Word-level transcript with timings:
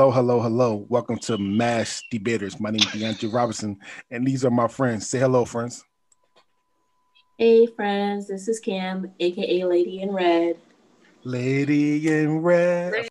Hello, 0.00 0.10
hello, 0.10 0.40
hello. 0.40 0.86
Welcome 0.88 1.18
to 1.18 1.36
Mass 1.36 2.02
Debaters. 2.10 2.58
My 2.58 2.70
name 2.70 2.80
is 2.80 2.86
DeAndre 2.86 3.34
Robinson, 3.34 3.78
and 4.10 4.26
these 4.26 4.46
are 4.46 4.50
my 4.50 4.66
friends. 4.66 5.06
Say 5.06 5.18
hello, 5.18 5.44
friends. 5.44 5.84
Hey, 7.36 7.66
friends. 7.66 8.26
This 8.26 8.48
is 8.48 8.60
Kim, 8.60 9.12
aka 9.20 9.62
Lady 9.62 10.00
in 10.00 10.10
Red. 10.10 10.56
Lady 11.22 12.08
in 12.08 12.38
Red. 12.38 13.10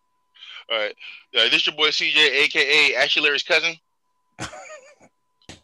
All 0.71 0.79
right. 0.79 0.95
Uh, 1.37 1.47
this 1.49 1.67
your 1.67 1.75
boy 1.75 1.89
CJ, 1.89 2.17
aka 2.17 2.95
Ashley 2.95 3.21
Larry's 3.21 3.43
cousin. 3.43 3.75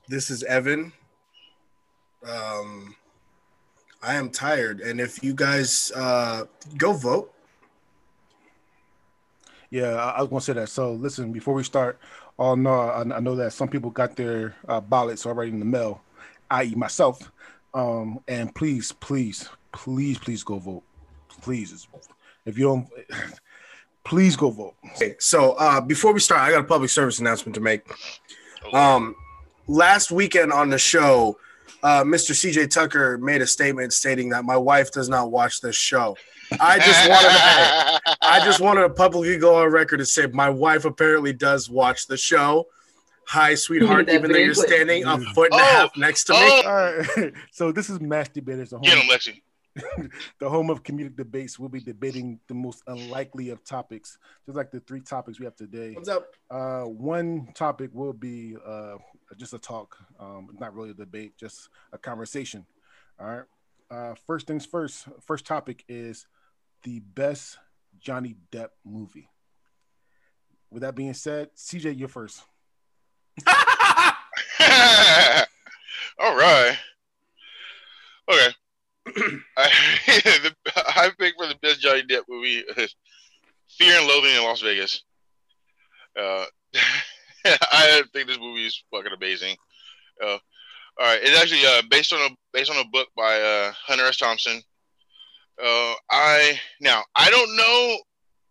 This 0.07 0.29
is 0.29 0.43
Evan. 0.43 0.93
Um, 2.23 2.95
I 4.03 4.13
am 4.13 4.29
tired, 4.29 4.79
and 4.79 5.01
if 5.01 5.23
you 5.23 5.33
guys 5.33 5.91
uh, 5.95 6.43
go 6.77 6.93
vote, 6.93 7.33
Yeah, 9.69 9.95
I, 9.95 10.11
I 10.11 10.21
was 10.21 10.29
gonna 10.29 10.41
say 10.41 10.53
that. 10.53 10.69
So 10.69 10.93
listen, 10.93 11.31
before 11.31 11.53
we 11.53 11.63
start, 11.63 11.99
all 12.37 12.55
know 12.55 12.71
I, 12.71 13.01
I 13.01 13.19
know 13.19 13.35
that 13.35 13.53
some 13.53 13.67
people 13.67 13.89
got 13.89 14.15
their 14.15 14.55
uh, 14.67 14.81
ballots 14.81 15.25
already 15.25 15.51
in 15.51 15.59
the 15.59 15.65
mail, 15.65 16.01
i.e., 16.51 16.75
myself. 16.75 17.31
Um, 17.73 18.19
and 18.27 18.53
please, 18.55 18.91
please, 18.93 19.49
please, 19.73 20.17
please 20.17 20.43
go 20.43 20.59
vote. 20.59 20.83
Please, 21.41 21.87
if 22.45 22.57
you 22.57 22.65
don't, 22.65 22.87
please 24.03 24.35
go 24.35 24.49
vote. 24.49 24.75
okay. 24.95 25.15
So 25.19 25.53
uh, 25.53 25.81
before 25.81 26.13
we 26.13 26.19
start, 26.19 26.41
I 26.41 26.51
got 26.51 26.61
a 26.61 26.67
public 26.67 26.89
service 26.89 27.19
announcement 27.19 27.55
to 27.55 27.61
make. 27.61 27.85
Um, 28.73 29.15
last 29.67 30.11
weekend 30.11 30.51
on 30.51 30.69
the 30.69 30.77
show, 30.77 31.37
uh, 31.83 32.03
Mr. 32.03 32.31
CJ 32.31 32.71
Tucker 32.71 33.17
made 33.17 33.41
a 33.41 33.47
statement 33.47 33.93
stating 33.93 34.29
that 34.29 34.45
my 34.45 34.57
wife 34.57 34.91
does 34.91 35.09
not 35.09 35.31
watch 35.31 35.61
this 35.61 35.75
show. 35.75 36.17
I 36.59 36.79
just 36.79 37.09
wanted 37.09 37.29
to, 38.11 38.17
I 38.21 38.45
just 38.45 38.59
wanted 38.59 38.81
to 38.81 38.89
publicly 38.89 39.37
go 39.37 39.55
on 39.55 39.71
record 39.71 39.99
and 39.99 40.07
say 40.07 40.27
my 40.27 40.49
wife 40.49 40.85
apparently 40.85 41.33
does 41.33 41.69
watch 41.69 42.07
the 42.07 42.17
show. 42.17 42.65
Hi, 43.27 43.55
sweetheart. 43.55 44.09
Even 44.09 44.31
though 44.31 44.37
you're 44.37 44.53
quick. 44.53 44.67
standing 44.67 45.03
a 45.05 45.19
foot 45.33 45.51
and 45.51 45.59
a 45.59 45.63
Oh, 45.63 45.67
half 45.67 45.97
next 45.97 46.25
to 46.25 46.33
me. 46.33 46.39
oh. 46.41 46.61
All 46.65 47.23
right. 47.23 47.33
so 47.51 47.71
this 47.71 47.89
is 47.89 47.99
Mass 47.99 48.29
Debaters, 48.29 48.69
the 48.69 48.77
Get 48.79 48.97
him, 48.97 49.05
home, 49.07 49.09
Lexi. 49.17 49.41
the 50.39 50.49
home 50.49 50.69
of 50.69 50.83
comedic 50.83 51.15
debates. 51.17 51.57
We'll 51.57 51.69
be 51.69 51.79
debating 51.81 52.39
the 52.47 52.53
most 52.53 52.83
unlikely 52.87 53.49
of 53.49 53.63
topics, 53.65 54.17
just 54.45 54.55
like 54.55 54.71
the 54.71 54.79
three 54.81 55.01
topics 55.01 55.39
we 55.39 55.45
have 55.45 55.55
today. 55.55 55.93
What's 55.93 56.07
up? 56.07 56.27
Uh, 56.51 56.83
one 56.83 57.49
topic 57.55 57.89
will 57.93 58.13
be 58.13 58.55
uh, 58.65 58.97
just 59.37 59.53
a 59.53 59.59
talk, 59.59 59.97
um, 60.19 60.49
not 60.59 60.75
really 60.75 60.91
a 60.91 60.93
debate, 60.93 61.33
just 61.37 61.69
a 61.91 61.97
conversation. 61.97 62.65
All 63.19 63.27
right. 63.27 63.43
Uh, 63.91 64.13
first 64.27 64.47
things 64.47 64.65
first. 64.65 65.07
First 65.25 65.45
topic 65.45 65.83
is 65.89 66.25
the 66.85 66.99
best 66.99 67.57
Johnny 67.99 68.35
Depp 68.51 68.69
movie. 68.85 69.27
With 70.71 70.83
that 70.83 70.95
being 70.95 71.15
said, 71.15 71.49
CJ, 71.57 71.97
you're 71.97 72.07
first. 72.07 72.43
All 76.19 76.35
right. 76.37 76.77
Okay. 78.31 78.47
I, 79.57 79.69
I 80.75 81.11
picked 81.17 81.39
for 81.39 81.47
the 81.47 81.57
best 81.61 81.81
Johnny 81.81 82.03
Depp 82.03 82.23
movie 82.29 82.63
Fear 83.77 83.99
and 83.99 84.07
Loathing 84.07 84.35
in 84.35 84.43
Las 84.43 84.61
Vegas. 84.61 85.03
Uh, 86.17 86.45
I 87.45 88.03
think 88.13 88.27
this 88.27 88.39
movie 88.39 88.67
is 88.67 88.83
fucking 88.91 89.11
amazing. 89.11 89.55
Uh, 90.23 90.37
all 90.97 91.05
right, 91.07 91.19
it's 91.21 91.39
actually 91.39 91.65
uh, 91.65 91.81
based 91.89 92.13
on 92.13 92.19
a 92.19 92.29
based 92.53 92.71
on 92.71 92.77
a 92.77 92.87
book 92.89 93.09
by 93.17 93.41
uh, 93.41 93.73
Hunter 93.85 94.05
S. 94.05 94.17
Thompson. 94.17 94.61
Uh, 95.61 95.93
I 96.11 96.59
now 96.81 97.03
I 97.15 97.29
don't 97.29 97.55
know 97.55 97.97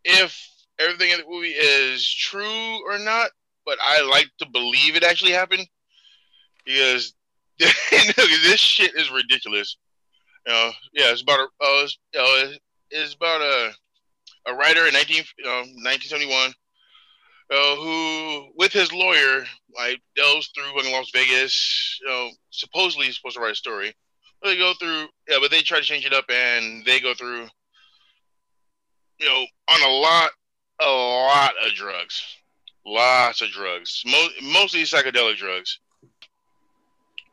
if 0.04 0.50
everything 0.78 1.10
in 1.10 1.18
the 1.18 1.26
movie 1.28 1.48
is 1.48 2.08
true 2.12 2.88
or 2.88 2.98
not, 2.98 3.30
but 3.66 3.78
I 3.82 4.02
like 4.02 4.28
to 4.38 4.46
believe 4.52 4.96
it 4.96 5.04
actually 5.04 5.32
happened 5.32 5.66
because 6.64 7.14
this 7.58 8.60
shit 8.60 8.94
is 8.94 9.10
ridiculous. 9.10 9.76
You 10.46 10.52
know, 10.52 10.70
yeah, 10.92 11.10
it's 11.10 11.22
about 11.22 11.40
a, 11.40 11.44
uh, 11.44 11.84
it's, 11.84 11.98
know, 12.14 12.56
it's 12.90 13.14
about 13.14 13.40
a 13.40 13.72
a 14.46 14.54
writer 14.54 14.86
in 14.86 14.92
19, 14.92 15.24
you 15.38 15.44
1971 15.46 16.52
uh, 17.50 17.76
who, 17.76 18.48
with 18.56 18.72
his 18.72 18.92
lawyer, 18.92 19.44
like 19.76 20.00
delves 20.16 20.50
through 20.54 20.72
fucking 20.74 20.92
Las 20.92 21.10
Vegas. 21.12 22.00
You 22.02 22.08
know, 22.08 22.30
supposedly 22.50 23.06
he's 23.06 23.16
supposed 23.16 23.36
to 23.36 23.42
write 23.42 23.52
a 23.52 23.56
story. 23.56 23.94
They 24.44 24.58
go 24.58 24.74
through, 24.78 25.06
yeah, 25.26 25.38
but 25.40 25.50
they 25.50 25.62
try 25.62 25.78
to 25.78 25.84
change 25.84 26.04
it 26.04 26.12
up, 26.12 26.26
and 26.28 26.84
they 26.84 27.00
go 27.00 27.14
through, 27.14 27.48
you 29.18 29.26
know, 29.26 29.46
on 29.70 29.82
a 29.82 29.88
lot, 29.88 30.30
a 30.80 30.86
lot 30.86 31.52
of 31.64 31.72
drugs, 31.72 32.22
lots 32.84 33.40
of 33.40 33.48
drugs, 33.48 34.02
Mo- 34.04 34.52
mostly 34.52 34.82
psychedelic 34.82 35.38
drugs. 35.38 35.78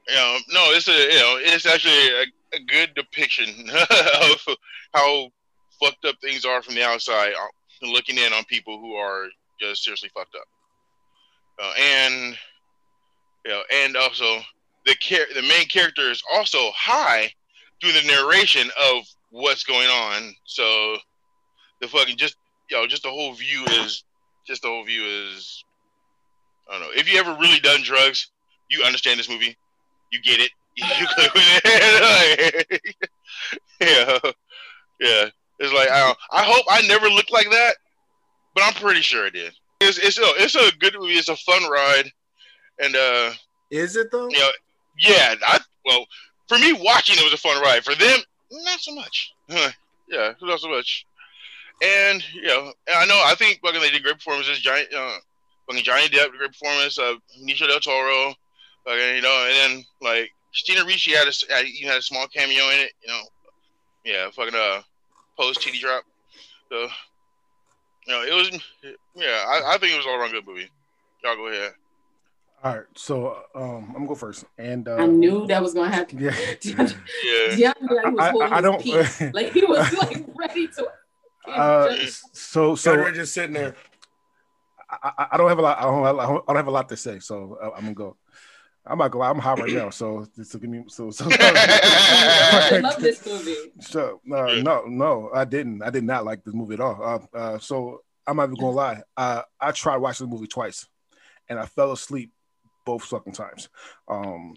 You 0.07 0.15
know, 0.15 0.37
no, 0.53 0.71
it's 0.71 0.87
a, 0.87 0.91
you 0.91 1.19
know, 1.19 1.37
it's 1.41 1.65
actually 1.65 1.91
a, 1.91 2.23
a 2.55 2.59
good 2.65 2.93
depiction 2.95 3.69
of 4.21 4.55
how 4.93 5.29
fucked 5.83 6.05
up 6.05 6.15
things 6.21 6.45
are 6.45 6.61
from 6.61 6.75
the 6.75 6.83
outside, 6.83 7.33
uh, 7.33 7.87
looking 7.87 8.17
in 8.17 8.31
on 8.31 8.45
people 8.45 8.79
who 8.79 8.93
are 8.93 9.25
just 9.59 9.83
seriously 9.83 10.09
fucked 10.13 10.35
up. 10.35 10.47
Uh, 11.61 11.73
and 11.77 12.37
you 13.45 13.51
know, 13.51 13.61
and 13.73 13.97
also 13.97 14.39
the 14.85 14.95
char- 14.99 15.33
the 15.35 15.41
main 15.43 15.65
character 15.67 16.09
is 16.11 16.21
also 16.33 16.71
high 16.75 17.31
through 17.81 17.91
the 17.93 18.03
narration 18.07 18.69
of 18.91 19.03
what's 19.29 19.63
going 19.63 19.87
on. 19.89 20.33
So 20.45 20.97
the 21.81 21.87
fucking 21.87 22.17
just 22.17 22.35
you 22.69 22.77
know, 22.77 22.87
just 22.87 23.03
the 23.03 23.09
whole 23.09 23.33
view 23.33 23.63
is 23.65 24.03
just 24.47 24.61
the 24.61 24.67
whole 24.69 24.83
view 24.85 25.03
is 25.03 25.63
I 26.69 26.73
don't 26.73 26.81
know. 26.81 26.91
If 26.95 27.11
you 27.11 27.19
ever 27.19 27.35
really 27.39 27.59
done 27.59 27.81
drugs, 27.83 28.29
you 28.69 28.83
understand 28.83 29.19
this 29.19 29.29
movie. 29.29 29.57
You 30.11 30.21
get 30.21 30.39
it. 30.39 30.51
You 30.77 31.07
click 31.15 31.33
with 31.33 31.43
it. 31.65 32.81
yeah, 33.81 34.17
yeah. 35.01 35.25
It's 35.59 35.73
like 35.73 35.89
I, 35.91 35.99
don't- 36.07 36.17
I 36.31 36.43
hope 36.43 36.65
I 36.69 36.81
never 36.87 37.07
looked 37.09 37.31
like 37.31 37.49
that, 37.49 37.73
but 38.55 38.63
I'm 38.63 38.73
pretty 38.73 39.01
sure 39.01 39.25
I 39.25 39.29
did. 39.29 39.53
It's 39.81 39.97
it's 39.97 40.17
a, 40.17 40.23
it's 40.37 40.55
a 40.55 40.71
good 40.79 40.95
movie. 40.97 41.13
It's 41.13 41.27
a 41.29 41.35
fun 41.35 41.69
ride, 41.69 42.09
and 42.81 42.95
uh, 42.95 43.31
Is 43.69 43.95
it 43.97 44.11
though? 44.11 44.29
you 44.29 44.39
know, 44.39 44.49
yeah. 45.01 45.35
I 45.45 45.59
well, 45.85 46.05
for 46.47 46.57
me 46.57 46.73
watching 46.73 47.17
it 47.17 47.23
was 47.23 47.33
a 47.33 47.37
fun 47.37 47.61
ride. 47.61 47.83
For 47.83 47.95
them, 47.95 48.19
not 48.51 48.79
so 48.79 48.93
much. 48.93 49.33
yeah, 49.49 50.33
not 50.41 50.59
so 50.59 50.69
much. 50.69 51.05
And 51.83 52.23
you 52.33 52.43
know, 52.43 52.73
I 52.93 53.05
know 53.05 53.21
I 53.25 53.35
think 53.35 53.59
fucking 53.63 53.81
they 53.81 53.89
did 53.89 54.03
great 54.03 54.15
performances. 54.15 54.59
Johnny, 54.59 54.83
uh, 54.95 55.17
fucking 55.67 55.83
Johnny 55.83 56.07
Depp 56.07 56.31
great 56.37 56.51
performance. 56.51 56.99
Uh, 56.99 57.15
Benicio 57.41 57.67
del 57.67 57.79
Toro, 57.79 58.33
you 58.87 59.21
know, 59.21 59.47
and 59.47 59.55
then 59.55 59.85
like 60.01 60.31
Christina 60.51 60.85
Ricci 60.85 61.11
had 61.11 61.27
a 61.27 61.53
had, 61.53 61.67
you 61.67 61.87
had 61.87 61.97
a 61.97 62.01
small 62.01 62.27
cameo 62.27 62.63
in 62.69 62.79
it. 62.79 62.91
You 63.01 63.07
know, 63.07 63.21
yeah, 64.05 64.29
fucking 64.31 64.55
uh, 64.55 64.81
post 65.37 65.61
TD 65.61 65.79
drop. 65.79 66.03
So, 66.69 66.87
you 68.07 68.13
know, 68.13 68.23
it 68.23 68.33
was 68.33 68.61
yeah. 69.15 69.45
I, 69.47 69.73
I 69.73 69.77
think 69.77 69.93
it 69.93 69.97
was 69.97 70.05
all 70.05 70.19
around 70.19 70.31
good 70.31 70.45
movie. 70.45 70.69
Y'all 71.23 71.35
go 71.35 71.47
ahead. 71.47 71.73
All 72.63 72.75
right. 72.75 72.85
So 72.95 73.37
um, 73.55 73.85
I'm 73.89 73.93
gonna 73.93 74.07
go 74.07 74.15
first. 74.15 74.45
And 74.57 74.87
uh, 74.87 74.95
I 74.97 75.05
knew 75.07 75.47
that 75.47 75.61
was 75.61 75.73
gonna 75.73 75.89
happen. 75.91 76.19
Yeah. 76.19 76.29
DeAndre, 76.61 76.97
Yeah. 77.57 77.73
DeAndre 77.73 78.13
was 78.13 78.19
I- 78.19 78.27
I- 78.27 78.31
holding 78.31 78.53
I 78.53 78.61
don't- 78.61 78.81
peace. 78.81 79.21
Like 79.33 79.51
he 79.51 79.65
was 79.65 79.93
like 79.93 80.25
ready 80.35 80.67
to. 80.67 80.87
Uh, 81.47 81.89
so 82.05 82.29
So 82.33 82.75
so 82.75 82.95
we're 82.95 83.11
just 83.11 83.33
sitting 83.33 83.53
there. 83.53 83.75
I, 84.89 85.11
I- 85.17 85.27
I 85.31 85.37
don't 85.37 85.49
have 85.49 85.57
a 85.57 85.61
lot. 85.61 85.77
I 85.79 85.81
don't, 85.83 86.05
I 86.05 86.53
don't 86.53 86.55
have 86.55 86.67
a 86.67 86.71
lot 86.71 86.87
to 86.89 86.97
say. 86.97 87.17
So 87.19 87.57
I, 87.61 87.65
I'm 87.77 87.81
gonna 87.81 87.93
go. 87.95 88.17
I'm 88.85 88.99
not 88.99 89.09
gonna. 89.09 89.23
Lie, 89.23 89.29
I'm 89.31 89.39
hot 89.39 89.59
right 89.59 89.71
now. 89.73 89.89
So 89.89 90.27
so 90.43 90.59
give 90.59 90.69
me 90.69 90.83
so 90.87 91.09
so. 91.09 91.25
I 91.31 92.79
love 92.83 92.97
this 93.01 93.25
movie. 93.25 93.55
So 93.79 94.21
uh, 94.31 94.53
no, 94.61 94.83
no, 94.85 95.31
I 95.33 95.45
didn't. 95.45 95.81
I 95.81 95.89
did 95.89 96.03
not 96.03 96.25
like 96.25 96.43
this 96.43 96.53
movie 96.53 96.75
at 96.75 96.79
all. 96.79 97.01
Uh, 97.33 97.37
uh, 97.37 97.57
so 97.59 98.01
I'm 98.27 98.37
not 98.37 98.43
even 98.43 98.55
gonna 98.55 98.71
lie. 98.71 99.01
Uh, 99.17 99.41
I 99.59 99.71
tried 99.71 99.97
watching 99.97 100.27
the 100.29 100.31
movie 100.35 100.47
twice, 100.47 100.87
and 101.49 101.57
I 101.59 101.65
fell 101.65 101.91
asleep 101.91 102.31
both 102.85 103.03
fucking 103.03 103.33
times. 103.33 103.69
Um, 104.07 104.55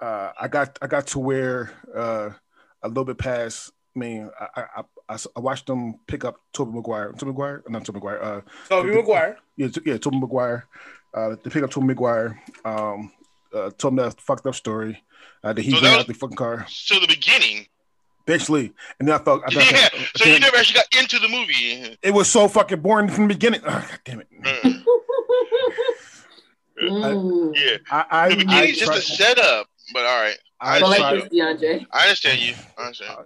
uh, 0.00 0.30
I 0.40 0.48
got 0.48 0.78
I 0.80 0.86
got 0.86 1.06
to 1.08 1.18
where 1.18 1.72
uh, 1.94 2.30
a 2.82 2.88
little 2.88 3.04
bit 3.04 3.18
past. 3.18 3.72
I 3.96 3.98
mean, 3.98 4.30
I 4.40 4.62
I, 4.76 4.82
I, 5.08 5.18
I 5.36 5.40
watched 5.40 5.66
them 5.66 5.98
pick 6.06 6.24
up 6.24 6.36
Tobey 6.52 6.72
Maguire. 6.72 7.12
Tobey 7.12 7.32
Maguire, 7.32 7.62
not 7.68 7.84
Tobey 7.84 7.96
Maguire. 7.98 8.22
Uh, 8.22 8.40
Tobey 8.68 8.94
Maguire. 8.94 9.38
yeah, 9.56 9.68
t- 9.68 9.80
yeah, 9.84 9.96
Tobey 9.98 10.18
Maguire. 10.20 10.66
Uh, 11.14 11.30
they 11.42 11.50
pick 11.50 11.62
up 11.62 11.70
Tobey 11.70 11.86
Maguire. 11.86 12.40
Um, 12.64 13.12
uh, 13.54 13.70
told 13.78 13.92
him 13.92 13.96
that 13.96 14.20
fucked 14.20 14.46
up 14.46 14.54
story. 14.54 15.02
Uh, 15.42 15.52
that 15.52 15.62
he 15.62 15.70
So 15.70 15.76
ran 15.76 15.84
that 15.84 16.00
out 16.00 16.06
the 16.06 16.14
fucking 16.14 16.36
car. 16.36 16.66
So 16.68 17.00
the 17.00 17.06
beginning. 17.06 17.66
Eventually, 18.26 18.74
and 19.00 19.08
then 19.08 19.18
I 19.18 19.24
felt, 19.24 19.42
I 19.46 19.50
felt 19.50 19.72
Yeah. 19.72 19.88
So 20.16 20.28
you 20.28 20.38
never 20.38 20.58
actually 20.58 20.74
got 20.80 21.00
into 21.00 21.18
the 21.18 21.28
movie. 21.28 21.96
it 22.02 22.12
was 22.12 22.28
so 22.28 22.46
fucking 22.46 22.80
boring 22.80 23.08
from 23.08 23.26
the 23.26 23.34
beginning. 23.34 23.62
Ugh, 23.64 23.82
God 23.88 24.00
damn 24.04 24.20
it! 24.20 24.28
Yeah. 26.80 27.76
I, 27.90 28.04
I, 28.10 28.28
The 28.28 28.34
I, 28.34 28.36
beginning's 28.36 28.78
just 28.78 28.86
tried, 28.86 28.98
a 28.98 29.02
setup. 29.02 29.66
But 29.92 30.04
all 30.04 30.20
right. 30.20 30.38
I, 30.60 30.80
But 30.80 30.98
like 31.00 31.30
this, 31.30 31.40
DeAndre. 31.40 31.86
I 31.92 32.02
understand 32.02 32.40
you. 32.40 32.54
I 32.76 32.82
understand. 32.82 33.10
I 33.18 33.22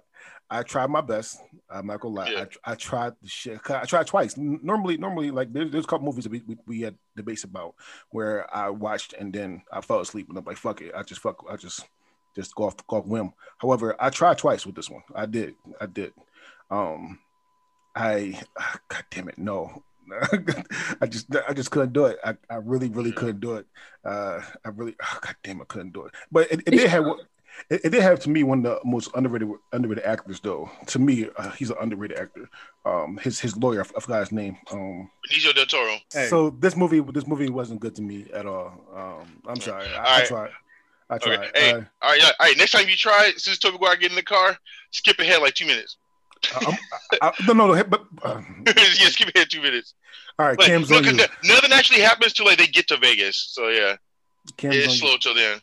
I 0.53 0.61
tried 0.61 0.91
my 0.91 1.01
best. 1.01 1.41
I'm 1.67 1.87
not 1.87 1.99
gonna 1.99 2.13
lie. 2.13 2.29
Yeah. 2.29 2.45
I, 2.63 2.73
I 2.73 2.75
tried 2.75 3.13
the 3.23 3.27
shit. 3.27 3.59
I 3.71 3.85
tried 3.85 4.05
twice. 4.05 4.37
Normally, 4.37 4.97
normally, 4.97 5.31
like 5.31 5.51
there's, 5.51 5.71
there's 5.71 5.85
a 5.85 5.87
couple 5.87 6.05
movies 6.05 6.25
that 6.25 6.31
we, 6.31 6.43
we, 6.45 6.57
we 6.67 6.81
had 6.81 6.95
debates 7.15 7.43
about 7.43 7.73
where 8.11 8.53
I 8.55 8.69
watched 8.69 9.13
and 9.13 9.33
then 9.33 9.63
I 9.71 9.81
fell 9.81 9.99
asleep 10.01 10.29
and 10.29 10.37
I'm 10.37 10.45
like, 10.45 10.57
fuck 10.57 10.81
it. 10.81 10.91
I 10.95 11.01
just 11.01 11.21
fuck. 11.21 11.43
I 11.49 11.55
just 11.55 11.85
just 12.35 12.53
go 12.53 12.65
off 12.65 12.75
go 12.85 12.97
off 12.97 13.07
whim. 13.07 13.33
However, 13.57 13.95
I 13.99 14.11
tried 14.11 14.37
twice 14.37 14.63
with 14.63 14.75
this 14.75 14.91
one. 14.91 15.01
I 15.15 15.25
did. 15.25 15.55
I 15.81 15.87
did. 15.87 16.13
Um, 16.69 17.17
I 17.95 18.39
God 18.89 19.05
damn 19.09 19.29
it, 19.29 19.39
no. 19.39 19.83
I 21.01 21.07
just 21.07 21.27
I 21.47 21.53
just 21.53 21.71
couldn't 21.71 21.93
do 21.93 22.05
it. 22.05 22.17
I, 22.23 22.35
I 22.49 22.55
really 22.55 22.89
really 22.89 23.11
couldn't 23.11 23.39
do 23.39 23.55
it. 23.55 23.65
Uh, 24.03 24.41
I 24.63 24.69
really 24.69 24.95
oh, 25.01 25.19
God 25.21 25.35
damn 25.43 25.61
I 25.61 25.65
couldn't 25.65 25.93
do 25.93 26.05
it. 26.05 26.13
But 26.31 26.51
it, 26.51 26.61
it 26.65 26.71
did 26.71 26.89
have 26.89 27.05
it, 27.69 27.81
it 27.83 27.89
did 27.91 28.01
have 28.01 28.19
to 28.21 28.29
me 28.29 28.43
one 28.43 28.59
of 28.59 28.63
the 28.63 28.79
most 28.89 29.09
underrated 29.15 29.49
underrated 29.71 30.03
actors 30.03 30.39
though. 30.39 30.69
To 30.87 30.99
me, 30.99 31.29
uh, 31.37 31.51
he's 31.51 31.69
an 31.69 31.77
underrated 31.79 32.17
actor. 32.17 32.49
Um, 32.85 33.17
his 33.21 33.39
his 33.39 33.55
lawyer, 33.57 33.81
I 33.81 33.99
forgot 33.99 34.19
his 34.19 34.31
name. 34.31 34.57
Um, 34.71 35.09
Benicio 35.29 35.53
del 35.53 35.65
Toro. 35.65 35.97
Hey. 36.11 36.27
so 36.27 36.49
this 36.49 36.75
movie 36.75 36.99
this 36.99 37.27
movie 37.27 37.49
wasn't 37.49 37.79
good 37.79 37.95
to 37.95 38.01
me 38.01 38.27
at 38.33 38.45
all. 38.45 38.81
Um, 38.95 39.41
I'm 39.47 39.59
sorry. 39.59 39.87
I, 39.87 40.21
I 40.21 40.25
tried. 40.25 40.51
I 41.09 41.17
tried. 41.17 41.39
Okay. 41.39 41.49
Hey, 41.55 41.71
Uh, 41.71 41.81
all 42.01 42.09
right, 42.09 42.23
all 42.23 42.31
right. 42.39 42.57
Next 42.57 42.71
time 42.71 42.87
you 42.87 42.95
try, 42.95 43.31
as 43.35 43.57
Tobey 43.59 43.73
Maguire 43.73 43.97
get 43.97 44.09
in 44.09 44.15
the 44.15 44.23
car, 44.23 44.57
skip 44.91 45.19
ahead 45.19 45.41
like 45.41 45.53
two 45.53 45.65
minutes. 45.65 45.97
I'm, 46.55 46.73
I, 46.91 47.17
I, 47.21 47.31
no, 47.47 47.53
no, 47.53 47.73
no, 47.73 47.83
but 47.83 48.05
um, 48.23 48.63
yeah, 48.67 48.73
skip 49.09 49.31
ahead 49.35 49.49
two 49.49 49.61
minutes. 49.61 49.93
all 50.37 50.47
right, 50.47 50.57
But 50.57 50.65
Cam's 50.67 50.89
no, 50.89 50.97
on 50.97 51.03
'cause 51.03 51.13
you. 51.13 51.17
no- 51.17 51.53
nothing 51.55 51.71
actually 51.71 52.01
happens 52.01 52.33
till 52.33 52.45
like 52.45 52.57
they 52.57 52.67
get 52.67 52.87
to 52.89 52.97
Vegas. 52.97 53.37
So 53.51 53.69
yeah, 53.69 53.95
Cam's 54.57 54.75
it's 54.77 54.99
slow 54.99 55.11
you. 55.13 55.17
till 55.19 55.35
then. 55.35 55.59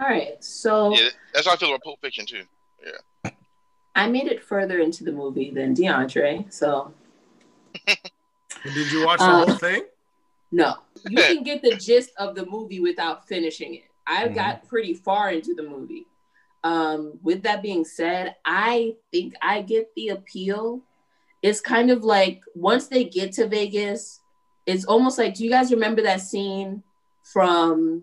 All 0.00 0.08
right, 0.08 0.42
so 0.42 0.94
Yeah, 0.94 1.08
that's 1.34 1.46
how 1.46 1.52
I 1.54 1.56
feel 1.56 1.68
about 1.70 1.82
Pulp 1.82 2.00
Fiction 2.00 2.24
too. 2.26 2.44
Yeah, 2.84 3.30
I 3.94 4.06
made 4.08 4.26
it 4.28 4.42
further 4.42 4.78
into 4.80 5.04
the 5.04 5.12
movie 5.12 5.50
than 5.50 5.74
DeAndre. 5.74 6.52
So 6.52 6.92
Did 7.86 8.90
you 8.92 9.04
watch 9.04 9.20
the 9.20 9.26
Uh, 9.26 9.44
whole 9.44 9.54
thing? 9.54 9.84
no, 10.50 10.76
you 11.08 11.18
can 11.22 11.42
get 11.42 11.62
the 11.62 11.76
gist 11.76 12.10
of 12.16 12.34
the 12.34 12.46
movie 12.46 12.80
without 12.80 13.28
finishing 13.28 13.74
it. 13.74 13.84
I 14.06 14.26
Mhm. 14.28 14.34
got 14.34 14.66
pretty 14.68 14.94
far 14.94 15.30
into 15.30 15.54
the 15.54 15.62
movie. 15.62 16.06
Um, 16.64 17.18
with 17.22 17.42
that 17.42 17.62
being 17.62 17.84
said, 17.84 18.34
I 18.44 18.94
think 19.12 19.34
I 19.40 19.62
get 19.62 19.94
the 19.94 20.08
appeal. 20.08 20.82
It's 21.42 21.60
kind 21.60 21.90
of 21.90 22.02
like 22.02 22.40
once 22.54 22.88
they 22.88 23.04
get 23.04 23.32
to 23.32 23.46
Vegas, 23.46 24.20
it's 24.66 24.84
almost 24.84 25.18
like 25.18 25.34
do 25.34 25.44
you 25.44 25.50
guys 25.50 25.70
remember 25.70 26.02
that 26.02 26.20
scene 26.20 26.82
from 27.22 28.02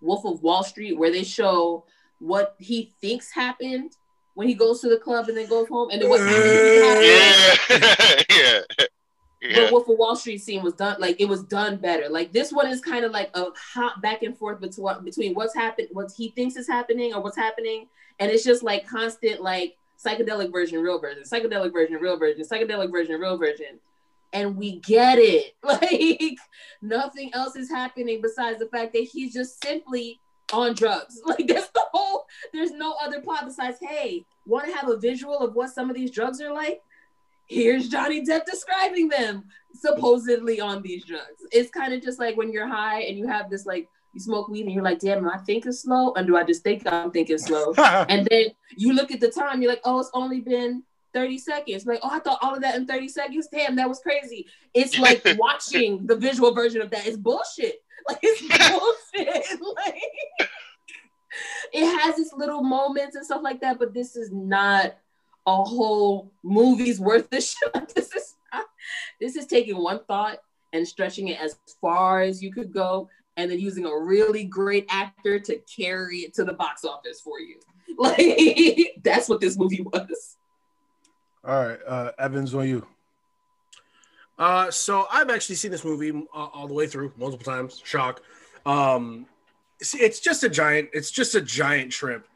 Wolf 0.00 0.24
of 0.24 0.42
Wall 0.42 0.62
Street 0.62 0.98
where 0.98 1.10
they 1.10 1.24
show 1.24 1.84
what 2.18 2.56
he 2.58 2.92
thinks 3.00 3.32
happened 3.32 3.92
when 4.34 4.48
he 4.48 4.54
goes 4.54 4.80
to 4.80 4.88
the 4.88 4.98
club 4.98 5.28
and 5.28 5.36
then 5.36 5.48
goes 5.48 5.68
home 5.68 5.90
and 5.90 6.02
then 6.02 6.08
what? 6.08 6.20
Yeah, 6.20 7.54
yeah, 8.30 8.86
yeah. 9.44 9.66
The 9.66 9.72
Wolf 9.72 9.88
of 9.88 9.98
Wall 9.98 10.16
Street 10.16 10.38
scene 10.38 10.62
was 10.62 10.72
done 10.72 10.96
like 10.98 11.20
it 11.20 11.28
was 11.28 11.42
done 11.42 11.76
better. 11.76 12.08
Like 12.08 12.32
this 12.32 12.50
one 12.50 12.66
is 12.66 12.80
kind 12.80 13.04
of 13.04 13.12
like 13.12 13.30
a 13.34 13.46
hot 13.54 14.00
back 14.00 14.22
and 14.22 14.36
forth 14.36 14.60
between 14.60 15.04
between 15.04 15.34
what's 15.34 15.54
happened, 15.54 15.88
what 15.92 16.10
he 16.16 16.30
thinks 16.30 16.56
is 16.56 16.66
happening, 16.66 17.12
or 17.12 17.22
what's 17.22 17.36
happening, 17.36 17.86
and 18.18 18.30
it's 18.30 18.44
just 18.44 18.62
like 18.62 18.88
constant 18.88 19.42
like 19.42 19.76
psychedelic 20.02 20.50
version, 20.50 20.80
real 20.80 20.98
version, 20.98 21.24
psychedelic 21.24 21.72
version, 21.72 21.96
real 21.96 22.18
version, 22.18 22.42
psychedelic 22.42 22.90
version, 22.90 23.20
real 23.20 23.36
version, 23.36 23.78
and 24.32 24.56
we 24.56 24.80
get 24.80 25.18
it. 25.18 25.54
Like 25.62 26.38
nothing 26.80 27.30
else 27.34 27.56
is 27.56 27.68
happening 27.68 28.20
besides 28.22 28.58
the 28.58 28.66
fact 28.66 28.92
that 28.94 29.04
he's 29.04 29.34
just 29.34 29.62
simply 29.62 30.20
on 30.52 30.74
drugs. 30.74 31.20
Like 31.26 31.46
that's 31.46 31.68
the 31.68 31.84
whole. 31.92 32.24
There's 32.52 32.70
no 32.70 32.94
other 33.02 33.20
plot 33.20 33.44
besides 33.44 33.78
hey, 33.80 34.24
want 34.46 34.66
to 34.66 34.72
have 34.74 34.88
a 34.88 34.96
visual 34.96 35.38
of 35.38 35.54
what 35.54 35.70
some 35.70 35.90
of 35.90 35.96
these 35.96 36.10
drugs 36.10 36.40
are 36.40 36.52
like? 36.52 36.82
Here's 37.46 37.88
Johnny 37.88 38.24
Depp 38.24 38.44
describing 38.46 39.08
them 39.08 39.44
supposedly 39.74 40.60
on 40.60 40.82
these 40.82 41.04
drugs. 41.04 41.44
It's 41.52 41.70
kind 41.70 41.92
of 41.92 42.02
just 42.02 42.18
like 42.18 42.36
when 42.36 42.52
you're 42.52 42.68
high 42.68 43.02
and 43.02 43.18
you 43.18 43.26
have 43.26 43.50
this 43.50 43.66
like 43.66 43.88
you 44.14 44.20
smoke 44.20 44.48
weed 44.48 44.64
and 44.64 44.72
you're 44.72 44.84
like, 44.84 45.00
damn, 45.00 45.18
am 45.18 45.28
I 45.28 45.38
thinking 45.38 45.72
slow? 45.72 46.12
And 46.14 46.26
do 46.26 46.36
I 46.36 46.44
just 46.44 46.62
think 46.62 46.82
I'm 46.86 47.10
thinking 47.10 47.38
slow? 47.38 47.74
and 47.78 48.26
then 48.30 48.46
you 48.76 48.92
look 48.92 49.10
at 49.10 49.20
the 49.20 49.30
time, 49.30 49.60
you're 49.60 49.70
like, 49.70 49.82
oh, 49.84 49.98
it's 49.98 50.10
only 50.14 50.40
been 50.40 50.84
30 51.12 51.38
seconds. 51.38 51.86
Like, 51.86 52.00
oh, 52.02 52.10
I 52.10 52.20
thought 52.20 52.38
all 52.40 52.54
of 52.54 52.62
that 52.62 52.76
in 52.76 52.86
30 52.86 53.08
seconds. 53.08 53.48
Damn, 53.52 53.76
that 53.76 53.88
was 53.88 54.00
crazy. 54.00 54.46
It's 54.72 54.98
like 54.98 55.22
watching 55.38 56.06
the 56.06 56.16
visual 56.16 56.54
version 56.54 56.80
of 56.80 56.90
that. 56.90 57.06
It's 57.06 57.16
bullshit. 57.16 57.80
Like 58.06 58.18
it's 58.22 58.42
bullshit. 58.68 59.60
like 59.76 60.50
it 61.72 62.00
has 62.00 62.18
its 62.18 62.34
little 62.34 62.62
moments 62.62 63.16
and 63.16 63.24
stuff 63.24 63.40
like 63.42 63.62
that, 63.62 63.78
but 63.78 63.94
this 63.94 64.14
is 64.14 64.30
not 64.30 64.94
a 65.46 65.62
whole 65.62 66.32
movie's 66.42 67.00
worth 67.00 67.32
of 67.32 67.42
shit. 67.42 67.94
This 67.94 68.12
is 68.14 68.34
this 69.20 69.36
is 69.36 69.46
taking 69.46 69.76
one 69.76 70.00
thought 70.04 70.38
and 70.72 70.86
stretching 70.86 71.28
it 71.28 71.40
as 71.40 71.56
far 71.80 72.20
as 72.20 72.42
you 72.42 72.52
could 72.52 72.72
go, 72.72 73.08
and 73.36 73.50
then 73.50 73.58
using 73.58 73.86
a 73.86 73.96
really 73.96 74.44
great 74.44 74.86
actor 74.90 75.38
to 75.38 75.58
carry 75.76 76.18
it 76.20 76.34
to 76.34 76.44
the 76.44 76.52
box 76.52 76.84
office 76.84 77.20
for 77.20 77.40
you. 77.40 77.56
Like 77.96 78.96
that's 79.04 79.28
what 79.28 79.40
this 79.40 79.56
movie 79.56 79.82
was. 79.82 80.36
All 81.44 81.64
right, 81.64 81.78
uh, 81.86 82.10
Evans 82.18 82.52
on 82.52 82.66
you. 82.66 82.84
Uh, 84.36 84.70
so 84.70 85.06
I've 85.12 85.30
actually 85.30 85.54
seen 85.56 85.70
this 85.70 85.84
movie 85.84 86.10
uh, 86.10 86.36
all 86.36 86.66
the 86.66 86.74
way 86.74 86.88
through 86.88 87.12
multiple 87.16 87.44
times. 87.44 87.80
Shock. 87.84 88.22
Um, 88.66 89.26
see, 89.80 89.98
it's 89.98 90.18
just 90.18 90.42
a 90.42 90.48
giant. 90.48 90.90
It's 90.92 91.10
just 91.10 91.34
a 91.34 91.40
giant 91.40 91.92
trip. 91.92 92.26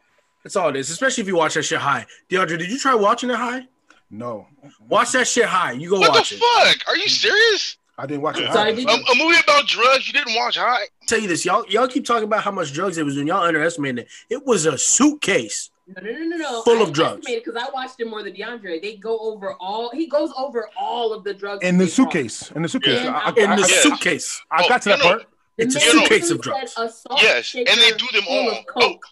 That's 0.48 0.56
all 0.56 0.70
it 0.70 0.76
is. 0.76 0.88
Especially 0.88 1.20
if 1.20 1.28
you 1.28 1.36
watch 1.36 1.54
that 1.54 1.64
shit 1.64 1.78
high. 1.78 2.06
DeAndre, 2.30 2.58
did 2.58 2.70
you 2.70 2.78
try 2.78 2.94
watching 2.94 3.28
it 3.28 3.36
high? 3.36 3.66
No, 4.10 4.46
Watch 4.88 5.12
that 5.12 5.28
shit 5.28 5.44
high. 5.44 5.72
You 5.72 5.90
go 5.90 6.00
What 6.00 6.12
watch 6.12 6.30
the 6.30 6.36
fuck? 6.38 6.88
Are 6.88 6.96
you 6.96 7.06
serious? 7.06 7.76
I 7.98 8.06
didn't 8.06 8.22
watch 8.22 8.38
it. 8.38 8.50
Sorry, 8.50 8.70
high. 8.70 8.74
did 8.74 8.88
A, 8.88 8.92
a 8.94 9.14
movie 9.16 9.36
about 9.44 9.66
drugs 9.66 10.06
you 10.06 10.14
didn't 10.14 10.34
watch? 10.34 10.56
High? 10.56 10.84
tell 11.06 11.18
you 11.20 11.28
this, 11.28 11.44
y'all. 11.44 11.66
Y'all 11.68 11.86
keep 11.86 12.06
talking 12.06 12.24
about 12.24 12.42
how 12.42 12.50
much 12.50 12.72
drugs 12.72 12.96
it 12.96 13.04
was 13.04 13.16
doing. 13.16 13.26
Y'all 13.26 13.42
underestimating 13.44 13.98
it. 13.98 14.08
It 14.30 14.46
was 14.46 14.64
a 14.64 14.78
suitcase. 14.78 15.68
No, 15.86 16.00
no, 16.02 16.10
no, 16.12 16.24
no, 16.24 16.36
no. 16.38 16.62
Full 16.62 16.80
of 16.80 16.94
drugs. 16.94 17.26
Because 17.26 17.56
I 17.56 17.68
watched 17.74 17.96
it 18.00 18.06
more 18.08 18.22
than 18.22 18.32
DeAndre. 18.32 18.80
They 18.80 18.96
go 18.96 19.18
over 19.18 19.52
all. 19.60 19.90
He 19.92 20.06
goes 20.06 20.32
over 20.38 20.70
all 20.80 21.12
of 21.12 21.24
the 21.24 21.34
drugs 21.34 21.62
in 21.62 21.76
the 21.76 21.84
they 21.84 21.94
brought. 21.94 22.12
suitcase. 22.12 22.50
In 22.52 22.62
the 22.62 22.68
suitcase. 22.68 23.04
Yeah. 23.04 23.12
I, 23.14 23.28
I, 23.38 23.42
In 23.44 23.50
I, 23.50 23.56
the 23.56 23.62
I, 23.64 23.66
suitcase. 23.66 24.40
I 24.50 24.66
got 24.66 24.80
to 24.82 24.94
Oh, 24.94 24.96
that 24.96 25.02
no, 25.04 25.10
no. 25.10 25.16
part. 25.18 25.26
It's 25.58 25.74
a 25.76 25.80
suitcase 25.80 26.30
of 26.30 26.40
drugs. 26.40 26.72
said 26.72 26.86
a 26.86 26.90
salt 26.90 27.20
Yes, 27.22 27.54
and 27.54 27.66
they 27.66 27.90
do 27.92 28.06
them 28.14 28.24
all. 28.30 28.50
of 28.52 28.64
coke. 28.66 29.04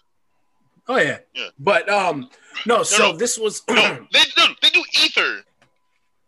Oh 0.87 0.97
yeah. 0.97 1.19
Yeah. 1.33 1.47
But 1.59 1.89
um, 1.89 2.29
no. 2.65 2.83
So 2.83 3.11
no. 3.11 3.17
this 3.17 3.37
was. 3.37 3.61
No, 3.69 4.05
they 4.13 4.19
do. 4.35 4.43
They 4.61 4.69
do 4.69 4.83
ether 5.03 5.41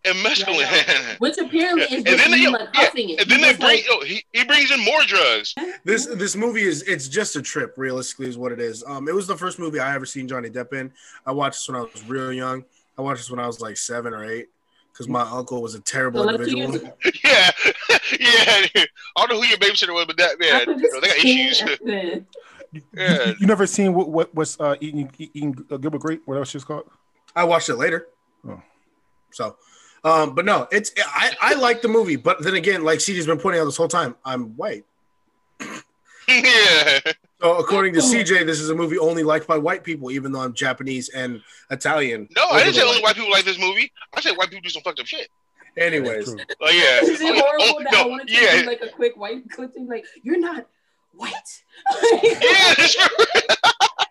and 0.06 0.18
mescaline. 0.18 0.60
Yeah, 0.62 1.16
Which 1.20 1.38
apparently 1.38 1.86
Yeah, 1.90 1.98
is 2.00 2.06
and 2.06 2.20
then 2.20 2.32
they- 2.32 2.38
you 2.38 2.52
like 2.52 2.70
yeah, 2.74 2.90
it. 2.94 3.22
and 3.22 3.30
then 3.32 3.42
they 3.42 3.54
bring. 3.54 3.62
like, 3.78 3.86
Oh, 3.90 4.04
he, 4.04 4.24
he 4.34 4.44
brings 4.46 4.72
in 4.72 4.84
more 4.84 5.02
drugs. 5.04 5.54
This 5.86 6.06
this 6.08 6.36
movie 6.36 6.64
is 6.64 6.82
it's 6.84 7.08
just 7.08 7.36
a 7.36 7.42
trip, 7.42 7.74
realistically, 7.78 8.28
is 8.28 8.38
what 8.38 8.52
it 8.52 8.60
is. 8.60 8.84
Um, 8.86 9.08
it 9.08 9.16
was 9.16 9.28
the 9.28 9.38
first 9.38 9.60
movie 9.60 9.80
I 9.80 9.96
ever 9.96 10.06
seen 10.06 10.28
Johnny 10.28 10.50
Depp 10.50 10.74
in. 10.74 10.92
I 11.26 11.32
watched 11.32 11.60
this 11.60 11.70
when 11.70 11.78
I 11.78 11.82
was 11.82 12.04
real 12.08 12.34
young. 12.34 12.64
I 12.98 13.02
watched 13.02 13.20
this 13.22 13.30
when 13.32 13.40
I 13.40 13.48
was 13.48 13.62
like 13.62 13.78
seven 13.78 14.14
or 14.14 14.26
eight 14.26 14.48
because 14.92 15.08
my 15.08 15.22
uncle 15.22 15.62
was 15.62 15.74
a 15.76 15.80
terrible 15.80 16.24
so 16.24 16.32
like 16.32 16.38
two 16.46 16.58
years 16.58 16.76
individual. 16.76 16.98
Yeah, 17.24 17.52
yeah. 18.20 18.84
I 19.16 19.26
don't 19.26 19.30
know 19.30 19.42
who 19.42 19.48
your 19.48 19.58
babysitter 19.58 19.94
was, 19.94 20.06
but 20.06 20.18
that 20.18 20.38
man, 20.40 20.80
you 20.80 20.92
know, 20.92 21.00
they 21.00 21.08
got 21.08 21.18
issues. 21.18 21.64
Kidding. 22.72 22.88
You, 22.94 23.02
Yeah. 23.02 23.26
you, 23.28 23.36
you 23.42 23.48
never 23.48 23.66
seen 23.68 23.94
what 23.94 24.10
what 24.10 24.34
what's 24.36 24.60
uh 24.60 24.76
eating 24.82 25.12
eating 25.18 25.58
uh, 25.72 25.78
Gilbert 25.78 26.02
Grape? 26.02 26.22
What 26.26 26.38
else 26.38 26.50
she's 26.50 26.64
called? 26.64 26.90
I 27.36 27.44
watched 27.44 27.70
it 27.70 27.76
later. 27.76 28.08
Oh. 28.48 28.62
So, 29.32 29.58
um, 30.04 30.34
but 30.36 30.46
no, 30.46 30.68
it's 30.72 30.92
I 30.98 31.32
I 31.42 31.54
like 31.56 31.82
the 31.82 31.88
movie, 31.88 32.16
but 32.16 32.42
then 32.44 32.56
again, 32.56 32.84
like 32.84 33.00
CJ's 33.00 33.26
been 33.28 33.40
pointing 33.40 33.62
out 33.62 33.66
this 33.66 33.78
whole 33.78 33.88
time, 33.88 34.16
I'm 34.26 34.56
white. 34.58 34.86
yeah. 36.28 37.00
So 37.42 37.58
according 37.58 37.94
to 37.94 38.00
CJ, 38.02 38.46
this 38.46 38.60
is 38.60 38.70
a 38.70 38.76
movie 38.76 38.98
only 39.00 39.24
liked 39.24 39.48
by 39.48 39.58
white 39.58 39.84
people, 39.84 40.12
even 40.12 40.32
though 40.32 40.42
I'm 40.42 40.54
Japanese 40.54 41.10
and 41.10 41.42
Italian. 41.72 42.28
No, 42.36 42.48
I 42.50 42.64
didn't 42.64 42.76
say 42.76 42.82
only 42.82 42.96
white. 42.98 43.04
white 43.04 43.16
people 43.16 43.32
like 43.32 43.46
this 43.46 43.58
movie. 43.60 43.92
I 44.14 44.22
said 44.22 44.36
white 44.36 44.50
people 44.50 44.62
do 44.64 44.70
some 44.70 44.82
fucked 44.82 45.00
up 45.00 45.06
shit. 45.06 45.30
Anyways, 45.78 46.26
True. 46.26 46.36
Like, 46.60 46.74
yeah. 46.74 47.00
Is 47.02 47.22
it 47.22 47.32
Oh, 47.36 47.40
horrible 47.40 47.66
oh, 47.80 47.84
that 47.84 47.94
I 47.96 48.02
no, 48.04 48.08
wanted 48.10 48.28
to 48.28 48.34
yeah. 48.34 48.62
do 48.62 48.68
like 48.68 48.82
a 48.82 48.90
quick 48.90 49.16
white 49.16 49.50
clip 49.52 49.74
thing? 49.74 49.88
Like, 49.88 50.04
you're 50.24 50.40
not 50.40 50.66
white? 51.14 51.34
Yeah, 52.24 52.74
that's 52.78 52.96
true. 52.96 53.26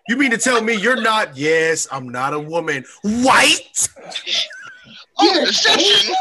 you 0.07 0.17
mean 0.17 0.31
to 0.31 0.37
tell 0.37 0.61
me 0.61 0.73
you're 0.75 1.01
not? 1.01 1.37
Yes, 1.37 1.87
I'm 1.91 2.09
not 2.09 2.33
a 2.33 2.39
woman. 2.39 2.83
White. 3.03 3.87
Oh, 5.21 5.33
Yeah. 5.35 5.45
deception. 5.45 6.15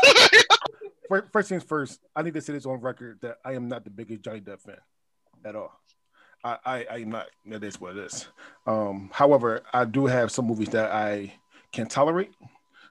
First 1.32 1.48
things 1.48 1.62
first, 1.62 2.00
I 2.14 2.20
need 2.20 2.34
to 2.34 2.40
say 2.42 2.52
this 2.52 2.66
on 2.66 2.80
record 2.82 3.18
that 3.22 3.38
I 3.42 3.54
am 3.54 3.66
not 3.66 3.82
the 3.84 3.88
biggest 3.90 4.20
Johnny 4.22 4.40
Depp 4.42 4.60
fan 4.60 4.76
at 5.42 5.56
all. 5.56 5.72
I, 6.44 6.58
I, 6.66 6.86
I 6.90 6.96
am 6.98 7.08
not. 7.10 7.26
That 7.46 7.64
is 7.64 7.80
what 7.80 7.96
it 7.96 8.04
is. 8.04 8.28
Um, 8.66 9.08
however, 9.12 9.62
I 9.72 9.86
do 9.86 10.04
have 10.04 10.30
some 10.30 10.46
movies 10.46 10.68
that 10.70 10.90
I 10.92 11.32
can 11.72 11.86
tolerate. 11.86 12.32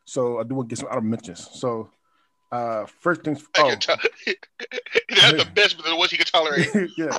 So 0.05 0.39
I 0.39 0.43
do 0.43 0.55
want 0.55 0.67
to 0.67 0.73
get 0.75 0.79
some 0.79 0.87
honorable 0.89 1.09
mentions. 1.09 1.47
So 1.53 1.89
uh, 2.51 2.85
first 3.01 3.21
things. 3.23 3.43
I 3.57 3.61
Oh, 3.61 3.69
can 3.71 3.79
tell. 3.79 3.97
That's 5.09 5.43
the 5.43 5.47
best, 5.53 5.77
but 5.77 5.85
the 5.85 5.95
ones 5.95 6.11
he 6.11 6.17
can 6.17 6.25
tolerate. 6.25 6.67
yeah. 6.97 7.17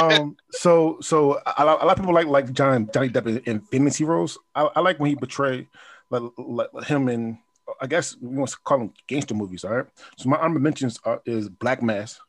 Um. 0.00 0.36
So 0.52 0.98
so 1.00 1.40
a 1.56 1.64
lot, 1.64 1.82
a 1.82 1.86
lot 1.86 1.92
of 1.92 1.98
people 1.98 2.14
like 2.14 2.26
like 2.26 2.52
John 2.52 2.88
Johnny 2.92 3.08
Depp 3.10 3.26
in 3.26 3.42
Infinity 3.46 4.04
roles. 4.04 4.38
I, 4.54 4.68
I 4.76 4.80
like 4.80 4.98
when 5.00 5.10
he 5.10 5.16
portray 5.16 5.66
like, 6.10 6.22
like 6.38 6.84
him 6.86 7.08
in 7.08 7.38
I 7.80 7.86
guess 7.86 8.16
we 8.20 8.28
want 8.36 8.50
to 8.50 8.56
call 8.64 8.78
them 8.78 8.92
gangster 9.08 9.34
movies. 9.34 9.64
All 9.64 9.72
right. 9.76 9.86
So 10.16 10.28
my 10.28 10.36
honorable 10.38 10.60
mentions 10.60 10.98
are, 11.04 11.20
is 11.26 11.48
Black 11.48 11.82
Mass. 11.82 12.20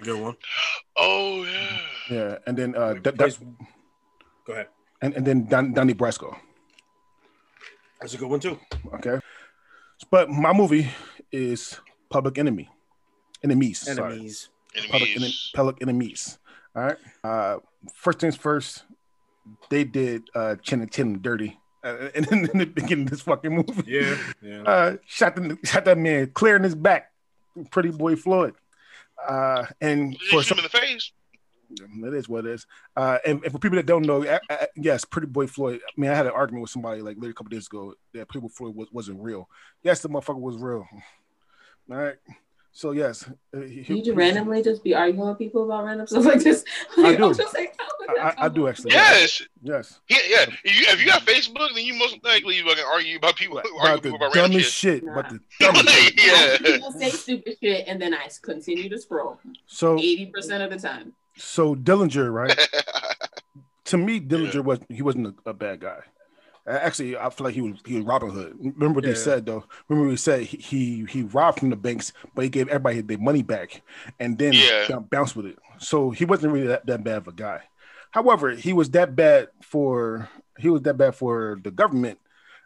Good 0.00 0.20
one. 0.20 0.36
Oh 0.96 1.44
yeah. 1.44 1.78
Yeah, 2.10 2.38
and 2.46 2.56
then 2.56 2.74
uh, 2.76 2.92
Wait, 2.94 3.02
D- 3.02 3.10
please- 3.12 3.36
D- 3.36 3.46
Go 4.46 4.52
ahead. 4.54 4.68
and 5.00 5.14
and 5.14 5.26
then 5.26 5.44
Don, 5.46 5.72
Donnie 5.72 5.94
Brasco. 5.94 6.36
That's 8.00 8.14
a 8.14 8.16
good 8.18 8.28
one 8.28 8.40
too. 8.40 8.58
Okay. 8.94 9.18
But 10.12 10.28
my 10.28 10.52
movie 10.52 10.90
is 11.32 11.80
Public 12.10 12.36
Enemy. 12.36 12.68
Enemies. 13.42 13.78
Sorry. 13.80 14.12
Enemies. 14.12 14.50
Public, 14.90 15.08
Enem- 15.08 15.16
Enemies. 15.16 15.50
public 15.54 15.76
Enemies. 15.80 16.38
All 16.76 16.82
right. 16.84 16.96
Uh, 17.24 17.56
first 17.94 18.20
things 18.20 18.36
first, 18.36 18.84
they 19.70 19.84
did 19.84 20.22
uh, 20.34 20.56
Chin 20.56 20.82
and 20.82 20.92
Chin 20.92 21.20
dirty. 21.22 21.58
Uh, 21.82 22.08
and 22.14 22.26
in, 22.30 22.50
in 22.50 22.58
the 22.58 22.66
beginning 22.66 23.06
of 23.06 23.10
this 23.10 23.22
fucking 23.22 23.52
movie, 23.54 23.82
Yeah. 23.86 24.16
Yeah. 24.42 24.62
uh, 24.64 24.96
shot 25.06 25.34
the, 25.34 25.56
shot 25.64 25.86
that 25.86 25.96
man 25.96 26.26
clear 26.34 26.56
in 26.56 26.62
his 26.62 26.74
back, 26.74 27.10
pretty 27.70 27.88
boy 27.90 28.14
Floyd. 28.14 28.52
Uh, 29.26 29.64
and 29.80 30.12
Did 30.12 30.20
for 30.28 30.36
you 30.36 30.42
shoot 30.42 30.48
some, 30.48 30.58
him 30.58 30.64
in 30.66 30.70
the 30.70 30.78
face? 30.78 31.10
It 31.80 32.14
is 32.14 32.28
what 32.28 32.46
it 32.46 32.52
is. 32.52 32.66
Uh, 32.96 33.18
and, 33.26 33.42
and 33.42 33.52
for 33.52 33.58
people 33.58 33.76
that 33.76 33.86
don't 33.86 34.04
know, 34.06 34.24
I, 34.26 34.40
I, 34.50 34.66
yes, 34.76 35.04
Pretty 35.04 35.26
Boy 35.26 35.46
Floyd. 35.46 35.80
I 35.86 36.00
mean, 36.00 36.10
I 36.10 36.14
had 36.14 36.26
an 36.26 36.32
argument 36.32 36.62
with 36.62 36.70
somebody 36.70 37.00
like 37.00 37.16
literally 37.16 37.30
a 37.30 37.34
couple 37.34 37.50
days 37.50 37.66
ago 37.66 37.94
that 38.14 38.28
Pretty 38.28 38.42
Boy 38.46 38.52
Floyd 38.52 38.74
was, 38.76 38.88
wasn't 38.92 39.20
real. 39.20 39.48
Yes, 39.82 40.00
the 40.00 40.08
motherfucker 40.08 40.40
was 40.40 40.56
real. 40.56 40.86
All 41.90 41.96
right. 41.96 42.16
So 42.74 42.92
yes, 42.92 43.28
uh, 43.54 43.60
he- 43.60 43.84
You 43.96 44.02
just 44.02 44.16
randomly 44.16 44.62
just 44.62 44.82
be 44.82 44.94
arguing 44.94 45.28
with 45.28 45.36
people 45.36 45.64
about 45.66 45.84
random 45.84 46.06
stuff 46.06 46.24
like 46.24 46.40
this. 46.42 46.64
I 46.96 47.14
do. 47.16 47.24
I'm 47.26 47.32
like, 47.32 47.76
how 47.78 48.14
I, 48.18 48.30
I, 48.30 48.34
I 48.46 48.48
do 48.48 48.66
actually. 48.66 48.92
Yes. 48.92 49.42
Yes. 49.62 50.00
Yeah, 50.08 50.16
yeah. 50.26 50.46
If 50.64 50.78
you, 50.80 50.86
if 50.88 51.00
you 51.00 51.06
got 51.06 51.20
Facebook, 51.22 51.68
then 51.74 51.84
you 51.84 51.92
most 51.98 52.24
likely 52.24 52.56
you 52.56 52.64
can 52.64 52.78
argue 52.90 53.18
about 53.18 53.36
people 53.36 53.58
About 53.58 53.72
argue 53.78 53.96
the 53.96 54.02
people 54.12 54.16
about 54.26 54.34
random 54.34 54.52
dumbest 54.52 54.74
shit. 54.74 55.00
shit. 55.00 55.04
Nah. 55.04 55.14
But 55.16 55.28
the 55.28 55.40
dumbest. 55.60 56.26
yeah. 56.26 56.56
People 56.56 56.92
say 56.92 57.10
stupid 57.10 57.56
shit 57.62 57.84
and 57.86 58.00
then 58.00 58.14
I 58.14 58.28
continue 58.40 58.88
to 58.88 58.98
scroll 58.98 59.38
So 59.66 59.98
80% 59.98 60.64
of 60.64 60.70
the 60.70 60.78
time. 60.78 61.12
So 61.36 61.74
Dillinger, 61.74 62.32
right? 62.32 62.58
to 63.86 63.98
me, 63.98 64.20
Dillinger 64.20 64.64
was 64.64 64.80
he 64.88 65.02
wasn't 65.02 65.28
a, 65.46 65.50
a 65.50 65.52
bad 65.52 65.80
guy. 65.80 65.98
Actually, 66.66 67.16
I 67.16 67.28
feel 67.30 67.44
like 67.46 67.54
he 67.54 67.60
was 67.60 67.80
he 67.84 67.96
was 67.96 68.04
Robin 68.04 68.30
Hood. 68.30 68.56
Remember 68.58 68.96
what 68.96 69.04
Yeah. 69.04 69.10
they 69.10 69.16
said 69.16 69.46
though. 69.46 69.64
Remember 69.88 70.06
what 70.08 70.12
he 70.12 70.16
said 70.16 70.42
he, 70.42 70.56
he 70.58 71.04
he 71.08 71.22
robbed 71.24 71.58
from 71.58 71.70
the 71.70 71.76
banks, 71.76 72.12
but 72.34 72.42
he 72.44 72.48
gave 72.50 72.68
everybody 72.68 73.00
their 73.00 73.18
money 73.18 73.42
back, 73.42 73.82
and 74.20 74.38
then 74.38 74.54
Yeah. 74.54 74.86
b- 74.88 74.94
bounced 75.10 75.34
with 75.34 75.46
it. 75.46 75.58
So 75.78 76.10
he 76.10 76.24
wasn't 76.24 76.52
really 76.52 76.68
that, 76.68 76.86
that 76.86 77.02
bad 77.02 77.16
of 77.16 77.28
a 77.28 77.32
guy. 77.32 77.62
However, 78.12 78.50
he 78.52 78.72
was 78.72 78.90
that 78.90 79.16
bad 79.16 79.48
for 79.60 80.28
he 80.58 80.68
was 80.70 80.82
that 80.82 80.96
bad 80.96 81.16
for 81.16 81.58
the 81.64 81.70
government. 81.72 82.20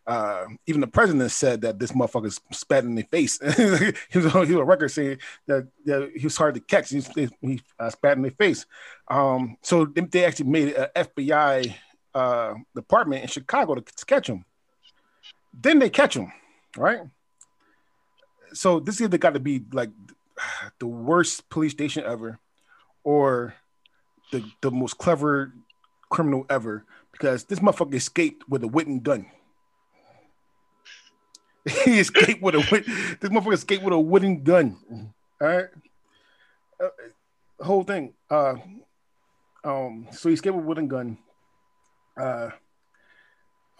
Uh, 0.07 0.47
even 0.67 0.81
the 0.81 0.87
president 0.87 1.31
said 1.33 1.63
that 1.63 1.81
this 1.81 1.91
motherfucker 1.91 2.39
spat 2.53 2.85
in 2.85 2.95
their 2.95 3.05
face. 3.05 3.41
he 3.57 3.65
was 3.65 3.81
he 4.11 4.19
was 4.19 4.27
on 4.37 4.67
record 4.67 4.89
saying 4.89 5.19
that, 5.47 5.67
that 5.85 6.13
he 6.15 6.25
was 6.25 6.37
hard 6.37 6.55
to 6.55 6.61
catch. 6.61 6.91
He, 6.91 7.03
he 7.41 7.61
uh, 7.79 7.91
spat 7.91 8.17
in 8.17 8.23
their 8.23 8.31
face. 8.31 8.67
Um, 9.09 9.57
so 9.63 9.85
they, 9.85 10.03
they 10.03 10.25
actually 10.25 10.51
made 10.51 10.75
an 10.75 10.89
FBI 10.95 11.75
uh, 12.15 12.55
department 12.75 13.23
in 13.23 13.29
Chicago 13.29 13.75
to, 13.75 13.81
to 13.81 14.07
catch 14.07 14.29
him. 14.29 14.45
Then 15.53 15.81
they 15.81 15.91
catch 15.91 16.17
him, 16.17 16.33
right? 16.77 17.01
So 18.53 18.79
this 18.79 19.01
either 19.01 19.19
got 19.19 19.35
to 19.35 19.41
be 19.41 19.63
like 19.73 19.91
the 20.79 20.87
worst 20.87 21.49
police 21.51 21.73
station 21.73 22.05
ever, 22.05 22.39
or 23.03 23.55
the 24.31 24.45
the 24.61 24.71
most 24.71 24.99
clever 24.99 25.53
criminal 26.11 26.47
ever, 26.49 26.85
because 27.11 27.45
this 27.45 27.59
motherfucker 27.59 27.95
escaped 27.95 28.49
with 28.49 28.63
a 28.63 28.69
wooden 28.69 29.01
gun. 29.01 29.27
he 31.85 31.99
escaped 31.99 32.43
with 32.43 32.55
a 32.55 32.59
this 33.21 33.31
motherfucker 33.31 33.55
escaped 33.55 33.83
with 33.83 33.93
a 33.93 33.99
wooden 33.99 34.43
gun. 34.43 34.77
All 35.41 35.49
right, 35.49 35.67
uh, 36.81 37.65
whole 37.65 37.83
thing. 37.83 38.15
Uh, 38.31 38.55
um, 39.65 40.07
so 40.13 40.29
he 40.29 40.35
escaped 40.35 40.55
with 40.55 40.65
a 40.65 40.69
wooden 40.69 40.87
gun. 40.87 41.19
Uh, 42.17 42.51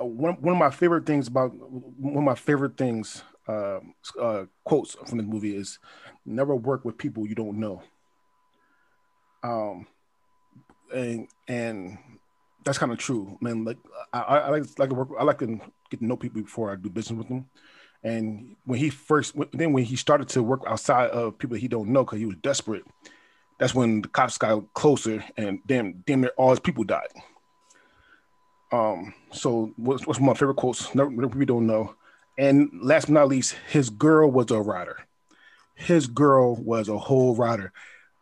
uh, 0.01 0.05
one 0.05 0.35
one 0.41 0.55
of 0.55 0.59
my 0.59 0.71
favorite 0.71 1.07
things 1.07 1.29
about 1.29 1.53
one 1.55 2.17
of 2.17 2.25
my 2.25 2.35
favorite 2.35 2.77
things 2.77 3.23
uh, 3.49 3.79
uh, 4.21 4.45
quotes 4.65 4.95
from 5.07 5.19
this 5.19 5.27
movie 5.27 5.57
is 5.57 5.79
never 6.25 6.57
work 6.57 6.85
with 6.85 6.99
people 6.99 7.27
you 7.27 7.37
don't 7.37 7.59
know. 7.59 7.83
Um, 9.43 9.87
and 10.93 11.29
and 11.47 11.99
that's 12.65 12.79
kind 12.79 12.91
of 12.91 12.99
true, 12.99 13.39
man. 13.41 13.65
Like 13.65 13.79
I, 14.13 14.21
I, 14.21 14.39
I 14.39 14.49
like 14.51 14.65
like 14.79 14.89
to 14.89 14.95
work. 14.97 15.09
I 15.19 15.23
like 15.23 15.39
to 15.39 15.61
get 15.89 16.01
to 16.01 16.05
know 16.05 16.17
people 16.17 16.43
before 16.43 16.73
I 16.73 16.77
do 16.77 16.91
business 16.91 17.17
with 17.17 17.29
them. 17.29 17.47
And 18.03 18.57
when 18.65 18.79
he 18.79 18.91
first, 18.91 19.35
then 19.53 19.73
when 19.73 19.85
he 19.85 19.97
started 19.97 20.29
to 20.31 20.43
work 20.43 20.63
outside 20.67 21.11
of 21.11 21.39
people 21.39 21.57
he 21.57 21.69
don't 21.69 21.89
know 21.89 22.05
because 22.05 22.19
he 22.19 22.27
was 22.27 22.37
desperate, 22.43 22.85
that's 23.59 23.75
when 23.75 24.03
the 24.03 24.09
cops 24.09 24.39
got 24.39 24.73
closer 24.75 25.25
and 25.37 25.61
damn, 25.67 26.05
damn 26.07 26.21
near 26.21 26.33
all 26.37 26.51
his 26.51 26.61
people 26.61 26.85
died. 26.85 27.09
Um, 28.73 29.15
so 29.33 29.73
what's, 29.77 30.07
what's 30.07 30.21
my 30.21 30.35
favorite 30.35 30.57
quotes? 30.57 30.95
Never 30.95 31.09
we 31.09 31.47
don't 31.47 31.67
know. 31.67 31.95
And 32.39 32.69
last 32.83 33.07
but 33.07 33.13
not 33.13 33.29
least, 33.29 33.57
his 33.71 33.89
girl 33.89 34.31
was 34.31 34.51
a 34.51 34.61
rider. 34.61 34.99
His 35.75 36.07
girl 36.07 36.57
was 36.57 36.89
a 36.89 36.99
whole 36.99 37.35
rider. 37.35 37.73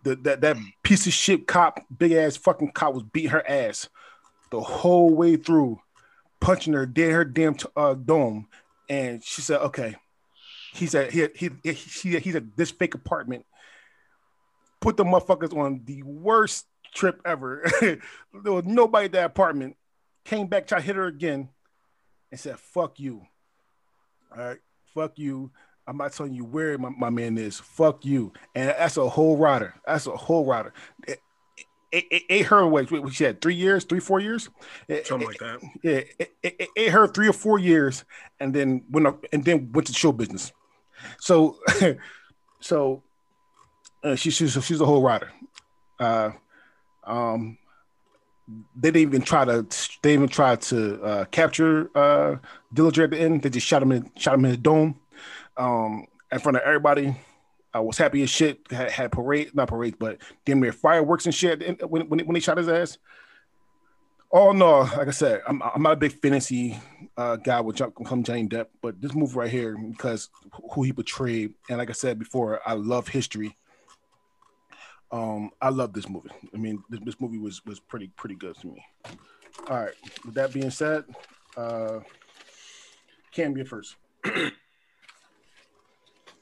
The, 0.05 0.17
that 0.17 0.43
that 0.43 0.57
piece 0.83 1.07
of 1.07 1.13
shit 1.13 1.47
cop, 1.47 1.85
big 1.97 2.13
ass 2.13 2.37
fucking 2.37 2.73
cop, 2.73 2.95
was 2.95 3.03
beating 3.03 3.31
her 3.31 3.49
ass 3.49 3.89
the 4.51 4.61
whole 4.61 5.11
way 5.11 5.37
through, 5.37 5.81
punching 6.41 6.75
her 6.75 6.87
dead 6.87 7.13
her 7.13 7.25
damn 7.25 7.55
t- 7.55 7.67
uh, 7.75 7.95
dome. 7.95 8.47
And 8.89 9.23
she 9.23 9.41
said, 9.43 9.61
"Okay." 9.61 9.97
He 10.75 10.87
said, 10.87 11.13
"He 11.13 11.29
he 11.35 11.51
he 11.63 11.75
she, 11.75 12.19
he's 12.19 12.37
at 12.37 12.57
this 12.57 12.71
fake 12.71 12.95
apartment." 12.95 13.47
Put 14.81 14.97
the 14.97 15.05
motherfuckers 15.05 15.57
on 15.57 15.83
the 15.85 16.03
worst 16.03 16.67
trip 16.95 17.21
ever. 17.25 17.65
there 17.81 17.99
was 18.53 18.65
nobody 18.65 19.07
at 19.07 19.13
that 19.13 19.27
apartment. 19.27 19.77
Came 20.25 20.47
back, 20.47 20.67
tried 20.67 20.81
to 20.81 20.87
hit 20.87 20.97
her 20.97 21.07
again, 21.07 21.49
and 22.31 22.41
said, 22.41 22.59
"Fuck 22.59 23.01
you." 23.01 23.27
All 24.37 24.45
right, 24.45 24.59
fuck 24.95 25.19
you. 25.19 25.51
I'm 25.87 25.99
not 25.99 26.13
telling 26.13 26.35
you 26.35 26.45
where 26.45 26.79
my, 26.79 26.89
my 26.91 27.11
man 27.11 27.37
is. 27.39 27.61
Fuck 27.61 28.05
you. 28.05 28.33
And 28.55 28.71
that's 28.71 28.97
a 28.97 29.09
whole 29.09 29.37
rider. 29.37 29.75
That's 29.87 30.07
a 30.07 30.17
whole 30.17 30.47
rider. 30.47 30.73
It, 31.95 32.07
it, 32.11 32.23
it 32.29 32.47
her 32.47 32.59
away. 32.59 32.83
What 32.85 33.13
She 33.15 33.23
had 33.23 33.41
three 33.41 33.55
years, 33.55 33.85
three, 33.85 34.01
four 34.01 34.19
years. 34.19 34.49
Something 35.05 35.29
like 35.29 35.39
that. 35.39 35.61
yeah, 35.85 36.01
ate 36.77 36.91
her 36.91 37.07
three 37.07 37.29
or 37.29 37.33
four 37.33 37.61
years, 37.61 38.05
and 38.41 38.53
then 38.53 38.83
went 38.91 39.07
up, 39.07 39.25
and 39.33 39.45
then 39.45 39.71
went 39.73 39.87
to 39.87 39.93
show 39.93 40.11
business. 40.11 40.53
So, 41.21 41.59
so 42.61 43.05
uh, 44.03 44.17
she, 44.17 44.31
she's 44.31 44.53
she's 44.65 44.81
a 44.81 44.87
whole 44.87 45.03
rider. 45.03 45.31
Uh, 46.01 46.31
um, 47.05 47.59
they 48.77 48.91
didn't 48.91 49.09
even 49.09 49.23
try 49.23 49.45
to 49.45 49.67
they 50.03 50.15
even 50.15 50.29
tried 50.29 50.63
to 50.63 51.03
uh, 51.03 51.25
capture 51.27 51.91
uh, 51.97 52.37
Dillinger 52.75 53.05
at 53.05 53.11
the 53.11 53.21
end. 53.21 53.43
They 53.43 53.51
just 53.51 53.67
shot 53.67 53.83
him 53.83 53.93
in 53.93 54.11
shot 54.17 54.35
him 54.35 54.45
in 54.47 54.51
the 54.51 54.57
dome 54.57 54.99
um, 55.57 56.07
in 56.33 56.39
front 56.41 56.57
of 56.57 56.65
everybody. 56.65 57.15
I 57.75 57.81
was 57.81 57.99
happy 57.99 58.23
as 58.23 58.31
shit. 58.31 58.61
Had, 58.71 58.91
had 58.91 59.13
parade, 59.13 59.55
not 59.55 59.69
parade, 59.69 59.97
but 59.99 60.19
damn 60.45 60.61
near 60.61 60.73
fireworks 60.73 61.27
and 61.27 61.35
shit 61.35 61.83
when, 61.91 62.09
when, 62.09 62.21
when 62.21 62.41
shot 62.41 62.57
his 62.57 62.69
ass. 62.69 62.99
Oh 64.33 64.53
no, 64.53 64.81
like 64.81 65.09
I 65.09 65.13
said, 65.13 65.43
I'm 65.47 65.63
I'm 65.63 65.83
not 65.83 65.93
a 65.93 65.97
big 65.97 66.21
fantasy 66.21 66.79
uh, 67.17 67.37
guy 67.37 67.61
with 67.61 67.77
John, 67.77 67.93
come 68.05 68.25
Johnny 68.25 68.49
Depp, 68.49 68.67
but 68.83 69.01
this 69.01 69.15
movie 69.15 69.35
right 69.35 69.51
here 69.51 69.77
because 69.77 70.29
who 70.73 70.83
he 70.83 70.93
portrayed, 70.93 71.55
and 71.69 71.79
like 71.79 71.91
I 71.91 71.93
said 71.93 72.19
before, 72.19 72.61
I 72.67 72.75
love 72.75 73.07
history. 73.07 73.57
Um, 75.13 75.51
I 75.63 75.69
love 75.69 75.93
this 75.93 76.09
movie. 76.09 76.31
I 76.53 76.57
mean, 76.57 76.83
this, 76.91 77.01
this 77.05 77.21
movie 77.21 77.39
was 77.39 77.65
was 77.65 77.79
pretty 77.79 78.09
pretty 78.17 78.35
good 78.35 78.57
to 78.57 78.67
me. 78.67 78.85
All 79.69 79.77
right. 79.77 79.95
With 80.25 80.35
that 80.35 80.53
being 80.53 80.71
said, 80.71 81.05
uh, 81.57 82.01
you 83.37 83.65
first. 83.65 83.97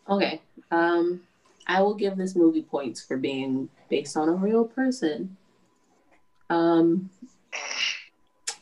Okay. 0.09 0.41
Um, 0.71 1.23
I 1.67 1.81
will 1.83 1.95
give 1.95 2.17
this 2.17 2.35
movie 2.35 2.63
points 2.63 3.03
for 3.03 3.17
being 3.17 3.69
based 3.89 4.17
on 4.17 4.29
a 4.29 4.33
real 4.33 4.65
person. 4.65 5.37
Um, 6.51 7.11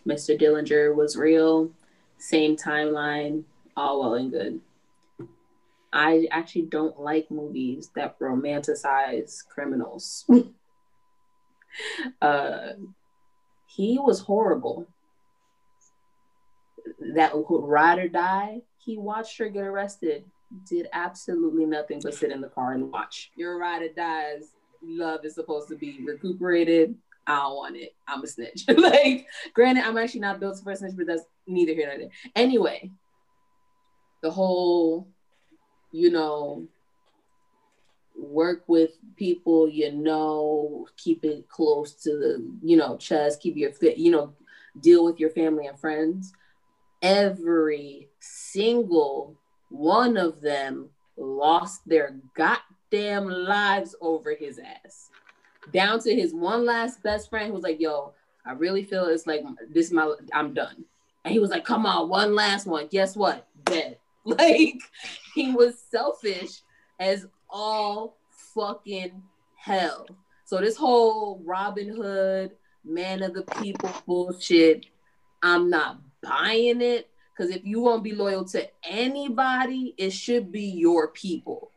Mr. 0.06 0.38
Dillinger 0.38 0.94
was 0.94 1.16
real, 1.16 1.70
same 2.18 2.56
timeline, 2.56 3.44
all 3.76 4.00
well 4.00 4.14
and 4.14 4.30
good. 4.30 4.61
I 5.92 6.28
actually 6.30 6.62
don't 6.62 7.00
like 7.00 7.30
movies 7.30 7.90
that 7.97 8.18
romanticize 8.18 9.47
criminals. 9.49 10.25
uh, 12.23 12.73
he 13.66 13.99
was 13.99 14.20
horrible. 14.20 14.87
That 17.14 17.32
ride 17.35 17.99
or 17.99 18.09
die. 18.09 18.62
He 18.78 18.97
watched 18.97 19.38
her 19.38 19.49
get 19.49 19.64
arrested 19.64 20.25
did 20.69 20.88
absolutely 20.92 21.66
nothing 21.66 22.00
but 22.02 22.14
sit 22.14 22.33
in 22.33 22.40
the 22.40 22.49
car 22.49 22.73
and 22.73 22.90
watch. 22.90 23.30
Your 23.37 23.59
ride 23.59 23.83
or 23.83 23.88
dies. 23.88 24.52
Love 24.83 25.25
is 25.25 25.35
supposed 25.35 25.69
to 25.69 25.76
be 25.76 26.00
recuperated. 26.04 26.95
I 27.26 27.37
don't 27.37 27.57
want 27.57 27.76
it. 27.76 27.95
I'm 28.09 28.23
a 28.23 28.26
snitch. 28.26 28.64
like, 28.76 29.26
granted, 29.54 29.85
I'm 29.85 29.99
actually 29.99 30.21
not 30.21 30.40
built 30.40 30.61
for 30.62 30.73
a 30.73 30.76
snitch, 30.76 30.95
but 30.97 31.07
that's 31.07 31.25
neither 31.47 31.75
here 31.75 31.87
nor 31.87 31.99
there. 31.99 32.11
Anyway, 32.35 32.90
the 34.23 34.30
whole, 34.30 35.07
you 35.92 36.11
know, 36.11 36.66
work 38.16 38.64
with 38.66 38.92
people 39.16 39.69
you 39.69 39.92
know, 39.92 40.87
keep 40.97 41.25
it 41.25 41.49
close 41.49 41.95
to 41.95 42.11
the, 42.11 42.52
you 42.62 42.76
know, 42.76 42.97
chest, 42.97 43.40
keep 43.40 43.57
your 43.57 43.73
fit, 43.73 43.99
you 43.99 44.11
know, 44.11 44.35
deal 44.80 45.04
with 45.04 45.19
your 45.19 45.30
family 45.30 45.66
and 45.66 45.78
friends. 45.78 46.33
Every 47.02 48.09
single 48.19 49.39
one 49.70 50.16
of 50.16 50.40
them 50.40 50.90
lost 51.16 51.82
their 51.86 52.16
goddamn 52.36 53.26
lives 53.26 53.94
over 54.00 54.34
his 54.34 54.58
ass. 54.58 55.10
Down 55.72 56.00
to 56.00 56.14
his 56.14 56.34
one 56.34 56.64
last 56.66 57.02
best 57.02 57.30
friend 57.30 57.48
who 57.48 57.54
was 57.54 57.62
like, 57.62 57.80
yo, 57.80 58.12
I 58.44 58.52
really 58.52 58.82
feel 58.82 59.06
it's 59.06 59.26
like 59.26 59.42
this 59.72 59.86
is 59.86 59.92
my 59.92 60.14
I'm 60.32 60.52
done. 60.52 60.84
And 61.24 61.32
he 61.32 61.38
was 61.38 61.50
like, 61.50 61.64
come 61.64 61.86
on, 61.86 62.08
one 62.08 62.34
last 62.34 62.66
one. 62.66 62.86
Guess 62.88 63.16
what? 63.16 63.46
Dead. 63.64 63.96
Like 64.22 64.82
he 65.34 65.52
was 65.52 65.82
selfish 65.90 66.60
as 66.98 67.26
all 67.48 68.18
fucking 68.54 69.22
hell. 69.56 70.06
So 70.44 70.60
this 70.60 70.76
whole 70.76 71.40
Robin 71.42 71.88
Hood, 71.88 72.52
man 72.84 73.22
of 73.22 73.32
the 73.32 73.44
people 73.62 73.90
bullshit, 74.06 74.84
I'm 75.42 75.70
not 75.70 76.00
buying 76.22 76.82
it. 76.82 77.08
Because 77.40 77.56
if 77.56 77.64
you 77.64 77.80
won't 77.80 78.04
be 78.04 78.12
loyal 78.12 78.44
to 78.49 78.68
anybody, 78.85 79.94
it 79.97 80.11
should 80.11 80.52
be 80.52 80.64
your 80.64 81.09
people. 81.09 81.70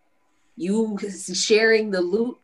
You 0.58 1.00
sharing 1.34 1.90
the 1.90 2.02
loot 2.02 2.38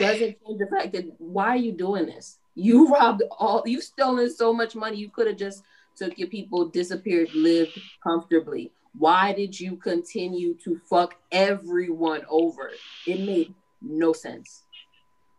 doesn't 0.00 0.36
change 0.44 0.58
the 0.58 0.66
fact 0.66 0.94
that 0.94 1.04
why 1.18 1.50
are 1.50 1.56
you 1.56 1.70
doing 1.70 2.06
this? 2.06 2.38
You 2.56 2.88
robbed 2.88 3.22
all, 3.38 3.62
you've 3.66 3.84
stolen 3.84 4.34
so 4.34 4.52
much 4.52 4.74
money. 4.74 4.96
You 4.96 5.10
could 5.10 5.28
have 5.28 5.36
just 5.36 5.62
took 5.96 6.18
your 6.18 6.26
people, 6.26 6.70
disappeared, 6.70 7.32
lived 7.34 7.80
comfortably. 8.02 8.72
Why 8.98 9.32
did 9.32 9.60
you 9.60 9.76
continue 9.76 10.56
to 10.64 10.80
fuck 10.90 11.14
everyone 11.30 12.22
over? 12.28 12.72
It 13.06 13.20
made 13.20 13.54
no 13.80 14.12
sense. 14.12 14.64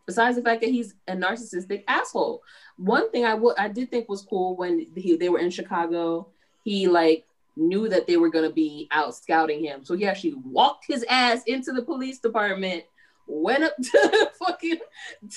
Besides 0.06 0.36
the 0.36 0.42
fact 0.42 0.62
that 0.62 0.70
he's 0.70 0.94
a 1.08 1.12
narcissistic 1.12 1.84
asshole. 1.88 2.42
One 2.78 3.10
thing 3.10 3.26
I 3.26 3.34
would 3.34 3.58
I 3.58 3.68
did 3.68 3.90
think 3.90 4.08
was 4.08 4.22
cool 4.22 4.56
when 4.56 4.86
he, 4.96 5.16
they 5.16 5.28
were 5.28 5.40
in 5.40 5.50
Chicago, 5.50 6.28
he 6.66 6.88
like 6.88 7.24
knew 7.56 7.88
that 7.88 8.06
they 8.06 8.16
were 8.16 8.28
gonna 8.28 8.50
be 8.50 8.88
out 8.90 9.14
scouting 9.14 9.64
him. 9.64 9.84
So 9.84 9.94
he 9.94 10.06
actually 10.06 10.34
walked 10.34 10.84
his 10.86 11.04
ass 11.08 11.42
into 11.46 11.72
the 11.72 11.82
police 11.82 12.18
department, 12.18 12.84
went 13.26 13.64
up 13.64 13.76
to 13.82 14.30
fucking 14.44 14.78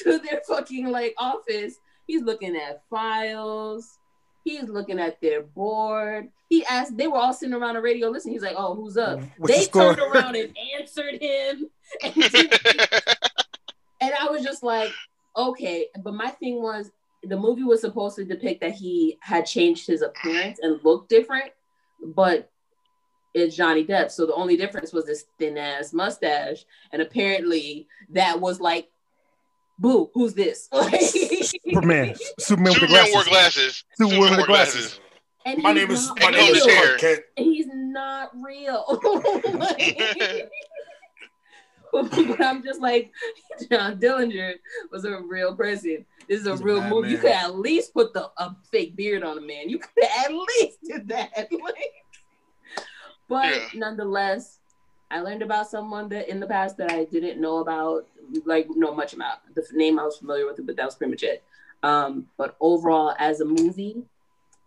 to 0.03 0.17
their 0.17 0.41
fucking 0.47 0.89
like 0.89 1.13
office. 1.17 1.75
He's 2.07 2.23
looking 2.23 2.55
at 2.55 2.81
files 2.89 3.99
He's 4.43 4.69
looking 4.69 4.99
at 4.99 5.19
their 5.21 5.43
board. 5.43 6.29
He 6.49 6.65
asked, 6.65 6.97
they 6.97 7.07
were 7.07 7.17
all 7.17 7.33
sitting 7.33 7.53
around 7.53 7.75
the 7.75 7.81
radio 7.81 8.09
listening. 8.09 8.33
He's 8.33 8.41
like, 8.41 8.55
oh, 8.57 8.73
who's 8.73 8.97
up? 8.97 9.19
What's 9.37 9.53
they 9.53 9.65
the 9.65 9.71
turned 9.71 9.99
around 9.99 10.35
and 10.35 10.55
answered 10.79 11.21
him. 11.21 11.69
And, 12.03 12.15
and 14.01 14.13
I 14.19 14.27
was 14.29 14.43
just 14.43 14.63
like, 14.63 14.91
okay. 15.35 15.87
But 16.01 16.13
my 16.13 16.29
thing 16.29 16.61
was, 16.61 16.89
the 17.23 17.37
movie 17.37 17.63
was 17.63 17.81
supposed 17.81 18.15
to 18.17 18.25
depict 18.25 18.61
that 18.61 18.73
he 18.73 19.17
had 19.21 19.45
changed 19.45 19.87
his 19.87 20.01
appearance 20.01 20.59
and 20.61 20.83
looked 20.83 21.09
different, 21.09 21.51
but 22.15 22.49
it's 23.33 23.55
Johnny 23.55 23.85
Depp. 23.85 24.11
So 24.11 24.25
the 24.25 24.33
only 24.33 24.57
difference 24.57 24.93
was 24.93 25.05
this 25.05 25.25
thin 25.37 25.57
ass 25.57 25.93
mustache. 25.93 26.65
And 26.91 27.01
apparently 27.01 27.87
that 28.09 28.39
was 28.39 28.59
like 28.59 28.89
boo, 29.79 30.09
who's 30.13 30.33
this? 30.33 30.69
Superman. 31.67 32.15
Superman 32.37 32.73
with 32.73 32.81
the 32.81 32.87
glasses. 32.87 33.13
wore 33.13 33.23
glasses. 33.23 33.83
Superman, 33.97 34.19
with 34.19 34.39
the 34.39 34.45
glasses. 34.45 34.73
glasses. 34.75 34.99
And 35.45 35.63
my 35.63 35.71
name 35.73 35.89
is 35.89 36.11
my 36.19 36.31
name 36.31 36.53
is 36.53 36.63
Clark 36.63 36.99
Kent. 36.99 37.21
He's 37.37 37.67
not 37.71 38.31
real. 38.35 38.85
but 41.93 42.41
I'm 42.41 42.63
just 42.63 42.81
like 42.81 43.11
John 43.71 43.99
Dillinger 43.99 44.53
was 44.91 45.05
a 45.05 45.21
real 45.21 45.55
person. 45.55 46.05
This 46.27 46.41
is 46.41 46.47
a 46.47 46.51
He's 46.51 46.61
real 46.61 46.81
a 46.81 46.89
movie. 46.89 47.01
Man. 47.01 47.11
You 47.11 47.17
could 47.17 47.31
at 47.31 47.55
least 47.55 47.93
put 47.93 48.13
the 48.13 48.29
a 48.37 48.55
fake 48.71 48.95
beard 48.95 49.23
on 49.23 49.37
a 49.37 49.41
man. 49.41 49.69
You 49.69 49.79
could 49.79 50.03
at 50.25 50.31
least 50.31 50.79
do 50.83 50.99
that. 51.05 51.49
but 53.27 53.45
yeah. 53.45 53.67
nonetheless, 53.73 54.59
I 55.11 55.21
learned 55.21 55.41
about 55.41 55.69
someone 55.69 56.09
that 56.09 56.29
in 56.29 56.39
the 56.39 56.47
past 56.47 56.77
that 56.77 56.91
I 56.91 57.05
didn't 57.05 57.41
know 57.41 57.57
about 57.57 58.07
like 58.45 58.67
know 58.69 58.93
much 58.93 59.13
about. 59.13 59.39
The 59.55 59.65
name 59.73 59.99
I 59.99 60.03
was 60.03 60.17
familiar 60.17 60.45
with 60.45 60.59
it, 60.59 60.65
but 60.65 60.75
that 60.75 60.85
was 60.85 60.95
pretty 60.95 61.11
much 61.11 61.23
it. 61.23 61.43
Um, 61.81 62.27
but 62.37 62.55
overall, 62.59 63.15
as 63.17 63.39
a 63.41 63.45
movie, 63.45 64.03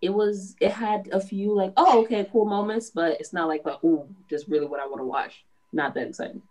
it 0.00 0.10
was 0.10 0.56
it 0.60 0.72
had 0.72 1.08
a 1.12 1.20
few 1.20 1.54
like 1.54 1.72
oh 1.76 2.02
okay 2.02 2.26
cool 2.32 2.44
moments, 2.44 2.90
but 2.90 3.20
it's 3.20 3.32
not 3.32 3.46
like, 3.46 3.64
like 3.64 3.78
oh 3.84 4.08
just 4.28 4.48
really 4.48 4.66
what 4.66 4.80
I 4.80 4.86
want 4.86 4.98
to 4.98 5.04
watch. 5.04 5.44
Not 5.72 5.94
that 5.94 6.08
exciting. 6.08 6.42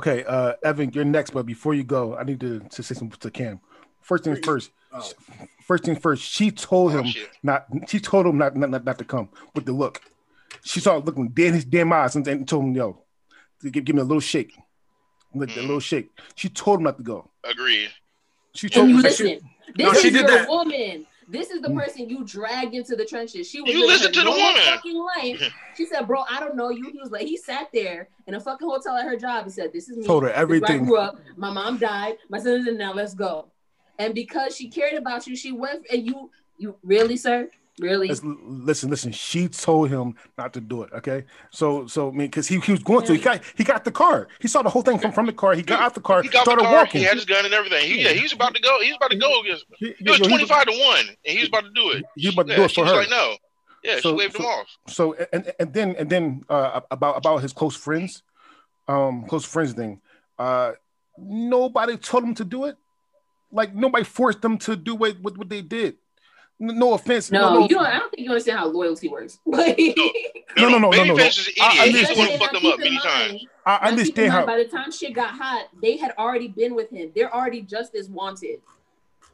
Okay, 0.00 0.24
uh, 0.24 0.54
Evan, 0.62 0.90
you're 0.94 1.04
next, 1.04 1.32
but 1.32 1.44
before 1.44 1.74
you 1.74 1.84
go, 1.84 2.16
I 2.16 2.24
need 2.24 2.40
to, 2.40 2.60
to 2.60 2.82
say 2.82 2.94
something 2.94 3.18
to 3.18 3.30
Cam. 3.30 3.60
First 4.00 4.24
things 4.24 4.38
first. 4.42 4.70
Oh. 4.94 5.06
First 5.66 5.84
things 5.84 5.98
first. 5.98 6.22
She 6.22 6.50
told 6.50 6.92
him 6.92 7.04
oh, 7.06 7.26
not. 7.42 7.66
She 7.86 8.00
told 8.00 8.24
him 8.24 8.38
not, 8.38 8.56
not, 8.56 8.82
not 8.82 8.98
to 8.98 9.04
come 9.04 9.28
with 9.54 9.66
the 9.66 9.72
look. 9.72 10.00
She 10.64 10.80
saw 10.80 10.96
looking 10.96 11.28
dead 11.28 11.48
in 11.48 11.54
his 11.54 11.66
damn 11.66 11.92
eyes 11.92 12.16
and, 12.16 12.26
and 12.26 12.48
told 12.48 12.64
him, 12.64 12.74
"Yo, 12.74 13.02
give, 13.70 13.84
give 13.84 13.94
me 13.94 14.00
a 14.00 14.04
little 14.04 14.20
shake." 14.20 14.56
like 15.34 15.50
mm. 15.50 15.58
a 15.58 15.60
little 15.60 15.80
shake. 15.80 16.10
She 16.34 16.48
told 16.48 16.78
him 16.78 16.84
not 16.84 16.96
to 16.96 17.02
go. 17.02 17.30
Agreed. 17.44 17.90
She 18.54 18.70
told 18.70 18.88
and 18.88 18.96
you 18.96 19.02
listen. 19.02 19.26
She, 19.26 19.40
this 19.76 19.86
no, 19.86 19.90
is 19.92 20.04
your 20.14 20.26
that. 20.26 20.48
woman. 20.48 21.06
This 21.30 21.50
is 21.50 21.62
the 21.62 21.68
mm. 21.68 21.80
person 21.80 22.08
you 22.08 22.24
dragged 22.24 22.74
into 22.74 22.96
the 22.96 23.04
trenches. 23.04 23.48
She 23.48 23.60
was 23.60 23.72
you 23.72 23.86
listen 23.86 24.12
to 24.12 24.22
the 24.22 24.30
woman. 24.30 24.62
Fucking 24.64 25.06
life. 25.16 25.54
She 25.76 25.86
said, 25.86 26.06
"Bro, 26.06 26.24
I 26.28 26.40
don't 26.40 26.56
know 26.56 26.68
you." 26.68 26.90
He 26.92 26.98
was 26.98 27.10
like, 27.10 27.26
he 27.26 27.36
sat 27.36 27.68
there 27.72 28.08
in 28.26 28.34
a 28.34 28.40
fucking 28.40 28.68
hotel 28.68 28.96
at 28.96 29.06
her 29.06 29.16
job 29.16 29.44
and 29.44 29.52
said, 29.52 29.72
"This 29.72 29.88
is 29.88 29.96
me." 29.96 30.04
Told 30.04 30.24
her 30.24 30.30
everything. 30.32 30.82
I 30.82 30.84
grew 30.84 30.98
up. 30.98 31.18
My 31.36 31.50
mom 31.50 31.78
died. 31.78 32.18
My 32.28 32.38
son's 32.38 32.66
in 32.66 32.76
now. 32.76 32.92
Let's 32.92 33.14
go. 33.14 33.46
And 33.98 34.14
because 34.14 34.54
she 34.54 34.68
cared 34.68 34.94
about 34.94 35.26
you, 35.26 35.36
she 35.36 35.52
went 35.52 35.86
and 35.90 36.04
you. 36.04 36.30
You 36.58 36.76
really, 36.82 37.16
sir? 37.16 37.48
Really? 37.80 38.08
Listen, 38.08 38.90
listen. 38.90 39.10
She 39.12 39.48
told 39.48 39.88
him 39.88 40.14
not 40.36 40.52
to 40.52 40.60
do 40.60 40.82
it. 40.82 40.92
Okay. 40.92 41.24
So, 41.50 41.86
so 41.86 42.08
I 42.08 42.10
mean, 42.10 42.26
because 42.26 42.46
he, 42.46 42.60
he 42.60 42.72
was 42.72 42.82
going 42.82 43.00
yeah. 43.02 43.06
to, 43.06 43.12
he 43.14 43.18
got 43.20 43.40
he 43.56 43.64
got 43.64 43.84
the 43.84 43.90
car. 43.90 44.28
He 44.38 44.48
saw 44.48 44.60
the 44.60 44.68
whole 44.68 44.82
thing 44.82 44.98
from, 44.98 45.12
from 45.12 45.24
the 45.24 45.32
car. 45.32 45.54
He 45.54 45.62
got 45.62 45.80
out 45.80 45.94
the 45.94 46.02
car. 46.02 46.22
He 46.22 46.28
got 46.28 46.42
started 46.42 46.64
the 46.64 46.68
car. 46.68 46.84
Walking. 46.84 47.00
He 47.00 47.06
had 47.06 47.14
his 47.14 47.24
gun 47.24 47.44
and 47.46 47.54
everything. 47.54 47.86
He, 47.86 48.02
yeah, 48.02 48.10
he 48.10 48.22
was 48.22 48.34
about 48.34 48.54
to 48.54 48.60
go. 48.60 48.80
He 48.82 48.88
was 48.88 48.96
about 48.96 49.10
to 49.12 49.16
go 49.16 49.40
against. 49.40 49.64
He, 49.78 49.94
he 49.98 50.10
was 50.10 50.18
twenty 50.18 50.44
five 50.44 50.66
to 50.66 50.72
one, 50.72 51.08
and 51.08 51.16
he 51.24 51.38
was 51.38 51.48
about 51.48 51.64
to 51.64 51.70
do 51.70 51.90
it. 51.92 52.04
He 52.16 52.28
was 52.28 52.34
about 52.34 52.48
to 52.48 52.52
yeah, 52.52 52.56
do 52.58 52.64
it 52.64 52.72
for 52.72 52.84
her. 52.84 52.96
Like 52.96 53.10
no. 53.10 53.36
Yeah, 53.82 54.00
so, 54.00 54.10
she 54.10 54.14
waved 54.16 54.36
so, 54.36 54.42
him 54.42 54.46
off. 54.46 54.66
So 54.88 55.16
and 55.32 55.52
and 55.58 55.72
then 55.72 55.96
and 55.96 56.10
then 56.10 56.44
uh, 56.50 56.80
about 56.90 57.16
about 57.16 57.38
his 57.38 57.54
close 57.54 57.74
friends, 57.76 58.22
um, 58.88 59.24
close 59.24 59.46
friends 59.46 59.72
thing. 59.72 60.02
Uh, 60.38 60.72
nobody 61.16 61.96
told 61.96 62.24
him 62.24 62.34
to 62.34 62.44
do 62.44 62.66
it. 62.66 62.76
Like 63.50 63.74
nobody 63.74 64.04
forced 64.04 64.42
them 64.42 64.58
to 64.58 64.76
do 64.76 64.94
what 64.94 65.18
what, 65.22 65.38
what 65.38 65.48
they 65.48 65.62
did 65.62 65.96
no 66.60 66.92
offense. 66.92 67.32
No, 67.32 67.54
no, 67.54 67.60
you 67.62 67.68
don't. 67.68 67.86
I 67.86 67.98
don't 67.98 68.10
think 68.10 68.24
you 68.24 68.30
understand 68.30 68.58
how 68.58 68.66
loyalty 68.66 69.08
works. 69.08 69.40
no, 69.46 69.56
no, 69.56 70.68
no, 70.68 70.78
no, 70.78 70.90
no, 70.90 71.04
no. 71.04 71.16
Is 71.16 71.38
an 71.38 71.54
idiot. 71.56 71.58
I, 71.60 71.88
He's 71.88 72.08
going 72.14 72.32
to 72.32 72.38
fuck 72.38 72.52
them 72.52 72.66
up 72.66 72.78
many 72.78 72.98
times. 72.98 73.46
I 73.64 73.88
understand 73.88 74.32
how. 74.32 74.44
By 74.44 74.58
the 74.58 74.66
time 74.66 74.92
shit 74.92 75.14
got 75.14 75.30
hot, 75.30 75.68
they 75.80 75.96
had 75.96 76.12
already 76.18 76.48
been 76.48 76.74
with 76.74 76.90
him. 76.90 77.12
They're 77.14 77.34
already 77.34 77.62
just 77.62 77.94
as 77.94 78.08
wanted. 78.08 78.60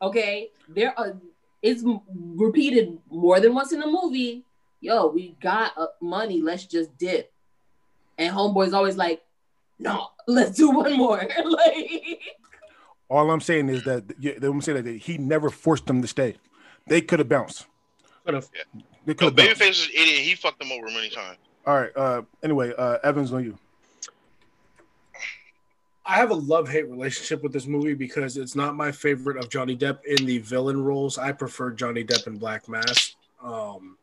Okay, 0.00 0.50
there 0.68 0.98
are. 0.98 1.16
It's 1.62 1.82
repeated 2.14 2.96
more 3.10 3.40
than 3.40 3.54
once 3.54 3.72
in 3.72 3.80
the 3.80 3.86
movie. 3.86 4.44
Yo, 4.80 5.08
we 5.08 5.34
got 5.40 5.72
uh, 5.76 5.86
money. 6.00 6.40
Let's 6.40 6.64
just 6.64 6.96
dip. 6.96 7.32
And 8.18 8.32
homeboy's 8.32 8.72
always 8.72 8.96
like, 8.96 9.22
no, 9.78 10.08
let's 10.28 10.56
do 10.56 10.70
one 10.70 10.96
more. 10.96 11.18
like. 11.44 12.20
All 13.08 13.30
I'm 13.30 13.40
saying 13.40 13.68
is 13.68 13.82
that 13.84 14.04
yeah, 14.20 14.32
I'm 14.42 14.60
saying 14.60 14.84
that 14.84 14.96
he 14.96 15.18
never 15.18 15.50
forced 15.50 15.86
them 15.86 16.02
to 16.02 16.08
stay. 16.08 16.36
They 16.86 17.00
could 17.00 17.18
have 17.18 17.28
bounced. 17.28 17.66
Could 18.24 18.34
have. 18.34 18.48
Yeah. 18.54 18.82
They 19.04 19.14
could 19.14 19.26
have. 19.26 19.36
No, 19.36 19.42
Babyface 19.42 19.70
is 19.70 19.86
an 19.86 19.92
idiot. 19.94 20.20
He 20.20 20.34
fucked 20.34 20.58
them 20.58 20.72
over 20.72 20.86
many 20.86 21.10
times. 21.10 21.38
All 21.66 21.74
right. 21.74 21.90
Uh, 21.96 22.22
anyway, 22.42 22.72
uh, 22.76 22.98
Evans 23.02 23.32
on 23.32 23.44
you. 23.44 23.58
I 26.08 26.16
have 26.16 26.30
a 26.30 26.34
love 26.34 26.68
hate 26.68 26.88
relationship 26.88 27.42
with 27.42 27.52
this 27.52 27.66
movie 27.66 27.94
because 27.94 28.36
it's 28.36 28.54
not 28.54 28.76
my 28.76 28.92
favorite 28.92 29.38
of 29.38 29.48
Johnny 29.50 29.76
Depp 29.76 30.04
in 30.04 30.24
the 30.24 30.38
villain 30.38 30.84
roles. 30.84 31.18
I 31.18 31.32
prefer 31.32 31.72
Johnny 31.72 32.04
Depp 32.04 32.28
in 32.28 32.38
Black 32.38 32.68
Mass. 32.68 33.16
Um, 33.42 33.98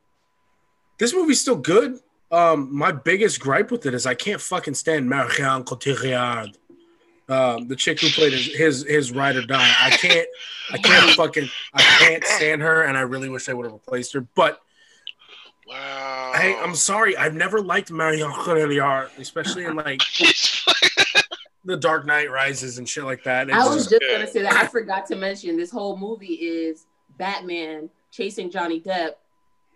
this 0.97 1.13
movie's 1.13 1.39
still 1.39 1.55
good. 1.55 1.99
Um, 2.29 2.75
my 2.75 2.91
biggest 2.91 3.39
gripe 3.39 3.71
with 3.71 3.85
it 3.85 3.93
is 3.93 4.05
I 4.05 4.15
can't 4.15 4.41
fucking 4.41 4.73
stand 4.73 5.07
Marion 5.07 5.63
Cotillard 5.63 6.55
um, 7.29 7.67
the 7.67 7.75
chick 7.75 8.01
who 8.01 8.09
played 8.09 8.33
his, 8.33 8.47
his 8.55 8.83
his 8.87 9.11
ride 9.11 9.35
or 9.35 9.45
die. 9.45 9.73
I 9.81 9.91
can't 9.91 10.27
I 10.71 10.77
can't 10.77 11.11
fucking 11.15 11.49
I 11.73 11.81
can't 11.81 12.23
stand 12.23 12.61
her, 12.61 12.83
and 12.83 12.97
I 12.97 13.01
really 13.01 13.29
wish 13.29 13.49
I 13.49 13.53
would 13.53 13.65
have 13.65 13.73
replaced 13.73 14.13
her. 14.13 14.21
But 14.21 14.59
wow, 15.67 16.31
I, 16.35 16.59
I'm 16.61 16.75
sorry, 16.75 17.15
I've 17.15 17.33
never 17.33 17.61
liked 17.61 17.91
Marion 17.91 18.31
Cotillard, 18.31 19.09
especially 19.19 19.65
in 19.65 19.75
like 19.75 20.01
the 21.65 21.77
Dark 21.77 22.05
Knight 22.05 22.29
Rises 22.29 22.77
and 22.77 22.87
shit 22.87 23.05
like 23.05 23.23
that. 23.23 23.49
It's 23.49 23.57
I 23.57 23.67
was 23.67 23.87
just 23.87 24.01
gonna 24.01 24.27
say 24.27 24.41
that 24.41 24.53
I 24.53 24.67
forgot 24.67 25.05
to 25.07 25.15
mention 25.15 25.57
this 25.57 25.71
whole 25.71 25.97
movie 25.97 26.33
is 26.33 26.85
Batman 27.17 27.89
chasing 28.11 28.51
Johnny 28.51 28.81
Depp 28.81 29.13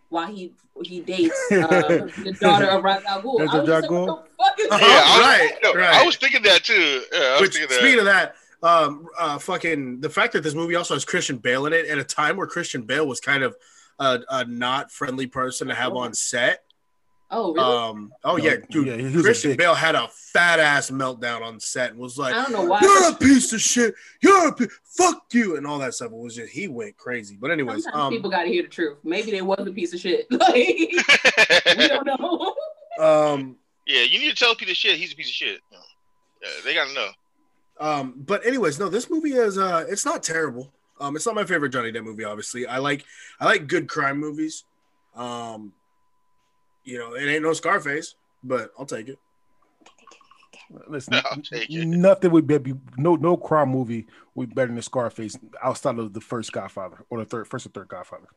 while 0.09 0.27
he 0.27 0.53
he 0.83 1.01
dates 1.01 1.35
uh, 1.51 1.55
the 1.57 2.37
daughter 2.39 2.67
of 2.67 2.83
Ra's 2.83 3.03
al 3.05 3.21
Ghul. 3.21 3.41
I 3.41 3.43
was 3.43 3.67
just 3.67 3.81
like, 3.81 3.91
what 3.91 4.05
the 4.05 4.43
fuck 4.43 4.59
is 4.59 4.67
Uh-huh. 4.71 4.85
Yeah, 4.85 5.01
I, 5.05 5.19
right, 5.19 5.59
no, 5.63 5.73
right. 5.73 5.95
I 5.95 6.03
was 6.05 6.15
thinking 6.17 6.43
that 6.43 6.63
too. 6.63 7.01
Yeah, 7.11 7.19
I 7.19 7.31
was 7.33 7.41
Which, 7.41 7.53
thinking 7.53 7.69
that. 7.69 7.79
speaking 7.79 7.99
of 7.99 8.05
that, 8.05 8.35
um, 8.63 9.07
uh, 9.17 9.37
fucking 9.39 10.01
the 10.01 10.09
fact 10.09 10.33
that 10.33 10.43
this 10.43 10.53
movie 10.53 10.75
also 10.75 10.93
has 10.93 11.05
Christian 11.05 11.37
Bale 11.37 11.65
in 11.65 11.73
it 11.73 11.87
at 11.87 11.97
a 11.97 12.03
time 12.03 12.37
where 12.37 12.47
Christian 12.47 12.83
Bale 12.83 13.07
was 13.07 13.19
kind 13.19 13.43
of 13.43 13.55
a, 13.99 14.19
a 14.29 14.45
not 14.45 14.91
friendly 14.91 15.27
person 15.27 15.67
to 15.67 15.75
have 15.75 15.93
on 15.93 16.13
set. 16.13 16.63
Oh, 17.29 17.53
really? 17.53 17.59
Um, 17.65 18.13
oh 18.23 18.37
No, 18.37 18.43
yeah, 18.43 18.55
dude, 18.69 18.87
yeah, 18.87 18.95
he 18.95 19.03
was 19.03 19.15
a 19.15 19.21
Christian 19.21 19.51
dick. 19.51 19.59
Bale 19.59 19.75
had 19.75 19.95
a 19.95 20.07
fat 20.07 20.59
ass 20.59 20.89
meltdown 20.89 21.41
on 21.41 21.59
set 21.59 21.91
and 21.91 21.99
was 21.99 22.17
like, 22.17 22.33
I 22.33 22.43
don't 22.43 22.53
know 22.53 22.63
why. 22.63 22.79
"You're 22.81 23.09
a 23.11 23.15
piece 23.15 23.51
of 23.51 23.59
shit. 23.59 23.95
You're 24.21 24.47
a 24.47 24.53
pi- 24.53 24.67
fuck 24.85 25.25
you," 25.33 25.57
and 25.57 25.67
all 25.67 25.77
that 25.79 25.93
stuff. 25.93 26.11
It 26.11 26.17
was 26.17 26.35
just 26.35 26.51
he 26.53 26.69
went 26.69 26.95
crazy. 26.95 27.37
But 27.39 27.51
anyways, 27.51 27.83
Sometimes 27.83 28.03
um, 28.03 28.13
people 28.13 28.29
got 28.29 28.43
to 28.43 28.49
hear 28.49 28.63
the 28.63 28.69
truth. 28.69 28.99
Maybe 29.03 29.31
they 29.31 29.41
was 29.41 29.59
a 29.67 29.71
piece 29.71 29.93
of 29.93 29.99
shit. 29.99 30.27
Like, 30.31 30.53
we 31.77 31.87
don't 31.87 32.05
know. 32.05 32.55
um, 32.99 33.57
yeah, 33.85 34.03
you 34.03 34.19
need 34.19 34.29
to 34.29 34.35
tell 34.35 34.53
a 34.53 34.55
piece 34.55 34.69
of 34.69 34.77
shit. 34.77 34.97
He's 34.97 35.11
a 35.11 35.15
piece 35.15 35.27
of 35.27 35.33
shit. 35.33 35.59
Yeah, 35.71 36.49
they 36.63 36.73
gotta 36.73 36.93
know. 36.93 37.09
Um, 37.79 38.13
but 38.25 38.45
anyways, 38.45 38.79
no, 38.79 38.89
this 38.89 39.09
movie 39.09 39.33
is 39.33 39.57
uh 39.57 39.85
it's 39.89 40.05
not 40.05 40.23
terrible. 40.23 40.71
Um, 40.99 41.15
it's 41.15 41.25
not 41.25 41.35
my 41.35 41.43
favorite 41.45 41.69
Johnny 41.69 41.91
Depp 41.91 42.03
movie, 42.03 42.23
obviously. 42.23 42.65
I 42.65 42.77
like 42.79 43.03
I 43.39 43.45
like 43.45 43.67
good 43.67 43.87
crime 43.87 44.17
movies. 44.19 44.63
Um, 45.15 45.73
you 46.87 46.97
know, 46.97 47.13
it 47.13 47.25
ain't 47.27 47.43
no 47.43 47.53
Scarface, 47.53 48.15
but 48.43 48.71
I'll 48.79 48.85
take 48.85 49.09
it. 49.09 49.19
Listen, 50.87 51.15
I'll 51.15 51.41
take 51.41 51.69
it. 51.69 51.85
nothing 51.85 52.31
would 52.31 52.47
be 52.47 52.73
no 52.97 53.15
no 53.15 53.37
crime 53.37 53.69
movie 53.69 54.05
would 54.35 54.49
be 54.49 54.53
better 54.55 54.71
than 54.73 54.81
Scarface 54.81 55.37
outside 55.63 55.97
of 55.99 56.13
the 56.13 56.21
first 56.21 56.51
Godfather 56.51 57.05
or 57.09 57.19
the 57.19 57.25
third 57.25 57.47
first 57.47 57.65
or 57.65 57.69
third 57.69 57.87
Godfather. 57.87 58.27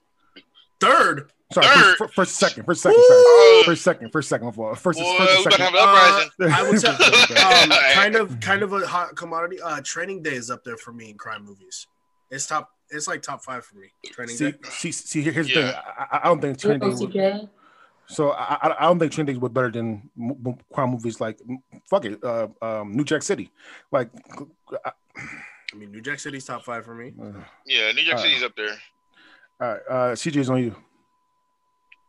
Third, 0.81 1.31
Sorry, 1.53 1.67
Third. 1.67 1.97
first, 1.99 2.15
first 2.15 2.35
second, 2.37 2.65
first 2.65 2.81
second, 2.83 3.03
sorry, 3.07 3.63
first 3.65 3.83
second, 3.83 4.11
first 4.13 4.29
second 4.31 4.47
of 4.49 4.59
all. 4.59 4.75
First, 4.77 4.99
boy, 4.99 5.17
first 5.19 5.47
we 5.59 5.65
and 5.67 5.75
about 5.75 6.31
to 6.39 6.49
have 6.49 6.49
second. 6.49 6.53
Uh, 6.53 6.57
I 6.57 6.71
would 6.71 6.81
say 7.29 7.35
um, 7.75 7.95
kind 7.95 8.15
of 8.17 8.41
kind 8.41 8.63
of 8.63 8.73
a 8.73 8.87
hot 8.87 9.15
commodity. 9.17 9.61
Uh, 9.61 9.81
Training 9.85 10.23
Day 10.23 10.35
is 10.35 10.51
up 10.51 10.65
there 10.65 10.77
for 10.79 10.93
me 10.93 11.11
in 11.11 11.19
crime 11.19 11.45
movies. 11.45 11.87
It's 12.31 12.47
top. 12.47 12.71
It's 12.91 13.07
like 13.09 13.21
top 13.23 13.43
five 13.45 13.65
for 13.65 13.77
me. 13.77 13.89
Training 14.07 14.37
see, 14.37 14.53
Day. 14.53 14.59
see, 14.71 14.93
see, 14.93 15.23
here's 15.23 15.49
the 15.49 15.53
Yeah. 15.61 15.71
thing. 15.73 15.81
I, 15.99 16.17
I- 16.17 16.21
I 16.23 16.25
don't 16.29 16.41
think 16.41 16.59
Training 16.59 17.09
Day. 17.11 17.49
Would, 18.11 18.16
OCJ. 18.16 18.16
so 18.16 18.31
I, 18.33 18.59
I 18.62 18.77
I 18.79 18.83
don't 18.87 18.99
think 18.99 19.12
Training 19.12 19.35
Day 19.35 19.38
was 19.38 19.53
better 19.53 19.70
than 19.70 20.11
m- 20.18 20.37
m- 20.46 20.59
crime 20.73 20.90
movies 20.90 21.20
like 21.20 21.38
fuck 21.88 22.05
it, 22.05 22.23
uh, 22.25 22.49
um, 22.62 22.92
New 22.92 23.05
Jack 23.05 23.23
City. 23.23 23.51
Like, 23.92 24.11
I, 24.85 24.92
I 25.73 25.77
mean, 25.77 25.90
New 25.92 26.01
Jack 26.01 26.18
City's 26.20 26.44
top 26.44 26.64
five 26.64 26.85
for 26.85 26.94
me. 26.94 27.12
uh, 27.20 27.33
Yeah, 27.66 27.92
New 27.92 28.03
Jack 28.05 28.16
Uh, 28.16 28.23
City's 28.23 28.42
up 28.42 28.57
there. 28.57 28.77
all 29.61 29.68
right, 29.68 29.81
uh, 29.88 30.14
CJ's 30.14 30.51
on 30.51 30.62
you. 30.62 30.75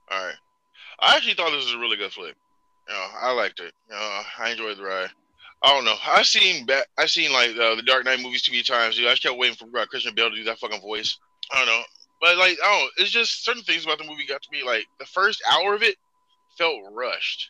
All 0.10 0.26
right. 0.26 0.36
I 1.00 1.16
actually 1.16 1.34
thought 1.36 1.52
this 1.52 1.66
was 1.66 1.74
a 1.74 1.80
really 1.80 1.98
good 1.98 2.12
flick. 2.12 2.36
You 2.88 2.94
know, 2.94 3.06
I 3.22 3.32
liked 3.32 3.60
it. 3.60 3.74
You 3.90 3.96
know, 3.96 4.22
I 4.40 4.50
enjoyed 4.52 4.78
the 4.78 4.84
ride. 4.84 5.10
I 5.64 5.74
don't 5.74 5.86
know. 5.86 5.96
I've 6.08 6.26
seen 6.26 6.66
back. 6.66 6.86
I've 6.98 7.10
seen 7.12 7.32
like 7.32 7.52
uh, 7.52 7.76
the 7.76 7.84
Dark 7.84 8.04
Knight 8.06 8.20
movies 8.20 8.42
too 8.42 8.52
many 8.52 8.64
times. 8.64 8.96
Dude. 8.98 9.06
I 9.08 9.12
just 9.12 9.24
kept 9.24 9.38
waiting 9.38 9.56
for 9.56 9.66
uh, 9.80 9.86
Christian 9.86 10.14
Bale 10.16 10.30
to 10.30 10.36
do 10.36 10.44
that 10.46 10.60
fucking 10.60 10.82
voice. 10.82 11.18
I 11.52 11.58
don't 11.60 11.68
know, 11.68 11.82
but 12.22 12.38
like, 12.38 12.58
I 12.64 12.80
don't. 12.80 12.92
It's 12.98 13.12
just 13.12 13.44
certain 13.44 13.64
things 13.64 13.84
about 13.84 13.98
the 13.98 14.06
movie 14.06 14.26
got 14.26 14.44
to 14.44 14.50
be 14.50 14.64
like 14.64 14.86
the 15.00 15.06
first 15.06 15.42
hour 15.52 15.74
of 15.74 15.84
it 15.84 15.96
felt 16.58 16.80
rushed. 16.92 17.50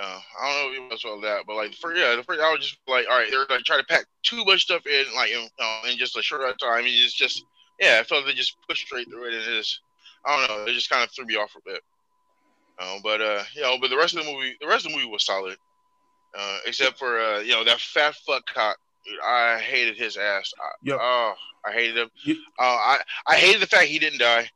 Uh, 0.00 0.20
I 0.40 0.62
don't 0.62 0.76
know 0.76 0.84
if 0.84 0.92
was 0.92 1.04
all 1.04 1.20
that, 1.22 1.42
but 1.46 1.56
like 1.56 1.74
first, 1.74 1.98
yeah, 1.98 2.14
the 2.14 2.22
first 2.22 2.40
hour 2.40 2.56
just 2.56 2.78
like, 2.86 3.06
all 3.10 3.18
right, 3.18 3.28
they're 3.30 3.46
like 3.50 3.64
trying 3.64 3.80
to 3.80 3.86
pack 3.86 4.04
too 4.22 4.44
much 4.44 4.62
stuff 4.62 4.86
in 4.86 5.04
like 5.16 5.30
in, 5.30 5.48
uh, 5.58 5.82
in 5.90 5.98
just 5.98 6.16
a 6.16 6.22
short 6.22 6.42
amount 6.42 6.54
of 6.54 6.60
time. 6.60 6.84
It's 6.86 7.12
just, 7.12 7.44
yeah, 7.80 7.98
I 8.00 8.04
felt 8.04 8.24
they 8.24 8.32
just 8.32 8.56
pushed 8.68 8.86
straight 8.86 9.10
through 9.10 9.24
it, 9.24 9.34
and 9.34 9.42
it 9.42 9.56
just, 9.56 9.80
I 10.24 10.46
don't 10.46 10.56
know, 10.56 10.70
it 10.70 10.74
just 10.74 10.90
kind 10.90 11.02
of 11.02 11.10
threw 11.10 11.24
me 11.24 11.34
off 11.34 11.56
a 11.56 11.68
bit. 11.68 11.80
Uh, 12.78 12.98
but 13.02 13.20
uh, 13.20 13.42
you 13.54 13.62
know, 13.62 13.76
but 13.80 13.90
the 13.90 13.96
rest 13.96 14.16
of 14.16 14.24
the 14.24 14.30
movie, 14.30 14.56
the 14.60 14.68
rest 14.68 14.86
of 14.86 14.92
the 14.92 14.98
movie 14.98 15.10
was 15.10 15.24
solid, 15.24 15.56
uh, 16.38 16.58
except 16.64 16.96
for 16.96 17.18
uh, 17.18 17.40
you 17.40 17.52
know 17.52 17.64
that 17.64 17.80
fat 17.80 18.14
fuck 18.24 18.44
cock. 18.46 18.76
I 19.24 19.58
hated 19.58 19.96
his 19.96 20.16
ass. 20.16 20.52
I, 20.60 20.68
Yep. 20.82 20.98
Oh, 21.00 21.34
I 21.64 21.72
hated 21.72 21.96
him. 21.96 22.10
You- 22.24 22.42
Uh, 22.58 22.62
I 22.62 22.98
I 23.26 23.36
hated 23.36 23.60
the 23.62 23.66
fact 23.66 23.84
he 23.86 23.98
didn't 23.98 24.18
die. 24.20 24.50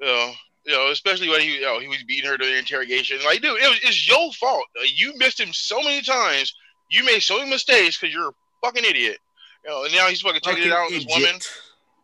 You 0.00 0.06
know, 0.06 0.32
you 0.66 0.72
know, 0.72 0.90
especially 0.90 1.28
when 1.28 1.40
he 1.40 1.54
you 1.56 1.60
know, 1.62 1.78
he 1.78 1.88
was 1.88 2.02
beating 2.04 2.28
her 2.30 2.36
during 2.36 2.52
the 2.54 2.58
interrogation. 2.58 3.18
Like, 3.24 3.40
dude, 3.42 3.60
it 3.60 3.68
was 3.68 3.78
it's 3.82 4.08
your 4.08 4.32
fault. 4.32 4.64
Uh, 4.78 4.84
you 4.94 5.16
missed 5.16 5.38
him 5.40 5.52
so 5.52 5.80
many 5.82 6.02
times. 6.02 6.54
You 6.90 7.04
made 7.04 7.20
so 7.22 7.38
many 7.38 7.50
mistakes 7.50 7.98
because 7.98 8.12
you're 8.14 8.28
a 8.30 8.32
fucking 8.64 8.84
idiot. 8.84 9.18
You 9.64 9.70
know, 9.70 9.84
and 9.84 9.94
now 9.94 10.08
he's 10.08 10.20
fucking 10.22 10.40
taking 10.40 10.64
it 10.64 10.72
out 10.72 10.86
on 10.86 10.92
this 10.92 11.04
woman. 11.06 11.40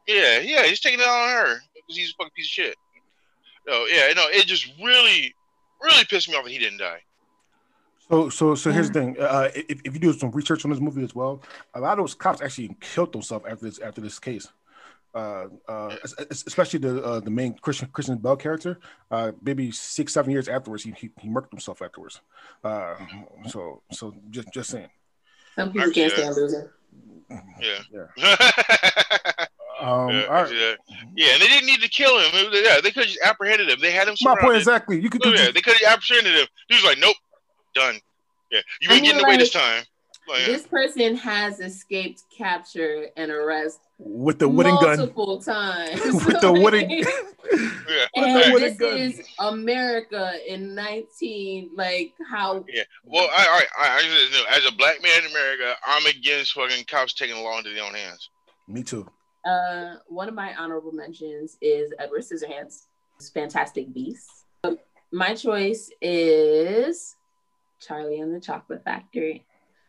Yeah, 0.07 0.39
yeah, 0.41 0.65
he's 0.67 0.81
taking 0.81 1.01
it 1.01 1.07
out 1.07 1.25
on 1.25 1.31
her 1.31 1.61
because 1.75 1.97
he's 1.97 2.11
a 2.11 2.15
fucking 2.19 2.33
piece 2.37 2.47
of 2.47 2.51
shit. 2.51 2.77
No, 3.67 3.87
yeah, 3.87 4.13
no, 4.15 4.27
it 4.29 4.47
just 4.47 4.69
really, 4.81 5.35
really 5.83 6.05
pissed 6.05 6.29
me 6.29 6.37
off 6.37 6.45
that 6.45 6.53
he 6.53 6.59
didn't 6.59 6.79
die. 6.79 7.01
So, 8.11 8.29
so, 8.29 8.55
so 8.55 8.71
here's 8.71 8.89
the 8.91 9.01
thing. 9.01 9.17
Uh, 9.19 9.49
if, 9.55 9.81
if 9.85 9.95
you 9.95 10.01
do 10.01 10.13
some 10.13 10.31
research 10.31 10.65
on 10.65 10.71
this 10.71 10.81
movie 10.81 11.03
as 11.03 11.15
well, 11.15 11.43
a 11.75 11.81
lot 11.81 11.93
of 11.99 12.05
those 12.05 12.15
cops 12.15 12.41
actually 12.41 12.77
killed 12.81 13.13
themselves 13.13 13.45
after 13.49 13.65
this 13.67 13.79
after 13.81 14.01
this 14.01 14.19
case. 14.19 14.49
Uh, 15.15 15.47
uh, 15.67 15.97
es- 16.05 16.15
es- 16.31 16.45
especially 16.47 16.79
the 16.79 17.03
uh, 17.03 17.21
the 17.21 17.31
main 17.31 17.55
Christian 17.55 17.89
Christian 17.89 18.19
Bale 18.19 18.37
character. 18.37 18.79
Uh, 19.11 19.33
maybe 19.43 19.71
six 19.73 20.13
seven 20.13 20.31
years 20.31 20.47
afterwards, 20.49 20.85
he 20.85 20.93
he, 20.93 21.11
he 21.21 21.29
murked 21.29 21.51
himself 21.51 21.83
afterwards. 21.83 22.21
Uh, 22.63 22.95
so 23.49 23.83
so 23.91 24.15
just 24.31 24.53
just 24.53 24.71
saying. 24.71 24.89
Some 25.57 25.73
people 25.73 25.91
can't 25.91 26.13
stand 26.13 26.37
losing. 26.37 26.69
Yeah. 27.61 28.07
Yeah. 28.17 28.37
Um, 29.79 30.09
yeah, 30.09 30.25
all 30.25 30.43
right. 30.43 30.51
yeah, 30.53 30.73
yeah, 31.15 31.33
and 31.35 31.43
they 31.43 31.49
didn't 31.49 31.67
need 31.67 31.83
to 31.83 31.89
kill 31.89 32.19
him. 32.19 32.31
Was- 32.33 32.61
yeah, 32.65 32.81
they 32.83 32.91
could 32.91 33.05
have 33.05 33.13
just 33.13 33.19
apprehended 33.23 33.69
him. 33.69 33.79
They 33.81 33.91
had 33.93 34.09
him 34.09 34.15
My 34.23 34.35
point 34.41 34.57
exactly. 34.57 34.99
You 34.99 35.11
could 35.11 35.21
Oh, 35.27 35.35
do 35.35 35.39
yeah, 35.43 35.51
they 35.51 35.61
could 35.61 35.75
have 35.83 35.93
apprehended 35.99 36.35
him. 36.35 36.47
He 36.69 36.77
was 36.77 36.85
like, 36.85 36.99
"Nope, 36.99 37.17
done." 37.77 38.01
Yeah, 38.51 38.61
you 38.81 38.89
I 38.91 38.95
ain't 38.95 39.03
mean, 39.03 39.13
getting 39.13 39.25
away 39.27 39.37
this 39.37 39.51
time. 39.53 39.85
Like, 40.29 40.45
This 40.47 40.67
person 40.67 41.15
has 41.17 41.61
escaped 41.61 42.25
capture 42.37 43.07
and 43.17 43.31
arrest 43.31 43.79
with 43.99 44.41
the 44.41 44.49
wooden 44.49 44.75
gun. 44.77 44.97
multiple 44.99 45.41
times. 45.55 46.01
with 46.27 46.41
the 46.41 46.53
wooden. 46.53 46.91
yeah, 46.91 48.07
and 48.17 48.35
the 48.37 48.51
wooden 48.53 48.69
this 48.71 48.77
gun. 48.77 48.99
is 48.99 49.23
America 49.39 50.33
in 50.49 50.75
19 50.75 51.71
like 51.77 52.13
how 52.29 52.65
yeah. 52.69 52.83
Well, 53.05 53.29
I, 53.37 53.47
all 53.47 53.53
right, 53.59 53.69
I, 53.79 53.97
I 53.99 54.03
just 54.03 54.33
know, 54.33 54.45
as 54.57 54.67
a 54.67 54.73
black 54.77 55.01
man 55.03 55.25
in 55.25 55.31
America, 55.31 55.75
I'm 55.87 56.05
against 56.07 56.53
fucking 56.55 56.85
cops 56.87 57.15
taking 57.15 57.37
the 57.37 57.43
law 57.43 57.59
into 57.59 57.71
their 57.71 57.85
own 57.85 57.95
hands. 57.95 58.31
Me 58.69 58.83
too. 58.83 59.09
uh 59.45 59.97
one 60.09 60.29
of 60.29 60.35
my 60.35 60.55
honorable 60.57 60.93
mentions 60.93 61.57
is 61.61 61.93
Edward 62.01 62.23
Scissorhands 62.23 62.87
Fantastic 63.33 63.93
Beasts. 63.95 64.45
My 65.13 65.35
choice 65.35 65.89
is 66.03 67.16
Charlie 67.87 68.21
and 68.21 68.35
the 68.35 68.41
Chocolate 68.41 68.85
Factory. 68.85 69.45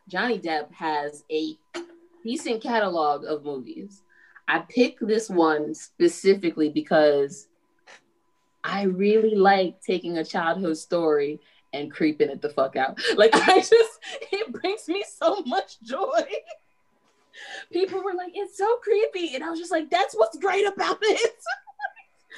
Johnny 0.07 0.39
Depp 0.39 0.71
has 0.73 1.23
a 1.31 1.57
decent 2.23 2.62
catalog 2.62 3.25
of 3.25 3.43
movies. 3.43 4.03
I 4.47 4.60
picked 4.60 5.05
this 5.05 5.29
one 5.29 5.73
specifically 5.73 6.69
because 6.69 7.47
I 8.63 8.83
really 8.83 9.36
like 9.36 9.81
taking 9.81 10.17
a 10.17 10.25
childhood 10.25 10.77
story 10.77 11.39
and 11.73 11.91
creeping 11.91 12.29
it 12.29 12.41
the 12.41 12.49
fuck 12.49 12.75
out. 12.75 12.99
Like 13.15 13.31
I 13.33 13.57
just 13.60 13.99
it 14.31 14.51
brings 14.51 14.88
me 14.88 15.03
so 15.07 15.41
much 15.45 15.81
joy. 15.81 16.21
People 17.71 18.03
were 18.03 18.13
like, 18.13 18.31
it's 18.33 18.57
so 18.57 18.77
creepy. 18.77 19.36
And 19.36 19.43
I 19.43 19.49
was 19.49 19.60
just 19.60 19.71
like, 19.71 19.89
that's 19.89 20.15
what's 20.15 20.38
great 20.38 20.65
about 20.65 20.97
it. 21.01 21.31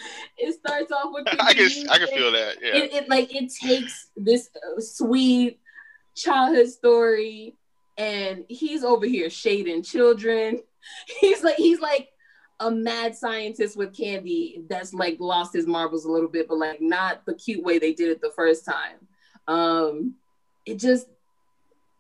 it 0.38 0.54
starts 0.60 0.92
off 0.92 1.12
with 1.14 1.28
I 1.40 1.54
can, 1.54 1.90
I 1.90 1.98
can 1.98 2.08
feel 2.08 2.32
that. 2.32 2.58
Yeah, 2.62 2.76
it, 2.76 2.94
it 2.94 3.10
like 3.10 3.34
it 3.36 3.52
takes 3.54 4.10
this 4.16 4.50
uh, 4.56 4.80
sweet 4.80 5.60
childhood 6.16 6.70
story 6.70 7.56
and 7.98 8.46
he's 8.48 8.84
over 8.84 9.06
here 9.06 9.30
shading 9.30 9.84
children. 9.84 10.62
He's 11.20 11.44
like 11.44 11.58
he's 11.58 11.82
like 11.82 12.10
a 12.62 12.72
mad 12.72 13.14
scientist 13.16 13.78
with 13.78 13.96
candy 13.96 14.64
that's 14.70 14.94
like 14.94 15.18
lost 15.20 15.54
his 15.54 15.68
marbles 15.68 16.06
a 16.06 16.12
little 16.12 16.30
bit 16.30 16.48
but 16.48 16.58
like 16.58 16.82
not 16.82 17.26
the 17.26 17.34
cute 17.34 17.64
way 17.64 17.80
they 17.80 17.94
did 17.94 18.10
it 18.10 18.22
the 18.22 18.32
first 18.36 18.66
time. 18.66 18.96
Um 19.48 20.16
it 20.66 20.80
just 20.80 21.08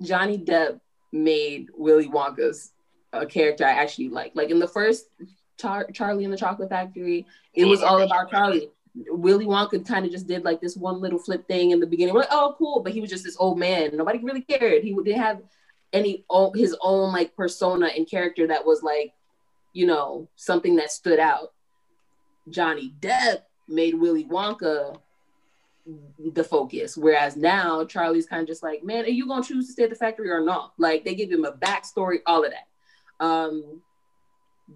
johnny 0.01 0.37
depp 0.37 0.79
made 1.11 1.67
willy 1.75 2.07
wonka's 2.07 2.71
a 3.11 3.25
character 3.25 3.65
i 3.65 3.71
actually 3.71 4.07
like. 4.07 4.31
Like 4.33 4.49
in 4.49 4.59
the 4.59 4.67
first 4.67 5.07
Char- 5.59 5.91
charlie 5.91 6.23
and 6.23 6.33
the 6.33 6.37
chocolate 6.37 6.69
factory 6.69 7.25
it 7.53 7.65
was 7.65 7.83
all 7.83 8.01
about 8.01 8.29
charlie 8.31 8.69
Willy 9.07 9.45
Wonka 9.45 9.85
kind 9.87 10.05
of 10.05 10.11
just 10.11 10.27
did 10.27 10.43
like 10.43 10.61
this 10.61 10.75
one 10.75 10.99
little 10.99 11.19
flip 11.19 11.47
thing 11.47 11.71
in 11.71 11.79
the 11.79 11.85
beginning. 11.85 12.13
We're 12.13 12.21
like, 12.21 12.29
oh, 12.31 12.55
cool, 12.57 12.81
but 12.81 12.91
he 12.91 13.01
was 13.01 13.09
just 13.09 13.23
this 13.23 13.37
old 13.39 13.59
man. 13.59 13.95
Nobody 13.95 14.19
really 14.19 14.41
cared. 14.41 14.83
He 14.83 14.93
didn't 14.93 15.21
have 15.21 15.41
any 15.93 16.25
o- 16.29 16.51
his 16.53 16.75
own 16.81 17.13
like 17.13 17.35
persona 17.35 17.87
and 17.87 18.09
character 18.09 18.47
that 18.47 18.65
was 18.65 18.83
like, 18.83 19.13
you 19.73 19.85
know, 19.85 20.27
something 20.35 20.75
that 20.77 20.91
stood 20.91 21.19
out. 21.19 21.53
Johnny 22.49 22.93
Depp 22.99 23.43
made 23.67 23.93
Willy 23.93 24.25
Wonka 24.25 24.99
the 26.33 26.43
focus, 26.43 26.97
whereas 26.97 27.35
now 27.35 27.85
Charlie's 27.85 28.25
kind 28.25 28.41
of 28.41 28.47
just 28.47 28.63
like, 28.63 28.83
man, 28.83 29.05
are 29.05 29.09
you 29.09 29.27
gonna 29.27 29.43
choose 29.43 29.67
to 29.67 29.73
stay 29.73 29.83
at 29.83 29.89
the 29.89 29.95
factory 29.95 30.29
or 30.29 30.41
not? 30.41 30.73
Like 30.77 31.05
they 31.05 31.15
give 31.15 31.31
him 31.31 31.45
a 31.45 31.51
backstory, 31.51 32.19
all 32.25 32.43
of 32.43 32.51
that. 32.51 33.25
Um, 33.25 33.81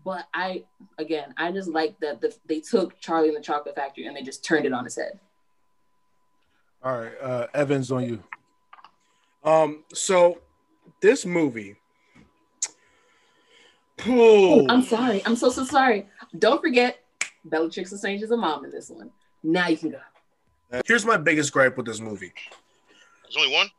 But 0.03 0.27
I, 0.33 0.63
again, 0.97 1.33
I 1.37 1.51
just 1.51 1.69
like 1.69 1.99
that 1.99 2.21
the, 2.21 2.35
they 2.47 2.59
took 2.59 2.99
Charlie 2.99 3.27
and 3.27 3.37
the 3.37 3.41
Chocolate 3.41 3.75
Factory 3.75 4.05
and 4.05 4.15
they 4.15 4.23
just 4.23 4.43
turned 4.43 4.65
it 4.65 4.73
on 4.73 4.85
its 4.85 4.95
head. 4.95 5.19
All 6.83 6.99
right, 6.99 7.13
uh, 7.21 7.47
Evans 7.53 7.91
on 7.91 8.03
you. 8.03 8.23
Um, 9.43 9.83
so 9.93 10.39
this 11.01 11.25
movie. 11.25 11.75
Oh, 14.05 14.65
I'm 14.67 14.81
sorry. 14.81 15.21
I'm 15.25 15.35
so 15.35 15.49
so 15.49 15.63
sorry. 15.63 16.07
Don't 16.37 16.61
forget, 16.61 16.99
Bellatrix 17.45 17.91
Lestrange 17.91 18.21
is 18.21 18.31
a 18.31 18.37
mom 18.37 18.65
in 18.65 18.71
this 18.71 18.89
one. 18.89 19.11
Now 19.43 19.67
you 19.67 19.77
can 19.77 19.91
go. 19.91 19.99
Here's 20.85 21.05
my 21.05 21.17
biggest 21.17 21.53
gripe 21.53 21.77
with 21.77 21.85
this 21.85 21.99
movie. 21.99 22.33
There's 23.23 23.37
only 23.37 23.53
one. 23.53 23.69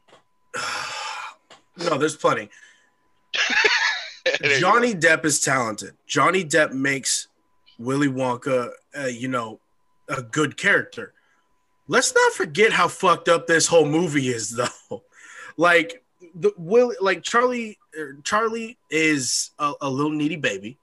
no, 1.90 1.98
there's 1.98 2.16
plenty. 2.16 2.48
Johnny 4.58 4.94
Depp 4.94 5.24
is 5.24 5.40
talented. 5.40 5.94
Johnny 6.06 6.44
Depp 6.44 6.72
makes 6.72 7.28
Willy 7.78 8.08
Wonka, 8.08 8.70
uh, 8.98 9.06
you 9.06 9.28
know, 9.28 9.60
a 10.08 10.22
good 10.22 10.56
character. 10.56 11.12
Let's 11.88 12.14
not 12.14 12.32
forget 12.32 12.72
how 12.72 12.88
fucked 12.88 13.28
up 13.28 13.46
this 13.46 13.66
whole 13.66 13.84
movie 13.84 14.28
is, 14.28 14.50
though. 14.90 15.02
like 15.56 16.02
the 16.34 16.52
Will, 16.56 16.94
like 17.00 17.22
Charlie, 17.22 17.78
er, 17.98 18.16
Charlie 18.24 18.78
is 18.90 19.50
a, 19.58 19.72
a 19.82 19.90
little 19.90 20.12
needy 20.12 20.36
baby. 20.36 20.78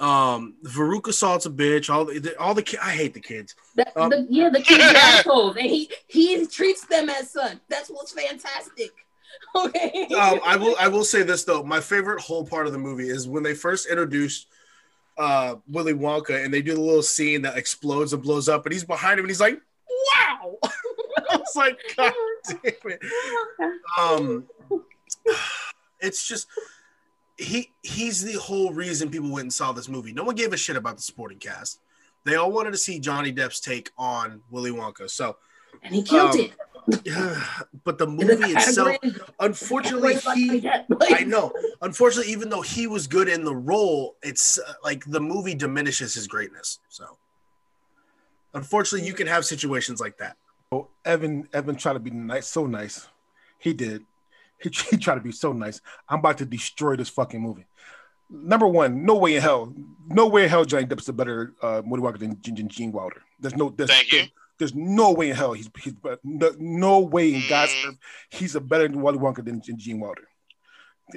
Um, 0.00 0.54
Veruca 0.64 1.12
Salt's 1.12 1.44
a 1.44 1.50
bitch. 1.50 1.90
All 1.90 2.06
the, 2.06 2.34
all 2.40 2.54
the 2.54 2.78
I 2.82 2.90
hate 2.92 3.12
the 3.12 3.20
kids. 3.20 3.54
The, 3.76 4.00
um, 4.00 4.08
the, 4.08 4.26
yeah, 4.30 4.48
the 4.48 4.62
kids 4.62 4.82
are 4.82 4.96
assholes, 4.96 5.56
and 5.56 5.66
he 5.66 5.90
he 6.06 6.46
treats 6.46 6.86
them 6.86 7.10
as 7.10 7.30
son. 7.30 7.60
That's 7.68 7.90
what's 7.90 8.12
fantastic. 8.12 8.92
Okay. 9.56 10.06
um, 10.16 10.38
I 10.44 10.56
will 10.56 10.76
I 10.78 10.86
will 10.86 11.04
say 11.04 11.22
this 11.22 11.42
though. 11.42 11.64
My 11.64 11.80
favorite 11.80 12.20
whole 12.20 12.46
part 12.46 12.66
of 12.66 12.72
the 12.72 12.78
movie 12.78 13.08
is 13.08 13.26
when 13.26 13.42
they 13.42 13.54
first 13.54 13.88
introduced 13.88 14.46
uh, 15.18 15.56
Willy 15.68 15.92
Wonka 15.92 16.44
and 16.44 16.54
they 16.54 16.62
do 16.62 16.74
the 16.74 16.80
little 16.80 17.02
scene 17.02 17.42
that 17.42 17.56
explodes 17.58 18.12
and 18.12 18.22
blows 18.22 18.48
up, 18.48 18.64
and 18.64 18.72
he's 18.72 18.84
behind 18.84 19.18
him 19.18 19.24
and 19.24 19.30
he's 19.30 19.40
like, 19.40 19.60
"Wow!" 19.88 20.58
I 21.30 21.36
was 21.36 21.56
like, 21.56 21.78
"God 21.96 22.12
damn 22.48 22.92
it!" 22.92 23.02
Um, 23.98 24.46
it's 26.00 26.26
just 26.26 26.46
he 27.36 27.72
he's 27.82 28.22
the 28.22 28.38
whole 28.38 28.72
reason 28.72 29.10
people 29.10 29.30
went 29.30 29.44
and 29.44 29.52
saw 29.52 29.72
this 29.72 29.88
movie. 29.88 30.12
No 30.12 30.24
one 30.24 30.36
gave 30.36 30.52
a 30.52 30.56
shit 30.56 30.76
about 30.76 30.96
the 30.96 31.02
supporting 31.02 31.38
cast. 31.38 31.80
They 32.24 32.36
all 32.36 32.52
wanted 32.52 32.72
to 32.72 32.78
see 32.78 33.00
Johnny 33.00 33.32
Depp's 33.32 33.60
take 33.60 33.90
on 33.96 34.42
Willy 34.50 34.70
Wonka. 34.70 35.08
So, 35.10 35.36
and 35.82 35.94
he 35.94 36.02
killed 36.02 36.32
um, 36.32 36.40
it. 36.40 36.52
Yeah, 37.04 37.44
but 37.84 37.98
the 37.98 38.06
movie 38.06 38.52
itself, 38.52 38.96
unfortunately, 39.38 40.16
he, 40.34 40.68
I 40.68 41.24
know. 41.24 41.52
Unfortunately, 41.82 42.32
even 42.32 42.48
though 42.48 42.62
he 42.62 42.86
was 42.86 43.06
good 43.06 43.28
in 43.28 43.44
the 43.44 43.54
role, 43.54 44.16
it's 44.22 44.58
uh, 44.58 44.72
like 44.82 45.04
the 45.06 45.20
movie 45.20 45.54
diminishes 45.54 46.14
his 46.14 46.26
greatness. 46.26 46.78
So, 46.88 47.16
unfortunately, 48.54 49.06
you 49.06 49.14
can 49.14 49.26
have 49.26 49.44
situations 49.44 50.00
like 50.00 50.18
that. 50.18 50.36
Oh, 50.72 50.88
Evan, 51.04 51.48
Evan 51.52 51.76
tried 51.76 51.94
to 51.94 52.00
be 52.00 52.10
nice, 52.10 52.46
so 52.46 52.66
nice. 52.66 53.08
He 53.58 53.72
did. 53.72 54.04
He, 54.62 54.70
he 54.90 54.96
tried 54.96 55.16
to 55.16 55.20
be 55.20 55.32
so 55.32 55.52
nice. 55.52 55.80
I'm 56.08 56.20
about 56.20 56.38
to 56.38 56.46
destroy 56.46 56.96
this 56.96 57.08
fucking 57.08 57.40
movie. 57.40 57.66
Number 58.32 58.68
one, 58.68 59.04
no 59.04 59.16
way 59.16 59.34
in 59.34 59.42
hell, 59.42 59.74
no 60.06 60.28
way 60.28 60.44
in 60.44 60.50
hell 60.50 60.64
Johnny 60.64 60.86
Depp 60.86 61.00
is 61.00 61.08
a 61.08 61.12
better 61.12 61.52
uh, 61.62 61.82
Woody 61.84 62.02
Walker 62.02 62.18
than, 62.18 62.38
than 62.44 62.68
Gene 62.68 62.92
Wilder. 62.92 63.22
There's 63.40 63.56
no. 63.56 63.70
There's, 63.70 63.90
Thank 63.90 64.12
you. 64.12 64.26
There's 64.60 64.74
no 64.74 65.10
way 65.12 65.30
in 65.30 65.36
hell 65.36 65.54
he's 65.54 65.68
he's 65.82 65.94
no, 66.22 66.52
no 66.58 67.00
way 67.00 67.34
in 67.34 67.42
God's 67.48 67.72
mm. 67.72 67.88
earth 67.88 67.96
he's 68.30 68.54
a 68.54 68.60
better 68.60 68.88
Wally 68.88 69.18
Wonka 69.18 69.44
than, 69.44 69.60
than 69.66 69.78
Gene 69.78 69.98
Wilder. 69.98 70.28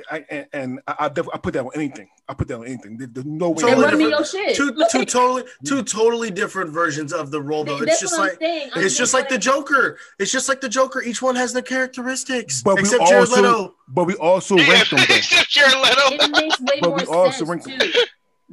I, 0.10 0.25
and, 0.29 0.47
and 0.53 0.79
I, 0.88 0.95
I, 0.99 1.06
I, 1.06 1.38
put 1.38 1.53
that 1.53 1.63
on 1.63 1.71
anything. 1.75 2.10
I 2.27 2.34
put 2.34 2.47
that 2.47 2.58
on 2.58 2.65
anything. 2.65 2.97
There, 2.97 3.08
there's 3.08 3.25
no 3.25 3.51
way. 3.51 3.62
Totally 3.62 4.10
different, 4.10 4.56
two, 4.56 4.75
two 4.89 5.06
totally 5.06 5.43
two 5.65 5.84
totally 5.84 6.32
different 6.32 6.71
versions 6.71 7.13
of 7.13 7.32
the 7.32 7.41
role 7.41 7.63
though. 7.63 7.82
It's 7.82 7.99
just 7.99 8.17
like 8.17 8.38
it's 8.41 8.97
just 8.97 9.13
like 9.13 9.29
the 9.29 9.38
Joker. 9.38 9.97
It's 10.19 10.32
just 10.32 10.49
like 10.49 10.62
the 10.62 10.69
Joker. 10.69 11.01
Each 11.01 11.21
one 11.21 11.36
has 11.36 11.53
their 11.53 11.62
characteristics. 11.62 12.63
But 12.63 12.79
except 12.79 13.03
we 13.03 13.15
also, 13.15 13.36
Jared 13.36 13.45
Leto. 13.45 13.75
But 13.88 14.06
we 14.06 14.15
also 14.15 14.56
rank 14.56 14.89
them. 14.89 14.99
except 15.10 15.49
Jared 15.49 15.75
Leto. 15.75 16.23
It 16.23 16.32
makes 16.32 16.60
way 16.60 16.79
but 16.82 16.89
more 16.89 16.97
we 16.97 17.06
also 17.06 17.45
sense 17.45 17.65
too. 17.65 17.91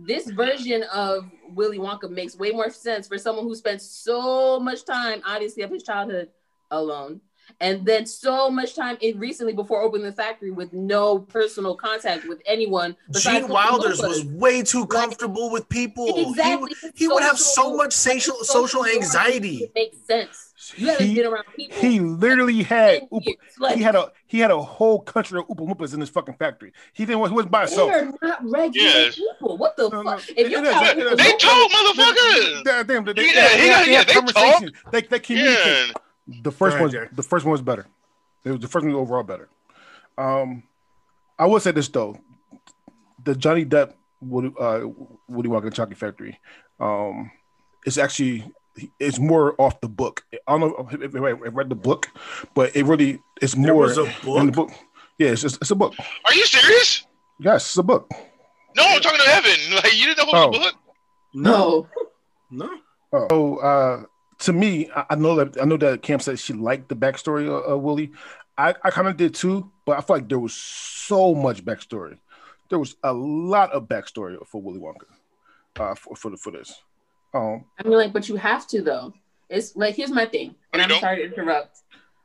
This 0.07 0.31
version 0.31 0.83
of 0.85 1.31
Willy 1.51 1.79
Wonka 1.79 2.11
makes 2.11 2.37
way 2.37 2.53
more 2.53 2.71
sense 2.71 3.07
for 3.07 3.19
someone 3.19 3.45
who 3.45 3.55
spent 3.55 3.83
so 3.83 4.59
much 4.59 4.85
time, 4.85 5.21
obviously, 5.27 5.63
of 5.63 5.71
his 5.71 5.83
childhood 5.83 6.31
alone, 6.71 7.21
and 7.61 7.85
then 7.85 8.07
so 8.07 8.51
much 8.51 8.75
time 8.75 8.97
in 9.01 9.19
recently 9.19 9.53
before 9.53 9.83
opening 9.83 10.07
the 10.07 10.13
factory 10.13 10.51
with 10.51 10.73
no 10.73 11.19
personal 11.19 11.75
contact 11.75 12.29
with 12.29 12.41
anyone. 12.47 12.97
Gene 13.13 13.49
Wilder's 13.49 14.01
was 14.01 14.25
way 14.25 14.63
too 14.63 14.87
comfortable 14.87 15.45
like, 15.45 15.53
with 15.53 15.69
people. 15.69 16.07
Exactly. 16.31 16.73
He, 16.83 16.91
he 16.95 17.09
would 17.09 17.23
have 17.23 17.39
so 17.39 17.77
much 17.77 17.93
social 17.93 18.37
social 18.43 18.87
anxiety. 18.87 19.59
It 19.59 19.73
makes 19.75 19.99
sense. 20.07 20.47
You 20.77 20.89
haven't 20.89 21.07
he, 21.07 21.15
been 21.15 21.27
around 21.27 21.45
people. 21.57 21.77
He 21.79 22.01
literally 22.01 22.63
had 22.63 23.09
like, 23.59 23.77
he 23.77 23.83
had 23.83 23.97
a 23.97 24.13
he 24.27 24.39
had 24.39 24.51
a 24.51 24.61
whole 24.61 25.01
country 25.01 25.39
of 25.39 25.49
Oompa 25.49 25.67
Loompas 25.67 25.95
in 25.95 26.01
his 26.01 26.11
fucking 26.11 26.35
factory. 26.35 26.73
He 26.93 27.07
didn't 27.07 27.27
he 27.27 27.33
wasn't 27.33 27.51
by 27.51 27.61
himself. 27.61 27.91
They're 27.91 28.13
not 28.23 28.41
regular 28.43 28.89
yes. 28.89 29.15
people. 29.15 29.57
What 29.57 29.77
the 29.77 29.89
no, 29.89 30.05
fuck? 30.05 30.19
No, 30.19 30.35
if 30.37 30.51
you're 30.51 30.63
they, 30.63 31.15
they 31.15 31.33
told 31.37 31.73
motherfuckers. 31.73 32.65
Damn, 32.65 32.87
damn, 32.87 33.05
they, 33.05 33.13
yeah, 33.33 33.49
they, 33.49 33.59
they, 33.59 33.85
they, 33.85 34.05
they 34.05 34.13
conversation. 34.13 34.73
They 34.93 35.03
they 35.03 35.19
communicate. 35.19 35.97
Yeah. 36.31 36.41
The 36.43 36.53
first 36.53 36.81
one, 36.81 36.91
the 37.13 37.23
first 37.23 37.45
one 37.45 37.53
was 37.53 37.63
better. 37.63 37.87
It 38.45 38.51
was 38.53 38.61
the 38.61 38.69
first 38.69 38.85
one 38.85 38.95
was 38.95 39.01
overall 39.01 39.23
better. 39.23 39.49
Um, 40.17 40.63
I 41.39 41.47
will 41.47 41.61
say 41.61 41.73
this 41.73 41.89
though, 41.89 42.19
the 43.25 43.35
Johnny 43.35 43.65
Depp 43.65 43.95
Woody, 44.21 44.53
uh, 44.59 44.87
Woody 45.29 45.49
Wonka 45.49 45.73
Chocolate 45.73 45.99
Factory, 45.99 46.39
um, 46.79 47.31
is 47.85 47.99
actually 47.99 48.51
it's 48.99 49.19
more 49.19 49.55
off 49.61 49.81
the 49.81 49.89
book. 49.89 50.25
I 50.47 50.59
don't 50.59 50.61
know 50.61 50.89
if 50.91 51.15
I 51.15 51.49
read 51.49 51.69
the 51.69 51.75
book, 51.75 52.09
but 52.55 52.75
it 52.77 52.85
really 52.85 53.21
it's 53.43 53.55
there 53.55 53.75
more 53.75 53.91
in 53.91 54.47
the 54.47 54.53
book. 54.53 54.71
Yeah, 55.19 55.31
it's 55.31 55.43
just, 55.43 55.57
it's 55.61 55.71
a 55.71 55.75
book. 55.75 55.95
Are 56.25 56.35
you 56.35 56.47
serious? 56.47 57.07
Yes, 57.39 57.67
it's 57.67 57.77
a 57.77 57.83
book. 57.83 58.11
No, 58.77 58.85
I'm 58.85 59.01
talking 59.01 59.19
to 59.19 59.31
Evan. 59.31 59.51
Like 59.75 59.95
you 59.95 60.07
didn't 60.07 60.19
know 60.19 60.25
it 60.25 60.51
was 60.51 60.57
oh. 60.57 60.61
a 60.61 60.65
book? 60.65 60.75
No, 61.35 61.89
no. 62.51 62.71
Oh. 63.13 63.27
So 63.29 63.57
uh, 63.59 64.03
to 64.41 64.53
me, 64.53 64.91
I, 64.95 65.05
I, 65.11 65.15
know 65.17 65.37
that 65.37 65.61
I 65.61 65.65
know 65.65 65.77
that 65.79 66.03
Cam 66.03 66.21
said 66.21 66.39
she 66.39 66.53
liked 66.53 66.89
the 66.89 66.97
backstory 66.97 67.47
of, 67.47 67.65
of 67.65 67.81
Willy. 67.83 68.13
I, 68.59 68.75
I 68.83 68.91
kind 68.91 69.09
of 69.09 69.17
did 69.17 69.35
too, 69.35 69.71
but 69.87 69.99
I 69.99 70.01
feel 70.01 70.17
like 70.17 70.29
there 70.29 70.39
was 70.39 70.55
so 70.55 71.35
much 71.35 71.65
backstory. 71.65 72.19
There 72.69 72.79
was 72.79 72.97
a 73.03 73.13
lot 73.13 73.73
of 73.73 73.89
backstory 73.89 74.37
for 74.47 74.61
Willy 74.61 74.79
Wonka 74.79 75.07
uh, 75.79 75.95
for 75.95 76.17
for, 76.17 76.31
the, 76.31 76.37
for 76.37 76.53
this. 76.53 76.83
Um, 77.33 77.65
I 77.79 77.87
mean, 77.87 77.97
like, 77.97 78.13
but 78.13 78.29
you 78.29 78.37
have 78.37 78.67
to 78.69 78.83
though. 78.83 79.13
It's 79.49 79.77
like 79.77 79.95
here's 79.95 80.11
my 80.11 80.27
thing, 80.27 80.55
and 80.73 80.83
I'm 80.83 80.89
don't? 80.89 81.01
sorry 81.01 81.17
to 81.17 81.25
interrupt, 81.25 81.79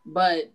but 0.06 0.52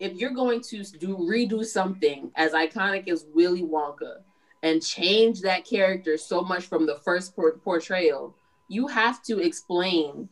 if 0.00 0.14
you're 0.14 0.30
going 0.30 0.60
to 0.60 0.82
do 0.82 1.16
redo 1.16 1.64
something 1.64 2.30
as 2.36 2.52
iconic 2.52 3.08
as 3.08 3.26
Willy 3.34 3.62
Wonka 3.62 4.16
and 4.62 4.82
change 4.82 5.40
that 5.42 5.64
character 5.64 6.16
so 6.16 6.42
much 6.42 6.64
from 6.64 6.86
the 6.86 6.98
first 7.04 7.36
por- 7.36 7.58
portrayal, 7.58 8.34
you 8.68 8.88
have 8.88 9.22
to 9.24 9.38
explain 9.38 10.28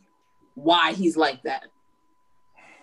why 0.55 0.93
he's 0.93 1.17
like 1.17 1.43
that. 1.43 1.65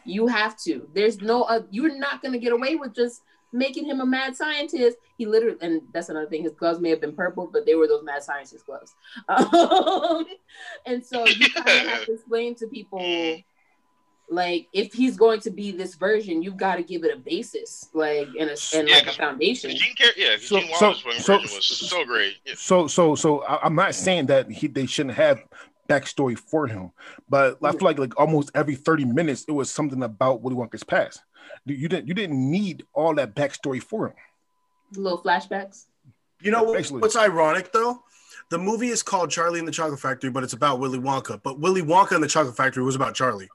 You 0.05 0.27
have 0.27 0.57
to. 0.65 0.89
There's 0.95 1.21
no. 1.21 1.43
Uh, 1.43 1.63
you're 1.71 1.97
not 1.99 2.23
gonna 2.23 2.39
get 2.39 2.53
away 2.53 2.77
with 2.77 2.95
just 2.95 3.23
making 3.53 3.87
him 3.87 4.01
a 4.01 4.07
mad 4.07 4.37
scientist. 4.37 4.99
He 5.17 5.27
literally, 5.27 5.59
and 5.61 5.83
that's 5.93 6.09
another 6.09 6.29
thing. 6.29 6.43
His 6.43 6.53
gloves 6.53 6.81
may 6.81 6.91
have 6.91 7.01
been 7.01 7.15
purple, 7.15 7.49
but 7.53 7.67
they 7.67 7.75
were 7.75 7.87
those 7.87 8.05
mad 8.05 8.23
scientist 8.23 8.67
gloves. 8.67 8.95
Um, 9.29 10.27
and 10.87 11.05
so 11.05 11.27
you 11.27 11.51
kind 11.51 11.69
of 11.69 11.89
have 11.89 12.05
to 12.07 12.13
explain 12.15 12.55
to 12.57 12.67
people, 12.67 13.37
like, 14.31 14.69
if 14.73 14.93
he's 14.93 15.17
going 15.17 15.41
to 15.41 15.51
be 15.51 15.71
this 15.71 15.95
version, 15.95 16.43
you've 16.43 16.57
got 16.57 16.77
to 16.77 16.83
give 16.83 17.05
it 17.05 17.15
a 17.15 17.19
basis, 17.19 17.89
like, 17.95 18.29
and 18.39 18.51
a 18.51 18.57
and 18.75 18.89
yeah, 18.89 18.97
like 18.97 19.07
a 19.07 19.13
foundation. 19.13 19.71
Gene 19.71 19.95
Car- 19.97 20.09
yeah, 20.17 20.37
so, 20.39 20.61
Gene 20.61 20.75
so, 20.75 20.93
so, 20.93 21.39
was 21.39 21.67
so 21.67 22.05
great. 22.05 22.35
Yeah. 22.45 22.55
So, 22.57 22.87
so, 22.87 23.15
so, 23.15 23.45
I'm 23.47 23.75
not 23.75 23.95
saying 23.95 24.27
that 24.27 24.51
he 24.51 24.67
they 24.67 24.87
shouldn't 24.87 25.17
have 25.17 25.43
backstory 25.89 26.39
for 26.39 26.67
him, 26.67 26.91
but 27.29 27.59
I 27.63 27.73
feel 27.73 27.83
like 27.83 27.99
like 27.99 28.19
almost 28.19 28.51
every 28.55 28.75
30 28.75 29.07
minutes 29.07 29.45
it 29.49 29.53
was 29.53 29.71
something 29.71 30.03
about 30.03 30.43
Willy 30.43 30.57
Wonka's 30.57 30.85
past. 30.85 31.23
You 31.65 31.89
didn't 31.89 32.09
you 32.09 32.15
didn't 32.15 32.51
need 32.51 32.85
all 32.93 33.15
that 33.15 33.35
backstory 33.35 33.83
for 33.83 34.09
him. 34.09 34.15
Little 34.97 35.23
flashbacks. 35.23 35.87
You 36.41 36.51
know 36.51 36.63
what's 36.65 37.17
ironic 37.17 37.73
though? 37.73 38.03
The 38.51 38.59
movie 38.59 38.89
is 38.89 39.03
called 39.03 39.31
Charlie 39.31 39.59
and 39.59 39.69
the 39.69 39.73
Chocolate 39.73 40.01
Factory, 40.01 40.31
but 40.31 40.43
it's 40.43 40.55
about 40.55 40.79
Willy 40.79 40.99
Wonka. 40.99 41.43
But 41.43 41.61
Willy 41.61 41.83
Wonka 41.83 42.13
and 42.13 42.23
the 42.23 42.29
Chocolate 42.29 42.57
Factory 42.57 42.83
was 42.83 42.95
about 42.95 43.15
Charlie. 43.15 43.49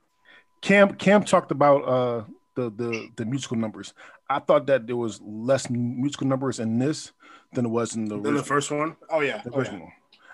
Cam 0.62 0.94
Cam 0.96 1.24
talked 1.24 1.52
about 1.52 1.84
uh 1.88 2.24
the 2.56 2.70
the 2.70 3.10
the 3.16 3.26
musical 3.26 3.58
numbers. 3.58 3.94
I 4.30 4.40
thought 4.40 4.68
that 4.68 4.88
there 4.88 4.98
was 4.98 5.22
less 5.22 5.70
musical 5.70 6.28
numbers 6.28 6.60
in 6.60 6.80
this 6.80 7.12
than 7.54 7.66
it 7.66 7.70
was 7.70 7.96
in 7.96 8.06
the 8.06 8.16
in 8.16 8.36
the 8.36 8.44
first 8.44 8.72
one. 8.72 8.96
Oh 9.10 9.22
yeah, 9.22 9.42
the 9.44 9.52
oh, 9.52 9.58
first 9.58 9.72
yeah. 9.72 9.80
one. 9.80 9.92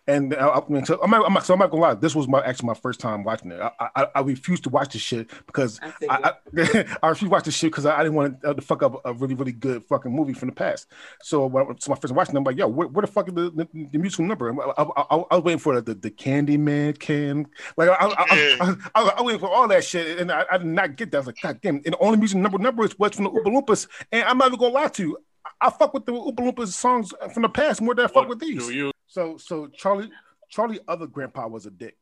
And 0.09 0.33
I, 0.33 0.47
I 0.49 0.61
mean, 0.67 0.83
so 0.85 0.99
I'm, 1.03 1.11
not, 1.11 1.25
I'm 1.25 1.33
not, 1.33 1.45
so 1.45 1.53
I'm 1.53 1.59
not 1.59 1.69
gonna 1.69 1.83
lie. 1.83 1.93
This 1.93 2.15
was 2.15 2.27
my 2.27 2.43
actually 2.43 2.65
my 2.65 2.73
first 2.73 2.99
time 2.99 3.23
watching 3.23 3.51
it. 3.51 3.61
I 3.61 3.89
I, 3.95 4.07
I 4.15 4.21
refused 4.21 4.63
to 4.63 4.69
watch 4.69 4.93
this 4.93 5.03
shit 5.03 5.29
because 5.45 5.79
I 5.83 5.91
figured. 5.91 6.09
I, 6.23 6.29
I, 6.29 6.97
I 7.03 7.09
refused 7.09 7.29
to 7.29 7.31
watch 7.31 7.43
this 7.43 7.53
shit 7.53 7.71
because 7.71 7.85
I, 7.85 7.95
I 7.99 8.03
didn't 8.03 8.15
want 8.15 8.41
to, 8.41 8.49
uh, 8.49 8.53
to 8.55 8.61
fuck 8.61 8.81
up 8.81 8.99
a 9.05 9.13
really 9.13 9.35
really 9.35 9.51
good 9.51 9.83
fucking 9.83 10.11
movie 10.11 10.33
from 10.33 10.49
the 10.49 10.55
past. 10.55 10.87
So 11.21 11.45
when 11.45 11.63
I, 11.63 11.67
so 11.79 11.91
my 11.91 11.95
first 11.95 12.07
time 12.09 12.15
watching, 12.17 12.35
it, 12.35 12.39
I'm 12.39 12.43
like, 12.43 12.57
yo, 12.57 12.67
where, 12.67 12.87
where 12.87 13.01
the 13.05 13.11
fuck 13.11 13.27
is 13.27 13.35
the, 13.35 13.51
the, 13.51 13.67
the 13.91 13.99
musical 13.99 14.25
number? 14.25 14.51
I, 14.51 14.81
I, 14.81 14.83
I, 14.83 15.23
I 15.31 15.35
was 15.35 15.43
waiting 15.43 15.59
for 15.59 15.79
the 15.79 15.93
the 15.93 16.09
Candyman 16.09 16.97
can 16.97 17.45
like 17.77 17.89
I 17.89 17.93
I, 17.93 18.07
I, 18.07 18.25
I, 18.29 18.75
I, 18.95 19.01
I 19.01 19.03
was 19.03 19.23
waiting 19.23 19.39
for 19.39 19.49
all 19.49 19.67
that 19.67 19.83
shit, 19.83 20.17
and 20.17 20.31
I, 20.31 20.43
I 20.51 20.57
did 20.57 20.67
not 20.67 20.95
get 20.95 21.11
that. 21.11 21.17
I 21.17 21.19
was 21.19 21.27
like, 21.27 21.41
god 21.41 21.59
damn! 21.61 21.75
And 21.75 21.93
the 21.93 21.99
only 21.99 22.17
musical 22.17 22.41
number 22.41 22.57
number 22.57 22.83
is 22.83 22.97
what's 22.97 23.15
from 23.15 23.25
the 23.25 23.31
Oompa 23.31 23.45
Loompas, 23.45 23.87
and 24.11 24.23
I'm 24.23 24.39
not 24.39 24.47
even 24.47 24.59
gonna 24.59 24.73
lie 24.73 24.87
to 24.87 25.03
you. 25.03 25.17
I, 25.61 25.67
I 25.67 25.69
fuck 25.69 25.93
with 25.93 26.05
the 26.05 26.11
Oompa 26.13 26.35
Loompas 26.35 26.67
songs 26.69 27.13
from 27.33 27.43
the 27.43 27.49
past 27.49 27.81
more 27.81 27.95
than 27.95 28.05
I 28.05 28.07
fuck 28.07 28.27
with 28.27 28.39
these. 28.39 28.65
Do 28.67 28.73
you? 28.73 28.91
So 29.07 29.37
so 29.37 29.67
Charlie 29.67 30.09
Charlie 30.49 30.79
other 30.87 31.07
grandpa 31.07 31.47
was 31.47 31.65
a 31.65 31.71
dick. 31.71 31.97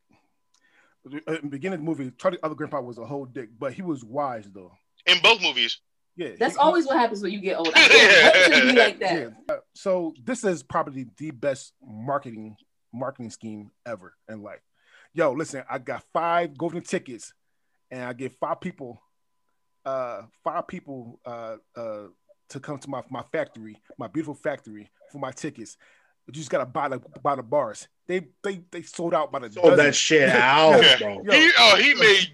In 1.06 1.22
the 1.26 1.48
beginning 1.50 1.80
of 1.80 1.86
the 1.86 1.86
movie, 1.86 2.12
Charlie 2.18 2.38
other 2.44 2.56
grandpa 2.56 2.82
was 2.82 2.98
a 2.98 3.06
whole 3.06 3.26
dick, 3.26 3.50
but 3.58 3.74
he 3.74 3.82
was 3.82 4.04
wise 4.04 4.50
though. 4.54 4.72
In 5.06 5.18
both 5.24 5.42
movies. 5.42 5.80
Yeah, 6.18 6.30
That's 6.40 6.56
he- 6.56 6.60
always 6.60 6.86
what 6.88 6.98
happens 6.98 7.22
when 7.22 7.32
you 7.32 7.40
get 7.40 7.58
older. 7.58 7.72
I 7.76 7.88
can't 7.88 8.52
wait 8.52 8.60
to 8.60 8.74
be 8.74 8.80
like 8.80 9.00
that. 9.00 9.14
Yeah. 9.50 9.56
Uh, 9.56 9.60
So 9.74 10.14
this 10.24 10.44
is 10.44 10.64
probably 10.64 11.06
the 11.18 11.32
best 11.32 11.74
marketing 11.82 12.58
marketing 12.94 13.30
scheme 13.30 13.72
ever 13.86 14.16
in 14.28 14.42
life. 14.42 14.60
Yo, 15.14 15.32
listen, 15.32 15.64
I 15.70 15.78
got 15.78 16.04
five 16.14 16.58
golden 16.58 16.82
tickets, 16.82 17.34
and 17.92 18.04
I 18.04 18.14
get 18.14 18.34
five 18.40 18.60
people, 18.60 19.00
uh, 19.86 20.24
five 20.44 20.68
people, 20.68 21.20
uh, 21.26 21.58
uh, 21.76 22.08
to 22.50 22.60
come 22.60 22.78
to 22.80 22.90
my 22.90 23.02
my 23.10 23.24
factory, 23.32 23.78
my 23.98 24.08
beautiful 24.08 24.36
factory 24.36 24.90
for 25.12 25.20
my 25.20 25.32
tickets. 25.32 25.78
But 26.26 26.36
you 26.36 26.42
just 26.42 26.52
gotta 26.52 26.66
buy 26.66 26.90
the 26.90 27.00
buy 27.22 27.36
the 27.36 27.44
bars. 27.44 27.88
They 28.08 28.28
they 28.44 28.62
they 28.72 28.82
sold 28.82 29.14
out 29.14 29.32
by 29.32 29.40
the 29.40 29.52
Sold 29.52 29.66
dozen. 29.72 29.86
that 29.86 29.96
shit 29.96 30.30
out, 30.30 30.82
bro. 31.00 31.22
Yo. 31.24 31.32
He, 31.32 31.52
oh, 31.60 31.76
he 31.78 31.94
made 31.94 32.34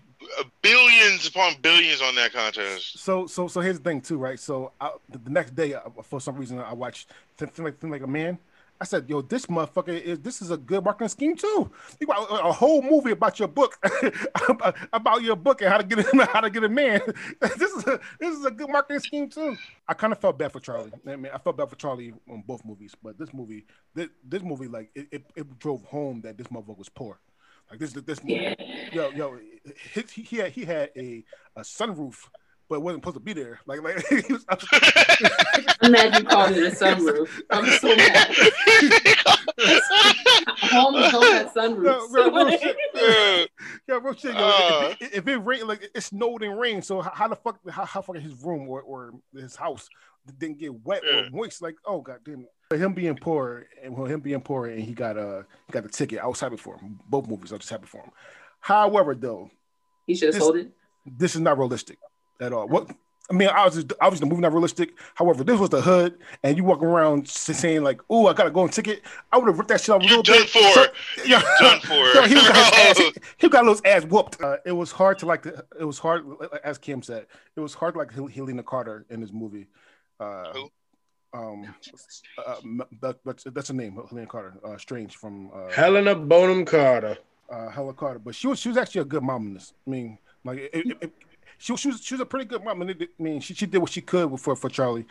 billions 0.62 1.28
upon 1.28 1.54
billions 1.62 2.02
on 2.02 2.16
that 2.16 2.34
contest. 2.34 3.00
So 3.00 3.28
so 3.28 3.48
so 3.48 3.62
here's 3.62 3.78
the 3.78 3.84
thing 3.84 4.02
too, 4.02 4.18
right? 4.18 4.40
So 4.40 4.72
I, 4.80 4.92
the, 5.10 5.18
the 5.20 5.30
next 5.30 5.56
day, 5.56 5.74
uh, 5.74 5.82
for 6.04 6.20
some 6.22 6.36
reason, 6.38 6.60
I 6.60 6.74
watched 6.74 7.10
Think, 7.38 7.54
Think 7.54 7.66
like 7.66 7.80
Think 7.80 7.92
like 7.92 8.02
a 8.04 8.08
Man. 8.08 8.38
I 8.84 8.86
said, 8.86 9.10
"Yo, 9.10 9.22
this 9.22 9.46
motherfucker 9.46 9.98
is 9.98 10.20
this 10.20 10.42
is 10.42 10.52
a 10.52 10.58
good 10.58 10.84
marketing 10.84 11.08
scheme 11.08 11.38
too. 11.38 11.72
You 12.02 12.08
got 12.08 12.30
a, 12.30 12.48
a 12.48 12.52
whole 12.52 12.82
movie 12.82 13.12
about 13.12 13.40
your 13.40 13.48
book, 13.48 13.78
about- 14.94 15.22
your 15.24 15.38
book 15.38 15.62
and 15.62 15.70
how 15.72 15.78
to 15.78 15.86
get 15.86 16.00
a, 16.00 16.26
how 16.34 16.42
to 16.42 16.50
get 16.50 16.66
a 16.66 16.68
man. 16.68 17.00
this 17.40 17.72
is 17.72 17.88
a 17.88 17.98
this 18.20 18.38
is 18.38 18.46
a 18.46 18.52
good 18.52 18.70
marketing 18.70 19.00
scheme 19.00 19.30
too. 19.30 19.56
I 19.88 19.94
kind 19.94 20.12
of 20.12 20.20
felt 20.20 20.38
bad 20.38 20.52
for 20.52 20.60
Charlie. 20.60 20.92
I 21.08 21.16
mean, 21.16 21.32
I 21.34 21.38
felt 21.38 21.56
bad 21.56 21.70
for 21.70 21.78
Charlie 21.78 22.14
on 22.30 22.44
both 22.46 22.66
movies, 22.66 22.94
but 23.02 23.18
this 23.18 23.34
movie, 23.34 23.66
this, 23.96 24.10
this 24.22 24.44
movie, 24.44 24.68
like 24.68 24.90
it, 24.96 25.08
it, 25.14 25.24
it 25.38 25.60
drove 25.60 25.86
home 25.86 26.20
that 26.24 26.38
this 26.38 26.48
motherfucker 26.48 26.78
was 26.78 26.90
poor. 26.90 27.22
Like 27.70 27.80
this 27.80 27.94
this 27.94 28.22
movie, 28.22 28.54
yo 28.92 29.12
yo, 29.12 29.40
he, 29.94 30.02
he 30.12 30.22
he 30.24 30.38
had 30.40 30.52
he 30.52 30.66
had 30.66 30.90
a 30.98 31.24
a 31.56 31.62
sunroof, 31.62 32.28
but 32.74 32.78
it 32.78 32.82
wasn't 32.82 33.04
supposed 33.04 33.18
to 33.18 33.20
be 33.22 33.34
there. 33.34 33.60
Like 33.68 33.84
like 33.84 34.04
he 34.08 34.34
was, 34.34 34.44
Imagine 35.84 36.26
calling 36.26 36.56
it 36.56 36.64
a 36.74 36.76
sunroof. 36.76 37.30
I'm 37.52 37.66
so 37.78 37.96
mad. 37.96 38.34
Homes 40.72 41.12
don't 41.12 41.34
have 41.34 41.54
sunroofs. 41.54 41.84
No, 41.84 42.32
real- 42.32 42.34
real 42.48 42.58
shit. 42.58 42.78
Yeah. 42.96 43.46
Yeah, 43.88 44.00
real 44.02 44.14
shit. 44.16 44.34
Yo, 44.34 44.40
Uh. 44.42 44.94
if, 45.00 45.02
it, 45.02 45.14
if 45.14 45.28
it 45.28 45.38
rained, 45.38 45.68
like 45.68 45.88
it 45.94 46.02
snowed 46.02 46.42
and 46.42 46.60
rained, 46.60 46.84
so 46.86 47.02
how, 47.02 47.12
how 47.14 47.28
the 47.28 47.36
fuck, 47.36 47.60
how, 47.70 47.86
how 47.86 48.02
fucking 48.02 48.22
his 48.22 48.34
room 48.44 48.68
or, 48.70 48.82
or 48.82 49.12
his 49.36 49.56
house 49.56 49.88
didn't 50.40 50.58
get 50.58 50.74
wet 50.84 51.04
Yeah. 51.06 51.26
or 51.28 51.30
moist? 51.32 51.62
Like, 51.62 51.76
oh 51.86 52.02
god 52.02 52.20
damn. 52.26 52.48
But 52.70 52.80
him 52.80 52.94
being 52.94 53.16
poor 53.16 53.68
and 53.84 53.96
well, 53.96 54.08
him 54.08 54.22
being 54.22 54.42
poor 54.42 54.66
and 54.68 54.82
he 54.82 54.94
got 54.94 55.18
uh 55.18 55.44
he 55.68 55.72
got 55.74 55.84
the 55.84 55.90
ticket. 55.90 56.20
I 56.20 56.26
was 56.28 56.40
happy 56.40 56.58
for 56.58 56.78
him. 56.80 57.00
Both 57.08 57.28
movies, 57.28 57.52
I 57.52 57.56
was 57.56 57.62
just 57.62 57.72
happy 57.72 57.86
for 57.88 58.02
him. 58.02 58.12
However, 58.62 59.14
though, 59.14 59.52
He 60.08 60.16
should 60.16 60.34
have 60.34 60.42
sold 60.42 60.56
it. 60.56 60.72
this 61.06 61.36
is 61.36 61.42
not 61.42 61.58
realistic 61.60 61.98
at 62.40 62.54
all. 62.54 62.68
What 62.68 62.90
I 63.32 63.34
mean, 63.36 63.48
obviously, 63.48 63.90
obviously, 64.02 64.26
the 64.28 64.30
movie 64.30 64.42
not 64.42 64.52
realistic. 64.52 64.94
However, 65.16 65.44
this 65.46 65.58
was 65.58 65.70
the 65.70 65.82
hood, 65.82 66.18
and 66.44 66.58
you 66.58 66.64
walking 66.66 66.88
around 66.90 67.28
saying 67.28 67.82
like, 67.82 68.02
"Oh, 68.10 68.28
I 68.28 68.34
gotta 68.34 68.52
go 68.52 68.62
on 68.62 68.70
ticket." 68.70 69.02
I 69.32 69.38
would 69.38 69.48
have 69.48 69.58
ripped 69.58 69.70
that 69.70 69.80
shit 69.80 69.90
off 69.96 70.02
a 70.02 70.06
little 70.06 70.24
done 70.24 70.40
bit. 70.42 70.50
for. 70.50 70.60
So- 70.60 70.86
You 71.26 71.40
done 71.60 71.80
for. 71.80 71.94
Yo, 71.94 72.24
he 72.28 72.34
got 72.36 72.56
his 72.56 72.74
ass, 72.74 72.98
he, 72.98 73.14
he 73.38 73.50
got 73.50 73.66
his 73.66 73.82
ass 73.86 74.04
whooped. 74.04 74.42
Uh, 74.42 74.58
it 74.66 74.74
was 74.74 74.92
hard 74.92 75.20
to 75.20 75.26
like. 75.26 75.44
The, 75.44 75.64
it 75.80 75.86
was 75.86 75.98
hard, 76.00 76.26
as 76.66 76.78
Kim 76.78 77.02
said. 77.02 77.28
It 77.56 77.62
was 77.62 77.74
hard 77.74 77.94
to 77.94 78.00
like 78.00 78.12
Helena 78.12 78.62
Carter 78.62 79.06
in 79.10 79.22
this 79.22 79.32
movie. 79.32 79.68
Uh, 80.20 80.52
Who? 80.54 80.70
um, 81.34 81.74
uh, 82.46 82.56
m- 82.64 82.82
that, 83.02 83.18
that's 83.26 83.46
that's 83.46 83.70
her 83.70 83.74
name, 83.74 83.94
Helena 84.10 84.28
Carter. 84.28 84.56
Uh, 84.64 84.78
Strange 84.78 85.16
from 85.16 85.50
uh, 85.56 85.70
Helena 85.72 86.14
Bonham 86.14 86.66
Carter. 86.66 87.18
uh, 87.50 87.70
Helen 87.70 87.96
Carter, 87.96 88.20
but 88.20 88.36
she 88.36 88.48
was 88.48 88.60
she 88.60 88.68
was 88.68 88.78
actually 88.78 89.02
a 89.02 89.06
good 89.06 89.24
mom 89.24 89.48
in 89.48 89.54
this. 89.54 89.74
I 89.88 89.90
mean, 89.90 90.18
like 90.44 90.60
it, 90.60 90.72
it, 90.74 90.98
it, 91.02 91.14
she, 91.64 91.78
she 91.78 91.88
was 91.88 92.04
she 92.04 92.14
was 92.14 92.22
a 92.22 92.26
pretty 92.26 92.46
good 92.46 92.62
mom. 92.62 92.82
I 92.82 92.86
mean, 92.86 92.98
I 93.02 93.24
mean, 93.24 93.40
she, 93.40 93.54
she 93.54 93.66
did 93.66 93.78
what 93.78 93.90
she 93.90 94.02
could 94.02 94.38
for 94.38 94.54
for 94.54 94.70
Charlie. 94.70 95.06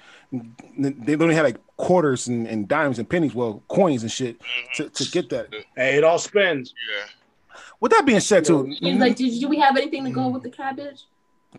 They 0.78 1.14
only 1.14 1.34
had 1.34 1.44
like 1.44 1.56
quarters 1.78 2.28
and, 2.28 2.46
and 2.46 2.68
dimes 2.68 2.98
and 2.98 3.08
pennies, 3.08 3.34
well, 3.34 3.62
coins 3.68 4.02
and 4.02 4.12
shit 4.12 4.36
to, 4.74 4.90
to 4.90 5.10
get 5.10 5.30
that. 5.30 5.48
Hey, 5.74 5.96
it 5.96 6.04
all 6.04 6.18
spins. 6.18 6.74
Yeah. 6.94 7.56
With 7.80 7.92
that 7.92 8.04
being 8.04 8.20
said, 8.20 8.44
too, 8.44 8.64
He's 8.64 8.98
like, 8.98 9.16
did, 9.16 9.40
do 9.40 9.48
we 9.48 9.58
have 9.60 9.76
anything 9.78 10.04
to 10.04 10.10
go 10.10 10.28
with 10.28 10.42
the 10.42 10.50
cabbage? 10.50 11.06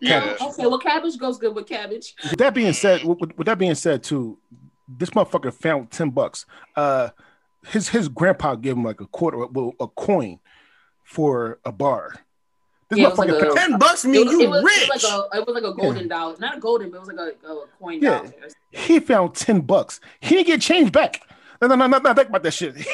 Yeah. 0.00 0.36
No? 0.40 0.48
Okay, 0.48 0.66
well, 0.66 0.78
cabbage 0.78 1.18
goes 1.18 1.38
good 1.38 1.54
with 1.56 1.66
cabbage. 1.66 2.14
with 2.22 2.38
that 2.38 2.54
being 2.54 2.72
said, 2.72 3.02
with, 3.04 3.36
with 3.36 3.46
that 3.46 3.58
being 3.58 3.74
said, 3.74 4.04
too, 4.04 4.38
this 4.86 5.10
motherfucker 5.10 5.52
found 5.52 5.90
ten 5.90 6.10
bucks. 6.10 6.46
Uh, 6.76 7.10
his 7.66 7.88
his 7.88 8.08
grandpa 8.08 8.54
gave 8.54 8.76
him 8.76 8.84
like 8.84 9.00
a 9.00 9.06
quarter, 9.06 9.44
well, 9.46 9.72
a 9.80 9.88
coin 9.88 10.38
for 11.02 11.58
a 11.64 11.72
bar. 11.72 12.14
This 12.90 12.98
Yeah, 12.98 13.06
it 13.06 13.10
was 13.10 13.18
like 13.18 13.28
motherfucker 13.30 13.52
a- 13.52 13.54
Ten 13.54 13.78
bucks 13.78 14.04
It 14.04 14.08
mean 14.08 14.28
you 14.28 14.40
it 14.42 14.48
was, 14.50 14.62
rich. 14.64 14.82
It 14.82 14.90
was 14.92 15.04
like 15.04 15.12
a, 15.12 15.38
it 15.38 15.46
was 15.46 15.54
like 15.54 15.64
a 15.64 15.74
golden 15.74 16.08
dollar, 16.08 16.36
not 16.38 16.56
a 16.58 16.60
golden, 16.60 16.90
but 16.90 16.96
it 16.96 17.00
was 17.00 17.08
like 17.08 17.18
a, 17.44 17.48
a 17.48 17.66
coin 17.78 18.00
Yeah. 18.02 18.18
dollar. 18.18 18.32
he 18.70 19.00
found 19.00 19.34
10 19.34 19.62
bucks. 19.62 20.00
He 20.20 20.34
didn't 20.36 20.46
get 20.48 20.60
change 20.60 20.92
back. 20.92 21.22
No, 21.62 21.68
no, 21.68 21.76
no, 21.76 21.86
no, 21.86 21.98
not 21.98 22.16
think 22.16 22.28
about 22.28 22.42
that 22.42 22.50
shit. 22.52 22.76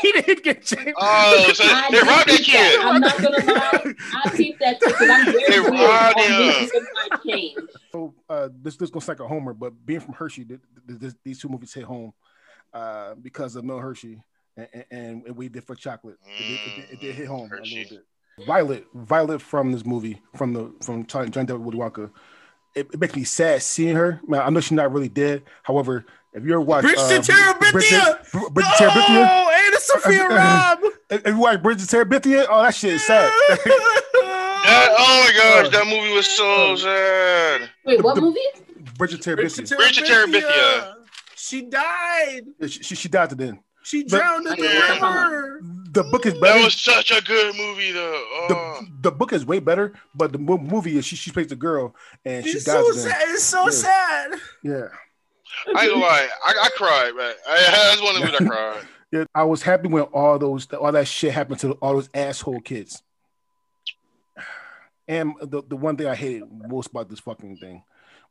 He, 0.00 0.08
he 0.08 0.12
didn't 0.22 0.42
get 0.42 0.64
change. 0.64 0.94
Oh, 0.96 1.52
so 1.52 1.64
I 1.66 1.88
they 1.90 1.98
robbed 1.98 2.28
that 2.30 2.36
did 2.38 2.46
kid. 2.46 2.80
I'm 2.80 3.00
not 3.00 3.20
gonna 3.20 3.44
lie. 3.44 3.94
I 4.24 4.30
peeped 4.30 4.58
that 4.60 4.80
because 4.80 5.10
I'm 5.10 5.26
very 5.26 5.38
They 5.46 5.58
clear 5.68 5.86
robbed 5.88 6.18
on 6.18 6.24
him. 6.24 6.46
this 6.46 6.72
is 6.72 6.86
my 6.94 7.16
change. 7.18 7.58
So 7.92 8.14
uh, 8.30 8.48
this 8.62 8.76
this 8.76 8.88
gonna 8.88 9.02
sound 9.04 9.18
like 9.18 9.26
a 9.26 9.28
homer, 9.28 9.52
but 9.52 9.84
being 9.84 10.00
from 10.00 10.14
Hershey, 10.14 10.46
th- 10.46 10.60
th- 10.88 11.00
th- 11.00 11.12
these 11.22 11.38
two 11.40 11.48
movies 11.50 11.74
hit 11.74 11.84
home 11.84 12.14
uh, 12.72 13.14
because 13.20 13.56
of 13.56 13.64
Mel 13.64 13.78
Hershey 13.78 14.22
and, 14.56 14.68
and, 14.90 15.26
and 15.26 15.36
we 15.36 15.50
did 15.50 15.64
for 15.64 15.74
chocolate. 15.74 16.16
It 16.24 16.38
did, 16.38 16.52
it 16.54 16.76
did, 16.76 16.92
it 16.94 17.00
did 17.00 17.14
hit 17.16 17.26
home 17.26 17.50
a 17.52 17.56
little 17.56 17.68
bit. 17.90 18.04
Violet, 18.46 18.86
Violet 18.94 19.40
from 19.42 19.72
this 19.72 19.84
movie, 19.84 20.20
from 20.36 20.52
the 20.52 20.72
from 20.82 21.06
John 21.06 21.30
John 21.30 21.46
David 21.46 21.62
Woody 21.62 21.78
Wonka, 21.78 22.10
it, 22.74 22.88
it 22.92 23.00
makes 23.00 23.14
me 23.16 23.24
sad 23.24 23.62
seeing 23.62 23.96
her. 23.96 24.20
Man, 24.26 24.40
I 24.42 24.50
know 24.50 24.60
she's 24.60 24.72
not 24.72 24.92
really 24.92 25.08
dead. 25.08 25.42
However, 25.62 26.04
if 26.32 26.44
you 26.44 26.52
ever 26.52 26.60
watch 26.60 26.82
Bridget 26.82 26.98
uh, 27.00 27.20
Terabithia! 27.22 27.72
Bridget, 27.72 28.32
Br- 28.32 28.48
Bridge 28.50 28.66
to 28.66 28.84
Terabithia, 28.84 29.28
Oh, 29.28 29.64
and 29.64 29.74
it's 29.74 29.86
Sophia 29.86 30.28
Robb. 30.28 30.78
if 31.10 31.20
if 31.26 31.26
you 31.26 31.38
watch 31.38 31.62
Bridge 31.62 31.86
to 31.86 31.96
Terabithia, 31.96 32.46
oh 32.48 32.62
that 32.62 32.74
shit 32.74 32.94
is 32.94 33.06
sad. 33.06 33.30
That, 34.62 34.90
oh 34.96 35.24
my 35.26 35.62
gosh, 35.62 35.72
that 35.72 35.86
movie 35.86 36.12
was 36.14 36.26
so 36.30 36.76
sad. 36.76 37.70
Wait, 37.86 38.04
what 38.04 38.16
movie? 38.18 38.38
Bridge 38.98 39.12
to 39.12 39.16
Terabithia, 39.16 39.74
Bridge 39.76 39.96
to 39.96 40.04
Terabithia. 40.04 40.94
She 41.34 41.62
died. 41.62 42.42
she, 42.62 42.68
she, 42.82 42.94
she 42.94 43.08
died 43.08 43.30
to 43.30 43.34
then. 43.36 43.58
She 43.82 44.02
But- 44.04 44.10
drowned 44.10 44.46
in 44.48 44.56
the 44.56 44.62
Yeah. 44.62 44.94
river. 44.94 45.60
The 45.92 46.04
book 46.04 46.24
is 46.26 46.34
better. 46.34 46.58
That 46.58 46.64
was 46.64 46.74
such 46.74 47.10
a 47.10 47.20
good 47.22 47.56
movie, 47.56 47.90
though. 47.92 48.24
Oh. 48.32 48.78
the, 48.80 49.10
the 49.10 49.10
book 49.10 49.32
is 49.32 49.44
way 49.44 49.58
better, 49.58 49.92
but 50.14 50.30
the 50.32 50.38
movie 50.38 50.96
is 50.98 51.04
she, 51.04 51.16
she 51.16 51.32
plays 51.32 51.48
the 51.48 51.56
girl 51.56 51.94
and 52.24 52.44
she 52.44 52.52
It's 52.52 52.64
dies. 52.64 52.74
so 52.86 52.92
sad. 52.92 53.22
It's 53.28 53.42
so 53.42 53.64
Yeah. 53.64 53.70
sad. 53.70 54.30
Yeah, 54.62 54.88
I 55.74 55.82
ain't 55.84 55.90
gonna 55.92 55.96
lie, 56.04 56.28
I, 56.46 56.54
I 56.62 56.68
cried, 56.76 57.12
man. 57.16 57.34
I, 57.48 57.60
that's 57.96 58.02
one 58.02 58.14
of 58.16 58.20
the 58.22 58.26
movies 58.26 58.40
I 58.40 58.44
cried. 58.56 58.88
yeah. 59.12 59.24
I 59.34 59.42
was 59.44 59.62
happy 59.62 59.88
when 59.88 60.04
all 60.04 60.38
those 60.38 60.66
all 60.72 60.92
that 60.92 61.08
shit 61.08 61.32
happened 61.32 61.58
to 61.60 61.72
all 61.74 61.94
those 61.94 62.08
asshole 62.14 62.60
kids. 62.60 63.02
And 65.08 65.34
the, 65.40 65.62
the 65.66 65.74
one 65.76 65.96
thing 65.96 66.06
I 66.06 66.14
hated 66.14 66.44
most 66.68 66.90
about 66.90 67.08
this 67.08 67.18
fucking 67.18 67.56
thing 67.56 67.82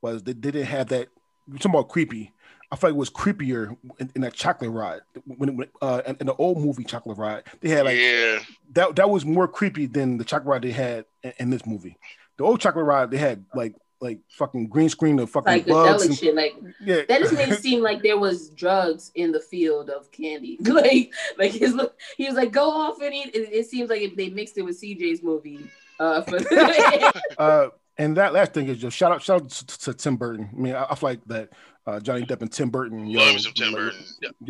was 0.01 0.23
they 0.23 0.31
didn't 0.31 0.63
have 0.63 0.87
that. 0.89 1.09
You're 1.45 1.57
talking 1.57 1.71
about 1.71 1.89
creepy. 1.89 2.31
I 2.71 2.75
felt 2.75 2.91
like 2.91 2.97
it 2.97 2.99
was 2.99 3.09
creepier 3.09 3.75
in, 3.99 4.11
in 4.15 4.21
that 4.21 4.33
chocolate 4.33 4.69
ride. 4.69 5.01
When, 5.25 5.57
when 5.57 5.67
uh, 5.81 6.01
in, 6.05 6.17
in 6.19 6.27
the 6.27 6.35
old 6.35 6.59
movie 6.59 6.83
Chocolate 6.83 7.17
Ride, 7.17 7.43
they 7.61 7.69
had 7.69 7.85
like 7.85 7.97
yeah, 7.97 8.39
that. 8.73 8.95
That 8.95 9.09
was 9.09 9.25
more 9.25 9.47
creepy 9.47 9.87
than 9.87 10.17
the 10.17 10.23
chocolate 10.23 10.47
ride 10.47 10.61
they 10.61 10.71
had 10.71 11.05
in, 11.23 11.33
in 11.39 11.49
this 11.49 11.65
movie. 11.65 11.97
The 12.37 12.43
old 12.43 12.61
chocolate 12.61 12.85
ride 12.85 13.09
they 13.09 13.17
had 13.17 13.45
like 13.55 13.75
like 14.01 14.19
fucking 14.29 14.67
green 14.67 14.89
screen 14.89 15.19
of 15.19 15.29
fucking 15.29 15.63
bugs. 15.63 16.05
And, 16.05 16.17
shit. 16.17 16.35
Like 16.35 16.53
yeah, 16.79 17.01
that 17.07 17.21
just 17.21 17.33
made 17.33 17.49
it 17.49 17.59
seem 17.61 17.81
like 17.81 18.03
there 18.03 18.17
was 18.17 18.49
drugs 18.49 19.11
in 19.15 19.31
the 19.31 19.39
field 19.39 19.89
of 19.89 20.11
candy. 20.11 20.57
like 20.61 21.11
like 21.37 21.51
his 21.51 21.75
he 22.17 22.25
was 22.25 22.35
like, 22.35 22.51
go 22.51 22.69
off 22.69 23.01
and 23.01 23.13
eat. 23.13 23.33
It, 23.33 23.51
it 23.51 23.65
seems 23.67 23.89
like 23.89 24.01
if 24.01 24.15
they 24.15 24.29
mixed 24.29 24.57
it 24.57 24.61
with 24.61 24.79
CJ's 24.79 25.23
movie. 25.23 25.69
Uh, 25.99 26.21
for, 26.21 26.39
Uh, 27.37 27.69
and 27.97 28.15
that 28.15 28.31
last 28.31 28.53
thing 28.53 28.67
is 28.69 28.77
just 28.77 28.95
shout 28.95 29.11
out, 29.11 29.21
shout 29.21 29.41
out 29.41 29.49
to, 29.49 29.79
to 29.79 29.93
Tim 29.93 30.15
Burton. 30.15 30.49
I 30.53 30.55
mean, 30.55 30.73
I, 30.73 30.85
I 30.85 30.95
feel 30.95 31.09
like 31.09 31.25
that 31.25 31.49
uh, 31.87 31.99
Johnny 31.99 32.25
Depp 32.25 32.41
and 32.41 32.51
Tim 32.51 32.69
Burton. 32.69 33.07
yo, 33.07 33.19
love 33.19 33.39
some 33.41 33.53
Tim 33.53 33.73
like, 33.73 33.75
Burton. 33.75 34.05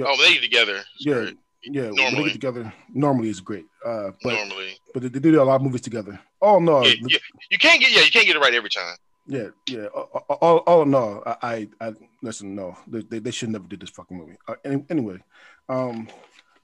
Oh, 0.05 0.17
they 0.17 0.34
get 0.34 0.41
together. 0.41 0.77
It's 0.77 1.05
yeah, 1.05 1.13
great. 1.13 1.38
Yeah, 1.63 1.89
when 1.89 2.15
they 2.15 2.23
get 2.23 2.34
together, 2.34 2.73
normally 2.93 3.30
it's 3.30 3.39
great. 3.39 3.65
Uh, 3.86 4.11
but 4.23 4.34
normally. 4.34 4.77
but 4.93 5.03
they, 5.03 5.09
they 5.09 5.19
do 5.19 5.41
a 5.41 5.43
lot 5.43 5.55
of 5.55 5.61
movies 5.61 5.82
together. 5.82 6.19
Oh 6.41 6.59
no, 6.59 6.84
Yeah, 6.84 6.93
yeah, 7.07 7.17
you 7.51 7.57
can't 7.57 7.82
get 7.82 7.91
yeah, 7.91 8.01
you 8.01 8.11
can't 8.11 8.25
get 8.25 8.36
it 8.36 8.39
right 8.39 8.53
every 8.53 8.69
time. 8.69 8.95
yeah, 9.27 9.47
yeah. 9.67 9.86
All, 9.88 10.38
all, 10.41 10.57
all 10.59 10.86
no, 10.86 11.21
I, 11.25 11.67
I, 11.82 11.93
listen. 12.23 12.55
No, 12.55 12.77
they, 12.88 13.19
they, 13.19 13.32
should 13.32 13.49
never 13.49 13.67
did 13.67 13.82
this 13.82 13.89
fucking 13.89 14.17
movie. 14.17 14.38
Uh, 14.47 14.55
any, 14.63 14.86
anyway, 14.89 15.17
um, 15.67 16.07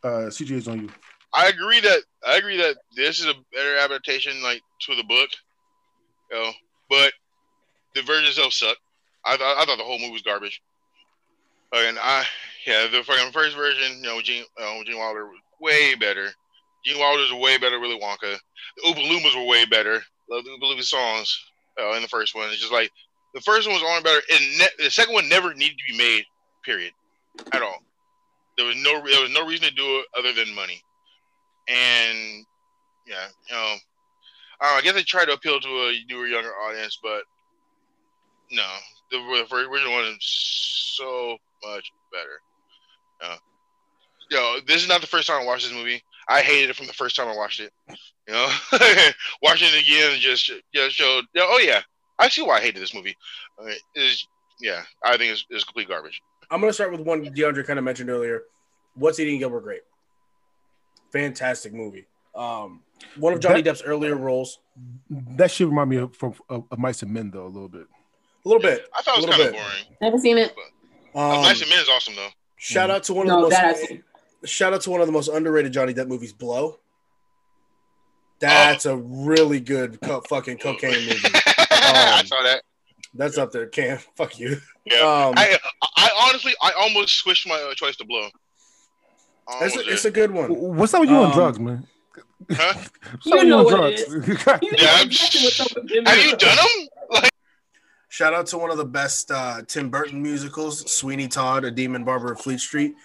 uh, 0.04 0.30
CJ 0.30 0.52
is 0.52 0.68
on 0.68 0.82
you. 0.82 0.90
I 1.34 1.48
agree 1.48 1.82
that 1.82 2.00
I 2.26 2.38
agree 2.38 2.58
that 2.58 2.78
this 2.96 3.20
is 3.20 3.26
a 3.26 3.34
better 3.54 3.78
adaptation, 3.78 4.42
like 4.42 4.62
to 4.82 4.96
the 4.96 5.04
book. 5.04 5.30
You 6.32 6.38
know, 6.38 6.52
but 6.90 7.12
the 7.94 8.02
version 8.02 8.26
itself 8.26 8.54
sucked. 8.54 8.80
I 9.26 9.38
thought 9.38 9.58
I 9.58 9.66
thought 9.66 9.78
the 9.78 9.84
whole 9.84 10.00
movie 10.00 10.14
was 10.14 10.22
garbage. 10.22 10.62
And 11.74 11.98
I, 12.00 12.24
yeah, 12.66 12.88
the 12.88 13.04
fucking 13.04 13.32
first 13.32 13.56
version, 13.56 13.98
you 13.98 14.04
know, 14.04 14.22
Gene, 14.22 14.46
uh, 14.62 14.84
Gene 14.86 14.98
Wilder 14.98 15.26
was 15.26 15.40
way 15.60 15.96
better. 15.96 16.30
Gene 16.86 17.00
Wilder's 17.00 17.32
a 17.32 17.36
way 17.36 17.58
better 17.58 17.80
Willy 17.80 18.00
Wonka. 18.00 18.38
The 18.78 18.84
Oompa 18.88 19.06
Loompas 19.06 19.36
were 19.36 19.48
way 19.48 19.66
better. 19.66 20.02
Love 20.30 20.46
the 20.46 20.52
Oompa 20.52 20.74
Loompa 20.74 20.84
songs 20.84 21.38
uh, 21.82 21.94
in 21.94 22.02
the 22.02 22.08
first 22.08 22.36
one. 22.36 22.50
It's 22.50 22.60
just 22.60 22.72
like 22.72 22.92
the 23.34 23.42
first 23.42 23.68
one 23.68 23.76
was 23.76 23.84
only 23.84 24.04
better, 24.04 24.22
and 24.32 24.58
ne- 24.60 24.86
the 24.86 24.92
second 24.92 25.14
one 25.14 25.28
never 25.28 25.54
needed 25.54 25.78
to 25.78 25.94
be 25.94 25.98
made. 25.98 26.24
Period, 26.64 26.94
at 27.52 27.62
all. 27.62 27.84
There 28.58 28.66
was 28.66 28.76
no 28.78 29.04
there 29.06 29.22
was 29.22 29.32
no 29.32 29.46
reason 29.46 29.68
to 29.68 29.76
do 29.76 30.00
it 30.00 30.06
other 30.18 30.32
than 30.34 30.56
money 30.56 30.82
and 31.68 32.46
yeah, 33.08 33.28
you 33.50 33.56
know, 33.56 33.76
uh, 34.62 34.76
I 34.76 34.82
guess 34.82 34.94
they 34.94 35.04
tried 35.04 35.26
to 35.26 35.34
appeal 35.34 35.60
to 35.60 35.68
a 35.68 36.00
newer, 36.10 36.28
younger 36.28 36.50
audience, 36.50 37.00
but 37.02 37.24
no, 38.52 38.66
the, 39.12 39.18
the 39.18 39.46
first 39.50 39.70
original 39.70 39.94
one 39.94 40.06
is 40.06 40.18
so 40.22 41.38
much 41.64 41.92
better. 42.12 42.42
Uh, 43.22 43.38
you 44.30 44.38
know, 44.38 44.58
this 44.68 44.82
is 44.82 44.90
not 44.90 45.02
the 45.02 45.08
first 45.08 45.28
time 45.28 45.42
I 45.42 45.46
watched 45.46 45.66
this 45.66 45.74
movie. 45.74 46.02
I 46.28 46.42
hated 46.42 46.72
it 46.72 46.76
from 46.76 46.88
the 46.88 46.94
first 46.94 47.16
time 47.16 47.28
I 47.28 47.36
watched 47.36 47.60
it. 47.60 47.72
You 48.28 48.34
know, 48.34 48.50
watching 49.44 49.68
it 49.72 49.84
again 49.84 50.20
just 50.20 50.52
just 50.74 50.96
showed. 50.96 51.26
yeah, 51.34 51.44
Oh 51.46 51.60
yeah, 51.64 51.82
I 52.18 52.30
see 52.30 52.42
why 52.42 52.58
I 52.58 52.62
hated 52.62 52.82
this 52.82 52.94
movie. 52.94 53.16
Uh, 53.62 53.72
is 53.94 54.28
yeah, 54.60 54.84
I 55.04 55.18
think 55.18 55.32
it's, 55.34 55.46
it's 55.50 55.64
complete 55.64 55.88
garbage. 55.88 56.22
I'm 56.50 56.60
gonna 56.60 56.74
start 56.74 56.92
with 56.92 57.02
one 57.02 57.24
DeAndre 57.26 57.66
kind 57.66 57.78
of 57.78 57.86
mentioned 57.86 58.10
earlier. 58.10 58.44
What's 58.96 59.20
eating 59.20 59.40
Gilbert 59.40 59.62
Grape? 59.62 59.84
Fantastic 61.12 61.74
movie. 61.74 62.06
Um, 62.34 62.82
one 63.18 63.34
of 63.34 63.40
Johnny 63.40 63.62
Depp's 63.62 63.82
earlier 63.84 64.16
roles. 64.16 64.60
That 65.10 65.52
should 65.52 65.68
remind 65.68 65.90
me 65.90 65.98
of 65.98 66.16
from 66.16 66.34
of, 66.50 66.66
of 66.72 66.80
Mice 66.80 67.04
and 67.04 67.14
Men 67.14 67.32
though 67.32 67.46
a 67.46 67.48
little 67.48 67.70
bit. 67.70 67.88
A 68.46 68.48
little 68.48 68.62
bit. 68.62 68.86
I 68.96 69.02
thought 69.02 69.18
it 69.20 69.28
was 69.28 69.36
kind 69.36 69.48
of 69.48 69.54
boring. 69.54 69.98
Never 70.02 70.18
seen 70.20 70.38
it. 70.38 70.54
Um, 71.16 71.22
Um, 71.22 71.42
Mice 71.42 71.62
and 71.62 71.70
Men 71.70 71.80
is 71.80 71.90
awesome 71.90 72.16
though. 72.16 72.30
shout 72.58 72.90
out 72.92 73.04
to 73.06 73.14
one 73.14 73.30
of 73.30 73.42
the 73.42 73.50
that 73.50 73.66
I've 73.66 73.72
most 73.78 73.88
seen. 73.88 74.04
shout 74.44 74.74
out 74.74 74.82
to 74.82 74.92
one 74.92 75.02
of 75.02 75.08
the 75.08 75.14
most 75.14 75.30
underrated 75.30 75.74
Johnny 75.74 75.94
Depp 75.94 76.08
movies, 76.08 76.34
Blow. 76.34 76.80
That's 78.40 78.86
a 78.86 78.96
really 78.98 79.60
good 79.62 80.00
co- 80.02 80.22
fucking 80.22 80.58
cocaine 80.58 81.06
movie. 81.08 81.20
I 81.72 82.18
Um, 82.22 82.28
saw 82.28 82.44
that. 82.44 82.62
That's 83.14 83.38
up 83.38 83.52
there, 83.52 83.66
Cam. 83.68 83.98
Fuck 84.16 84.40
you. 84.40 84.58
Yeah. 84.86 84.98
Um, 85.00 85.34
I, 85.38 85.58
I 85.98 86.10
honestly, 86.30 86.54
I 86.62 86.72
almost 86.78 87.16
switched 87.16 87.48
my 87.48 87.56
uh, 87.56 87.74
choice 87.74 87.96
to 87.98 88.06
blow. 88.06 88.28
It's, 89.62 89.76
a, 89.78 89.80
it's 89.92 90.06
a 90.06 90.12
good 90.12 90.32
one. 90.32 90.50
What's 90.76 90.94
up 90.94 91.02
with 91.02 91.10
you 91.10 91.16
on 91.16 91.26
Um, 91.28 91.32
drugs, 91.32 91.60
man? 91.60 91.88
Huh? 92.52 92.74
You 93.26 93.44
know 93.46 93.64
what 93.64 93.94
it 93.94 94.08
drugs? 94.08 94.28
You 94.64 94.72
know 94.72 94.78
Yeah, 94.84 95.02
exactly 95.04 95.42
what's 95.44 95.60
up 95.62 95.68
with 95.76 96.08
Have 96.08 96.18
you 96.26 96.36
done 96.36 96.56
them? 96.58 96.88
Shout 98.16 98.34
out 98.34 98.46
to 98.48 98.58
one 98.58 98.72
of 98.72 98.78
the 98.78 98.86
best 98.86 99.30
uh, 99.30 99.62
Tim 99.68 99.90
Burton 99.90 100.24
musicals, 100.24 100.90
Sweeney 100.90 101.28
Todd, 101.28 101.66
A 101.66 101.70
Demon 101.70 102.06
Barber 102.06 102.32
of 102.32 102.40
Fleet 102.40 102.62
Street. 102.62 102.96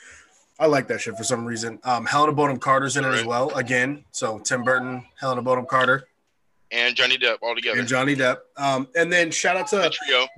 I 0.56 0.66
like 0.66 0.86
that 0.86 1.00
shit 1.00 1.16
for 1.16 1.24
some 1.24 1.44
reason. 1.44 1.80
Um, 1.82 2.06
Helena 2.06 2.30
Bonham 2.30 2.58
Carter's 2.60 2.96
in 2.96 3.04
it 3.04 3.08
as 3.08 3.24
well. 3.24 3.50
Again, 3.56 4.04
so 4.12 4.38
Tim 4.38 4.62
Burton, 4.62 5.04
Helena 5.18 5.42
Bonham 5.42 5.66
Carter, 5.66 6.06
and 6.70 6.94
Johnny 6.94 7.18
Depp 7.18 7.38
all 7.42 7.56
together. 7.56 7.80
and 7.80 7.88
Johnny 7.88 8.14
Depp. 8.14 8.36
Um, 8.56 8.86
and 8.94 9.12
then 9.12 9.32
shout 9.32 9.56
out 9.56 9.66
to 9.70 9.78
the 9.78 9.90
trio. 9.90 10.28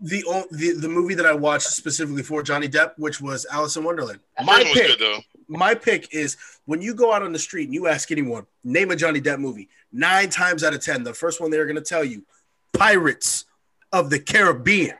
the, 0.00 0.24
the 0.50 0.72
the 0.72 0.88
movie 0.88 1.14
that 1.14 1.26
I 1.26 1.32
watched 1.32 1.68
specifically 1.68 2.24
for 2.24 2.42
Johnny 2.42 2.68
Depp, 2.68 2.94
which 2.98 3.20
was 3.20 3.46
Alice 3.52 3.76
in 3.76 3.84
Wonderland. 3.84 4.18
My 4.44 4.54
first 4.54 4.58
one 4.58 4.70
was 4.70 4.80
pick, 4.80 4.86
good 4.88 4.98
though. 4.98 5.20
my 5.46 5.72
pick 5.76 6.12
is 6.12 6.36
when 6.64 6.82
you 6.82 6.96
go 6.96 7.12
out 7.12 7.22
on 7.22 7.32
the 7.32 7.38
street 7.38 7.66
and 7.66 7.74
you 7.74 7.86
ask 7.86 8.10
anyone, 8.10 8.44
name 8.64 8.90
a 8.90 8.96
Johnny 8.96 9.20
Depp 9.20 9.38
movie. 9.38 9.68
Nine 9.92 10.30
times 10.30 10.64
out 10.64 10.74
of 10.74 10.80
ten, 10.84 11.04
the 11.04 11.14
first 11.14 11.40
one 11.40 11.52
they're 11.52 11.64
going 11.64 11.76
to 11.76 11.80
tell 11.80 12.02
you, 12.02 12.24
Pirates 12.72 13.44
of 13.92 14.10
the 14.10 14.18
Caribbean. 14.18 14.96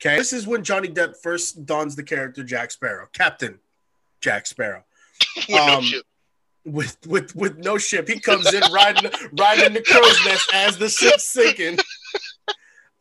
Okay, 0.00 0.16
this 0.16 0.32
is 0.32 0.46
when 0.46 0.64
Johnny 0.64 0.88
Depp 0.88 1.16
first 1.22 1.66
dons 1.66 1.94
the 1.94 2.02
character 2.02 2.42
Jack 2.42 2.70
Sparrow, 2.70 3.08
Captain 3.12 3.58
Jack 4.20 4.46
Sparrow, 4.46 4.84
With 5.48 5.60
Um, 5.60 5.84
with 6.64 6.98
with 7.06 7.34
with 7.34 7.58
no 7.58 7.78
ship. 7.78 8.08
He 8.08 8.20
comes 8.20 8.52
in 8.52 8.62
riding 8.72 9.10
riding 9.38 9.72
the 9.72 9.82
crow's 9.82 10.24
nest 10.24 10.50
as 10.52 10.78
the 10.78 10.88
ship's 10.88 11.26
sinking. 11.28 11.78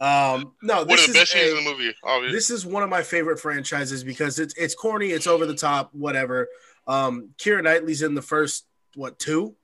Um, 0.02 0.54
no, 0.64 0.78
One 0.78 0.88
this 0.88 1.08
of 1.08 1.14
the 1.14 1.20
is 1.20 1.24
best 1.24 1.32
scenes 1.34 1.50
in 1.50 1.64
the 1.64 1.70
movie. 1.70 1.94
Obviously. 2.04 2.38
this 2.38 2.50
is 2.50 2.66
one 2.66 2.84
of 2.84 2.90
my 2.90 3.04
favorite 3.04 3.38
franchises 3.40 4.04
because 4.04 4.40
it's 4.40 4.54
it's 4.58 4.76
corny, 4.76 5.08
it's 5.08 5.28
over 5.28 5.46
the 5.46 5.56
top, 5.56 5.90
whatever. 5.94 6.48
Um, 6.88 7.32
Keira 7.38 7.62
Knightley's 7.62 8.02
in 8.02 8.16
the 8.16 8.22
first 8.22 8.66
what 8.96 9.20
two? 9.20 9.56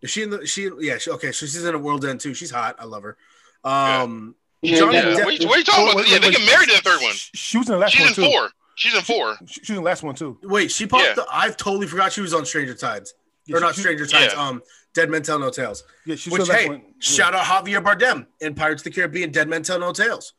Is 0.00 0.10
she 0.10 0.22
in 0.22 0.30
the 0.30 0.46
she? 0.46 0.70
Yeah, 0.80 0.96
she, 0.98 1.10
okay, 1.10 1.32
so 1.32 1.44
she's 1.46 1.64
in 1.64 1.74
a 1.74 1.78
World 1.78 2.04
End 2.06 2.20
too. 2.20 2.32
She's 2.32 2.50
hot. 2.50 2.76
I 2.78 2.84
love 2.84 3.02
her. 3.02 3.18
Um, 3.66 4.34
Yeah, 4.62 4.78
Johnny 4.78 4.94
yeah. 4.96 5.02
Depp- 5.02 5.24
What, 5.24 5.44
what 5.44 5.54
are 5.54 5.58
you 5.58 5.64
talking 5.64 5.84
Wait, 5.84 5.92
about? 5.92 5.96
wait, 5.96 6.08
yeah, 6.10 6.18
they 6.18 6.28
wait, 6.28 6.36
get 6.38 6.46
married 6.46 6.68
in 6.70 6.74
the 6.76 6.80
third 6.82 7.02
one. 7.02 7.12
She, 7.12 7.30
she 7.36 7.58
was 7.58 7.68
in 7.68 7.72
the 7.74 7.78
last 7.78 7.92
She's 7.92 8.00
one 8.02 8.08
She's 8.14 8.18
in 8.18 8.24
too. 8.24 8.30
four. 8.30 8.50
She's 8.76 8.94
in 8.94 9.00
four. 9.02 9.36
She, 9.46 9.54
she 9.54 9.60
was 9.60 9.68
in 9.70 9.74
the 9.76 9.82
last 9.82 10.02
one 10.02 10.14
too. 10.14 10.38
wait, 10.42 10.70
she 10.70 10.86
popped. 10.86 11.04
Yeah. 11.04 11.14
The, 11.14 11.26
I 11.32 11.50
totally 11.50 11.86
forgot 11.86 12.12
she 12.12 12.20
was 12.20 12.32
on 12.34 12.44
Stranger 12.46 12.74
Tides, 12.74 13.14
Yeah, 13.46 13.56
or 13.56 13.60
not 13.60 13.74
she- 13.74 13.80
Stranger 13.82 14.06
Tides. 14.06 14.34
yeah. 14.34 14.40
Um, 14.48 14.62
Dead 14.94 15.10
Men 15.10 15.22
Tell 15.22 15.38
No 15.38 15.50
Tales. 15.50 15.84
Yeah, 16.06 16.16
she 16.16 16.30
was 16.30 16.38
Which 16.40 16.42
in 16.42 16.46
the 16.48 16.52
last 16.54 16.62
hey, 16.62 16.68
one. 16.70 16.80
Yeah. 16.80 16.92
shout 17.00 17.34
out 17.34 17.44
Javier 17.44 17.82
Bardem 17.84 18.26
in 18.40 18.54
Pirates 18.54 18.80
of 18.80 18.84
the 18.84 18.90
Caribbean, 18.92 19.30
Dead 19.30 19.46
Men 19.48 19.62
Tell 19.62 19.78
No 19.78 19.92
Tales. 19.92 20.32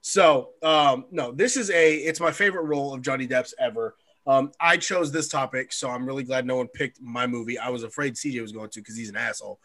So, 0.00 0.50
um, 0.62 1.06
no, 1.10 1.32
this 1.32 1.56
is 1.56 1.70
a 1.70 1.94
it's 1.96 2.20
my 2.20 2.30
favorite 2.30 2.62
role 2.66 2.94
of 2.94 3.02
Johnny 3.02 3.26
Depp's 3.26 3.52
ever. 3.58 3.96
Um, 4.28 4.52
I 4.60 4.76
chose 4.76 5.10
this 5.10 5.28
topic, 5.28 5.72
so 5.72 5.90
I'm 5.90 6.06
really 6.06 6.22
glad 6.22 6.46
no 6.46 6.56
one 6.56 6.68
picked 6.68 7.00
my 7.00 7.26
movie. 7.26 7.58
I 7.58 7.70
was 7.70 7.82
afraid 7.82 8.14
CJ 8.14 8.40
was 8.42 8.52
going 8.52 8.70
to 8.70 8.80
because 8.80 8.96
he's 8.96 9.08
an 9.08 9.16
asshole. 9.16 9.58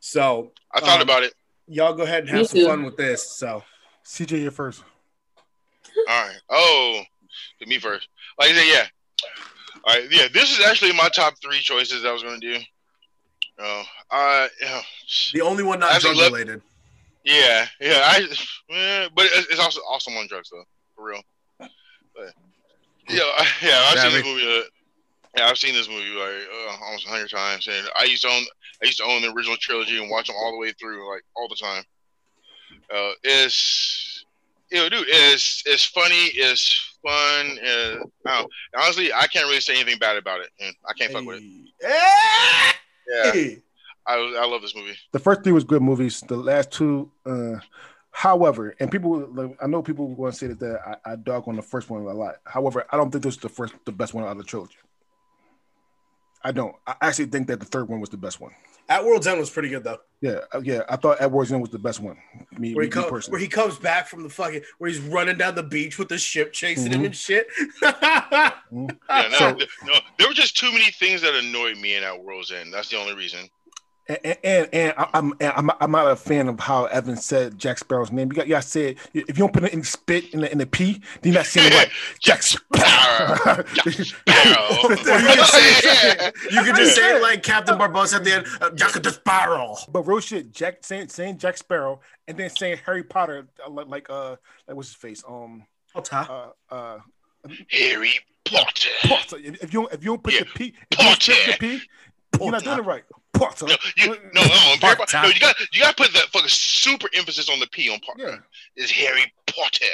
So, 0.00 0.52
I 0.74 0.80
thought 0.80 0.96
Um, 0.96 1.02
about 1.02 1.22
it. 1.22 1.34
Y'all 1.70 1.94
go 1.94 2.02
ahead 2.02 2.24
and 2.24 2.32
Me 2.32 2.38
have 2.38 2.48
some 2.48 2.60
too. 2.60 2.66
fun 2.66 2.84
with 2.84 2.96
this. 2.96 3.26
So, 3.26 3.62
CJ, 4.04 4.40
you 4.42 4.50
first. 4.50 4.82
All 6.08 6.26
right. 6.26 6.36
Oh, 6.48 7.02
me 7.66 7.78
first. 7.78 8.08
Like 8.38 8.50
I 8.50 8.54
said, 8.54 8.66
yeah. 8.66 8.86
All 9.84 9.94
right. 9.94 10.08
Yeah, 10.10 10.26
this 10.32 10.50
is 10.50 10.64
actually 10.64 10.92
my 10.92 11.08
top 11.08 11.34
three 11.42 11.60
choices 11.60 12.04
I 12.04 12.12
was 12.12 12.22
going 12.22 12.40
to 12.40 12.54
do. 12.58 12.60
Oh, 13.58 13.82
uh, 14.10 14.48
yeah. 14.62 14.80
the 15.34 15.42
only 15.42 15.62
one 15.62 15.78
not 15.80 15.92
As 15.94 16.02
drug 16.02 16.16
lep- 16.16 16.32
related. 16.32 16.62
Yeah, 17.24 17.66
yeah. 17.80 18.00
I, 18.02 18.26
eh, 18.70 19.08
but 19.14 19.26
it's, 19.26 19.48
it's 19.50 19.60
also 19.60 19.80
awesome 19.82 20.14
on 20.16 20.26
drugs 20.26 20.48
though, 20.50 20.64
for 20.96 21.04
real. 21.04 21.20
But, 21.58 21.68
yeah, 23.08 23.22
yeah. 23.62 23.84
I've 23.88 23.98
seen 23.98 24.12
this 24.12 24.24
movie. 24.24 24.58
Uh, 24.60 24.62
yeah, 25.36 25.46
I've 25.46 25.58
seen 25.58 25.74
this 25.74 25.88
movie 25.88 26.10
like 26.10 26.48
uh, 26.52 26.84
almost 26.84 27.06
a 27.06 27.10
hundred 27.10 27.30
times, 27.30 27.68
and 27.68 27.88
I 27.96 28.04
used 28.04 28.22
to 28.22 28.28
own. 28.28 28.42
I 28.82 28.86
used 28.86 28.98
to 28.98 29.04
own 29.04 29.20
the 29.20 29.30
original 29.32 29.58
trilogy 29.58 30.00
and 30.00 30.10
watch 30.10 30.26
them 30.28 30.36
all 30.38 30.52
the 30.52 30.58
way 30.58 30.72
through, 30.72 31.12
like 31.12 31.22
all 31.36 31.48
the 31.48 31.54
time. 31.54 31.84
Uh, 32.90 33.12
it's, 33.22 34.24
you 34.70 34.78
know, 34.78 34.88
dude, 34.88 35.04
it's 35.06 35.62
it's 35.66 35.84
funny, 35.84 36.14
it's 36.14 36.96
fun. 37.06 37.58
Uh, 37.58 37.98
I 38.26 38.46
honestly, 38.78 39.12
I 39.12 39.26
can't 39.26 39.46
really 39.46 39.60
say 39.60 39.74
anything 39.74 39.98
bad 39.98 40.16
about 40.16 40.40
it. 40.40 40.48
And 40.60 40.74
I 40.88 40.94
can't 40.94 41.12
fuck 41.12 41.26
with 41.26 41.42
it. 41.42 42.72
Hey! 43.12 43.50
Yeah, 43.52 43.54
I 44.06 44.14
I 44.40 44.46
love 44.46 44.62
this 44.62 44.74
movie. 44.74 44.96
The 45.12 45.18
first 45.18 45.44
three 45.44 45.52
was 45.52 45.64
good 45.64 45.82
movies. 45.82 46.22
The 46.22 46.36
last 46.36 46.70
two, 46.70 47.10
uh, 47.26 47.56
however, 48.12 48.74
and 48.80 48.90
people, 48.90 49.28
like, 49.32 49.58
I 49.62 49.66
know 49.66 49.82
people 49.82 50.08
want 50.14 50.32
to 50.32 50.38
say 50.38 50.46
that, 50.46 50.60
that 50.60 50.98
I, 51.04 51.12
I 51.12 51.16
dog 51.16 51.48
on 51.48 51.56
the 51.56 51.62
first 51.62 51.90
one 51.90 52.00
a 52.00 52.14
lot. 52.14 52.36
However, 52.44 52.86
I 52.90 52.96
don't 52.96 53.10
think 53.10 53.24
this 53.24 53.34
is 53.34 53.40
the 53.40 53.50
first, 53.50 53.74
the 53.84 53.92
best 53.92 54.14
one 54.14 54.24
out 54.24 54.30
of 54.32 54.38
the 54.38 54.44
trilogy. 54.44 54.76
I 56.42 56.52
don't. 56.52 56.74
I 56.86 56.94
actually 57.02 57.26
think 57.26 57.48
that 57.48 57.60
the 57.60 57.66
third 57.66 57.88
one 57.88 58.00
was 58.00 58.08
the 58.10 58.16
best 58.16 58.40
one. 58.40 58.52
At 58.88 59.04
World's 59.04 59.26
End 59.26 59.38
was 59.38 59.50
pretty 59.50 59.68
good 59.68 59.84
though. 59.84 59.98
Yeah, 60.20 60.38
uh, 60.52 60.60
yeah. 60.64 60.82
I 60.88 60.96
thought 60.96 61.20
At 61.20 61.30
World's 61.30 61.52
End 61.52 61.60
was 61.60 61.70
the 61.70 61.78
best 61.78 62.00
one. 62.00 62.16
Me, 62.58 62.74
Where 62.74 62.82
me, 62.82 62.86
he, 62.86 62.90
come, 62.90 63.04
me 63.04 63.10
personally. 63.10 63.32
where 63.32 63.40
he 63.40 63.46
comes 63.48 63.78
back 63.78 64.08
from 64.08 64.22
the 64.22 64.28
fucking 64.30 64.62
where 64.78 64.88
he's 64.90 65.00
running 65.00 65.36
down 65.36 65.54
the 65.54 65.62
beach 65.62 65.98
with 65.98 66.08
the 66.08 66.18
ship 66.18 66.52
chasing 66.52 66.92
him 66.92 67.02
Mhm. 67.02 67.06
and 67.06 67.16
shit. 67.16 67.46
Yeah, 67.82 68.52
no, 68.70 68.88
So- 69.38 69.56
no, 69.84 69.94
there 70.18 70.28
were 70.28 70.34
just 70.34 70.56
too 70.56 70.72
many 70.72 70.90
things 70.92 71.22
that 71.22 71.34
annoyed 71.34 71.76
me 71.78 71.94
in 71.96 72.02
At 72.02 72.22
World's 72.22 72.50
End. 72.52 72.72
That's 72.72 72.88
the 72.88 72.96
only 72.98 73.14
reason. 73.14 73.48
And 74.10 74.36
and, 74.42 74.68
and 74.72 74.94
I- 74.98 75.08
I'm 75.14 75.32
and 75.40 75.52
I'm 75.56 75.70
I'm 75.80 75.90
not 75.92 76.10
a 76.10 76.16
fan 76.16 76.48
of 76.48 76.58
how 76.58 76.86
Evan 76.86 77.16
said 77.16 77.56
Jack 77.58 77.78
Sparrow's 77.78 78.10
name. 78.10 78.28
You 78.32 78.36
got 78.36 78.48
y'all 78.48 78.60
said 78.60 78.96
if 79.14 79.28
you 79.28 79.34
don't 79.34 79.52
put 79.52 79.62
it 79.64 79.72
in 79.72 79.84
spit 79.84 80.34
in 80.34 80.40
the 80.40 80.50
in 80.50 80.58
the 80.58 80.66
P, 80.66 80.94
then 81.22 81.32
you're 81.32 81.34
not 81.34 81.46
saying 81.46 81.70
it 81.72 81.76
right. 81.76 81.90
Jack 82.20 82.42
Sparrow. 82.42 83.36
Sparrow. 83.36 84.66
Or 84.84 84.90
you 84.90 84.96
can 84.96 85.44
say 85.44 85.80
Yeah. 85.84 86.30
you 86.50 86.62
can 86.64 86.74
just 86.74 86.96
say 86.96 87.16
it 87.16 87.22
like 87.28 87.42
Captain 87.44 87.78
Barbossa 87.78 88.16
at 88.16 88.24
the 88.24 88.34
end, 88.34 88.46
uh, 88.60 88.70
Jack 88.70 88.92
the 89.00 89.10
Sparrow. 89.12 89.76
But 89.88 90.02
real 90.06 90.20
shit, 90.20 90.50
Jack 90.50 90.78
saying 90.84 91.08
saying 91.08 91.38
Jack 91.38 91.56
Sparrow 91.56 92.00
and 92.26 92.36
then 92.36 92.50
saying 92.50 92.78
Harry 92.84 93.04
Potter 93.04 93.46
uh, 93.64 93.70
like 93.70 93.86
like 93.86 94.10
uh 94.10 94.36
like 94.66 94.76
what's 94.76 94.88
his 94.88 94.96
face 94.96 95.22
um 95.28 95.64
Potter. 95.94 96.26
uh 96.70 96.74
uh 96.74 96.98
Harry 97.70 98.12
Potter. 98.44 98.88
Potter. 99.04 99.36
If, 99.38 99.62
if 99.64 99.72
you 99.72 99.82
don't, 99.82 99.92
if 99.92 100.02
you 100.04 100.10
don't 100.10 100.22
put 100.22 100.34
Yeah. 100.34 100.40
the 100.40 100.46
P, 100.46 100.74
if 100.90 100.98
you 100.98 101.04
don't 101.04 101.20
the 101.20 101.56
P, 101.60 101.80
you're 102.38 102.50
not 102.50 102.64
doing 102.64 102.78
it 102.78 102.84
right. 102.84 103.04
Potter. 103.32 103.66
No, 103.66 103.74
you, 103.96 104.08
no, 104.34 104.42
no, 104.42 104.48
Harry 104.48 104.78
Potter. 104.78 104.96
Potter. 104.98 105.22
No, 105.22 105.28
you 105.28 105.40
got 105.40 105.56
you 105.72 105.80
got 105.80 105.96
to 105.96 106.02
put 106.02 106.12
that 106.14 106.26
fucking 106.32 106.48
super 106.48 107.08
emphasis 107.14 107.48
on 107.48 107.60
the 107.60 107.66
P 107.68 107.90
on 107.90 107.98
Potter. 108.00 108.28
Yeah. 108.28 108.36
It's 108.76 108.90
Harry 108.92 109.32
Potter. 109.46 109.86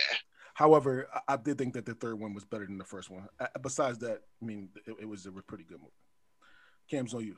However, 0.54 1.08
I, 1.14 1.34
I 1.34 1.36
did 1.36 1.58
think 1.58 1.74
that 1.74 1.86
the 1.86 1.94
third 1.94 2.18
one 2.18 2.34
was 2.34 2.44
better 2.44 2.64
than 2.66 2.78
the 2.78 2.84
first 2.84 3.10
one. 3.10 3.28
Uh, 3.38 3.46
besides 3.60 3.98
that, 3.98 4.20
I 4.42 4.44
mean, 4.44 4.70
it, 4.86 4.96
it 5.02 5.08
was 5.08 5.26
a 5.26 5.30
pretty 5.30 5.64
good 5.64 5.78
movie. 5.78 5.92
Cam's 6.90 7.14
on 7.14 7.24
you. 7.24 7.36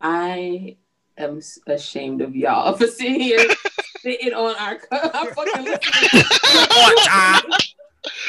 I 0.00 0.76
am 1.16 1.40
ashamed 1.66 2.22
of 2.22 2.36
y'all 2.36 2.74
for 2.74 2.86
sitting 2.86 3.20
here 3.20 3.44
sitting 4.00 4.32
on 4.32 4.54
our, 4.56 4.80
our 4.92 5.34
fucking 5.34 5.64
listening. 5.64 7.44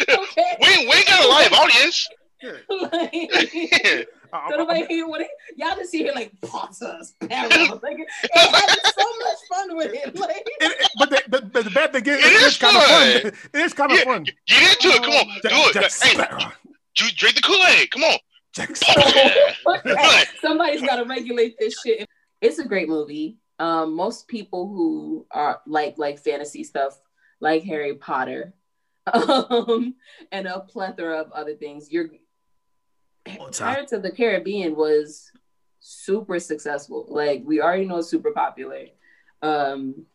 Okay. 0.09 0.57
We, 0.61 0.87
we 0.87 1.05
got 1.05 1.23
a 1.23 1.27
live 1.29 1.53
audience. 1.53 2.07
Yeah. 2.41 2.51
like, 2.69 2.91
I- 3.13 4.05
I- 4.31 4.49
so 4.51 4.57
nobody 4.57 4.85
hear 4.85 5.07
what 5.11 5.21
it, 5.21 5.27
y'all 5.57 5.75
just 5.75 5.91
see 5.91 5.99
here 6.03 6.13
like 6.13 6.31
Potter, 6.41 6.97
Sparrow. 7.01 7.79
Like, 7.81 7.97
and 7.97 8.07
having 8.33 8.75
so 8.97 9.05
much 9.23 9.37
fun 9.49 9.75
with 9.77 9.91
it. 9.93 10.15
Like, 10.19 10.43
It- 10.61 10.79
it- 10.81 10.91
but 10.99 11.09
the, 11.09 11.23
the, 11.27 11.41
the, 11.47 11.63
the 11.63 11.69
bad 11.71 11.91
thing 11.93 12.05
is, 12.05 12.17
It 12.19 12.25
it 12.25 12.33
is 12.33 12.43
is 12.43 12.57
kind 12.57 12.77
of 12.77 12.83
fun. 12.83 13.21
fun. 13.21 13.31
It 13.53 13.59
is 13.65 13.73
kind 13.73 13.91
of 13.91 13.97
Yeah. 13.97 14.03
fun. 14.05 14.23
Get 14.47 14.71
into 14.85 14.95
it. 14.95 15.01
Come 15.03 15.13
on. 15.13 15.25
Oh, 15.27 15.39
Do 15.41 15.49
it. 15.49 15.73
Jack 15.73 15.83
Hey, 15.83 15.89
Sparrow. 16.13 16.51
ju- 16.93 17.11
drink 17.15 17.35
the 17.35 17.41
Kool-Aid. 17.41 17.91
Come 17.91 18.03
on. 18.03 18.17
Jack 18.53 18.75
Sparrow. 18.75 20.23
Somebody's 20.41 20.81
got 20.81 20.97
to 20.97 21.05
regulate 21.05 21.57
this 21.59 21.75
shit. 21.85 22.07
It's 22.41 22.59
a 22.59 22.65
great 22.65 22.87
movie. 22.87 23.37
Um, 23.59 23.93
most 23.95 24.27
people 24.27 24.67
who 24.69 25.25
are 25.31 25.59
like 25.67 25.97
like 25.97 26.19
fantasy 26.19 26.63
stuff, 26.63 26.97
like 27.41 27.63
Harry 27.63 27.95
Potter, 27.95 28.53
um, 29.11 29.95
and 30.31 30.47
a 30.47 30.61
plethora 30.61 31.19
of 31.19 31.31
other 31.33 31.55
things. 31.55 31.91
You're 31.91 32.07
Potter. 32.07 32.19
Pirates 33.37 33.91
of 33.93 34.01
the 34.03 34.11
Caribbean 34.11 34.75
was 34.75 35.31
super 35.79 36.39
successful. 36.39 37.05
Like 37.09 37.43
we 37.45 37.61
already 37.61 37.85
know 37.85 37.97
it's 37.97 38.09
super 38.09 38.31
popular. 38.31 38.85
Um, 39.41 40.05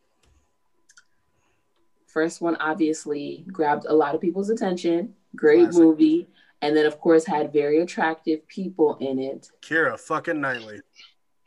first 2.07 2.41
one 2.41 2.55
obviously 2.57 3.45
grabbed 3.51 3.85
a 3.85 3.93
lot 3.93 4.15
of 4.15 4.21
people's 4.21 4.49
attention. 4.49 5.13
Great 5.35 5.63
Classic. 5.65 5.81
movie. 5.81 6.27
And 6.61 6.75
then 6.75 6.85
of 6.85 6.99
course 6.99 7.25
had 7.25 7.51
very 7.53 7.79
attractive 7.81 8.47
people 8.47 8.97
in 8.99 9.19
it. 9.19 9.49
Keira 9.61 9.99
fucking 9.99 10.39
Knightley. 10.39 10.81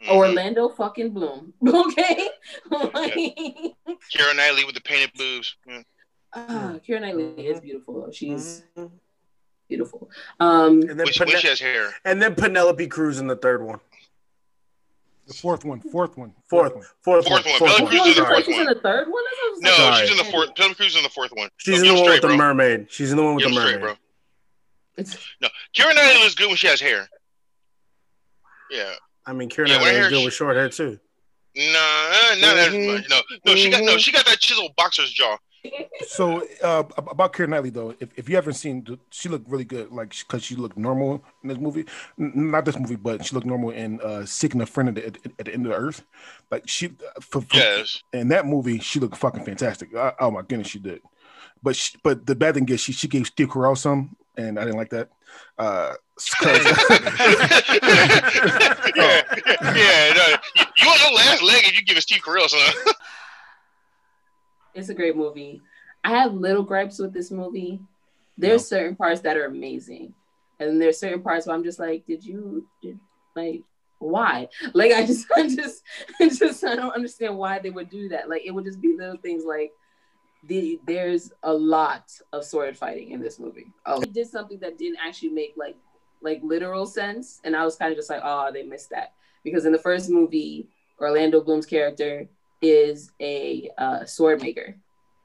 Mhm. 0.03 0.11
Orlando 0.16 0.69
fucking 0.69 1.11
Bloom. 1.11 1.53
Okay. 1.66 2.29
like, 2.71 3.14
Keira 4.12 4.37
Knightley 4.37 4.64
with 4.64 4.75
the 4.75 4.81
painted 4.85 5.11
boobs. 5.16 5.57
Mm. 5.69 5.85
ah, 6.35 6.75
Keira 6.87 7.01
Knightley 7.01 7.47
is 7.47 7.61
beautiful. 7.61 8.09
She's 8.12 8.62
Mhm. 8.77 8.91
Beautiful. 9.69 10.11
Um 10.41 10.81
And 10.83 10.91
then, 10.91 10.97
When 10.99 11.07
she, 11.12 11.21
when 11.21 11.29
Pene- 11.29 11.41
she 11.41 11.49
has 11.49 11.61
hair. 11.61 11.95
and 12.05 12.21
then 12.23 12.35
Penelope 12.35 12.87
Cruz 12.89 13.19
in 13.19 13.27
the 13.27 13.37
third 13.37 13.62
one. 13.62 13.81
The 15.27 15.35
fourth 15.35 15.64
one. 15.64 15.81
Fourth 15.83 16.16
one. 16.16 16.33
Fourth, 16.49 16.75
one. 16.75 16.85
fourth, 17.03 17.27
Fourth 17.27 17.45
one. 17.45 17.53
one. 17.53 17.59
Fourth 17.59 17.59
Penelope 17.77 17.83
one. 17.85 17.91
Cruz 17.91 18.07
is 18.07 18.16
the 18.16 18.25
fourth 18.27 18.45
she's 18.47 18.59
in 18.59 18.64
one. 18.64 18.75
the 18.75 18.81
third 18.81 19.09
one. 19.09 19.23
That's 19.25 19.39
what 19.39 19.47
I 19.47 19.51
was 19.51 19.61
No, 19.79 19.85
like, 19.91 20.01
she's 20.01 20.11
in 20.11 20.16
the 20.16 20.25
fourth. 20.33 20.55
Penelope 20.55 20.75
Cruz 20.77 20.89
is 20.93 20.97
in 20.97 21.03
the 21.03 21.09
fourth 21.11 21.33
one. 21.35 21.51
She's 21.59 21.69
No, 21.69 21.75
in 21.77 21.83
the 21.83 21.89
him 21.89 21.95
one 21.95 22.05
with 22.05 22.09
straight, 22.16 22.23
the 22.23 22.29
bro. 22.29 22.37
mermaid. 22.39 22.87
She's 22.91 23.11
in 23.11 23.16
the 23.19 23.23
one 23.25 23.35
with 23.35 23.45
Get 23.45 23.51
the 23.51 23.55
him 23.57 23.61
straight, 23.61 23.81
mermaid. 23.81 23.97
bro. 23.99 24.05
It's 24.97 25.16
Keira 25.77 25.95
Knightley 25.95 26.23
looks 26.23 26.35
good 26.35 26.47
when 26.49 26.57
she 26.57 26.66
has 26.66 26.81
hair. 26.81 27.09
Yeah. 28.71 28.95
I 29.27 29.33
mean, 29.35 29.51
Keira 29.51 29.69
Yeah, 29.69 29.77
Knightley 29.77 30.01
her 30.01 30.09
good 30.09 30.16
hair- 30.16 30.25
with 30.25 30.35
short 30.35 30.57
hair 30.57 30.69
too. 30.71 30.99
Nah, 31.57 32.35
not 32.39 32.57
as 32.57 32.73
Mhm. 32.73 32.87
much. 32.95 33.09
No, 33.11 33.21
no, 33.47 33.55
she 33.55 33.71
got 33.71 33.83
no, 33.85 33.97
she 33.99 34.12
got 34.12 34.25
that 34.27 34.39
chiseled 34.41 34.75
boxer's 34.77 35.12
jaw. 35.12 35.37
So 36.06 36.46
uh, 36.62 36.84
about 36.96 37.32
Keira 37.32 37.48
Knightley 37.48 37.70
though, 37.70 37.94
if, 38.00 38.11
if 38.16 38.28
you 38.28 38.36
haven't 38.36 38.54
seen, 38.54 38.98
she 39.11 39.28
looked 39.28 39.48
really 39.48 39.64
good, 39.64 39.90
like 39.90 40.14
because 40.16 40.42
she 40.44 40.54
looked 40.54 40.76
normal 40.78 41.24
in 41.42 41.48
this 41.48 41.59
movie. 41.59 41.84
N- 42.18 42.50
not 42.50 42.64
this 42.64 42.78
movie, 42.78 42.96
but 42.96 43.24
she 43.24 43.34
looked 43.34 43.46
normal 43.46 43.70
in 43.70 44.00
uh, 44.00 44.24
Seeking 44.24 44.61
a 44.61 44.66
Friend 44.66 44.88
at 44.88 44.94
the, 44.94 45.06
at, 45.06 45.44
the 45.44 45.52
End 45.52 45.66
of 45.66 45.72
the 45.72 45.78
Earth. 45.78 46.04
Like 46.50 46.68
she, 46.68 46.88
for, 47.20 47.40
for, 47.42 47.56
Yes. 47.56 48.02
in 48.12 48.28
that 48.28 48.46
movie, 48.46 48.78
she 48.78 49.00
looked 49.00 49.16
fucking 49.16 49.44
fantastic. 49.44 49.94
Uh, 49.94 50.12
oh 50.20 50.30
my 50.30 50.42
goodness, 50.42 50.68
she 50.68 50.78
did. 50.78 51.02
But 51.62 51.76
she, 51.76 51.98
but 52.02 52.24
the 52.26 52.34
bad 52.36 52.54
thing 52.54 52.68
is 52.68 52.80
she 52.80 52.92
she 52.92 53.09
gave 53.09 53.26
Steve 53.26 53.48
Carell 53.48 53.76
some, 53.76 54.16
and 54.36 54.59
I 54.59 54.64
didn't 54.64 54.78
like 54.78 54.90
that. 54.90 55.11
Uh, 55.59 55.94
yeah, 56.44 56.54
yeah. 58.96 60.12
No, 60.14 60.36
you, 60.56 60.64
you 60.76 60.88
on 60.88 60.98
your 61.00 61.12
last 61.14 61.42
leg 61.42 61.64
if 61.64 61.76
you 61.76 61.82
give 61.84 61.96
it 61.96 62.02
Steve 62.02 62.22
Carell, 62.22 62.48
son. 62.48 62.61
it's 64.79 64.89
a 64.89 64.95
great 64.95 65.16
movie. 65.16 65.61
I 66.05 66.11
have 66.11 66.35
little 66.35 66.62
gripes 66.62 66.99
with 66.99 67.12
this 67.12 67.31
movie. 67.31 67.81
There's 68.37 68.66
certain 68.66 68.97
parts 68.97 69.20
that 69.22 69.37
are 69.37 69.47
amazing, 69.47 70.14
and 70.61 70.81
there's 70.81 70.99
certain 70.99 71.22
parts 71.22 71.47
where 71.47 71.57
I'm 71.57 71.64
just 71.64 71.79
like, 71.79 72.07
did 72.07 72.24
you 72.24 72.66
did 72.81 72.99
like 73.35 73.62
why? 73.99 74.49
Like 74.74 74.93
I 74.93 75.05
just 75.05 75.26
I 75.37 75.49
just 75.49 75.83
I 76.20 76.29
just 76.29 76.64
I 76.64 76.76
don't 76.76 76.95
understand 76.95 77.37
why 77.37 77.59
they 77.59 77.70
would 77.70 77.91
do 77.91 78.09
that. 78.11 78.29
Like 78.29 78.43
it 78.45 78.53
would 78.53 78.64
just 78.64 78.81
be 78.81 78.97
little 78.97 79.18
things 79.18 79.45
like 79.45 79.72
the 80.45 80.81
there's 80.87 81.33
a 81.43 81.53
lot 81.53 82.11
of 82.33 82.45
sword 82.45 82.76
fighting 82.76 83.11
in 83.11 83.20
this 83.20 83.39
movie. 83.39 83.72
Oh, 83.87 84.01
it 84.01 84.12
did 84.12 84.29
something 84.29 84.61
that 84.61 84.79
didn't 84.79 84.99
actually 85.05 85.31
make 85.31 85.55
like 85.57 85.76
like 86.20 86.41
literal 86.43 86.87
sense, 86.87 87.41
and 87.45 87.57
I 87.57 87.64
was 87.64 87.76
kind 87.76 87.93
of 87.93 87.99
just 87.99 88.11
like, 88.11 88.22
oh, 88.24 88.51
they 88.53 88.62
missed 88.62 88.91
that 88.91 89.12
because 89.45 89.64
in 89.64 89.72
the 89.72 89.79
first 89.79 90.11
movie, 90.11 90.68
Orlando 91.01 91.41
Bloom's 91.41 91.66
character 91.66 92.29
is 92.61 93.12
a 93.20 93.70
uh, 93.78 94.04
sword 94.04 94.42
maker, 94.42 94.74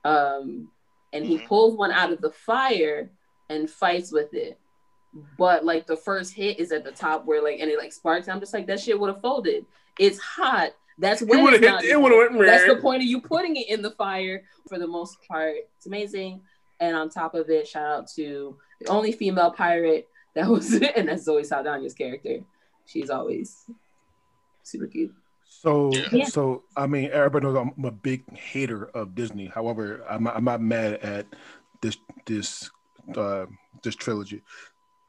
um, 0.03 0.69
and 1.13 1.25
he 1.25 1.37
Mhm. 1.37 1.47
pulls 1.47 1.75
one 1.75 1.91
out 1.91 2.11
of 2.11 2.21
the 2.21 2.31
fire 2.31 3.09
and 3.49 3.69
fights 3.69 4.11
with 4.11 4.33
it. 4.33 4.59
But 5.37 5.63
like 5.63 5.85
the 5.85 5.95
first 5.97 6.33
hit 6.33 6.59
is 6.59 6.71
at 6.71 6.83
the 6.83 6.91
top 6.91 7.25
where 7.25 7.41
like 7.43 7.59
and 7.59 7.69
it 7.69 7.77
like 7.77 7.93
sparks. 7.93 8.27
I'm 8.27 8.39
just 8.39 8.53
like 8.53 8.65
that 8.67 8.79
shit 8.79 8.99
would 8.99 9.09
have 9.13 9.21
folded. 9.21 9.65
It's 9.99 10.17
hot. 10.19 10.71
That's 10.97 11.21
It 11.21 11.27
when 11.27 11.43
would 11.43 11.53
it's 11.53 11.63
have 11.65 11.75
not. 11.75 11.83
It 11.83 11.99
would 12.01 12.11
have 12.11 12.35
went. 12.35 12.45
that's 12.47 12.67
the 12.67 12.77
point 12.81 13.01
of 13.03 13.07
you 13.07 13.21
putting 13.21 13.55
it 13.55 13.67
in 13.69 13.81
the 13.81 13.91
fire 13.91 14.43
for 14.67 14.79
the 14.79 14.87
most 14.87 15.17
part. 15.27 15.55
It's 15.77 15.85
amazing. 15.85 16.41
And 16.79 16.95
on 16.95 17.09
top 17.09 17.35
of 17.35 17.49
it, 17.49 17.67
shout 17.67 17.85
out 17.85 18.07
to 18.15 18.57
the 18.81 18.87
only 18.89 19.11
female 19.11 19.51
pirate 19.51 20.07
that 20.35 20.47
was 20.47 20.73
it, 20.81 20.93
and 20.95 21.07
that's 21.09 21.23
Zoe 21.23 21.43
Saldana's 21.43 21.93
character. 21.93 22.39
She's 22.85 23.09
always 23.11 23.65
super 24.63 24.87
cute. 24.87 25.13
So, 25.61 25.91
Yeah. 26.11 26.25
so 26.25 26.63
I 26.75 26.87
mean, 26.87 27.09
everybody 27.11 27.45
knows 27.45 27.55
I'm 27.57 27.85
a 27.85 27.91
big 27.91 28.29
hater 28.35 28.85
of 28.85 29.15
Disney. 29.15 29.47
However, 29.47 30.03
I'm 30.09 30.23
not, 30.23 30.35
I'm 30.35 30.43
not 30.43 30.61
mad 30.61 30.95
at 30.95 31.27
this 31.81 31.97
this 32.25 32.69
uh, 33.15 33.45
this 33.83 33.95
trilogy. 33.95 34.41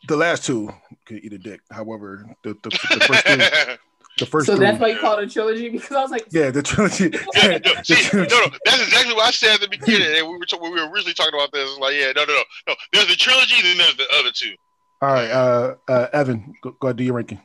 The 0.07 0.17
last 0.17 0.45
two 0.45 0.71
could 1.07 1.25
eat 1.25 1.33
a 1.33 1.39
dick. 1.39 1.61
However, 1.71 2.27
the 2.43 2.55
the, 2.63 2.71
the 2.71 3.01
first 3.01 3.27
three, 3.27 3.37
the 4.19 4.27
first 4.27 4.47
So 4.47 4.57
three, 4.57 4.67
that's 4.67 4.79
why 4.79 4.89
you 4.89 4.99
call 4.99 5.19
it 5.19 5.25
a 5.25 5.33
trilogy 5.33 5.71
because 5.71 5.93
I 5.97 6.03
was 6.03 6.11
like, 6.11 6.27
yeah, 6.31 6.51
the 6.51 6.63
trilogy. 6.63 7.11
Yeah, 7.35 7.59
no, 7.65 7.73
the 7.75 7.85
see, 7.85 7.95
no, 7.95 8.27
trilogy. 8.27 8.35
no, 8.37 8.59
that's 8.65 8.83
exactly 8.83 9.15
what 9.15 9.27
I 9.27 9.31
said 9.31 9.55
at 9.55 9.61
the 9.63 9.69
beginning. 9.69 10.19
And 10.19 10.29
we 10.29 10.37
were, 10.37 10.45
t- 10.45 10.57
when 10.59 10.73
we 10.73 10.81
were 10.81 10.89
originally 10.91 11.15
talking 11.15 11.35
about 11.35 11.53
this. 11.53 11.77
Like, 11.79 11.95
yeah, 11.95 12.13
no, 12.15 12.25
no, 12.25 12.35
no, 12.35 12.43
no. 12.69 12.75
There's 12.93 13.09
the 13.09 13.17
trilogy, 13.17 13.61
then 13.63 13.79
there's 13.79 13.97
the 13.97 14.07
other 14.19 14.31
two. 14.33 14.55
All 15.03 15.13
right, 15.13 15.31
uh, 15.31 15.75
uh, 15.89 16.07
Evan, 16.13 16.55
go, 16.63 16.73
go 16.73 16.89
ahead, 16.89 16.97
do 16.97 17.05
your 17.05 17.15
ranking. 17.15 17.41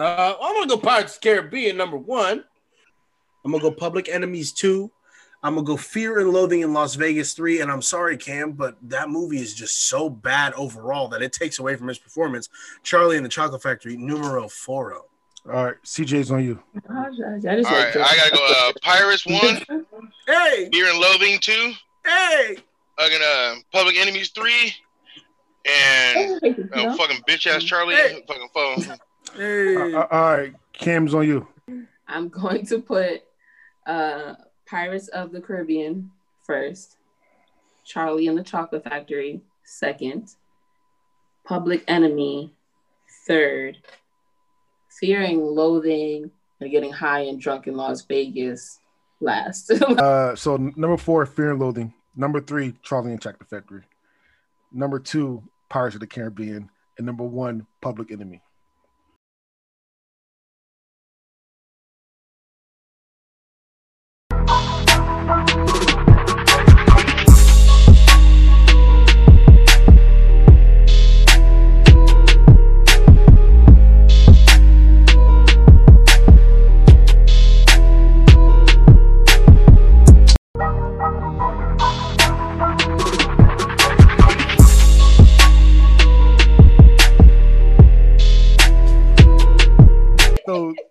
Uh, 0.00 0.34
I'm 0.40 0.54
gonna 0.54 0.66
go 0.66 0.78
Pirates 0.78 1.16
of 1.16 1.20
the 1.20 1.28
Caribbean 1.28 1.76
number 1.76 1.96
one. 1.98 2.42
I'm 3.44 3.50
gonna 3.52 3.62
go 3.62 3.70
Public 3.70 4.08
Enemies 4.08 4.50
two. 4.52 4.90
I'm 5.42 5.54
gonna 5.54 5.66
go 5.66 5.76
Fear 5.76 6.20
and 6.20 6.30
Loathing 6.30 6.60
in 6.62 6.72
Las 6.72 6.94
Vegas 6.94 7.34
three. 7.34 7.60
And 7.60 7.70
I'm 7.70 7.82
sorry, 7.82 8.16
Cam, 8.16 8.52
but 8.52 8.76
that 8.82 9.10
movie 9.10 9.40
is 9.40 9.54
just 9.54 9.88
so 9.88 10.08
bad 10.08 10.54
overall 10.54 11.08
that 11.08 11.20
it 11.22 11.32
takes 11.34 11.58
away 11.58 11.76
from 11.76 11.88
his 11.88 11.98
performance. 11.98 12.48
Charlie 12.82 13.16
and 13.16 13.24
the 13.24 13.28
Chocolate 13.30 13.62
Factory 13.62 13.96
numero 13.96 14.48
foro. 14.48 15.04
All 15.46 15.64
right, 15.66 15.74
CJ's 15.84 16.30
on 16.30 16.44
you. 16.44 16.62
gosh, 16.86 16.94
I 16.94 17.56
All 17.56 17.62
right, 17.62 17.96
I 17.96 18.16
gotta 18.16 18.36
go. 18.36 18.46
Uh, 18.68 18.72
Pirates 18.82 19.26
one, 19.26 19.84
Hey, 20.26 20.68
Fear 20.72 20.86
and 20.90 20.98
Loathing 20.98 21.38
two, 21.40 21.72
hey. 22.06 22.56
fucking 22.98 23.20
uh, 23.22 23.54
Public 23.72 23.96
Enemies 23.98 24.30
three, 24.30 24.74
and 25.66 26.42
uh, 26.74 26.96
fucking 26.96 27.22
bitch 27.28 27.46
ass 27.46 27.64
Charlie, 27.64 27.94
Hey. 27.94 28.22
fucking 28.28 28.48
phone. 28.54 28.98
Hey. 29.36 29.76
Uh, 29.76 30.00
uh, 30.00 30.06
all 30.10 30.36
right, 30.36 30.54
Cam's 30.72 31.14
on 31.14 31.26
you. 31.26 31.46
I'm 32.08 32.28
going 32.28 32.66
to 32.66 32.80
put 32.80 33.22
uh, 33.86 34.34
Pirates 34.66 35.08
of 35.08 35.32
the 35.32 35.40
Caribbean 35.40 36.10
first, 36.44 36.96
Charlie 37.84 38.26
and 38.26 38.36
the 38.36 38.42
Chocolate 38.42 38.84
Factory 38.84 39.40
second, 39.64 40.34
Public 41.44 41.84
Enemy 41.88 42.52
third, 43.26 43.78
Fearing, 45.00 45.40
Loathing, 45.40 46.30
and 46.60 46.70
Getting 46.70 46.92
High 46.92 47.20
and 47.20 47.40
Drunk 47.40 47.66
in 47.66 47.76
Las 47.76 48.02
Vegas 48.02 48.80
last. 49.20 49.72
Uh, 49.82 50.34
so 50.34 50.56
number 50.56 50.96
four, 50.96 51.24
Fear 51.26 51.52
and 51.52 51.60
Loathing. 51.60 51.92
Number 52.16 52.40
three, 52.40 52.74
Charlie 52.82 53.12
and 53.12 53.20
Chocolate 53.20 53.48
Factory. 53.48 53.82
Number 54.72 54.98
two, 54.98 55.42
Pirates 55.68 55.94
of 55.94 56.00
the 56.00 56.06
Caribbean, 56.06 56.70
and 56.98 57.06
number 57.06 57.24
one, 57.24 57.66
Public 57.80 58.10
Enemy. 58.10 58.42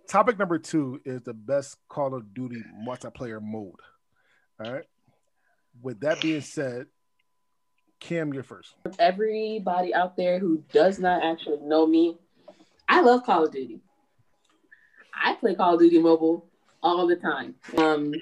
Topic 0.08 0.38
number 0.38 0.58
two 0.60 1.02
is 1.06 1.22
the 1.22 1.34
best 1.34 1.78
Call 1.88 2.16
of 2.16 2.34
Duty 2.34 2.64
multiplayer 2.86 3.42
mode. 3.42 3.80
All 4.64 4.72
right. 4.72 4.86
With 5.82 6.02
that 6.02 6.22
being 6.22 6.42
said, 6.42 6.88
Cam, 8.00 8.34
you're 8.34 8.44
first. 8.44 8.76
Everybody 8.98 9.94
out 9.94 10.16
there 10.16 10.40
who 10.40 10.64
does 10.72 11.00
not 11.00 11.24
actually 11.24 11.60
know 11.62 11.86
me, 11.86 12.18
I 12.88 13.02
love 13.02 13.24
Call 13.24 13.46
of 13.46 13.52
Duty. 13.52 13.82
I 15.14 15.36
play 15.36 15.56
Call 15.56 15.76
of 15.76 15.80
Duty 15.80 16.00
Mobile 16.00 16.50
all 16.82 17.08
the 17.08 17.16
time. 17.16 17.56
Um, 17.78 18.14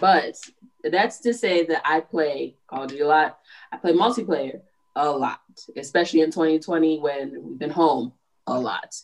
but 0.00 0.36
that's 0.84 1.20
to 1.20 1.32
say 1.32 1.64
that 1.66 1.82
I 1.84 2.00
play 2.00 2.56
Call 2.66 2.84
of 2.84 2.90
Duty 2.90 3.02
a 3.02 3.06
lot. 3.06 3.38
I 3.70 3.76
play 3.76 3.92
multiplayer 3.92 4.60
a 4.96 5.10
lot, 5.10 5.40
especially 5.76 6.20
in 6.20 6.30
2020 6.30 6.98
when 7.00 7.42
we've 7.42 7.58
been 7.58 7.70
home 7.70 8.12
a 8.46 8.58
lot. 8.58 8.94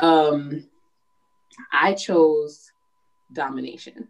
Um, 0.00 0.64
I 1.72 1.94
chose 1.94 2.72
domination. 3.32 4.08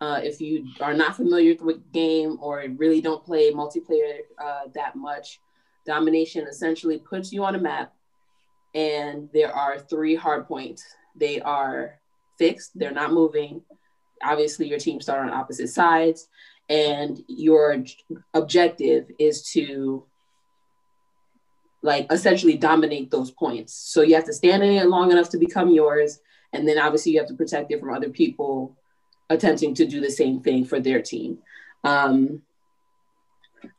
Uh, 0.00 0.20
if 0.22 0.40
you 0.40 0.66
are 0.80 0.94
not 0.94 1.14
familiar 1.14 1.54
with 1.60 1.76
the 1.76 1.90
game 1.92 2.36
or 2.40 2.64
really 2.76 3.00
don't 3.00 3.24
play 3.24 3.52
multiplayer 3.52 4.18
uh, 4.42 4.62
that 4.74 4.96
much, 4.96 5.40
domination 5.86 6.46
essentially 6.48 6.98
puts 6.98 7.32
you 7.32 7.44
on 7.44 7.54
a 7.54 7.60
map, 7.60 7.94
and 8.74 9.28
there 9.32 9.54
are 9.54 9.78
three 9.78 10.16
hard 10.16 10.48
points. 10.48 10.84
They 11.14 11.40
are 11.40 12.00
fixed; 12.36 12.72
they're 12.74 12.90
not 12.90 13.12
moving. 13.12 13.62
Obviously, 14.24 14.68
your 14.68 14.78
team 14.78 15.00
start 15.00 15.20
on 15.20 15.32
opposite 15.32 15.68
sides, 15.68 16.28
and 16.68 17.22
your 17.28 17.84
objective 18.34 19.06
is 19.18 19.42
to 19.52 20.04
like 21.82 22.06
essentially 22.10 22.56
dominate 22.56 23.10
those 23.10 23.30
points. 23.30 23.74
So 23.74 24.02
you 24.02 24.14
have 24.14 24.24
to 24.24 24.32
stand 24.32 24.62
in 24.62 24.72
it 24.72 24.88
long 24.88 25.10
enough 25.10 25.28
to 25.30 25.38
become 25.38 25.70
yours, 25.70 26.20
and 26.52 26.66
then 26.68 26.78
obviously 26.78 27.12
you 27.12 27.18
have 27.18 27.28
to 27.28 27.34
protect 27.34 27.70
it 27.72 27.80
from 27.80 27.94
other 27.94 28.10
people 28.10 28.76
attempting 29.30 29.74
to 29.74 29.86
do 29.86 30.00
the 30.00 30.10
same 30.10 30.40
thing 30.40 30.64
for 30.64 30.80
their 30.80 31.00
team. 31.00 31.38
Um, 31.84 32.42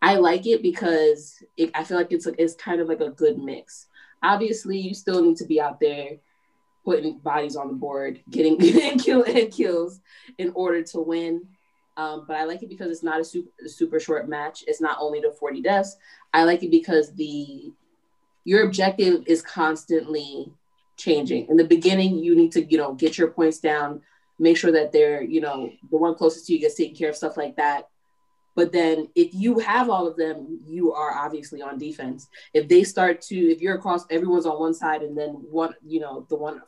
I 0.01 0.15
like 0.15 0.47
it 0.47 0.61
because 0.61 1.43
it, 1.57 1.71
I 1.73 1.83
feel 1.83 1.97
like 1.97 2.11
it's 2.11 2.27
it's 2.37 2.55
kind 2.55 2.81
of 2.81 2.87
like 2.87 3.01
a 3.01 3.09
good 3.09 3.37
mix. 3.37 3.87
Obviously, 4.21 4.77
you 4.77 4.93
still 4.93 5.21
need 5.21 5.37
to 5.37 5.45
be 5.45 5.59
out 5.59 5.79
there 5.79 6.17
putting 6.85 7.17
bodies 7.19 7.55
on 7.55 7.67
the 7.67 7.73
board, 7.73 8.21
getting, 8.29 8.57
getting 8.59 8.99
kill 8.99 9.23
and 9.23 9.51
kills 9.51 9.99
in 10.37 10.51
order 10.55 10.83
to 10.83 10.99
win. 10.99 11.41
Um, 11.95 12.25
but 12.27 12.37
I 12.37 12.45
like 12.45 12.63
it 12.63 12.69
because 12.69 12.89
it's 12.89 13.03
not 13.03 13.21
a 13.21 13.25
super, 13.25 13.49
super 13.67 13.99
short 13.99 14.27
match. 14.27 14.63
It's 14.67 14.81
not 14.81 14.97
only 14.99 15.19
the 15.19 15.31
40 15.31 15.61
deaths. 15.61 15.95
I 16.33 16.43
like 16.43 16.63
it 16.63 16.71
because 16.71 17.13
the 17.13 17.71
your 18.45 18.65
objective 18.65 19.23
is 19.25 19.41
constantly 19.41 20.51
changing. 20.97 21.47
In 21.49 21.57
the 21.57 21.63
beginning, 21.63 22.17
you 22.17 22.35
need 22.35 22.51
to, 22.53 22.63
you 22.63 22.77
know, 22.77 22.93
get 22.93 23.17
your 23.17 23.29
points 23.29 23.59
down, 23.59 24.01
make 24.39 24.57
sure 24.57 24.71
that 24.71 24.91
they're, 24.91 25.21
you 25.21 25.41
know, 25.41 25.71
the 25.89 25.97
one 25.97 26.15
closest 26.15 26.47
to 26.47 26.53
you 26.53 26.59
gets 26.59 26.75
taken 26.75 26.95
care 26.95 27.09
of, 27.09 27.15
stuff 27.15 27.37
like 27.37 27.55
that. 27.55 27.89
But 28.55 28.71
then 28.71 29.07
if 29.15 29.33
you 29.33 29.59
have 29.59 29.89
all 29.89 30.07
of 30.07 30.15
them, 30.15 30.59
you 30.65 30.93
are 30.93 31.11
obviously 31.11 31.61
on 31.61 31.79
defense. 31.79 32.27
If 32.53 32.67
they 32.67 32.83
start 32.83 33.21
to, 33.23 33.35
if 33.35 33.61
you're 33.61 33.75
across, 33.75 34.05
everyone's 34.09 34.45
on 34.45 34.59
one 34.59 34.75
side 34.75 35.01
and 35.01 35.17
then 35.17 35.29
one, 35.49 35.73
you 35.85 35.99
know, 35.99 36.27
the 36.29 36.35
one 36.35 36.61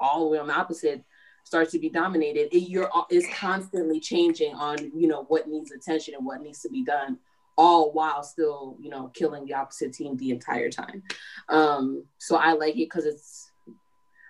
all 0.00 0.24
the 0.24 0.30
way 0.30 0.38
on 0.38 0.48
the 0.48 0.54
opposite 0.54 1.04
starts 1.44 1.72
to 1.72 1.78
be 1.78 1.88
dominated, 1.88 2.54
it, 2.54 2.68
you're 2.68 2.90
is 3.10 3.26
constantly 3.34 4.00
changing 4.00 4.54
on, 4.54 4.90
you 4.94 5.06
know, 5.06 5.24
what 5.28 5.48
needs 5.48 5.70
attention 5.70 6.14
and 6.14 6.26
what 6.26 6.42
needs 6.42 6.60
to 6.62 6.68
be 6.68 6.82
done 6.82 7.18
all 7.56 7.92
while 7.92 8.22
still, 8.22 8.76
you 8.80 8.90
know, 8.90 9.08
killing 9.14 9.44
the 9.44 9.54
opposite 9.54 9.92
team 9.92 10.16
the 10.16 10.30
entire 10.30 10.70
time. 10.70 11.02
Um, 11.48 12.04
so 12.18 12.36
I 12.36 12.52
like 12.52 12.74
it 12.74 12.86
because 12.86 13.04
it's, 13.04 13.47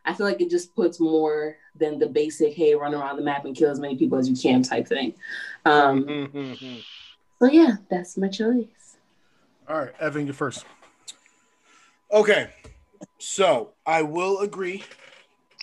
I 0.08 0.14
feel 0.14 0.24
like 0.24 0.40
it 0.40 0.48
just 0.48 0.74
puts 0.74 0.98
more 0.98 1.58
than 1.76 1.98
the 1.98 2.06
basic, 2.06 2.54
hey, 2.54 2.74
run 2.74 2.94
around 2.94 3.16
the 3.16 3.22
map 3.22 3.44
and 3.44 3.54
kill 3.54 3.70
as 3.70 3.78
many 3.78 3.94
people 3.94 4.16
as 4.16 4.26
you 4.26 4.34
can 4.34 4.62
type 4.62 4.88
thing. 4.88 5.12
Um, 5.66 6.04
mm-hmm. 6.04 6.76
So 7.38 7.46
yeah, 7.46 7.76
that's 7.90 8.16
my 8.16 8.28
choice. 8.28 8.96
All 9.68 9.78
right, 9.78 9.92
Evan, 10.00 10.26
you 10.26 10.32
first. 10.32 10.64
Okay, 12.10 12.48
so 13.18 13.72
I 13.84 14.00
will 14.00 14.38
agree 14.38 14.82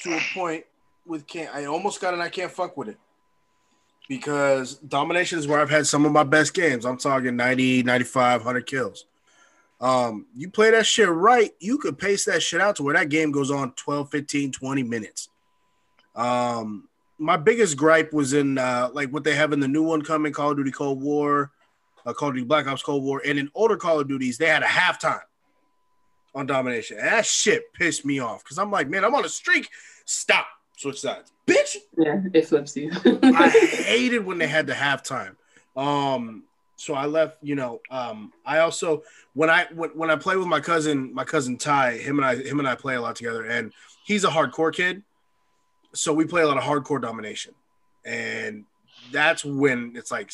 to 0.04 0.16
a 0.16 0.22
point 0.36 0.64
with 1.08 1.26
can't. 1.26 1.54
I 1.54 1.66
almost 1.66 2.00
got 2.00 2.14
it. 2.14 2.20
I 2.20 2.30
can't 2.30 2.52
fuck 2.52 2.78
with 2.78 2.90
it 2.90 3.00
because 4.08 4.76
domination 4.76 5.40
is 5.40 5.48
where 5.48 5.60
I've 5.60 5.72
had 5.72 5.88
some 5.88 6.06
of 6.06 6.12
my 6.12 6.24
best 6.24 6.54
games. 6.54 6.86
I'm 6.86 6.98
talking 6.98 7.36
90, 7.36 7.82
95, 7.82 8.42
100 8.42 8.68
kills. 8.68 9.06
Um, 9.82 10.28
you 10.36 10.50
play 10.50 10.72
that 10.72 10.86
shit 10.86 11.10
right, 11.10 11.52
you 11.60 11.78
could 11.78 11.98
pace 11.98 12.26
that 12.26 12.42
shit 12.42 12.62
out 12.62 12.78
to 12.78 12.84
where 12.84 12.96
that 12.96 13.10
game 13.10 13.32
goes 13.32 13.52
on 13.52 13.74
12, 13.74 14.10
15, 14.10 14.52
20 14.52 14.84
minutes. 14.84 15.30
Um, 16.16 16.88
my 17.18 17.38
biggest 17.38 17.78
gripe 17.78 18.14
was 18.14 18.34
in 18.34 18.58
uh, 18.58 18.90
like 18.94 19.10
what 19.10 19.24
they 19.24 19.36
have 19.36 19.54
in 19.54 19.60
the 19.60 19.68
new 19.68 19.84
one 19.84 20.02
coming 20.02 20.34
Call 20.34 20.52
of 20.52 20.58
Duty 20.58 20.72
Cold 20.72 21.02
War, 21.02 21.52
uh, 22.06 22.14
Call 22.14 22.30
of 22.30 22.36
Duty 22.36 22.46
Black 22.46 22.68
Ops 22.68 22.84
Cold 22.84 23.04
War, 23.04 23.22
and 23.26 23.38
in 23.38 23.50
older 23.54 23.78
Call 23.78 24.00
of 24.00 24.08
Duties, 24.08 24.38
they 24.38 24.48
had 24.48 24.64
a 24.64 24.68
halftime 24.68 25.22
on 26.34 26.46
domination. 26.46 26.98
And 26.98 27.08
that 27.08 27.26
shit 27.26 27.74
pissed 27.74 28.06
me 28.06 28.20
off 28.20 28.44
because 28.44 28.58
I'm 28.58 28.72
like, 28.72 28.90
man, 28.90 29.04
I'm 29.04 29.16
on 29.16 29.26
a 29.26 29.30
streak. 29.30 29.70
Stop 30.06 30.46
switch 30.78 31.00
sides, 31.00 31.32
bitch. 31.48 31.78
Yeah, 31.98 32.22
it 32.34 32.48
flips 32.48 32.76
you. 32.76 32.92
I 33.24 33.50
hated 33.72 34.26
when 34.26 34.38
they 34.38 34.48
had 34.48 34.68
the 34.68 34.74
halftime. 34.74 35.36
Um, 35.76 36.44
so 36.76 36.94
I 36.94 37.06
left. 37.06 37.38
You 37.42 37.56
know, 37.56 37.82
um, 37.90 38.34
I 38.46 38.60
also 38.60 39.04
when 39.34 39.50
I 39.50 39.68
when, 39.74 39.92
when 39.92 40.12
I 40.12 40.16
play 40.16 40.36
with 40.36 40.48
my 40.48 40.60
cousin, 40.60 41.14
my 41.14 41.24
cousin 41.24 41.58
Ty, 41.58 41.98
him 41.98 42.18
and 42.18 42.26
I 42.26 42.36
him 42.36 42.60
and 42.60 42.68
I 42.68 42.76
play 42.76 42.96
a 42.96 43.02
lot 43.02 43.16
together, 43.16 43.46
and 43.46 43.72
he's 44.06 44.24
a 44.24 44.30
hardcore 44.30 44.74
kid, 44.74 45.04
so 45.94 46.14
we 46.14 46.26
play 46.26 46.42
a 46.42 46.48
lot 46.48 46.58
of 46.58 46.64
hardcore 46.64 47.02
domination, 47.02 47.54
and 48.06 48.66
that's 49.12 49.46
when 49.46 49.94
it's 49.96 50.12
like 50.12 50.32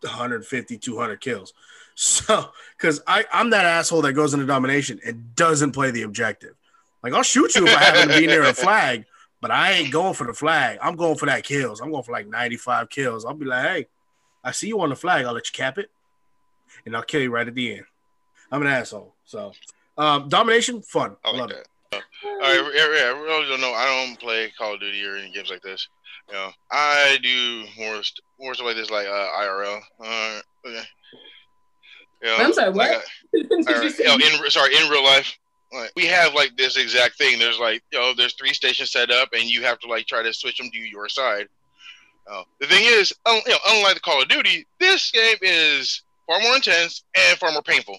150 0.00 0.78
200 0.78 1.20
kills 1.20 1.52
so 1.94 2.50
because 2.76 3.02
i 3.06 3.24
i'm 3.32 3.50
that 3.50 3.66
asshole 3.66 4.00
that 4.00 4.14
goes 4.14 4.32
into 4.32 4.46
domination 4.46 4.98
and 5.04 5.36
doesn't 5.36 5.72
play 5.72 5.90
the 5.90 6.02
objective 6.02 6.54
like 7.02 7.12
i'll 7.12 7.22
shoot 7.22 7.54
you 7.54 7.66
if 7.66 7.76
i 7.76 7.80
happen 7.80 8.08
to 8.08 8.18
be 8.18 8.26
near 8.26 8.42
a 8.44 8.54
flag 8.54 9.04
but 9.42 9.50
I 9.50 9.72
ain't 9.72 9.92
going 9.92 10.14
for 10.14 10.24
the 10.26 10.32
flag. 10.32 10.78
I'm 10.80 10.94
going 10.94 11.16
for 11.16 11.26
that 11.26 11.42
kills. 11.42 11.80
I'm 11.80 11.90
going 11.90 12.04
for 12.04 12.12
like 12.12 12.28
95 12.28 12.88
kills. 12.88 13.24
I'll 13.24 13.34
be 13.34 13.44
like, 13.44 13.66
hey, 13.66 13.86
I 14.44 14.52
see 14.52 14.68
you 14.68 14.80
on 14.80 14.90
the 14.90 14.96
flag. 14.96 15.24
I'll 15.24 15.32
let 15.32 15.46
you 15.46 15.52
cap 15.52 15.78
it, 15.78 15.90
and 16.84 16.96
I'll 16.96 17.02
kill 17.02 17.20
you 17.20 17.30
right 17.30 17.46
at 17.46 17.54
the 17.54 17.74
end. 17.76 17.84
I'm 18.50 18.62
an 18.62 18.68
asshole. 18.68 19.14
So, 19.24 19.52
um, 19.96 20.28
domination, 20.28 20.82
fun. 20.82 21.16
I 21.24 21.30
like 21.30 21.40
Love 21.40 21.48
that. 21.50 21.58
It. 21.58 21.68
Uh, 21.92 21.98
I, 22.42 22.52
I, 22.54 23.20
really 23.20 23.48
don't 23.48 23.60
know. 23.60 23.72
I 23.72 23.86
don't 23.86 24.18
play 24.18 24.52
Call 24.56 24.74
of 24.74 24.80
Duty 24.80 25.04
or 25.04 25.16
any 25.16 25.32
games 25.32 25.50
like 25.50 25.62
this. 25.62 25.88
You 26.28 26.34
know, 26.34 26.50
I 26.70 27.18
do 27.22 27.64
more 27.78 28.00
more 28.40 28.54
stuff 28.54 28.66
like 28.66 28.76
this, 28.76 28.90
like 28.90 29.06
uh, 29.06 29.28
IRL. 29.38 29.80
Uh, 30.00 30.40
okay. 30.66 30.82
You 32.22 32.28
know, 32.28 32.36
I'm 32.38 32.52
sorry. 32.52 32.70
What? 32.70 33.02
Like, 33.32 33.46
uh, 33.50 33.80
you 33.98 34.04
know, 34.04 34.14
in 34.14 34.50
sorry, 34.50 34.74
in 34.76 34.88
real 34.88 35.04
life. 35.04 35.36
Like, 35.72 35.90
we 35.96 36.06
have 36.06 36.34
like 36.34 36.56
this 36.56 36.76
exact 36.76 37.16
thing. 37.16 37.38
There's 37.38 37.58
like 37.58 37.82
you 37.92 37.98
know, 37.98 38.14
there's 38.14 38.34
three 38.34 38.52
stations 38.52 38.92
set 38.92 39.10
up, 39.10 39.30
and 39.32 39.44
you 39.44 39.62
have 39.62 39.78
to 39.80 39.88
like 39.88 40.06
try 40.06 40.22
to 40.22 40.32
switch 40.32 40.58
them 40.58 40.70
to 40.70 40.78
your 40.78 41.08
side. 41.08 41.48
Uh, 42.30 42.42
the 42.60 42.66
thing 42.66 42.84
is, 42.84 43.12
un- 43.26 43.40
you 43.46 43.52
know, 43.52 43.58
unlike 43.68 43.94
the 43.94 44.00
Call 44.00 44.22
of 44.22 44.28
Duty, 44.28 44.66
this 44.78 45.10
game 45.10 45.36
is 45.42 46.02
far 46.26 46.40
more 46.40 46.54
intense 46.54 47.04
and 47.16 47.38
far 47.38 47.52
more 47.52 47.62
painful. 47.62 47.98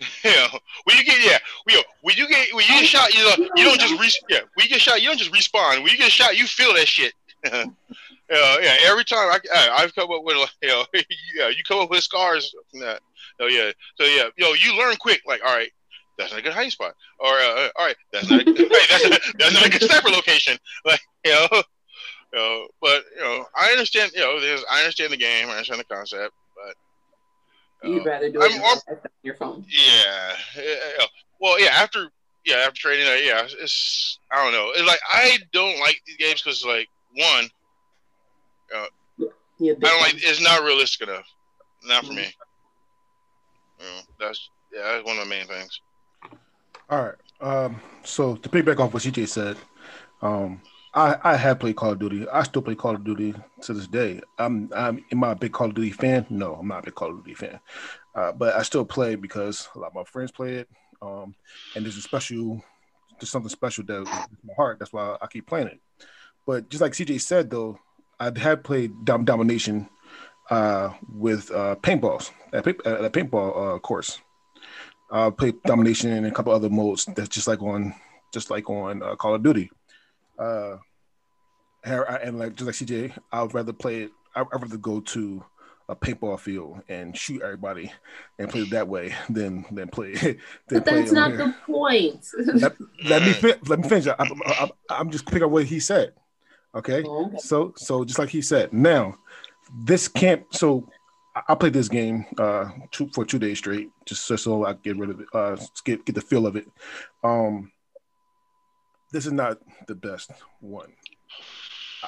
you 0.24 0.30
know, 0.30 0.58
when 0.84 0.96
you 0.96 1.04
get 1.04 1.24
yeah, 1.24 1.38
you 1.68 1.82
when 2.02 2.16
you 2.16 2.28
get 2.28 2.52
when 2.54 2.64
you 2.64 2.80
get 2.80 2.86
shot, 2.86 3.14
you 3.14 3.20
know, 3.20 3.48
you 3.56 3.64
don't 3.64 3.80
just 3.80 4.00
re- 4.00 4.26
yeah, 4.28 4.40
when 4.54 4.64
you 4.64 4.68
get 4.68 4.80
shot, 4.80 5.00
you 5.00 5.08
don't 5.08 5.18
just 5.18 5.32
respawn. 5.32 5.82
When 5.82 5.92
you 5.92 5.98
get 5.98 6.10
shot, 6.10 6.36
you 6.36 6.46
feel 6.46 6.74
that 6.74 6.88
shit. 6.88 7.12
uh, 7.44 7.66
yeah, 8.28 8.76
every 8.86 9.04
time 9.04 9.30
I, 9.30 9.38
I 9.72 9.80
have 9.82 9.94
come 9.94 10.10
up 10.10 10.24
with 10.24 10.36
you 10.62 10.68
know, 10.68 10.84
yeah, 11.36 11.48
you 11.48 11.62
come 11.66 11.80
up 11.80 11.90
with 11.90 12.02
scars 12.02 12.54
from 12.70 12.80
that. 12.80 13.00
Oh 13.40 13.46
yeah, 13.46 13.70
so 13.96 14.04
yeah, 14.04 14.28
know, 14.38 14.54
you 14.54 14.76
learn 14.76 14.96
quick. 14.96 15.22
Like, 15.26 15.42
all 15.46 15.54
right, 15.54 15.70
that's 16.18 16.32
not 16.32 16.40
a 16.40 16.42
good 16.42 16.52
hiding 16.52 16.70
spot. 16.70 16.94
Or 17.20 17.32
uh, 17.32 17.68
all 17.76 17.86
right, 17.86 17.96
that's 18.12 18.30
not 18.30 18.42
a, 18.42 18.44
right, 18.44 18.86
that's, 18.90 19.08
not, 19.08 19.20
that's 19.38 19.54
not 19.54 19.66
a 19.66 19.70
good 19.70 19.82
sniper 19.82 20.08
location. 20.08 20.58
Like 20.84 21.00
you 21.24 21.32
know, 21.32 21.62
you 22.34 22.40
know, 22.40 22.66
but 22.80 23.04
you 23.14 23.22
know, 23.22 23.46
I 23.56 23.70
understand. 23.70 24.10
You 24.14 24.20
know, 24.20 24.40
there's 24.40 24.64
I 24.68 24.80
understand 24.80 25.12
the 25.12 25.16
game. 25.16 25.48
I 25.48 25.52
understand 25.52 25.78
the 25.78 25.84
concept, 25.84 26.34
but 26.56 27.88
you'd 27.88 28.04
rather 28.04 28.28
do 28.30 28.42
it 28.42 28.60
on 28.60 28.98
your 29.22 29.34
phone. 29.34 29.64
Yeah, 29.68 30.32
yeah, 30.56 31.06
Well, 31.40 31.60
yeah. 31.60 31.70
After 31.74 32.08
yeah, 32.44 32.56
after 32.66 32.80
trading, 32.80 33.06
uh, 33.06 33.12
yeah, 33.12 33.46
it's 33.60 34.18
I 34.32 34.42
don't 34.42 34.52
know. 34.52 34.70
It's 34.74 34.86
like 34.86 34.98
I 35.08 35.38
don't 35.52 35.78
like 35.78 36.02
these 36.06 36.16
games 36.16 36.42
because 36.42 36.64
like 36.64 36.88
one, 37.14 37.48
uh, 38.74 38.86
yeah, 39.58 39.72
I 39.72 39.78
don't 39.78 40.00
like. 40.00 40.14
It's 40.16 40.42
not 40.42 40.64
realistic 40.64 41.08
enough. 41.08 41.26
Not 41.84 42.04
for 42.04 42.10
mm-hmm. 42.10 42.16
me. 42.16 42.34
You 43.78 43.86
know, 43.86 44.00
that's 44.18 44.50
yeah, 44.72 44.82
that's 44.82 45.06
one 45.06 45.18
of 45.18 45.24
the 45.24 45.30
main 45.30 45.46
things. 45.46 45.80
All 46.90 47.04
right. 47.04 47.14
Um, 47.40 47.80
so 48.02 48.34
to 48.34 48.48
piggyback 48.48 48.80
off 48.80 48.92
what 48.92 49.04
CJ 49.04 49.28
said, 49.28 49.56
um, 50.20 50.60
I, 50.94 51.16
I 51.24 51.36
have 51.36 51.58
played 51.58 51.76
Call 51.76 51.92
of 51.92 51.98
Duty. 51.98 52.28
I 52.28 52.44
still 52.44 52.62
play 52.62 52.74
Call 52.74 52.94
of 52.94 53.04
Duty 53.04 53.34
to 53.62 53.74
this 53.74 53.88
day. 53.88 54.20
I'm, 54.38 54.70
I'm 54.74 55.04
am 55.10 55.24
I 55.24 55.32
a 55.32 55.36
big 55.36 55.52
Call 55.52 55.68
of 55.68 55.74
Duty 55.74 55.90
fan? 55.90 56.26
No, 56.30 56.54
I'm 56.54 56.68
not 56.68 56.80
a 56.80 56.82
big 56.82 56.94
Call 56.94 57.10
of 57.10 57.24
Duty 57.24 57.34
fan. 57.34 57.58
Uh, 58.14 58.32
but 58.32 58.54
I 58.54 58.62
still 58.62 58.84
play 58.84 59.16
because 59.16 59.68
a 59.74 59.80
lot 59.80 59.88
of 59.88 59.94
my 59.94 60.04
friends 60.04 60.30
play 60.30 60.54
it. 60.54 60.68
Um, 61.02 61.34
and 61.74 61.84
there's 61.84 61.96
a 61.96 62.02
special 62.02 62.62
just 63.20 63.32
something 63.32 63.48
special 63.48 63.84
that 63.84 64.04
my 64.44 64.54
heart. 64.56 64.78
That's 64.78 64.92
why 64.92 65.16
I 65.20 65.26
keep 65.26 65.46
playing 65.46 65.68
it. 65.68 65.80
But 66.46 66.68
just 66.68 66.80
like 66.80 66.92
CJ 66.92 67.20
said, 67.20 67.50
though, 67.50 67.78
I 68.20 68.30
had 68.36 68.64
played 68.64 68.92
Dom- 69.04 69.24
Domination 69.24 69.88
uh, 70.50 70.90
with 71.12 71.50
uh, 71.50 71.76
paintballs 71.76 72.30
at, 72.52 72.66
at 72.66 73.04
a 73.04 73.10
paintball 73.10 73.76
uh, 73.76 73.78
course. 73.78 74.20
I 75.10 75.30
played 75.30 75.62
Domination 75.62 76.12
and 76.12 76.26
a 76.26 76.30
couple 76.30 76.52
other 76.52 76.70
modes 76.70 77.04
that's 77.06 77.28
just 77.28 77.46
like 77.46 77.62
on 77.62 77.94
just 78.32 78.50
like 78.50 78.68
on 78.68 79.02
uh, 79.02 79.16
Call 79.16 79.34
of 79.34 79.42
Duty. 79.42 79.70
Uh, 80.38 80.76
and 81.84 82.38
like 82.38 82.54
just 82.54 82.66
like 82.66 82.74
CJ, 82.74 83.16
I'd 83.32 83.54
rather 83.54 83.72
play 83.72 84.02
it. 84.02 84.10
I'd 84.34 84.46
rather 84.52 84.76
go 84.76 85.00
to 85.00 85.44
a 85.88 85.94
paintball 85.94 86.40
field 86.40 86.80
and 86.88 87.16
shoot 87.16 87.42
everybody 87.42 87.92
and 88.38 88.48
play 88.48 88.62
it 88.62 88.70
that 88.70 88.88
way 88.88 89.14
than 89.28 89.66
than 89.70 89.88
play. 89.88 90.14
Than 90.14 90.38
but 90.68 90.84
that's 90.84 91.10
play 91.10 91.20
not 91.20 91.36
the 91.36 91.54
point. 91.66 92.26
let, 92.54 92.72
let 93.04 93.22
me 93.22 93.32
fin- 93.32 93.60
let 93.66 93.80
me 93.80 93.88
finish. 93.88 94.06
I, 94.06 94.14
I, 94.18 94.70
I'm 94.90 95.10
just 95.10 95.26
picking 95.26 95.44
up 95.44 95.50
what 95.50 95.66
he 95.66 95.80
said. 95.80 96.12
Okay? 96.74 97.04
Oh, 97.06 97.26
okay. 97.26 97.36
so 97.38 97.72
so 97.76 98.04
just 98.04 98.18
like 98.18 98.30
he 98.30 98.42
said. 98.42 98.72
Now 98.72 99.16
this 99.84 100.08
can't. 100.08 100.42
So 100.52 100.88
I, 101.36 101.42
I 101.50 101.54
played 101.54 101.74
this 101.74 101.88
game 101.88 102.24
uh 102.38 102.70
two, 102.90 103.10
for 103.14 103.24
two 103.24 103.38
days 103.38 103.58
straight, 103.58 103.90
just 104.06 104.26
so, 104.26 104.36
so 104.36 104.64
I 104.64 104.72
get 104.74 104.96
rid 104.96 105.10
of 105.10 105.20
it, 105.20 105.26
uh, 105.34 105.56
get 105.84 106.04
get 106.06 106.14
the 106.14 106.20
feel 106.22 106.46
of 106.46 106.56
it. 106.56 106.66
Um, 107.22 107.70
this 109.14 109.26
is 109.26 109.32
not 109.32 109.58
the 109.86 109.94
best 109.94 110.32
one. 110.60 110.92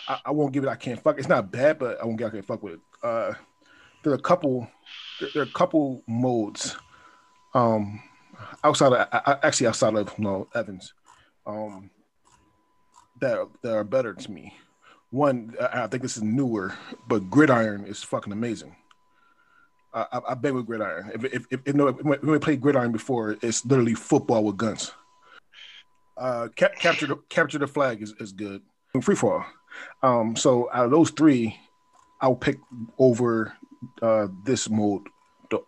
I, 0.08 0.18
I 0.26 0.30
won't 0.32 0.52
give 0.52 0.64
it. 0.64 0.68
I 0.68 0.74
can't 0.74 1.00
fuck. 1.00 1.18
It's 1.18 1.28
not 1.28 1.52
bad, 1.52 1.78
but 1.78 2.00
I 2.02 2.04
won't 2.04 2.18
get. 2.18 2.26
I 2.26 2.30
can't 2.30 2.44
fuck 2.44 2.64
with 2.64 2.74
it. 2.74 2.80
Uh, 3.00 3.32
there 4.02 4.12
are 4.12 4.16
a 4.16 4.20
couple. 4.20 4.68
There, 5.20 5.28
there 5.32 5.42
are 5.44 5.46
a 5.46 5.52
couple 5.52 6.02
modes. 6.08 6.76
Um, 7.54 8.02
outside 8.64 8.92
of 8.92 9.08
I, 9.12 9.38
actually 9.44 9.68
outside 9.68 9.94
of 9.94 10.18
no 10.18 10.48
Evans, 10.52 10.92
um, 11.46 11.90
that 13.20 13.38
that 13.62 13.72
are 13.72 13.84
better 13.84 14.12
to 14.12 14.30
me. 14.30 14.52
One, 15.10 15.54
I 15.60 15.86
think 15.86 16.02
this 16.02 16.16
is 16.16 16.24
newer, 16.24 16.74
but 17.06 17.30
Gridiron 17.30 17.86
is 17.86 18.02
fucking 18.02 18.32
amazing. 18.32 18.74
I, 19.94 20.06
I, 20.12 20.18
I 20.32 20.50
with 20.50 20.66
Gridiron. 20.66 21.12
If 21.14 21.24
if, 21.24 21.46
if, 21.52 21.60
if 21.64 21.74
when 21.76 22.20
we 22.20 22.38
played 22.40 22.60
Gridiron 22.60 22.90
before, 22.90 23.36
it's 23.42 23.64
literally 23.64 23.94
football 23.94 24.42
with 24.42 24.56
guns. 24.56 24.92
Uh, 26.16 26.48
ca- 26.56 26.70
capture 26.78 27.06
the 27.06 27.16
capture 27.28 27.58
the 27.58 27.66
flag 27.66 28.02
is, 28.02 28.14
is 28.20 28.32
good. 28.32 28.62
Free 29.02 29.14
fall. 29.14 29.44
Um, 30.02 30.34
so 30.36 30.70
out 30.72 30.86
of 30.86 30.90
those 30.90 31.10
three, 31.10 31.58
I'll 32.20 32.34
pick 32.34 32.58
over 32.98 33.52
uh, 34.00 34.28
this 34.44 34.70
mode. 34.70 35.02
th- 35.50 35.62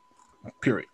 Period. 0.62 0.88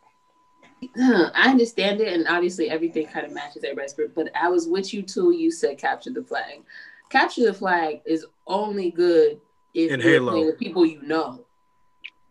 I 0.98 1.48
understand 1.50 2.00
it, 2.00 2.12
and 2.12 2.26
obviously 2.26 2.68
everything 2.70 3.06
kind 3.06 3.24
of 3.24 3.32
matches 3.32 3.62
everybody's 3.62 3.92
script. 3.92 4.14
But 4.16 4.30
I 4.34 4.48
was 4.48 4.66
with 4.66 4.92
you 4.92 5.02
too. 5.02 5.30
You 5.30 5.50
said 5.52 5.78
capture 5.78 6.10
the 6.10 6.24
flag. 6.24 6.62
Capture 7.10 7.44
the 7.44 7.54
flag 7.54 8.00
is 8.04 8.26
only 8.48 8.90
good 8.90 9.40
if 9.74 9.92
In 9.92 10.00
you're 10.00 10.10
Halo. 10.14 10.32
playing 10.32 10.46
with 10.46 10.58
people 10.58 10.84
you 10.84 11.00
know. 11.02 11.44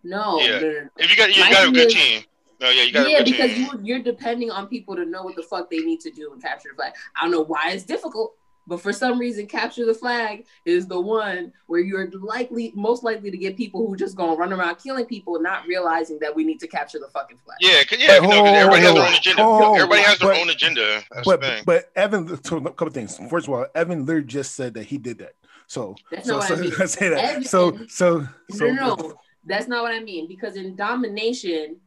No, 0.03 0.39
Yeah. 0.41 0.59
no, 0.59 0.59
no, 0.59 0.71
no. 0.81 0.89
If 0.97 1.09
you 1.11 1.15
got 1.15 1.29
you 1.35 1.49
got 1.49 1.69
a 1.69 1.71
good 1.71 1.87
is- 1.87 1.93
team. 1.93 2.23
No, 2.63 2.69
yeah, 2.69 2.83
you 2.83 2.91
got 2.93 3.09
yeah, 3.09 3.23
because 3.23 3.57
you 3.57 3.67
you're 3.83 3.99
depending 3.99 4.49
on 4.49 4.67
people 4.67 4.95
to 4.95 5.03
know 5.05 5.21
what 5.23 5.35
the 5.35 5.43
fuck 5.43 5.69
they 5.69 5.79
need 5.79 5.99
to 5.99 6.09
do 6.11 6.31
and 6.31 6.41
capture 6.41 6.69
the 6.69 6.75
flag. 6.75 6.93
I 7.17 7.23
don't 7.23 7.31
know 7.31 7.43
why 7.43 7.71
it's 7.71 7.83
difficult, 7.83 8.35
but 8.67 8.79
for 8.79 8.93
some 8.93 9.19
reason, 9.19 9.47
capture 9.47 9.85
the 9.85 9.93
flag 9.93 10.45
is 10.65 10.87
the 10.87 10.99
one 10.99 11.51
where 11.67 11.81
you're 11.81 12.09
likely 12.11 12.71
most 12.73 13.03
likely 13.03 13.29
to 13.31 13.37
get 13.37 13.57
people 13.57 13.85
who 13.85 13.97
just 13.97 14.15
gonna 14.15 14.35
run 14.37 14.53
around 14.53 14.75
killing 14.77 15.05
people, 15.05 15.41
not 15.41 15.67
realizing 15.67 16.17
that 16.19 16.33
we 16.33 16.45
need 16.45 16.59
to 16.61 16.67
capture 16.67 16.99
the 16.99 17.09
fucking 17.09 17.37
flag. 17.43 17.57
Yeah, 17.59 17.83
'cause- 17.83 17.99
yeah, 17.99 18.19
But 18.21 18.29
no, 18.29 18.43
'cause 18.43 18.55
everybody 18.55 18.81
has 18.83 18.93
their 18.93 19.03
own 19.07 19.13
agenda. 19.13 19.43
hold 19.43 19.75
everybody 19.77 20.01
has 20.03 20.19
their 20.19 20.29
But- 20.29 20.39
own 20.41 20.49
agenda. 20.49 21.03
That's 21.11 21.25
but 21.27 21.41
the 21.41 21.47
thing. 21.47 21.63
but 21.65 21.91
Evan, 21.97 22.43
so 22.45 22.57
a 22.57 22.61
couple 22.71 22.91
things. 22.91 23.19
First 23.29 23.49
of 23.49 23.53
all, 23.53 23.65
Evan 23.75 24.05
literally 24.05 24.25
just 24.25 24.55
said 24.55 24.73
that 24.75 24.85
he 24.85 24.97
did 24.97 25.17
that. 25.19 25.33
So 25.67 25.95
That's 26.11 26.27
so 26.27 26.37
not 26.37 26.47
so 26.47 26.53
what 26.55 26.59
I 26.59 26.77
mean. 26.79 26.87
say 26.87 27.09
that. 27.09 27.19
Evan- 27.19 27.43
so 27.43 27.77
so 27.89 28.25
so 28.51 28.67
no, 28.71 28.95
no, 28.95 29.13
that's 29.45 29.67
not 29.67 29.83
what 29.83 29.93
I 29.93 29.99
mean. 29.99 30.29
Because 30.29 30.55
in 30.55 30.77
domination, 30.77 31.81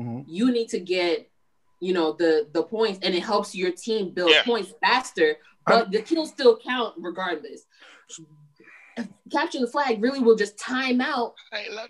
Mhm. 0.00 0.24
you 0.26 0.50
need 0.50 0.68
to 0.68 0.78
get, 0.80 1.30
you 1.80 1.92
know, 1.92 2.12
the 2.12 2.48
the 2.52 2.62
points, 2.62 2.98
and 3.02 3.14
it 3.14 3.22
helps 3.22 3.54
your 3.54 3.70
team 3.72 4.10
build 4.10 4.30
Yeah. 4.30 4.42
points 4.44 4.72
faster. 4.82 5.36
But 5.66 5.90
the 5.90 6.00
kills 6.00 6.30
still 6.30 6.56
count 6.58 6.94
regardless. 6.98 7.66
Capture 9.32 9.58
the 9.58 9.66
flag 9.66 10.00
really 10.00 10.20
will 10.20 10.36
just 10.36 10.56
time 10.58 11.00
out 11.00 11.34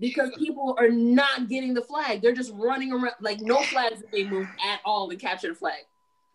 because 0.00 0.30
you. 0.38 0.46
people 0.46 0.74
are 0.78 0.88
not 0.88 1.48
getting 1.48 1.74
the 1.74 1.82
flag. 1.82 2.22
They're 2.22 2.32
just 2.32 2.52
running 2.54 2.90
around 2.92 3.12
like 3.20 3.40
no 3.40 3.60
flags 3.62 4.02
are 4.02 4.06
being 4.10 4.30
moved 4.30 4.48
at 4.66 4.80
all 4.84 5.08
to 5.10 5.16
capture 5.16 5.48
the 5.48 5.54
flag. 5.54 5.80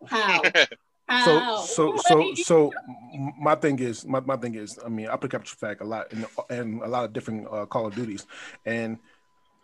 How? 0.06 0.42
so 0.44 0.70
How? 1.08 1.56
so 1.56 1.96
so 1.96 2.34
so 2.36 2.72
m- 3.12 3.32
my 3.40 3.54
thing 3.56 3.78
is 3.80 4.06
my, 4.06 4.20
my 4.20 4.36
thing 4.36 4.54
is 4.54 4.78
I 4.84 4.88
mean 4.88 5.08
I 5.08 5.16
play 5.16 5.28
capture 5.28 5.56
flag 5.56 5.80
a 5.80 5.84
lot 5.84 6.12
in 6.12 6.24
in 6.48 6.80
a 6.82 6.88
lot 6.88 7.04
of 7.04 7.12
different 7.12 7.48
uh, 7.50 7.66
Call 7.66 7.86
of 7.88 7.94
Duties 7.96 8.24
and 8.64 8.98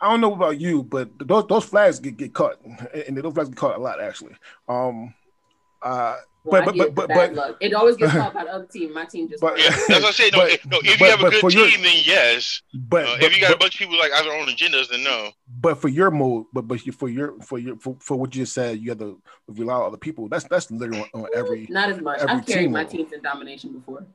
I 0.00 0.10
don't 0.10 0.20
know 0.20 0.34
about 0.34 0.60
you 0.60 0.82
but 0.82 1.10
those 1.18 1.46
those 1.46 1.64
flags 1.64 1.98
get, 2.00 2.16
get 2.16 2.32
caught 2.34 2.56
and 3.06 3.16
those 3.16 3.32
flags 3.34 3.48
get 3.48 3.58
caught 3.58 3.76
a 3.76 3.80
lot 3.80 4.00
actually 4.00 4.34
um 4.68 5.12
uh 5.82 6.16
Well, 6.44 6.64
but- 6.64 6.74
I 6.74 6.78
but- 6.88 6.94
but- 7.08 7.34
but- 7.34 7.56
It 7.60 7.74
always 7.74 7.96
gets 7.96 8.12
caught 8.12 8.32
by 8.32 8.44
the 8.44 8.50
other 8.54 8.66
team. 8.66 8.94
My 8.94 9.04
team 9.04 9.28
just. 9.28 9.40
But- 9.42 9.58
Yeah, 9.58 9.68
that's 9.70 9.88
what 9.88 10.04
I 10.04 10.10
say. 10.12 10.30
No, 10.32 10.38
But- 10.38 10.50
if, 10.52 10.66
no, 10.66 10.78
if 10.82 10.98
but- 10.98 11.04
you 11.04 11.10
have 11.10 11.20
a 11.20 11.30
good 11.30 11.40
for 11.40 11.50
your- 11.50 11.66
team, 11.68 11.82
then 11.82 11.96
yes. 12.04 12.62
but, 12.72 13.04
Uh, 13.06 13.16
but 13.20 13.24
if 13.24 13.34
you 13.36 13.40
got 13.42 13.52
a 13.54 13.58
bunch 13.58 13.74
of 13.74 13.78
people 13.80 13.98
like 13.98 14.12
have 14.12 14.24
their 14.24 14.34
own 14.40 14.46
agendas, 14.48 14.88
then 14.88 15.02
no. 15.04 15.30
but 15.60 15.74
for 15.78 15.88
your 15.88 16.10
mode, 16.10 16.46
but 16.52 16.62
but 16.66 16.80
for 16.94 17.08
your 17.10 17.34
for 17.42 17.58
your 17.58 17.76
for, 17.76 17.96
for 18.00 18.16
what 18.16 18.34
you 18.34 18.42
just 18.42 18.54
said, 18.54 18.78
you 18.80 18.88
have 18.90 18.98
to 19.00 19.20
rely 19.48 19.74
on 19.74 19.82
other 19.88 19.98
people. 19.98 20.28
That's 20.28 20.44
that's 20.44 20.70
literally 20.70 21.02
on, 21.12 21.22
on 21.24 21.28
every. 21.34 21.66
Not 21.68 21.90
as 21.90 22.00
much. 22.00 22.20
I've 22.20 22.46
carried 22.46 22.46
team 22.46 22.72
my 22.72 22.84
will. 22.84 22.90
teams 22.90 23.12
in 23.12 23.20
domination 23.20 23.72
before. 23.72 24.06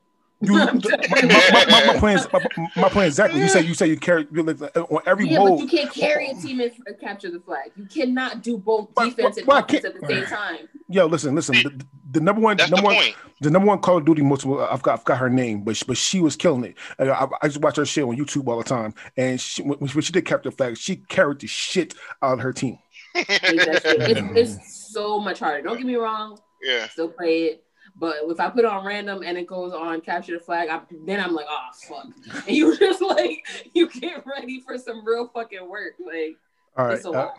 You, 0.46 0.52
my, 0.54 0.72
my, 0.72 1.64
my, 1.68 1.86
my 1.86 1.96
point 1.98 2.20
is 2.20 2.26
my, 2.32 2.40
my 2.76 2.88
point 2.88 3.06
exactly. 3.06 3.40
You 3.40 3.48
say 3.48 3.62
you 3.62 3.74
say 3.74 3.86
you 3.88 3.96
carry 3.96 4.26
you 4.32 4.42
live 4.42 4.62
on 4.62 5.00
every 5.06 5.28
Yeah, 5.28 5.38
but 5.40 5.58
you 5.58 5.66
can't 5.68 5.92
carry 5.92 6.28
a 6.30 6.34
team 6.34 6.60
and 6.60 6.72
capture 7.00 7.30
the 7.30 7.40
flag. 7.40 7.70
You 7.76 7.86
cannot 7.86 8.42
do 8.42 8.58
both 8.58 8.88
Why- 8.94 9.08
defense 9.10 9.36
and 9.38 9.46
why 9.46 9.60
offense 9.60 9.82
can't- 9.82 9.94
at 9.94 10.00
the 10.00 10.06
same 10.06 10.24
time. 10.26 10.68
Yo, 10.88 11.06
listen, 11.06 11.34
listen. 11.34 11.54
The, 11.54 11.86
the 12.12 12.20
number 12.20 12.40
one, 12.40 12.56
That's 12.58 12.70
the 12.70 12.76
number 12.76 12.94
one, 12.94 13.04
the 13.40 13.50
number 13.50 13.66
one 13.66 13.78
Call 13.80 13.96
of 13.96 14.04
Duty 14.04 14.22
multiple. 14.22 14.60
Uh, 14.60 14.68
I've 14.70 14.82
got, 14.82 14.98
I've 14.98 15.04
got 15.04 15.18
her 15.18 15.30
name, 15.30 15.62
but 15.64 15.76
she, 15.76 15.84
but 15.86 15.96
she 15.96 16.20
was 16.20 16.36
killing 16.36 16.62
it. 16.64 16.76
And 16.98 17.10
I, 17.10 17.26
I 17.42 17.48
just 17.48 17.60
watch 17.60 17.76
her 17.76 17.84
shit 17.86 18.04
on 18.04 18.16
YouTube 18.16 18.46
all 18.46 18.58
the 18.58 18.64
time, 18.64 18.94
and 19.16 19.40
she, 19.40 19.62
when, 19.62 19.78
when 19.78 19.88
she 20.02 20.12
did 20.12 20.24
capture 20.26 20.50
the 20.50 20.56
flag, 20.56 20.76
she 20.76 20.96
carried 20.96 21.40
the 21.40 21.46
shit 21.46 21.94
out 22.22 22.34
of 22.34 22.40
her 22.40 22.52
team. 22.52 22.78
Like. 23.14 23.26
It's, 23.30 24.58
it's 24.58 24.90
so 24.92 25.18
much 25.20 25.38
harder. 25.38 25.62
Don't 25.62 25.76
get 25.78 25.86
me 25.86 25.96
wrong. 25.96 26.38
yeah. 26.62 26.86
Still 26.88 27.08
play 27.08 27.44
it. 27.44 27.63
But 27.96 28.16
if 28.24 28.40
I 28.40 28.50
put 28.50 28.64
on 28.64 28.84
random 28.84 29.22
and 29.24 29.38
it 29.38 29.46
goes 29.46 29.72
on 29.72 30.00
capture 30.00 30.32
the 30.32 30.44
flag, 30.44 30.68
I, 30.68 30.80
then 31.04 31.20
I'm 31.20 31.34
like, 31.34 31.46
oh 31.48 31.68
fuck. 31.88 32.06
And 32.46 32.56
you 32.56 32.76
just 32.76 33.00
like 33.00 33.46
you 33.74 33.88
get 33.88 34.24
ready 34.26 34.60
for 34.60 34.76
some 34.78 35.06
real 35.06 35.28
fucking 35.28 35.68
work. 35.68 35.94
Like 36.04 36.36
all 36.76 36.86
right, 36.86 36.96
it's 36.96 37.06
a 37.06 37.10
uh, 37.10 37.30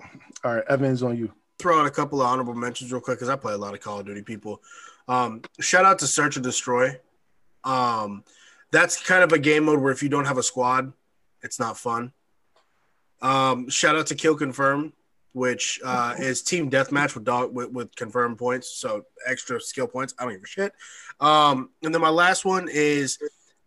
all 0.44 0.56
right, 0.56 0.64
Evans 0.70 1.04
on 1.04 1.18
you. 1.18 1.32
throw 1.60 1.80
out 1.80 1.86
a 1.86 1.92
couple 1.92 2.22
of 2.22 2.28
honorable 2.28 2.56
mentions 2.56 2.92
real 2.92 3.02
quick 3.02 3.18
because 3.18 3.30
I 3.30 3.36
play 3.36 3.54
a 3.54 3.58
lot 3.58 3.74
of 3.74 3.82
Call 3.82 4.00
of 4.00 4.06
Duty 4.06 4.22
people. 4.22 4.62
Um, 5.08 5.42
shout 5.60 5.86
out 5.86 6.00
to 6.00 6.08
Search 6.08 6.38
and 6.38 6.44
Destroy. 6.44 7.00
Um, 7.64 8.24
that's 8.72 9.02
kind 9.02 9.24
of 9.24 9.32
a 9.32 9.40
game 9.40 9.66
mode 9.66 9.80
where 9.80 9.92
if 9.92 10.02
you 10.02 10.10
don't 10.10 10.26
have 10.26 10.38
a 10.38 10.44
squad, 10.44 10.94
it's 11.42 11.60
not 11.60 11.78
fun. 11.78 12.14
Um, 13.22 13.70
shout 13.70 13.96
out 13.96 14.08
to 14.08 14.16
Kill 14.16 14.36
Confirm, 14.36 14.94
which 15.36 15.82
uh, 15.84 16.16
is 16.18 16.42
team 16.42 16.72
deathmatch 16.72 17.14
with 17.14 17.26
dog 17.26 17.54
with, 17.54 17.70
with 17.72 17.94
confirmed 17.96 18.38
points, 18.38 18.70
so 18.70 19.04
extra 19.28 19.60
skill 19.60 19.86
points. 19.86 20.16
I 20.18 20.24
don't 20.24 20.34
give 20.34 20.44
a 20.44 20.48
shit. 20.48 20.72
Um, 21.20 21.70
and 21.84 21.94
then 21.94 22.02
my 22.02 22.10
last 22.10 22.46
one 22.46 22.70
is 22.72 23.20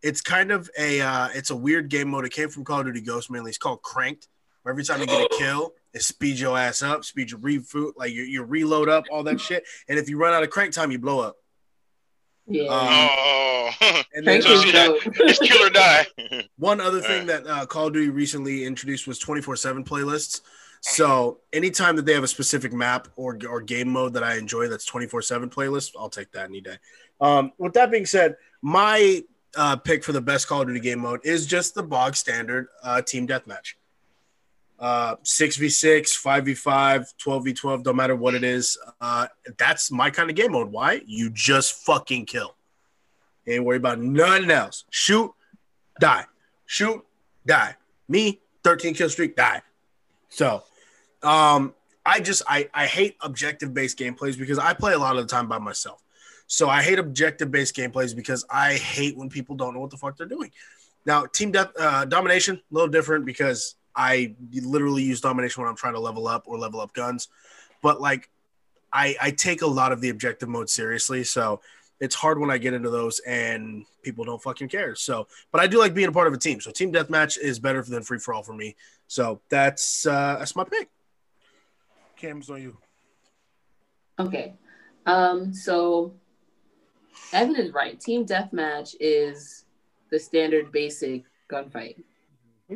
it's 0.02 0.22
kind 0.22 0.50
of 0.50 0.70
a 0.78 1.00
uh, 1.02 1.28
it's 1.34 1.50
a 1.50 1.56
weird 1.56 1.90
game 1.90 2.08
mode. 2.08 2.24
It 2.24 2.32
came 2.32 2.48
from 2.48 2.64
Call 2.64 2.80
of 2.80 2.86
Duty 2.86 3.02
Ghost 3.02 3.30
mainly. 3.30 3.50
It's 3.50 3.58
called 3.58 3.82
Cranked. 3.82 4.28
Where 4.62 4.72
every 4.72 4.82
time 4.84 5.00
you 5.00 5.06
get 5.06 5.20
a 5.30 5.36
kill, 5.38 5.74
it 5.94 6.02
speeds 6.02 6.40
your 6.40 6.56
ass 6.58 6.82
up, 6.82 7.04
speeds 7.04 7.30
your 7.32 7.40
reboot, 7.40 7.92
like 7.96 8.12
you, 8.12 8.22
you 8.24 8.42
reload 8.42 8.88
up, 8.88 9.04
all 9.10 9.22
that 9.24 9.40
shit. 9.40 9.64
And 9.88 9.98
if 9.98 10.08
you 10.08 10.18
run 10.18 10.32
out 10.34 10.42
of 10.42 10.50
crank 10.50 10.72
time, 10.72 10.90
you 10.90 10.98
blow 10.98 11.20
up. 11.20 11.36
yeah. 12.46 12.62
Um, 12.64 13.08
Oh, 13.70 13.70
And 14.14 14.26
then 14.26 14.40
Crank 14.40 14.42
so 14.42 14.52
is 14.52 14.58
uh, 14.60 14.62
see 14.62 14.72
that- 14.72 14.86
dope. 14.86 15.00
it's 15.28 15.38
kill 15.46 15.64
or 15.66 15.70
die. 15.70 16.06
one 16.58 16.80
other 16.80 17.00
thing 17.00 17.26
that 17.26 17.46
uh, 17.46 17.66
Call 17.66 17.86
of 17.88 17.92
Duty 17.92 18.08
recently 18.08 18.64
introduced 18.64 19.06
was 19.06 19.18
24 19.18 19.56
7 19.56 19.84
playlists. 19.84 20.40
So 20.80 21.38
anytime 21.52 21.96
that 21.96 22.06
they 22.06 22.14
have 22.14 22.24
a 22.24 22.28
specific 22.28 22.72
map 22.72 23.08
or, 23.16 23.38
or 23.48 23.60
game 23.60 23.88
mode 23.88 24.14
that 24.14 24.22
I 24.22 24.36
enjoy 24.36 24.68
that's 24.68 24.84
24 24.84 25.22
7 25.22 25.50
playlist, 25.50 25.92
I'll 25.98 26.08
take 26.08 26.32
that 26.32 26.46
any 26.46 26.60
day. 26.60 26.76
Um, 27.20 27.52
with 27.58 27.72
that 27.74 27.90
being 27.90 28.06
said, 28.06 28.36
my 28.62 29.24
uh, 29.56 29.76
pick 29.76 30.04
for 30.04 30.12
the 30.12 30.20
best 30.20 30.46
Call 30.46 30.62
of 30.62 30.68
Duty 30.68 30.80
game 30.80 31.00
mode 31.00 31.20
is 31.24 31.46
just 31.46 31.74
the 31.74 31.82
bog 31.82 32.16
standard 32.16 32.68
uh, 32.82 33.02
team 33.02 33.26
deathmatch. 33.26 33.74
Uh, 34.78 35.16
6v6, 35.24 36.22
5v5, 36.22 37.12
12v12, 37.20 37.82
don't 37.82 37.96
matter 37.96 38.14
what 38.14 38.34
it 38.34 38.44
is. 38.44 38.78
Uh, 39.00 39.26
that's 39.58 39.90
my 39.90 40.08
kind 40.08 40.30
of 40.30 40.36
game 40.36 40.52
mode. 40.52 40.70
Why? 40.70 41.00
You 41.04 41.30
just 41.30 41.84
fucking 41.84 42.26
kill. 42.26 42.54
Ain't 43.48 43.64
worry 43.64 43.78
about 43.78 43.98
nothing 43.98 44.50
else. 44.50 44.84
Shoot, 44.90 45.32
die. 45.98 46.26
Shoot, 46.66 47.04
die. 47.44 47.74
Me, 48.08 48.40
13 48.62 48.94
kill 48.94 49.08
streak, 49.08 49.34
die. 49.34 49.62
So, 50.28 50.62
um, 51.22 51.74
I 52.04 52.20
just 52.20 52.42
I 52.48 52.68
I 52.72 52.86
hate 52.86 53.16
objective 53.20 53.74
based 53.74 53.98
gameplays 53.98 54.38
because 54.38 54.58
I 54.58 54.72
play 54.72 54.94
a 54.94 54.98
lot 54.98 55.16
of 55.16 55.28
the 55.28 55.30
time 55.30 55.48
by 55.48 55.58
myself. 55.58 56.02
So 56.46 56.68
I 56.68 56.82
hate 56.82 56.98
objective 56.98 57.50
based 57.50 57.76
gameplays 57.76 58.16
because 58.16 58.46
I 58.50 58.74
hate 58.74 59.16
when 59.16 59.28
people 59.28 59.54
don't 59.54 59.74
know 59.74 59.80
what 59.80 59.90
the 59.90 59.98
fuck 59.98 60.16
they're 60.16 60.26
doing. 60.26 60.50
Now, 61.04 61.26
team 61.26 61.52
death 61.52 61.70
uh, 61.78 62.06
domination 62.06 62.56
a 62.56 62.74
little 62.74 62.88
different 62.88 63.26
because 63.26 63.74
I 63.94 64.34
literally 64.52 65.02
use 65.02 65.20
domination 65.20 65.62
when 65.62 65.68
I'm 65.68 65.76
trying 65.76 65.94
to 65.94 66.00
level 66.00 66.26
up 66.26 66.44
or 66.46 66.58
level 66.58 66.80
up 66.80 66.94
guns, 66.94 67.28
but 67.82 68.00
like 68.00 68.30
I 68.92 69.16
I 69.20 69.30
take 69.30 69.60
a 69.62 69.66
lot 69.66 69.92
of 69.92 70.00
the 70.00 70.08
objective 70.08 70.48
mode 70.48 70.70
seriously, 70.70 71.24
so 71.24 71.60
it's 72.00 72.14
hard 72.14 72.38
when 72.38 72.50
I 72.50 72.58
get 72.58 72.74
into 72.74 72.90
those 72.90 73.18
and 73.20 73.84
people 74.02 74.24
don't 74.24 74.42
fucking 74.42 74.68
care. 74.68 74.94
So, 74.94 75.26
but 75.50 75.60
I 75.60 75.66
do 75.66 75.78
like 75.78 75.94
being 75.94 76.08
a 76.08 76.12
part 76.12 76.28
of 76.28 76.32
a 76.32 76.38
team. 76.38 76.60
So, 76.60 76.70
team 76.70 76.92
deathmatch 76.92 77.38
is 77.38 77.58
better 77.58 77.82
than 77.82 78.02
free 78.02 78.18
for 78.18 78.34
all 78.34 78.42
for 78.42 78.54
me. 78.54 78.76
So 79.08 79.40
that's 79.48 80.06
uh, 80.06 80.36
that's 80.38 80.54
my 80.54 80.64
pick. 80.64 80.88
Cam's 82.16 82.50
on 82.50 82.62
you. 82.62 82.76
Okay. 84.18 84.54
Um, 85.06 85.54
so 85.54 86.14
Evan 87.32 87.56
is 87.56 87.72
right. 87.72 87.98
Team 87.98 88.26
deathmatch 88.26 88.94
is 89.00 89.64
the 90.10 90.18
standard 90.18 90.70
basic 90.72 91.24
gunfight. 91.50 91.96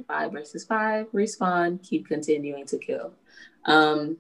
Five 0.08 0.32
versus 0.32 0.64
five, 0.64 1.12
respawn, 1.12 1.82
keep 1.82 2.08
continuing 2.08 2.64
to 2.66 2.78
kill. 2.78 3.12
Um, 3.66 4.16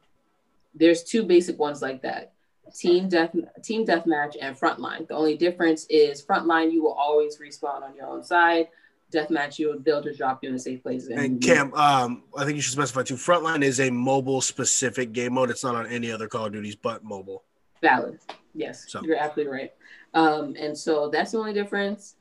there's 0.74 1.02
two 1.02 1.22
basic 1.22 1.58
ones 1.58 1.80
like 1.80 2.02
that. 2.02 2.31
Team 2.74 3.08
death 3.08 3.34
team 3.62 3.86
deathmatch 3.86 4.36
and 4.40 4.58
frontline. 4.58 5.06
The 5.06 5.14
only 5.14 5.36
difference 5.36 5.86
is 5.90 6.22
frontline 6.22 6.72
you 6.72 6.82
will 6.82 6.92
always 6.92 7.38
respawn 7.38 7.82
on 7.82 7.94
your 7.94 8.06
own 8.06 8.24
side. 8.24 8.68
Deathmatch 9.12 9.58
you 9.58 9.80
they'll 9.84 10.02
just 10.02 10.18
drop 10.18 10.42
you 10.42 10.48
in 10.48 10.54
a 10.54 10.58
safe 10.58 10.82
place. 10.82 11.08
And 11.08 11.42
Cam, 11.42 11.74
um, 11.74 12.22
I 12.36 12.44
think 12.44 12.56
you 12.56 12.62
should 12.62 12.72
specify 12.72 13.02
too. 13.02 13.16
Frontline 13.16 13.62
is 13.62 13.78
a 13.78 13.90
mobile 13.90 14.40
specific 14.40 15.12
game 15.12 15.34
mode. 15.34 15.50
It's 15.50 15.64
not 15.64 15.74
on 15.74 15.86
any 15.86 16.10
other 16.10 16.28
Call 16.28 16.46
of 16.46 16.52
Duties 16.52 16.76
but 16.76 17.04
mobile. 17.04 17.44
Valid. 17.82 18.18
Yes, 18.54 18.86
so. 18.88 19.02
you're 19.02 19.16
absolutely 19.16 19.52
right. 19.52 19.72
Um, 20.14 20.54
and 20.58 20.76
so 20.76 21.08
that's 21.08 21.32
the 21.32 21.38
only 21.38 21.52
difference. 21.52 22.16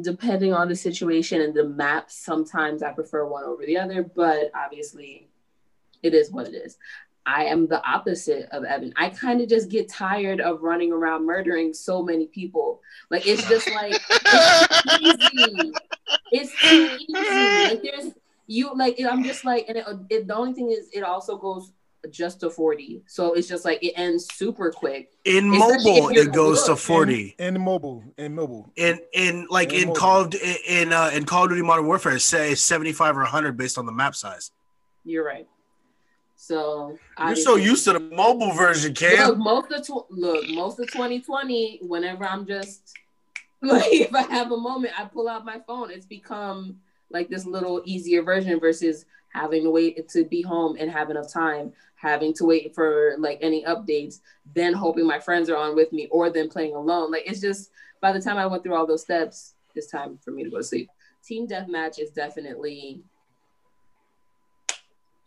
Depending 0.00 0.54
on 0.54 0.68
the 0.68 0.76
situation 0.76 1.42
and 1.42 1.54
the 1.54 1.64
map, 1.64 2.10
sometimes 2.10 2.82
I 2.82 2.92
prefer 2.92 3.26
one 3.26 3.44
over 3.44 3.64
the 3.66 3.76
other, 3.76 4.02
but 4.02 4.50
obviously 4.54 5.28
it 6.02 6.14
is 6.14 6.30
what 6.30 6.48
it 6.48 6.54
is. 6.54 6.78
I 7.24 7.44
am 7.44 7.66
the 7.68 7.84
opposite 7.86 8.48
of 8.50 8.64
Evan. 8.64 8.92
I 8.96 9.08
kind 9.10 9.40
of 9.40 9.48
just 9.48 9.68
get 9.68 9.88
tired 9.88 10.40
of 10.40 10.62
running 10.62 10.92
around 10.92 11.24
murdering 11.24 11.72
so 11.72 12.02
many 12.02 12.26
people. 12.26 12.80
Like 13.10 13.26
it's 13.26 13.46
just 13.48 13.70
like 13.70 13.94
it's 14.10 15.34
easy. 15.34 15.72
It's 16.32 16.60
too 16.60 16.98
easy. 17.08 17.74
Like 17.74 17.82
there's 17.82 18.12
you 18.46 18.74
like 18.74 19.00
I'm 19.00 19.22
just 19.22 19.44
like 19.44 19.66
and 19.68 19.78
it, 19.78 19.86
it, 20.10 20.26
the 20.26 20.34
only 20.34 20.52
thing 20.52 20.70
is 20.70 20.88
it 20.92 21.02
also 21.02 21.36
goes 21.36 21.72
just 22.10 22.40
to 22.40 22.50
40. 22.50 23.02
So 23.06 23.34
it's 23.34 23.46
just 23.46 23.64
like 23.64 23.82
it 23.82 23.92
ends 23.96 24.26
super 24.32 24.70
quick. 24.70 25.12
In 25.24 25.48
mobile, 25.48 26.08
it 26.08 26.32
goes 26.32 26.64
to 26.64 26.74
40. 26.74 27.36
In, 27.38 27.56
in, 27.56 27.62
mobile, 27.62 28.02
in 28.18 28.34
mobile. 28.34 28.72
In 28.76 28.98
in 29.12 29.46
like 29.50 29.72
in, 29.72 29.90
in 29.90 29.94
Call 29.94 30.22
of 30.22 30.34
in 30.66 30.92
uh 30.92 31.10
in 31.14 31.24
Call 31.24 31.44
of 31.44 31.50
Duty 31.50 31.62
Modern 31.62 31.86
Warfare, 31.86 32.18
say 32.18 32.54
75 32.54 33.16
or 33.16 33.20
100 33.20 33.56
based 33.56 33.78
on 33.78 33.86
the 33.86 33.92
map 33.92 34.16
size. 34.16 34.50
You're 35.04 35.24
right. 35.24 35.46
So 36.42 36.98
you're 37.24 37.36
so 37.36 37.54
used 37.54 37.84
to 37.84 37.92
the 37.92 38.00
mobile 38.00 38.50
version, 38.50 38.92
Cam. 38.94 39.28
Look, 39.28 39.38
most 39.38 39.70
of 39.70 39.86
tw- 39.86 40.10
look, 40.10 40.48
most 40.48 40.80
of 40.80 40.90
2020, 40.90 41.78
whenever 41.82 42.24
I'm 42.24 42.44
just 42.44 42.98
like 43.62 43.84
if 43.92 44.12
I 44.12 44.22
have 44.22 44.50
a 44.50 44.56
moment, 44.56 44.92
I 44.98 45.04
pull 45.04 45.28
out 45.28 45.44
my 45.44 45.60
phone. 45.68 45.92
It's 45.92 46.04
become 46.04 46.80
like 47.10 47.28
this 47.28 47.46
little 47.46 47.80
easier 47.84 48.24
version 48.24 48.58
versus 48.58 49.06
having 49.28 49.62
to 49.62 49.70
wait 49.70 50.08
to 50.08 50.24
be 50.24 50.42
home 50.42 50.76
and 50.80 50.90
have 50.90 51.10
enough 51.10 51.32
time, 51.32 51.72
having 51.94 52.34
to 52.34 52.44
wait 52.44 52.74
for 52.74 53.14
like 53.18 53.38
any 53.40 53.62
updates, 53.62 54.18
then 54.52 54.72
hoping 54.72 55.06
my 55.06 55.20
friends 55.20 55.48
are 55.48 55.56
on 55.56 55.76
with 55.76 55.92
me, 55.92 56.08
or 56.10 56.28
then 56.28 56.48
playing 56.48 56.74
alone. 56.74 57.12
Like 57.12 57.22
it's 57.24 57.40
just 57.40 57.70
by 58.00 58.10
the 58.10 58.20
time 58.20 58.36
I 58.36 58.46
went 58.46 58.64
through 58.64 58.74
all 58.74 58.86
those 58.88 59.02
steps, 59.02 59.54
it's 59.76 59.92
time 59.92 60.18
for 60.24 60.32
me 60.32 60.42
to 60.42 60.50
go 60.50 60.56
to 60.56 60.64
sleep. 60.64 60.90
Team 61.24 61.46
deathmatch 61.46 62.00
is 62.00 62.10
definitely 62.10 63.04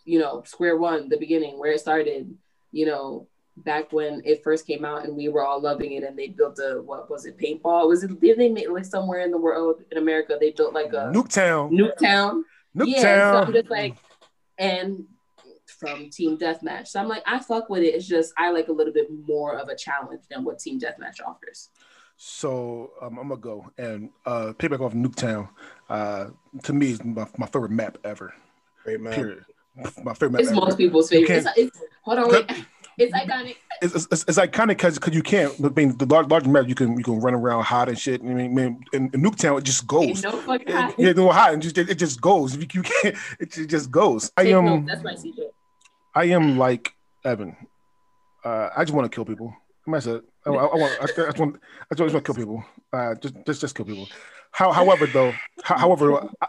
you 0.05 0.19
know, 0.19 0.43
square 0.45 0.77
one, 0.77 1.09
the 1.09 1.17
beginning, 1.17 1.59
where 1.59 1.71
it 1.71 1.79
started, 1.79 2.33
you 2.71 2.85
know, 2.85 3.27
back 3.57 3.91
when 3.93 4.21
it 4.25 4.43
first 4.43 4.67
came 4.67 4.83
out 4.83 5.05
and 5.05 5.15
we 5.15 5.29
were 5.29 5.45
all 5.45 5.61
loving 5.61 5.93
it 5.93 6.03
and 6.03 6.17
they 6.17 6.27
built 6.27 6.59
a 6.59 6.81
what 6.81 7.09
was 7.09 7.25
it 7.25 7.37
paintball? 7.37 7.87
Was 7.87 8.03
it 8.03 8.19
did 8.19 8.37
they 8.37 8.49
make 8.49 8.69
like 8.69 8.85
somewhere 8.85 9.21
in 9.21 9.31
the 9.31 9.37
world 9.37 9.81
in 9.91 9.97
america 9.97 10.37
they 10.39 10.51
built 10.51 10.73
like 10.73 10.91
a 10.91 11.11
nuketown. 11.13 11.71
Nuketown? 11.71 12.41
Nuketown. 12.75 12.87
Yeah, 12.87 13.31
so 13.31 13.37
i'm 13.43 13.53
just 13.53 13.69
like 13.69 13.95
and 14.57 15.05
from 15.79 16.09
team 16.09 16.37
deathmatch. 16.37 16.87
So 16.87 16.99
i'm 16.99 17.07
like 17.07 17.23
i 17.25 17.39
fuck 17.39 17.69
with 17.69 17.83
it. 17.83 17.95
It's 17.95 18.07
just 18.07 18.33
i 18.37 18.51
like 18.51 18.67
a 18.67 18.73
little 18.73 18.93
bit 18.93 19.07
more 19.25 19.57
of 19.57 19.69
a 19.69 19.75
challenge 19.75 20.23
than 20.29 20.43
what 20.43 20.59
team 20.59 20.79
deathmatch 20.79 21.25
offers. 21.25 21.69
So 22.17 22.91
um, 23.01 23.17
i'm 23.17 23.29
gonna 23.29 23.39
go 23.39 23.71
and 23.77 24.09
uh 24.25 24.53
payback 24.57 24.81
off 24.81 24.93
nuketown. 24.93 25.47
Uh 25.89 26.27
to 26.63 26.73
me 26.73 26.91
is 26.91 27.03
my, 27.05 27.25
my 27.37 27.47
favorite 27.47 27.71
map 27.71 27.97
ever. 28.03 28.33
Great 28.83 28.99
map. 28.99 29.15
period 29.15 29.45
my 30.03 30.13
favorite. 30.13 30.41
It's 30.41 30.51
most 30.51 30.77
people's 30.77 31.09
favorite. 31.09 31.37
It's, 31.37 31.47
it's, 31.57 31.81
hold 32.03 32.19
on, 32.19 32.29
wait. 32.29 32.65
It's 32.97 33.13
iconic. 33.13 33.57
It's, 33.81 33.93
it's, 33.93 34.23
it's 34.25 34.37
iconic 34.37 34.77
because 34.77 35.13
you 35.13 35.21
can't. 35.21 35.53
I 35.61 35.67
mean, 35.69 35.97
the 35.97 36.05
large 36.05 36.27
large 36.27 36.47
map 36.47 36.67
you 36.67 36.75
can 36.75 36.97
you 36.97 37.03
can 37.03 37.19
run 37.19 37.33
around 37.33 37.63
hot 37.63 37.89
and 37.89 37.99
shit. 37.99 38.21
I 38.21 38.23
mean, 38.23 38.57
in, 38.57 38.79
in 38.93 39.21
Nuketown 39.21 39.57
it 39.57 39.65
just 39.65 39.85
goes. 39.85 40.23
no 40.23 40.31
fucking 40.31 40.71
hot. 40.73 40.95
Yeah, 40.97 41.11
no 41.11 41.29
hot 41.29 41.53
and 41.53 41.61
just 41.61 41.77
it, 41.77 41.89
it 41.89 41.95
just 41.95 42.21
goes. 42.21 42.55
You, 42.55 42.65
you 42.71 42.83
can't. 42.83 43.15
It 43.39 43.51
just 43.67 43.91
goes. 43.91 44.31
I 44.37 44.43
am. 44.43 44.65
No, 44.65 44.83
that's 44.87 45.03
my 45.03 45.15
secret. 45.15 45.53
I 46.13 46.25
am 46.25 46.57
like 46.57 46.93
Evan. 47.25 47.57
Uh, 48.45 48.69
I 48.77 48.85
just 48.85 48.93
want 48.93 49.11
to 49.11 49.13
kill 49.13 49.25
people. 49.25 49.53
I 49.93 49.99
said, 49.99 50.21
I, 50.45 50.51
I, 50.51 50.53
I, 50.53 50.75
want. 50.75 50.97
I, 51.01 51.05
just 51.07 51.39
want. 51.39 51.59
I 51.91 51.95
just 51.95 52.13
want 52.13 52.25
to 52.25 52.33
kill 52.33 52.35
people. 52.35 52.63
Uh, 52.93 53.15
just 53.15 53.35
just 53.45 53.61
just 53.61 53.75
kill 53.75 53.85
people. 53.85 54.07
How, 54.51 54.71
however, 54.71 55.05
though, 55.05 55.33
however, 55.63 56.29
I 56.41 56.47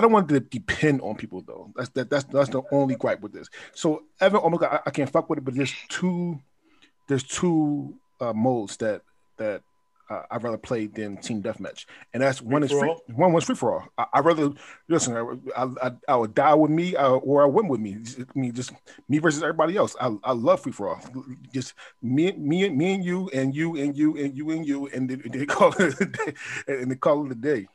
don't 0.00 0.12
want 0.12 0.28
to 0.28 0.40
depend 0.40 1.00
on 1.00 1.16
people 1.16 1.42
though. 1.42 1.72
That's 1.76 1.88
that, 1.90 2.10
that's 2.10 2.24
that's 2.24 2.50
the 2.50 2.62
only 2.72 2.96
gripe 2.96 3.20
with 3.20 3.32
this. 3.32 3.48
So 3.74 4.04
Evan, 4.20 4.40
oh 4.42 4.50
my 4.50 4.58
god, 4.58 4.72
I, 4.72 4.80
I 4.86 4.90
can't 4.90 5.10
fuck 5.10 5.30
with 5.30 5.38
it. 5.38 5.44
But 5.44 5.54
there's 5.54 5.74
two, 5.88 6.40
there's 7.08 7.22
two 7.22 7.94
uh, 8.20 8.32
modes 8.32 8.76
that 8.78 9.02
that 9.36 9.62
uh, 10.08 10.22
I'd 10.30 10.42
rather 10.42 10.58
play 10.58 10.86
than 10.86 11.16
team 11.16 11.42
deathmatch, 11.42 11.84
and 12.12 12.22
that's 12.22 12.38
free 12.38 12.48
one 12.48 12.62
is 12.62 12.70
free, 12.70 12.94
one 13.14 13.32
was 13.32 13.44
free 13.44 13.54
for 13.54 13.74
all. 13.74 13.88
I, 13.98 14.06
I 14.14 14.20
rather 14.20 14.52
listen. 14.88 15.16
I, 15.56 15.68
I, 15.82 15.92
I 16.08 16.16
would 16.16 16.34
die 16.34 16.54
with 16.54 16.70
me 16.70 16.96
uh, 16.96 17.10
or 17.10 17.42
I 17.42 17.46
win 17.46 17.68
with 17.68 17.80
me. 17.80 17.98
I 18.18 18.38
mean, 18.38 18.52
just 18.54 18.72
me 19.08 19.18
versus 19.18 19.42
everybody 19.42 19.76
else. 19.76 19.96
I, 20.00 20.16
I 20.22 20.32
love 20.32 20.60
free 20.60 20.72
for 20.72 20.88
all. 20.88 21.00
Just 21.52 21.74
me, 22.02 22.32
me, 22.32 22.68
me 22.68 22.94
and 22.94 23.04
you, 23.04 23.28
and 23.32 23.54
you 23.54 23.76
and 23.76 23.96
you 23.96 24.16
and 24.16 24.36
you 24.36 24.50
and 24.50 24.66
you, 24.66 24.86
and 24.88 25.10
they, 25.10 25.16
they 25.16 25.46
call 25.46 25.72
it 25.78 25.94
and 26.68 26.90
they 26.90 26.96
call 26.96 27.26
it 27.26 27.32
a 27.32 27.36
day. 27.36 27.68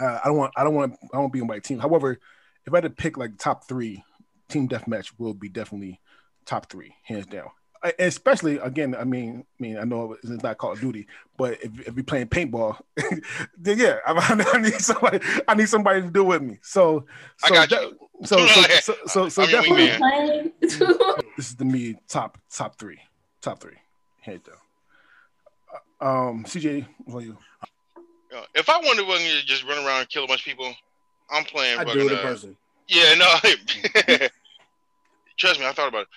Uh, 0.00 0.20
I 0.24 0.28
don't 0.28 0.36
want 0.36 0.52
I 0.56 0.64
don't 0.64 0.74
want 0.74 0.96
I 1.12 1.18
don't 1.18 1.32
be 1.32 1.40
on 1.40 1.46
my 1.46 1.58
team. 1.58 1.78
However, 1.78 2.18
if 2.66 2.72
I 2.72 2.76
had 2.78 2.84
to 2.84 2.90
pick 2.90 3.16
like 3.16 3.38
top 3.38 3.68
three, 3.68 4.04
team 4.48 4.68
deathmatch 4.68 5.12
will 5.18 5.34
be 5.34 5.48
definitely 5.48 6.00
top 6.44 6.70
three, 6.70 6.94
hands 7.04 7.26
down. 7.26 7.48
I, 7.82 7.92
especially 7.98 8.56
again, 8.58 8.96
I 8.98 9.04
mean, 9.04 9.44
I 9.58 9.62
mean, 9.62 9.78
I 9.78 9.84
know 9.84 10.16
it's 10.22 10.42
not 10.42 10.58
Call 10.58 10.72
of 10.72 10.80
Duty, 10.80 11.06
but 11.36 11.52
if, 11.62 11.88
if 11.88 11.94
we're 11.94 12.02
playing 12.02 12.28
paintball, 12.28 12.80
then 13.58 13.78
yeah, 13.78 13.98
I, 14.06 14.44
I, 14.54 14.58
need 14.58 14.80
somebody. 14.80 15.20
I 15.46 15.54
need 15.54 15.68
somebody 15.68 16.02
to 16.02 16.10
do 16.10 16.24
with 16.24 16.42
me. 16.42 16.58
So, 16.62 17.04
so 17.38 17.54
I 17.54 17.66
got 17.66 17.70
you. 17.70 17.98
so, 18.24 18.46
so, 18.46 18.62
so, 18.80 18.94
so, 19.06 19.28
so 19.28 19.46
definitely, 19.46 19.88
this 21.36 21.50
is 21.50 21.56
the 21.56 21.64
me 21.64 21.96
top 22.08 22.38
top 22.50 22.78
three, 22.78 22.98
top 23.40 23.60
three, 23.60 23.76
hands 24.20 24.42
down. 24.42 24.56
Uh, 26.00 26.28
um, 26.28 26.44
CJ, 26.44 26.86
what 27.04 27.22
are 27.22 27.36
you? 28.36 28.60
if 28.60 28.68
I 28.68 28.78
wanted 28.78 29.06
one 29.06 29.18
to 29.18 29.46
just 29.46 29.64
run 29.64 29.84
around 29.84 30.00
and 30.00 30.08
kill 30.08 30.24
a 30.24 30.26
bunch 30.26 30.40
of 30.40 30.44
people, 30.46 30.74
I'm 31.30 31.44
playing. 31.44 31.78
I 31.78 31.84
do 31.84 32.06
it 32.06 32.12
in 32.12 32.18
uh, 32.18 32.22
person. 32.22 32.56
Yeah, 32.88 33.14
no. 33.14 33.26
trust 35.36 35.60
me, 35.60 35.66
I 35.66 35.72
thought 35.72 35.88
about 35.88 36.02
it. 36.02 36.08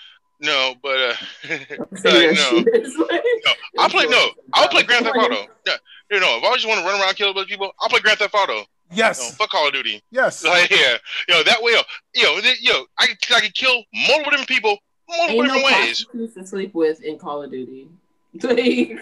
No, 0.41 0.73
but 0.81 0.97
uh, 0.97 1.13
no, 2.05 2.63
no. 2.63 3.53
I'll 3.77 3.89
play. 3.89 4.05
No, 4.05 4.29
I'll 4.53 4.69
play 4.69 4.83
Grand 4.83 5.05
Theft 5.05 5.17
Auto. 5.17 5.47
Yeah, 5.65 5.73
you 6.11 6.19
know, 6.19 6.37
if 6.37 6.43
I 6.43 6.53
just 6.53 6.67
want 6.67 6.79
to 6.79 6.85
run 6.85 6.99
around 6.99 7.09
and 7.09 7.17
kill 7.17 7.31
a 7.31 7.33
bunch 7.33 7.45
of 7.45 7.49
people, 7.49 7.71
I'll 7.81 7.89
play 7.89 7.99
Grand 7.99 8.19
Theft 8.19 8.33
Auto. 8.33 8.63
Yes. 8.91 9.19
You 9.19 9.25
know, 9.25 9.31
fuck 9.35 9.49
Call 9.49 9.67
of 9.67 9.73
Duty. 9.73 10.01
Yes. 10.09 10.43
Like, 10.43 10.71
yeah. 10.71 10.97
You 11.27 11.35
know, 11.35 11.43
that 11.43 11.61
way, 11.61 11.73
you 12.15 12.23
know, 12.23 12.39
you 12.59 12.73
know, 12.73 12.85
I 12.97 13.05
can, 13.05 13.17
I 13.35 13.39
can 13.41 13.51
kill 13.51 13.83
multiple 13.93 14.31
different 14.31 14.47
people 14.47 14.79
multiple 15.09 15.43
Ain't 15.43 15.53
different 15.53 16.13
no 16.13 16.21
ways. 16.21 16.33
to 16.35 16.47
sleep 16.47 16.73
with 16.73 17.03
in 17.03 17.17
Call 17.17 17.43
of 17.43 17.51
Duty. 17.51 17.87
Like, 18.43 18.99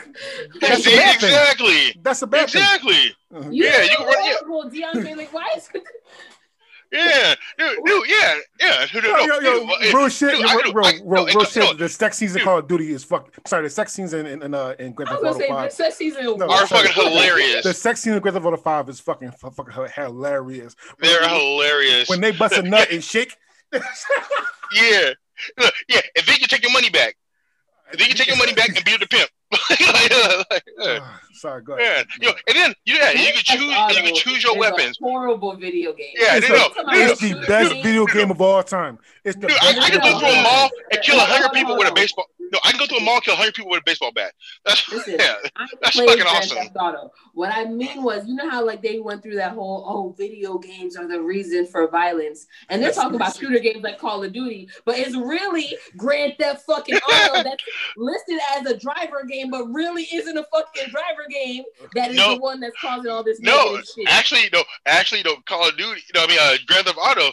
that's 0.62 0.86
See, 0.86 0.94
exactly. 0.94 2.00
That's 2.02 2.22
a 2.22 2.28
bad 2.28 2.44
exactly. 2.44 2.94
thing. 2.94 3.12
Uh-huh. 3.36 3.50
You 3.50 3.66
yeah, 3.66 3.84
you 3.84 3.98
can 3.98 4.06
run. 4.08 4.74
Yeah. 4.74 4.94
DeAndre, 4.94 5.18
like, 5.18 5.34
why 5.34 5.54
is 5.58 5.70
Yeah, 6.92 7.36
dude, 7.60 7.80
dude, 7.86 8.10
yeah, 8.10 8.38
yeah. 8.62 8.86
Dude, 8.92 9.04
no, 9.04 9.18
yo, 9.20 9.40
yo, 9.40 9.70
yo, 9.82 9.92
real 9.92 10.08
shit, 10.08 10.32
dude, 10.32 10.40
real, 10.40 10.74
real, 10.74 11.04
real, 11.04 11.26
real 11.26 11.44
shit. 11.44 11.78
the 11.78 11.90
sex 11.90 12.18
scenes 12.18 12.36
in 12.36 12.44
Call 12.44 12.60
of 12.60 12.68
Duty 12.68 12.92
is 12.92 13.04
fuck. 13.04 13.30
Sorry, 13.46 13.64
the 13.64 13.70
sex 13.70 13.92
scenes 13.92 14.14
in 14.14 14.26
in, 14.26 14.42
in, 14.42 14.54
uh, 14.54 14.74
in 14.80 14.94
Grand 14.94 15.10
Theft 15.10 15.22
Auto 15.22 15.48
Five. 15.48 15.70
The 15.70 15.76
sex 15.76 15.98
scenes 15.98 16.16
no, 16.18 16.38
are 16.48 16.66
fucking 16.66 16.94
hilarious. 16.94 17.64
The 17.64 17.74
sex 17.74 18.00
scene 18.00 18.14
in 18.14 18.20
Grand 18.22 18.36
Theft 18.36 18.46
Auto 18.46 18.58
Five 18.58 18.88
is 18.88 19.02
fucking 19.02 19.32
fucking 19.32 19.74
hilarious. 19.96 20.76
They're 21.00 21.20
when, 21.22 21.30
hilarious 21.30 22.10
when 22.10 22.22
they 22.22 22.32
bust 22.32 22.56
a 22.56 22.62
nut 22.62 22.90
and 22.90 23.04
shake. 23.04 23.36
yeah, 23.74 23.82
yeah, 25.90 26.02
and 26.16 26.26
then 26.26 26.38
you 26.40 26.48
take 26.48 26.64
your 26.64 26.72
money 26.72 26.90
back. 26.90 27.18
Then 27.94 28.10
you 28.10 28.16
take 28.16 28.28
your 28.28 28.38
money 28.38 28.54
back 28.54 28.76
and 28.76 28.84
beat 28.84 29.00
the 29.00 29.08
pimp. 29.08 29.30
like, 29.70 30.12
uh, 30.12 30.44
like, 30.52 30.64
uh, 30.82 31.18
Sorry, 31.38 31.62
go 31.62 31.74
ahead. 31.74 32.08
yeah. 32.20 32.30
Yo, 32.30 32.36
and 32.48 32.56
then 32.58 32.74
yeah, 32.86 33.12
you 33.12 33.32
can 33.34 33.44
choose. 33.44 33.62
You 33.62 34.04
can 34.04 34.16
choose 34.16 34.44
your 34.44 34.58
weapons. 34.58 34.98
horrible 35.00 35.56
video 35.56 35.94
game. 35.94 36.14
Yeah, 36.16 36.38
It's, 36.38 36.50
no, 36.50 36.56
a- 36.56 36.60
no, 36.60 37.12
it's 37.12 37.22
the 37.22 37.46
best 37.48 37.74
video 37.74 38.06
game 38.06 38.32
of 38.32 38.42
all 38.42 38.64
time. 38.64 38.98
It's 39.24 39.36
the 39.36 39.48
Dude, 39.48 39.58
best 39.60 39.78
I, 39.78 39.86
I 39.86 39.90
can 39.90 40.00
go 40.00 40.20
through 40.20 40.30
a 40.30 40.44
mall 40.44 40.70
and 40.92 41.02
kill 41.02 41.20
Hold 41.20 41.30
hundred 41.30 41.52
people 41.54 41.78
with 41.78 41.90
a 41.90 41.94
baseball. 41.94 42.26
No, 42.52 42.60
I 42.64 42.72
can 42.72 42.80
go 42.80 42.86
to 42.86 42.96
a 42.96 43.02
mall 43.02 43.16
and 43.16 43.24
kill 43.24 43.36
hundred 43.36 43.56
people 43.56 43.72
with 43.72 43.82
a 43.82 43.84
baseball 43.86 44.12
bat. 44.14 44.34
That's 44.66 44.90
Listen, 44.92 45.16
yeah. 45.20 45.36
That's 45.82 46.00
fucking 46.00 46.24
awesome. 46.24 47.10
What 47.34 47.54
I 47.54 47.66
mean 47.66 48.04
was, 48.04 48.26
you 48.26 48.36
know 48.36 48.50
how 48.50 48.66
like 48.66 48.82
they 48.82 49.00
went 49.00 49.22
through 49.22 49.36
that 49.36 49.52
whole 49.52 49.84
oh, 49.88 50.16
video 50.18 50.58
games 50.58 50.96
are 50.96 51.08
the 51.08 51.22
reason 51.22 51.68
for 51.68 51.88
violence, 51.90 52.48
and 52.70 52.82
they're 52.82 52.92
talking 52.92 53.16
about 53.16 53.36
shooter 53.36 53.60
games 53.60 53.84
like 53.84 54.00
Call 54.00 54.24
of 54.24 54.34
Duty, 54.34 54.70
but 54.86 54.98
it's 54.98 55.16
really 55.16 55.78
Grand 55.98 56.36
Theft 56.40 56.64
fucking 56.66 56.96
Auto 57.12 57.44
that's 57.44 57.64
listed 57.98 58.40
as 58.56 58.66
a 58.66 58.78
driver 58.78 59.24
game, 59.30 59.52
but 59.52 59.66
really 59.68 60.08
isn't 60.12 60.38
a 60.38 60.44
fucking 60.52 60.90
driver 60.90 61.27
game. 61.30 61.64
That 61.96 62.12
is 62.12 62.18
No. 62.18 62.36
the 62.36 62.40
one 62.42 62.60
that's 62.60 62.76
causing 62.80 63.12
all 63.12 63.24
this 63.24 63.40
No, 63.40 63.74
negative 63.74 63.86
shit. 63.96 64.08
actually, 64.10 64.50
no, 64.54 64.64
actually, 64.86 65.24
no. 65.24 65.36
Call 65.48 65.68
of 65.70 65.78
Duty. 65.78 66.02
No, 66.16 66.24
I 66.24 66.28
mean, 66.28 66.38
uh, 66.40 66.58
Grand 66.68 66.86
Theft 66.86 66.98
Auto 67.00 67.32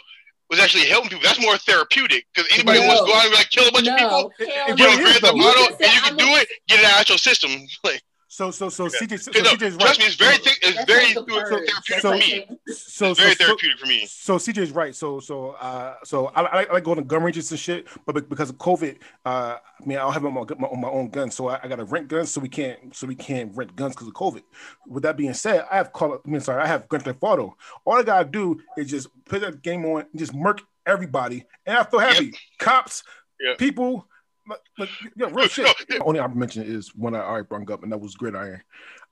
was 0.50 0.60
actually 0.60 0.84
helping 0.86 1.10
people. 1.10 1.24
That's 1.24 1.40
more 1.40 1.56
therapeutic 1.58 2.26
because 2.34 2.50
anybody 2.52 2.80
No. 2.80 2.86
wants 2.88 3.00
to 3.02 3.06
go 3.06 3.14
out 3.14 3.24
and 3.26 3.34
like 3.34 3.50
kill 3.50 3.68
a 3.68 3.72
bunch 3.72 3.88
of 3.88 3.96
people. 3.96 4.32
no, 4.38 4.46
hell 4.46 4.66
Get 4.74 4.78
no. 4.78 4.90
on 4.90 4.96
Grand 4.96 5.08
Theft 5.14 5.22
though. 5.22 5.34
You 5.34 5.42
Auto 5.48 5.74
and 5.74 5.80
you 5.94 6.00
can 6.00 6.12
I'm 6.12 6.16
do 6.16 6.26
a- 6.26 6.40
it. 6.40 6.48
Get 6.68 6.80
it 6.80 6.84
out 6.86 7.02
of 7.02 7.08
your 7.08 7.18
system. 7.18 7.50
Like, 7.84 8.02
So, 8.34 8.50
so, 8.50 8.68
so, 8.68 8.84
Yeah. 8.86 8.90
CJ, 9.00 9.20
so 9.20 9.30
no, 9.30 9.50
CJ's 9.50 9.76
trust 9.76 9.80
right. 9.80 9.98
me, 10.00 10.04
it's 10.06 10.16
very, 10.16 10.36
thi- 10.38 10.50
it's 10.60 10.74
That's 10.74 10.90
very 10.90 11.04
like 11.06 11.14
the 11.14 11.22
purge. 11.22 11.48
therapeutic 11.48 11.74
That's 11.88 12.00
for 12.00 12.00
so- 12.00 12.14
me. 12.18 12.46
So, 12.66 13.10
It's 13.12 13.20
very 13.20 13.30
so, 13.30 13.36
so, 13.36 13.44
therapeutic 13.44 13.78
for 13.78 13.86
me. 13.86 14.06
So 14.06 14.38
CJ's 14.38 14.72
right. 14.72 14.92
So 14.92 15.20
so 15.20 15.50
uh 15.50 15.94
so 16.02 16.26
I, 16.34 16.40
I, 16.42 16.56
like- 16.56 16.70
I 16.70 16.72
like 16.72 16.82
going 16.84 16.96
to 16.98 17.04
gun 17.04 17.22
ranges 17.22 17.48
and 17.52 17.60
shit, 17.60 17.86
but 18.06 18.28
because 18.28 18.50
of 18.50 18.56
COVID, 18.58 18.96
uh 19.24 19.56
I 19.80 19.86
mean 19.86 19.98
I 19.98 20.00
don't 20.02 20.12
have 20.14 20.22
my, 20.24 20.30
my, 20.30 20.80
my 20.80 20.88
own 20.88 21.10
gun, 21.10 21.30
so 21.30 21.46
I, 21.48 21.60
I 21.62 21.68
got 21.68 21.76
to 21.76 21.84
rent 21.84 22.08
guns, 22.08 22.32
so 22.32 22.40
we 22.40 22.48
can't 22.48 22.92
so 22.96 23.06
we 23.06 23.14
can't 23.14 23.54
rent 23.56 23.76
guns 23.76 23.94
because 23.94 24.08
of 24.08 24.14
COVID. 24.14 24.42
With 24.88 25.04
that 25.04 25.16
being 25.16 25.34
said, 25.34 25.64
I 25.70 25.76
have 25.76 25.92
call 25.92 26.14
I 26.14 26.28
mean 26.28 26.40
sorry, 26.40 26.60
I 26.60 26.66
have 26.66 26.88
Grand 26.88 27.04
Theft 27.04 27.18
Auto. 27.22 27.56
All 27.84 27.94
I 27.98 28.02
gotta 28.02 28.28
do 28.28 28.60
is 28.76 28.90
just 28.90 29.06
put 29.26 29.42
that 29.42 29.62
game 29.62 29.84
on, 29.84 30.06
and 30.10 30.18
just 30.18 30.34
murk 30.34 30.60
everybody, 30.86 31.44
and 31.66 31.76
I 31.78 31.84
feel 31.84 32.00
happy. 32.00 32.34
Cops, 32.58 33.04
Yep. 33.40 33.58
people. 33.58 34.08
Like, 34.46 34.60
like, 34.78 34.88
yeah, 35.16 35.28
real 35.32 35.48
shit. 35.48 35.66
No, 35.90 35.98
only 36.06 36.20
I 36.20 36.26
mentioned 36.26 36.66
is 36.66 36.94
one 36.94 37.14
I 37.14 37.20
already 37.20 37.46
brought 37.46 37.70
up, 37.70 37.82
and 37.82 37.90
that 37.92 37.98
was 37.98 38.14
Gridiron. 38.14 38.60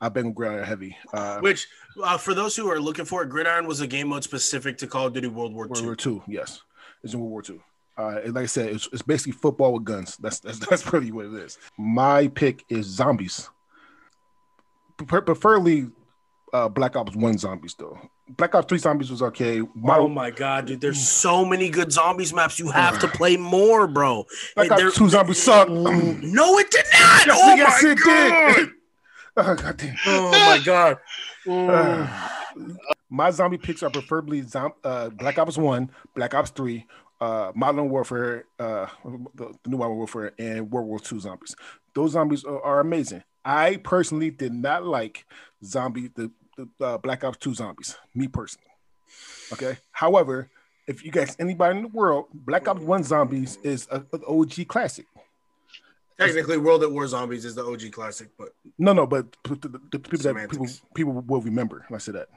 I've 0.00 0.12
been 0.12 0.26
with 0.26 0.34
Gridiron 0.34 0.64
heavy. 0.64 0.96
Uh, 1.12 1.38
Which, 1.40 1.66
uh, 2.02 2.18
for 2.18 2.34
those 2.34 2.54
who 2.54 2.70
are 2.70 2.80
looking 2.80 3.04
for 3.04 3.22
it, 3.22 3.30
Gridiron 3.30 3.66
was 3.66 3.80
a 3.80 3.86
game 3.86 4.08
mode 4.08 4.24
specific 4.24 4.76
to 4.78 4.86
Call 4.86 5.06
of 5.06 5.14
Duty 5.14 5.28
World 5.28 5.54
War 5.54 5.66
World 5.66 5.78
II. 5.78 5.84
War 5.86 5.96
Two, 5.96 6.22
yes, 6.28 6.60
it's 7.02 7.14
in 7.14 7.20
World 7.20 7.30
War 7.30 7.42
Two. 7.42 7.62
Uh, 7.96 8.20
like 8.26 8.44
I 8.44 8.46
said, 8.46 8.70
it's, 8.70 8.88
it's 8.92 9.02
basically 9.02 9.32
football 9.32 9.74
with 9.74 9.84
guns. 9.84 10.16
That's 10.18 10.40
that's 10.40 10.58
that's 10.70 10.92
really 10.92 11.12
what 11.12 11.26
it 11.26 11.34
is. 11.34 11.58
My 11.78 12.28
pick 12.28 12.64
is 12.68 12.86
zombies, 12.86 13.48
Prefer- 14.96 15.22
preferably 15.22 15.88
uh, 16.52 16.68
Black 16.68 16.96
Ops 16.96 17.14
One 17.16 17.38
zombies 17.38 17.74
though. 17.78 17.98
Black 18.28 18.54
Ops 18.54 18.66
Three 18.68 18.78
zombies 18.78 19.10
was 19.10 19.22
okay. 19.22 19.60
My, 19.74 19.96
Oh 19.98 20.08
my 20.08 20.30
god, 20.30 20.66
dude! 20.66 20.80
There's 20.80 21.00
so 21.06 21.44
many 21.44 21.68
good 21.70 21.90
zombies 21.92 22.32
maps. 22.34 22.58
You 22.58 22.70
have 22.70 22.98
to 23.00 23.08
play 23.18 23.36
more, 23.36 23.86
bro. 23.86 24.24
Black 24.56 24.68
They're- 24.68 24.88
Ops 24.88 24.96
Two 24.96 25.08
zombies 25.08 25.42
suck. 25.42 25.68
No, 25.70 26.58
it 26.58 26.70
did 26.70 26.84
not. 26.92 27.26
Yes, 27.26 27.38
oh 27.42 27.54
yes, 27.54 27.82
my 27.82 27.90
it 27.90 27.98
god. 28.04 28.54
did. 28.56 28.68
oh 29.38 29.54
god 29.54 29.76
damn. 29.76 29.96
Oh 30.06 30.30
my 30.30 30.62
god. 30.64 30.98
Uh, 31.48 32.06
my 33.10 33.30
zombie 33.30 33.58
picks 33.58 33.82
are 33.82 33.90
preferably 33.90 34.42
zom- 34.42 34.74
uh, 34.84 35.08
Black 35.08 35.36
Ops 35.38 35.58
One, 35.58 35.90
Black 36.14 36.34
Ops 36.34 36.50
Three, 36.50 36.86
uh, 37.20 37.50
Modern 37.54 37.88
Warfare, 37.90 38.44
uh, 38.60 38.86
the, 39.34 39.52
the 39.64 39.70
new 39.70 39.76
Modern 39.78 39.96
Warfare, 39.96 40.32
and 40.38 40.70
World 40.70 40.86
War 40.86 41.00
Two 41.00 41.18
zombies. 41.18 41.56
Those 41.94 42.12
zombies 42.12 42.44
are, 42.44 42.62
are 42.62 42.78
amazing. 42.80 43.24
I 43.44 43.76
personally 43.82 44.30
did 44.30 44.52
not 44.52 44.84
like 44.86 45.26
zombie 45.64 46.10
the, 46.14 46.30
the 46.56 46.68
uh, 46.84 46.98
Black 46.98 47.24
Ops 47.24 47.38
Two 47.38 47.54
zombies. 47.54 47.96
Me 48.14 48.28
personally. 48.28 48.68
Okay. 49.52 49.76
However, 49.90 50.48
if 50.86 51.04
you 51.04 51.10
guys 51.10 51.36
anybody 51.38 51.78
in 51.78 51.82
the 51.84 51.88
world, 51.88 52.26
Black 52.32 52.68
Ops 52.68 52.80
One 52.80 53.04
zombies 53.04 53.58
is 53.62 53.86
a, 53.90 54.04
an 54.12 54.22
OG 54.26 54.68
classic. 54.68 55.06
Technically, 56.18 56.58
World 56.58 56.82
at 56.82 56.92
War 56.92 57.06
Zombies 57.06 57.44
is 57.44 57.54
the 57.54 57.64
OG 57.64 57.90
classic, 57.92 58.28
but 58.38 58.50
No, 58.78 58.92
no, 58.92 59.06
but 59.06 59.26
the, 59.44 59.80
the 59.90 59.98
people 59.98 60.32
that 60.32 60.50
people 60.50 60.68
people 60.94 61.12
will 61.14 61.40
remember. 61.40 61.84
I 61.92 61.98
said 61.98 62.14
that. 62.14 62.28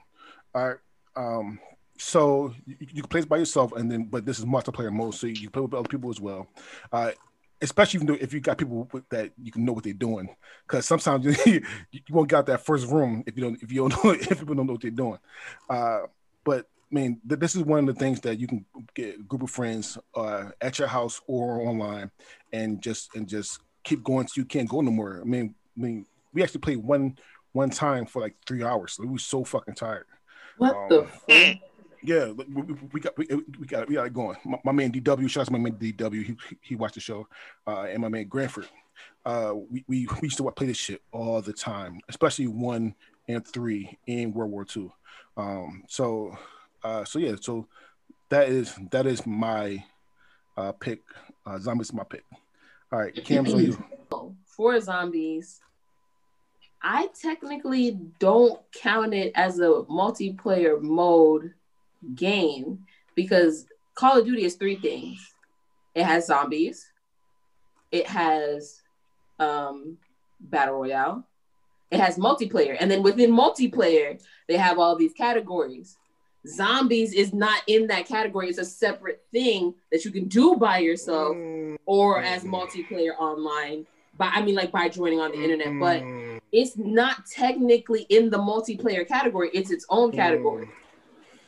All 0.53 0.69
right. 0.69 0.77
Um. 1.15 1.59
So 1.97 2.53
you, 2.65 2.75
you 2.79 3.01
can 3.03 3.09
play 3.09 3.21
this 3.21 3.27
by 3.27 3.37
yourself, 3.37 3.73
and 3.73 3.91
then 3.91 4.05
but 4.05 4.25
this 4.25 4.39
is 4.39 4.45
multiplayer 4.45 4.91
mode, 4.91 5.15
so 5.15 5.27
you 5.27 5.35
can 5.35 5.49
play 5.49 5.61
with 5.61 5.73
other 5.73 5.87
people 5.87 6.09
as 6.09 6.19
well. 6.19 6.47
Uh, 6.91 7.11
especially 7.65 8.01
if 8.01 8.07
you, 8.07 8.17
if 8.21 8.33
you 8.33 8.39
got 8.39 8.57
people 8.57 8.87
with 8.91 9.07
that 9.09 9.31
you 9.41 9.51
can 9.51 9.65
know 9.65 9.73
what 9.73 9.83
they're 9.83 9.93
doing, 9.93 10.33
because 10.65 10.85
sometimes 10.85 11.25
you, 11.45 11.61
you 11.91 12.01
won't 12.11 12.29
get 12.29 12.37
out 12.39 12.45
that 12.45 12.65
first 12.65 12.87
room 12.87 13.23
if 13.27 13.35
you 13.37 13.43
don't 13.43 13.61
if 13.61 13.71
you 13.71 13.87
don't 13.87 14.03
know 14.03 14.11
if 14.31 14.39
people 14.39 14.55
don't 14.55 14.67
know 14.67 14.73
what 14.73 14.81
they're 14.81 14.91
doing. 14.91 15.19
Uh, 15.69 16.01
but 16.43 16.67
I 16.91 16.95
mean, 16.95 17.19
th- 17.27 17.39
this 17.39 17.55
is 17.55 17.63
one 17.63 17.79
of 17.79 17.93
the 17.93 17.99
things 17.99 18.21
that 18.21 18.39
you 18.39 18.47
can 18.47 18.65
get 18.93 19.19
a 19.19 19.23
group 19.23 19.43
of 19.43 19.49
friends 19.49 19.97
uh, 20.15 20.51
at 20.61 20.79
your 20.79 20.87
house 20.87 21.19
or 21.27 21.61
online, 21.61 22.11
and 22.53 22.81
just 22.81 23.15
and 23.15 23.27
just 23.27 23.59
keep 23.83 24.03
going 24.03 24.27
so 24.27 24.33
you 24.41 24.45
can't 24.45 24.69
go 24.69 24.81
no 24.81 24.91
more. 24.91 25.19
I 25.21 25.25
mean, 25.25 25.55
I 25.77 25.81
mean, 25.81 26.05
we 26.33 26.43
actually 26.43 26.61
played 26.61 26.77
one 26.77 27.17
one 27.51 27.69
time 27.69 28.05
for 28.05 28.21
like 28.21 28.35
three 28.45 28.63
hours. 28.63 28.97
We 28.99 29.07
were 29.07 29.17
so 29.17 29.43
fucking 29.43 29.75
tired. 29.75 30.05
What 30.57 30.75
Um, 30.75 30.87
the 30.89 31.03
fuck? 31.27 31.57
Yeah, 32.05 32.31
we, 32.31 32.45
we, 32.93 32.99
got 32.99 33.17
we, 33.17 33.27
we 33.59 33.65
got 33.65 33.87
we 33.87 33.95
got 33.95 34.07
it 34.07 34.13
going. 34.13 34.37
My, 34.45 34.59
my 34.63 34.71
man 34.71 34.91
DW, 34.91 35.29
shout 35.29 35.41
out 35.41 35.47
to 35.47 35.53
my 35.53 35.59
man 35.59 35.73
DW. 35.73 36.23
He 36.23 36.35
he 36.61 36.75
watched 36.75 36.95
the 36.95 37.01
show, 37.01 37.27
uh, 37.67 37.81
and 37.83 38.01
my 38.01 38.09
man 38.09 38.27
Granford. 38.27 38.67
Uh, 39.25 39.53
we, 39.69 39.83
we 39.87 40.07
we 40.21 40.27
used 40.27 40.37
to 40.37 40.51
play 40.51 40.67
this 40.67 40.77
shit 40.77 41.01
all 41.11 41.41
the 41.41 41.53
time, 41.53 41.99
especially 42.09 42.47
one 42.47 42.93
and 43.27 43.45
three 43.47 43.97
in 44.07 44.33
World 44.33 44.51
War 44.51 44.65
II. 44.75 44.91
Um, 45.35 45.83
so 45.87 46.37
uh, 46.83 47.03
so 47.05 47.19
yeah, 47.19 47.35
so 47.41 47.67
that 48.29 48.49
is 48.49 48.75
that 48.91 49.07
is 49.07 49.25
my 49.25 49.83
uh 50.57 50.71
pick. 50.73 51.01
Uh, 51.45 51.59
zombies 51.59 51.93
my 51.93 52.03
pick. 52.03 52.23
All 52.91 52.99
right, 52.99 53.15
Cam's 53.23 53.53
on 53.53 53.63
you. 53.63 53.83
for 54.45 54.79
zombies, 54.79 55.59
I 56.81 57.09
technically 57.19 57.99
don't 58.19 58.59
count 58.71 59.13
it 59.13 59.31
as 59.35 59.59
a 59.59 59.83
multiplayer 59.89 60.79
mode 60.81 61.53
game 62.13 62.85
because 63.15 63.65
Call 63.95 64.19
of 64.19 64.25
Duty 64.25 64.43
is 64.43 64.55
three 64.55 64.75
things. 64.75 65.33
It 65.95 66.03
has 66.03 66.27
zombies, 66.27 66.85
it 67.91 68.05
has 68.07 68.81
um, 69.39 69.97
battle 70.39 70.75
royale, 70.75 71.25
it 71.89 71.99
has 71.99 72.17
multiplayer, 72.17 72.75
and 72.79 72.91
then 72.91 73.01
within 73.01 73.31
multiplayer, 73.31 74.21
they 74.47 74.57
have 74.57 74.77
all 74.77 74.95
these 74.97 75.13
categories. 75.13 75.97
Zombies 76.47 77.13
is 77.13 77.33
not 77.33 77.63
in 77.67 77.87
that 77.87 78.05
category. 78.05 78.49
It's 78.49 78.59
a 78.59 78.65
separate 78.65 79.23
thing 79.31 79.73
that 79.91 80.05
you 80.05 80.11
can 80.11 80.27
do 80.27 80.55
by 80.55 80.79
yourself 80.79 81.35
mm. 81.35 81.77
or 81.85 82.17
mm-hmm. 82.17 82.25
as 82.25 82.43
multiplayer 82.43 83.17
online. 83.17 83.87
By 84.17 84.27
I 84.27 84.43
mean 84.43 84.55
like 84.55 84.71
by 84.71 84.89
joining 84.89 85.19
on 85.19 85.31
the 85.31 85.41
internet, 85.41 85.79
but 85.79 86.01
mm. 86.01 86.39
it's 86.51 86.77
not 86.77 87.25
technically 87.25 88.03
in 88.09 88.29
the 88.29 88.37
multiplayer 88.37 89.07
category. 89.07 89.49
It's 89.53 89.71
its 89.71 89.85
own 89.89 90.11
category. 90.11 90.67
Mm. 90.67 90.71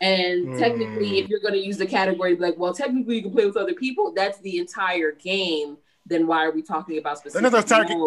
And 0.01 0.57
technically, 0.59 1.17
if 1.19 1.27
you're 1.29 1.39
going 1.39 1.53
to 1.55 1.59
use 1.59 1.77
the 1.77 1.85
category, 1.87 2.35
like, 2.35 2.55
well, 2.57 2.73
technically 2.73 3.15
you 3.17 3.21
can 3.23 3.31
play 3.31 3.45
with 3.45 3.57
other 3.57 3.73
people. 3.73 4.13
That's 4.15 4.39
the 4.41 4.59
entire 4.59 5.11
game. 5.13 5.77
Then 6.05 6.27
why 6.27 6.45
are 6.45 6.51
we 6.51 6.61
talking 6.61 6.97
about 6.97 7.17
specific 7.17 7.47
Another 7.47 7.61
target. 7.67 7.97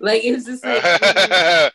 Like 0.00 0.22
it's 0.24 0.46
just 0.46 0.64
like, 0.64 0.82
yeah, 0.82 1.68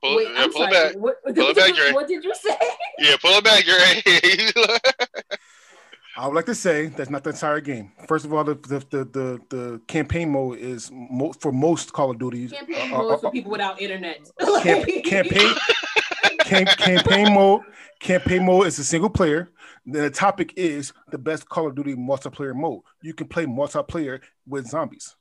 pull, 0.00 0.16
wait, 0.16 0.28
yeah, 0.32 0.46
pull 0.52 0.62
it 0.62 0.70
back. 0.70 0.94
What, 0.94 1.16
what, 1.22 1.34
Pull 1.34 1.48
it 1.48 1.54
did 1.54 1.56
back, 1.56 1.68
you- 1.68 1.74
Dre. 1.74 1.92
what 1.92 2.06
did 2.08 2.22
you 2.24 2.34
say? 2.34 2.56
Yeah, 2.98 3.16
pull 3.20 3.30
it 3.32 3.44
back, 3.44 3.64
Dre. 3.64 4.92
I 6.16 6.26
would 6.26 6.34
like 6.34 6.46
to 6.46 6.54
say 6.54 6.86
that's 6.86 7.08
not 7.08 7.24
the 7.24 7.30
entire 7.30 7.60
game. 7.60 7.92
First 8.06 8.24
of 8.26 8.32
all, 8.34 8.44
the 8.44 8.54
the 8.54 8.78
the, 8.90 9.04
the, 9.04 9.40
the 9.48 9.80
campaign 9.86 10.30
mode 10.30 10.58
is 10.58 10.90
mo- 10.92 11.32
for 11.40 11.50
most 11.52 11.92
Call 11.92 12.10
of 12.10 12.18
Duty. 12.18 12.48
Campaign 12.48 12.92
uh, 12.92 12.96
uh, 13.08 13.16
for 13.16 13.28
uh, 13.28 13.30
people 13.30 13.50
without 13.52 13.80
internet. 13.80 14.18
camp- 14.62 14.86
campaign 15.04 15.30
cam- 15.30 15.56
campaign 16.50 17.34
mode 17.34 17.62
campaign 18.00 18.44
mode 18.44 18.66
is 18.66 18.78
a 18.78 18.84
single 18.84 19.10
player. 19.10 19.50
Then 19.86 20.02
the 20.02 20.10
topic 20.10 20.54
is 20.56 20.92
the 21.10 21.18
best 21.18 21.48
Call 21.48 21.66
of 21.66 21.74
Duty 21.74 21.94
multiplayer 21.94 22.54
mode. 22.54 22.80
You 23.02 23.14
can 23.14 23.28
play 23.28 23.46
multiplayer 23.46 24.20
with 24.46 24.66
zombies. 24.66 25.16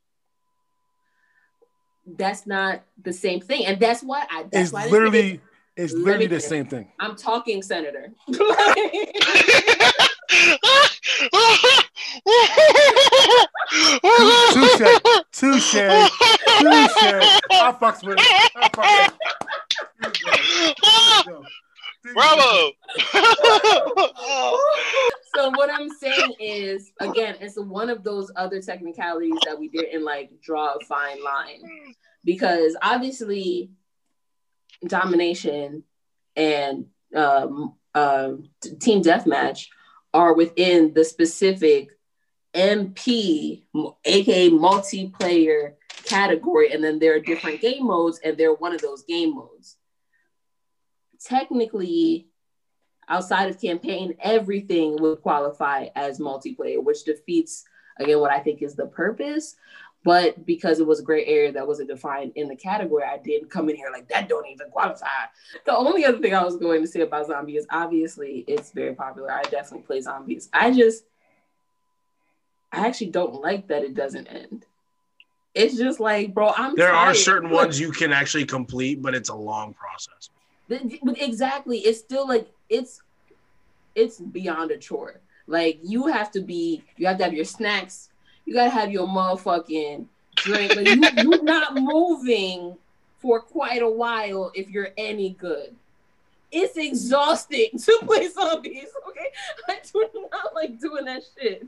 That's 2.06 2.48
not 2.48 2.82
the 3.02 3.14
same 3.14 3.40
thing, 3.40 3.66
and 3.66 3.80
that's 3.80 4.02
why 4.02 4.26
I. 4.30 4.44
That's 4.44 4.56
It's 4.66 4.74
why 4.74 4.84
this 4.84 4.90
nigga- 4.90 4.92
literally 4.92 5.42
it's 5.78 5.94
literally 5.94 6.28
the 6.28 6.40
same 6.40 6.66
thing. 6.66 6.92
I'm 7.00 7.16
talking, 7.16 7.62
Senator. 7.62 8.12
Touche, 14.54 15.00
touche, 15.32 15.74
touche. 16.60 17.42
I 17.52 17.72
fucks 17.82 18.04
with 18.06 18.18
it. 18.20 18.52
I 18.56 18.70
fucks 18.70 19.04
with 19.04 19.12
it. 19.12 19.18
There 20.02 20.12
you 20.14 20.74
go. 20.76 21.04
There 21.26 21.34
you 21.34 21.42
go. 21.42 21.46
Bravo. 22.14 22.72
so 25.36 25.50
what 25.52 25.70
I'm 25.70 25.90
saying 25.90 26.34
is, 26.40 26.92
again, 27.00 27.36
it's 27.40 27.60
one 27.60 27.90
of 27.90 28.04
those 28.04 28.32
other 28.36 28.62
technicalities 28.62 29.38
that 29.46 29.60
we 29.60 29.68
didn't 29.68 30.06
like 30.06 30.32
draw 30.42 30.76
a 30.76 30.80
fine 30.86 31.24
line 31.24 31.62
because 32.24 32.76
obviously 32.82 33.72
domination 34.88 35.84
and 36.36 36.86
um, 37.16 37.76
uh, 37.94 38.32
team 38.80 39.02
deathmatch 39.02 39.68
are 40.14 40.34
within 40.34 40.94
the 40.94 41.04
specific 41.04 41.90
MP, 42.54 43.64
aka 44.06 44.50
multiplayer 44.50 45.74
category, 46.10 46.72
and 46.72 46.84
then 46.84 47.00
there 47.00 47.16
are 47.16 47.20
different 47.20 47.62
game 47.62 47.86
modes, 47.86 48.20
and 48.24 48.38
they're 48.38 48.54
one 48.54 48.74
of 48.74 48.82
those 48.82 49.04
game 49.04 49.36
modes. 49.36 49.78
Technically, 51.24 52.28
outside 53.08 53.50
of 53.50 53.62
campaign, 53.62 54.16
everything 54.22 54.98
would 55.02 55.22
qualify 55.22 55.88
as 55.96 56.20
multiplayer, 56.20 56.84
which 56.84 57.04
defeats 57.04 57.66
again 57.98 58.20
what 58.20 58.32
I 58.32 58.40
think 58.40 58.62
is 58.62 58.76
the 58.76 58.88
purpose. 58.88 59.56
But 60.06 60.46
because 60.46 60.80
it 60.80 60.88
was 60.88 61.02
a 61.02 61.04
gray 61.04 61.26
area 61.26 61.52
that 61.52 61.68
wasn't 61.68 61.90
defined 61.90 62.32
in 62.36 62.48
the 62.48 62.56
category, 62.56 63.04
I 63.04 63.18
didn't 63.18 63.50
come 63.50 63.70
in 63.70 63.76
here 63.76 63.90
like 63.92 64.08
that 64.10 64.30
don't 64.30 64.48
even 64.48 64.70
qualify. 64.70 65.08
The 65.66 65.76
only 65.76 66.06
other 66.06 66.20
thing 66.20 66.34
I 66.34 66.44
was 66.44 66.56
going 66.56 66.82
to 66.82 66.88
say 66.88 67.02
about 67.02 67.28
zombie 67.28 67.58
is 67.58 67.68
obviously 67.70 68.46
it's 68.48 68.72
very 68.72 68.96
popular. 68.96 69.30
I 69.32 69.42
definitely 69.44 69.86
play 69.86 70.00
zombies. 70.00 70.48
I 70.54 70.72
just 70.72 71.04
I 72.72 72.88
actually 72.88 73.12
don't 73.12 73.42
like 73.42 73.68
that 73.68 73.84
it 73.84 73.94
doesn't 73.94 74.28
end. 74.28 74.66
It's 75.60 75.76
just 75.76 76.00
like, 76.00 76.34
bro, 76.34 76.54
I'm 76.56 76.74
There 76.76 76.90
tired. 76.90 77.10
are 77.10 77.14
certain 77.14 77.50
ones 77.50 77.80
you 77.80 77.92
can 77.92 78.14
actually 78.14 78.46
complete, 78.46 79.02
but 79.02 79.14
it's 79.14 79.28
a 79.30 79.36
long 79.36 79.74
process. 79.74 80.30
exactly 80.70 81.80
it's 81.80 82.00
still 82.00 82.28
like 82.28 82.48
it's 82.70 83.02
it's 83.94 84.20
beyond 84.20 84.72
a 84.72 84.78
chore. 84.78 85.20
Like 85.48 85.80
you 85.84 86.08
have 86.08 86.32
to 86.32 86.42
be 86.42 86.84
you 86.96 87.08
have 87.08 87.18
to 87.18 87.26
have 87.26 87.34
your 87.34 87.44
snacks. 87.46 88.10
You 88.46 88.54
gotta 88.54 88.70
have 88.70 88.90
your 88.90 89.06
motherfucking 89.06 90.06
drink. 90.36 90.76
Like 90.76 90.88
you, 90.88 91.02
you're 91.30 91.44
not 91.56 91.76
moving 91.76 92.78
for 93.18 93.42
quite 93.42 93.82
a 93.82 93.90
while 93.90 94.52
if 94.56 94.70
you're 94.70 94.92
any 94.98 95.32
good. 95.32 95.76
It's 96.52 96.78
exhausting 96.78 97.72
to 97.78 98.00
play 98.06 98.30
zombies 98.30 98.88
okay? 99.10 99.28
I 99.68 99.80
do 99.92 100.28
not 100.32 100.56
like 100.56 100.80
doing 100.80 101.06
that 101.06 101.24
shit 101.38 101.68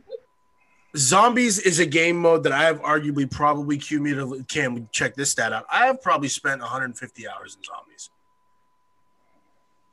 Zombies 0.95 1.57
is 1.59 1.79
a 1.79 1.85
game 1.85 2.17
mode 2.17 2.43
that 2.43 2.51
I 2.51 2.63
have 2.63 2.81
arguably 2.81 3.29
probably 3.29 3.77
cumulatively. 3.77 4.43
Can 4.43 4.73
we 4.73 4.85
check 4.91 5.15
this 5.15 5.29
stat 5.31 5.53
out? 5.53 5.65
I 5.71 5.85
have 5.85 6.01
probably 6.01 6.27
spent 6.27 6.61
150 6.61 7.27
hours 7.29 7.55
in 7.57 7.63
zombies. 7.63 8.09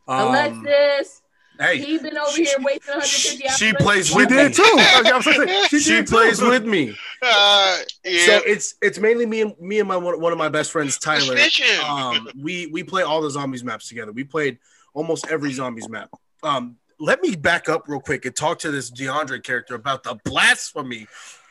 Um, 0.08 0.28
alexis 0.28 1.22
hey, 1.60 1.78
he 1.78 1.98
been 1.98 2.16
over 2.16 2.30
she- 2.32 2.44
here 2.44 2.56
wasting 2.60 2.94
150 2.94 3.48
hours 3.48 3.56
she 3.58 3.72
plays 3.74 4.08
She 4.08 4.16
with 4.16 4.28
did 4.28 4.48
me. 4.50 4.54
too. 4.54 4.78
Okay, 5.00 5.10
I'm 5.10 5.22
saying, 5.22 5.64
she 5.68 5.78
She 5.80 5.90
did 5.90 6.06
too. 6.06 6.14
plays 6.14 6.40
with 6.40 6.64
me. 6.64 6.96
Uh, 7.20 7.78
yeah. 8.04 8.26
So 8.26 8.40
it's 8.46 8.76
it's 8.80 9.00
mainly 9.00 9.26
me 9.26 9.40
and 9.40 9.52
me 9.58 9.80
and 9.80 9.88
my 9.88 9.96
one, 9.96 10.20
one 10.20 10.30
of 10.30 10.38
my 10.38 10.48
best 10.48 10.70
friends 10.70 10.98
Tyler. 11.00 11.36
Um, 11.84 12.28
we 12.40 12.68
we 12.68 12.84
play 12.84 13.02
all 13.02 13.20
the 13.20 13.28
zombies 13.30 13.64
maps 13.64 13.88
together. 13.88 14.12
We 14.12 14.22
played 14.22 14.58
almost 14.94 15.26
every 15.26 15.52
zombies 15.52 15.88
map. 15.88 16.10
Um, 16.44 16.76
let 16.98 17.22
me 17.22 17.36
back 17.36 17.68
up 17.68 17.88
real 17.88 18.00
quick 18.00 18.24
and 18.24 18.34
talk 18.34 18.58
to 18.60 18.70
this 18.70 18.90
DeAndre 18.90 19.42
character 19.42 19.74
about 19.74 20.02
the 20.02 20.18
blasphemy 20.24 21.06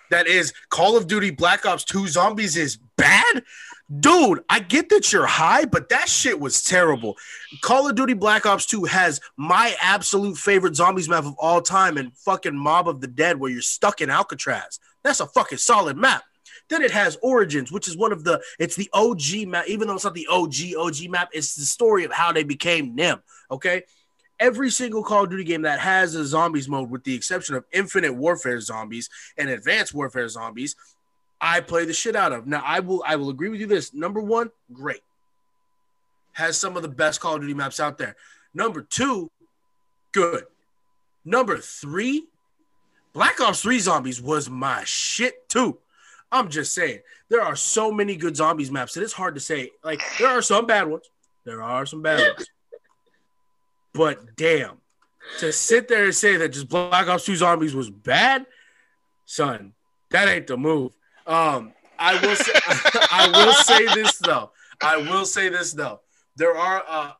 that 0.09 0.27
is 0.27 0.53
Call 0.69 0.97
of 0.97 1.07
Duty 1.07 1.31
Black 1.31 1.65
Ops 1.65 1.83
2 1.83 2.07
Zombies 2.07 2.55
is 2.55 2.77
bad. 2.95 3.43
Dude, 3.99 4.41
I 4.49 4.59
get 4.59 4.89
that 4.89 5.13
you're 5.13 5.25
high, 5.25 5.65
but 5.65 5.89
that 5.89 6.09
shit 6.09 6.39
was 6.39 6.63
terrible. 6.63 7.15
Call 7.61 7.89
of 7.89 7.95
Duty 7.95 8.13
Black 8.13 8.45
Ops 8.45 8.65
2 8.65 8.85
has 8.85 9.21
my 9.37 9.75
absolute 9.81 10.37
favorite 10.37 10.75
zombies 10.75 11.07
map 11.07 11.25
of 11.25 11.35
all 11.37 11.61
time 11.61 11.97
and 11.97 12.15
fucking 12.17 12.55
Mob 12.55 12.89
of 12.89 12.99
the 12.99 13.07
Dead 13.07 13.39
where 13.39 13.51
you're 13.51 13.61
stuck 13.61 14.01
in 14.01 14.09
Alcatraz. 14.09 14.79
That's 15.03 15.21
a 15.21 15.27
fucking 15.27 15.57
solid 15.57 15.95
map. 15.95 16.23
Then 16.69 16.81
it 16.81 16.91
has 16.91 17.17
Origins, 17.21 17.71
which 17.71 17.87
is 17.87 17.95
one 17.95 18.11
of 18.11 18.25
the 18.25 18.41
it's 18.59 18.75
the 18.75 18.89
OG 18.93 19.47
map, 19.47 19.65
even 19.67 19.87
though 19.87 19.95
it's 19.95 20.03
not 20.03 20.13
the 20.13 20.27
OG 20.29 20.75
OG 20.77 21.09
map, 21.09 21.29
it's 21.31 21.55
the 21.55 21.63
story 21.63 22.03
of 22.03 22.11
how 22.11 22.33
they 22.33 22.43
became 22.43 22.93
NIM. 22.93 23.21
Okay. 23.49 23.83
Every 24.39 24.69
single 24.69 25.03
Call 25.03 25.23
of 25.23 25.29
Duty 25.29 25.43
game 25.43 25.63
that 25.63 25.79
has 25.79 26.13
a 26.15 26.25
zombies 26.25 26.69
mode, 26.69 26.89
with 26.89 27.03
the 27.03 27.15
exception 27.15 27.55
of 27.55 27.65
Infinite 27.71 28.13
Warfare 28.13 28.59
zombies 28.59 29.09
and 29.37 29.49
Advanced 29.49 29.93
Warfare 29.93 30.29
zombies, 30.29 30.75
I 31.41 31.61
play 31.61 31.85
the 31.85 31.93
shit 31.93 32.15
out 32.15 32.33
of. 32.33 32.47
Now 32.47 32.61
I 32.65 32.79
will 32.79 33.03
I 33.05 33.15
will 33.15 33.29
agree 33.29 33.49
with 33.49 33.59
you 33.59 33.67
this. 33.67 33.93
Number 33.93 34.21
one, 34.21 34.51
great. 34.71 35.01
Has 36.33 36.57
some 36.57 36.75
of 36.75 36.83
the 36.83 36.89
best 36.89 37.19
Call 37.19 37.35
of 37.35 37.41
Duty 37.41 37.53
maps 37.53 37.79
out 37.79 37.97
there. 37.97 38.15
Number 38.53 38.81
two, 38.81 39.31
good. 40.11 40.45
Number 41.25 41.57
three, 41.57 42.27
Black 43.13 43.41
Ops 43.41 43.61
3 43.61 43.79
Zombies 43.79 44.21
was 44.21 44.49
my 44.49 44.83
shit 44.85 45.49
too. 45.49 45.79
I'm 46.31 46.49
just 46.49 46.73
saying, 46.73 46.99
there 47.29 47.41
are 47.41 47.55
so 47.55 47.91
many 47.91 48.15
good 48.15 48.35
zombies 48.35 48.71
maps 48.71 48.93
that 48.93 49.03
it's 49.03 49.13
hard 49.13 49.35
to 49.35 49.41
say. 49.41 49.71
Like, 49.83 50.01
there 50.19 50.29
are 50.29 50.41
some 50.41 50.65
bad 50.65 50.87
ones. 50.87 51.09
There 51.43 51.63
are 51.63 51.85
some 51.85 52.01
bad 52.01 52.19
ones. 52.19 52.49
But 53.97 54.35
damn, 54.35 54.77
to 55.39 55.51
sit 55.51 55.87
there 55.87 56.05
and 56.05 56.13
say 56.15 56.37
that 56.37 56.49
just 56.49 56.69
Black 56.69 57.07
Ops 57.07 57.25
2 57.25 57.35
Zombies 57.35 57.73
was 57.73 57.89
bad, 57.89 58.45
son, 59.25 59.73
that 60.11 60.27
ain't 60.27 60.45
the 60.45 60.55
move. 60.55 60.91
Um, 61.25 61.73
I 61.97 62.13
will 62.21 62.35
say, 62.35 62.51
I 63.11 63.27
will 63.33 63.53
say 63.53 63.85
this 63.95 64.19
though. 64.19 64.51
I 64.79 64.97
will 64.97 65.25
say 65.25 65.49
this 65.49 65.73
though. 65.73 66.01
There 66.35 66.55
are 66.55 66.83
uh 66.87 67.11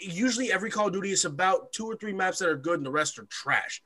usually 0.00 0.50
every 0.50 0.70
Call 0.70 0.86
of 0.86 0.94
Duty 0.94 1.10
is 1.10 1.26
about 1.26 1.70
two 1.74 1.84
or 1.84 1.96
three 1.96 2.14
maps 2.14 2.38
that 2.38 2.48
are 2.48 2.56
good 2.56 2.78
and 2.78 2.86
the 2.86 2.90
rest 2.90 3.18
are 3.18 3.26
trash. 3.26 3.82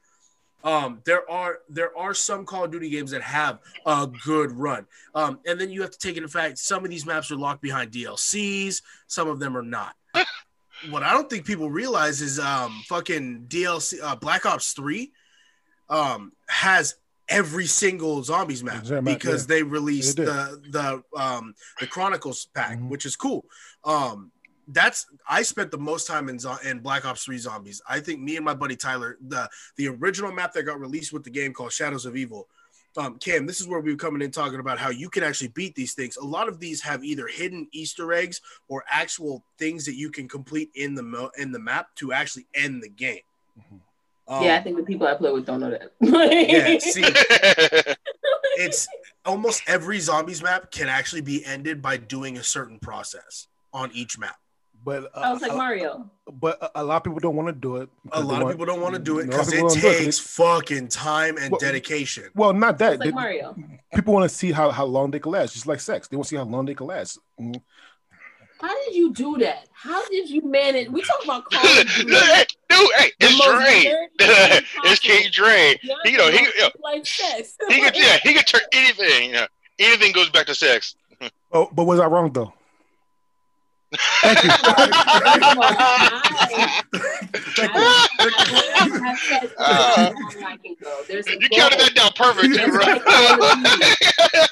Um, 0.62 1.00
there 1.04 1.28
are 1.28 1.58
there 1.68 1.96
are 1.98 2.14
some 2.14 2.46
Call 2.46 2.64
of 2.64 2.70
Duty 2.70 2.90
games 2.90 3.10
that 3.10 3.22
have 3.22 3.58
a 3.86 4.08
good 4.24 4.52
run, 4.52 4.86
um, 5.16 5.40
and 5.46 5.60
then 5.60 5.70
you 5.70 5.82
have 5.82 5.90
to 5.90 5.98
take 5.98 6.16
into 6.16 6.28
fact 6.28 6.58
some 6.58 6.84
of 6.84 6.90
these 6.90 7.04
maps 7.04 7.32
are 7.32 7.36
locked 7.36 7.60
behind 7.60 7.90
DLCs, 7.90 8.82
some 9.08 9.26
of 9.26 9.40
them 9.40 9.56
are 9.56 9.62
not. 9.62 9.96
What 10.88 11.02
I 11.02 11.12
don't 11.12 11.28
think 11.28 11.44
people 11.44 11.70
realize 11.70 12.22
is 12.22 12.38
um, 12.38 12.82
fucking 12.88 13.46
DLC 13.48 13.98
uh, 14.02 14.16
Black 14.16 14.46
Ops 14.46 14.72
Three 14.72 15.12
um, 15.88 16.32
has 16.48 16.94
every 17.28 17.66
single 17.66 18.22
zombies 18.22 18.64
map 18.64 18.80
Exact 18.80 19.04
map, 19.04 19.18
because 19.18 19.44
yeah. 19.44 19.56
they 19.56 19.62
released 19.62 20.16
They 20.16 20.24
the 20.24 21.02
the 21.12 21.20
um, 21.20 21.54
the 21.80 21.86
Chronicles 21.86 22.46
pack, 22.54 22.78
Mhm. 22.78 22.88
which 22.88 23.04
is 23.04 23.16
cool. 23.16 23.44
Um, 23.84 24.32
that's 24.68 25.06
I 25.28 25.42
spent 25.42 25.70
the 25.70 25.78
most 25.78 26.06
time 26.06 26.28
in 26.28 26.38
in 26.64 26.78
Black 26.80 27.04
Ops 27.04 27.24
3 27.24 27.38
Zombies. 27.38 27.82
I 27.88 28.00
think 28.00 28.20
me 28.20 28.36
and 28.36 28.44
my 28.44 28.54
buddy 28.54 28.76
Tyler, 28.76 29.18
the 29.20 29.48
the 29.76 29.88
original 29.88 30.32
map 30.32 30.52
that 30.54 30.62
got 30.62 30.80
released 30.80 31.12
with 31.12 31.24
the 31.24 31.30
game 31.30 31.52
called 31.52 31.72
Shadows 31.72 32.06
of 32.06 32.16
Evil. 32.16 32.48
Um, 32.96 33.18
Cam, 33.18 33.46
this 33.46 33.60
is 33.60 33.68
where 33.68 33.80
we 33.80 33.92
were 33.92 33.96
coming 33.96 34.20
in 34.20 34.30
talking 34.30 34.58
about 34.58 34.78
how 34.78 34.90
you 34.90 35.08
can 35.08 35.22
actually 35.22 35.48
beat 35.48 35.74
these 35.76 35.94
things. 35.94 36.16
A 36.16 36.24
lot 36.24 36.48
of 36.48 36.58
these 36.58 36.80
have 36.82 37.04
either 37.04 37.28
hidden 37.28 37.68
Easter 37.72 38.12
eggs 38.12 38.40
or 38.68 38.84
actual 38.90 39.44
things 39.58 39.84
that 39.84 39.94
you 39.94 40.10
can 40.10 40.28
complete 40.28 40.70
in 40.74 40.94
the 40.94 41.02
mo- 41.02 41.30
in 41.38 41.52
the 41.52 41.58
map 41.58 41.94
to 41.96 42.12
actually 42.12 42.46
end 42.54 42.82
the 42.82 42.88
game. 42.88 43.20
Um, 44.26 44.44
yeah, 44.44 44.56
I 44.56 44.60
think 44.62 44.76
the 44.76 44.82
people 44.82 45.06
I 45.06 45.14
play 45.14 45.32
with 45.32 45.46
don't 45.46 45.60
know 45.60 45.70
that. 45.70 45.92
yeah. 46.00 46.78
See, 46.78 47.02
it's 48.62 48.88
almost 49.24 49.62
every 49.66 49.98
zombies 49.98 50.42
map 50.42 50.70
can 50.70 50.88
actually 50.88 51.22
be 51.22 51.44
ended 51.44 51.82
by 51.82 51.96
doing 51.96 52.38
a 52.38 52.42
certain 52.42 52.78
process 52.78 53.48
on 53.72 53.90
each 53.92 54.18
map. 54.18 54.36
But 54.82 55.04
uh, 55.14 55.20
I 55.20 55.32
was 55.32 55.42
like 55.42 55.54
Mario. 55.54 56.10
but 56.32 56.58
a- 56.62 56.80
a 56.80 56.84
lot 56.84 56.96
of 56.96 57.04
people 57.04 57.20
don't 57.20 57.36
want 57.36 57.48
to 57.48 57.52
do 57.52 57.76
it. 57.76 57.90
A 57.90 58.02
because 58.04 58.22
they 58.22 58.26
lot 58.32 58.36
of 58.40 58.44
want- 58.44 58.54
people 58.56 58.66
don't 58.66 58.80
want 58.80 58.94
to 58.94 59.00
do 59.00 59.18
it 59.18 59.26
because 59.26 59.48
it 59.48 59.56
people 59.56 59.68
don't 59.68 59.80
do 59.80 59.86
it 59.88 59.90
'cause 59.92 59.98
takes 60.04 60.36
they- 60.36 60.44
fucking 60.44 60.88
time 60.88 61.36
and 61.36 61.50
Well- 61.50 61.60
dedication. 61.60 62.30
Well, 62.34 62.52
not 62.54 62.78
that. 62.78 62.92
It's 62.94 63.00
like 63.00 63.08
They- 63.10 63.14
Mario. 63.14 63.56
people 63.94 64.14
want 64.14 64.30
to 64.30 64.34
see 64.34 64.52
how, 64.52 64.70
how 64.70 64.86
long 64.86 65.10
they 65.10 65.18
can 65.18 65.32
last, 65.32 65.52
just 65.52 65.66
like 65.66 65.80
sex. 65.80 66.08
They 66.08 66.16
want 66.16 66.26
to 66.26 66.30
see 66.30 66.36
how 66.36 66.44
long 66.44 66.64
they 66.64 66.74
can 66.74 66.86
last. 66.86 67.18
Mhm. 67.40 67.60
How 68.60 68.74
did 68.84 68.94
you 68.94 69.12
do 69.14 69.38
that? 69.38 69.66
How 69.72 70.06
did 70.08 70.28
you 70.28 70.42
manage? 70.42 70.88
We 70.90 71.00
talk 71.02 71.24
about 71.24 71.44
Call 71.50 71.62
Dude, 71.62 71.86
of 71.86 71.94
Duty. 71.94 72.14
hey, 72.14 73.12
it's 73.20 73.38
most 73.38 73.48
Dre. 73.48 74.08
it's 74.84 74.98
King 75.00 75.16
possible. 75.16 75.30
Dre. 75.32 75.80
You 76.04 76.18
know, 76.18 76.30
he, 76.30 76.38
it's 76.38 76.58
yeah, 76.58 76.68
like 76.82 77.06
sex. 77.06 77.56
he 77.68 77.80
could, 77.80 77.96
yeah, 77.96 78.18
he 78.22 78.34
could 78.34 78.46
turn 78.46 78.60
anything. 78.72 79.30
Yeah. 79.30 79.46
Anything 79.78 80.12
goes 80.12 80.28
back 80.30 80.46
to 80.46 80.54
sex. 80.54 80.94
Oh, 81.52 81.68
but 81.72 81.84
was 81.84 81.98
I 81.98 82.06
wrong 82.06 82.30
though? 82.32 82.52
Thank 84.22 84.44
you. 84.44 84.50
You 91.40 91.48
counted 91.50 91.80
that 91.80 91.92
down 91.94 92.12
perfect, 92.14 92.54
too, 92.54 92.70
bro. 92.70 92.84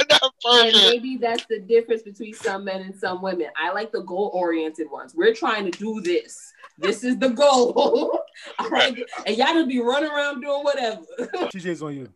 Not 0.08 0.32
And 0.44 0.72
perfect. 0.72 0.76
maybe 0.90 1.16
that's 1.20 1.44
the 1.46 1.60
difference 1.60 2.02
between 2.02 2.34
some 2.34 2.64
men 2.64 2.82
and 2.82 2.94
some 2.96 3.22
women. 3.22 3.48
I 3.56 3.72
like 3.72 3.92
the 3.92 4.02
goal 4.02 4.30
oriented 4.34 4.90
ones. 4.90 5.14
We're 5.14 5.34
trying 5.34 5.70
to 5.70 5.78
do 5.78 6.00
this. 6.00 6.52
This 6.78 7.04
is 7.04 7.18
the 7.18 7.30
goal. 7.30 8.20
All 8.58 8.70
right. 8.70 8.96
And 9.26 9.36
y'all 9.36 9.52
just 9.54 9.68
be 9.68 9.80
running 9.80 10.10
around 10.10 10.40
doing 10.40 10.62
whatever. 10.64 11.02
TJ's 11.18 11.82
on 11.82 11.94
you. 11.94 12.08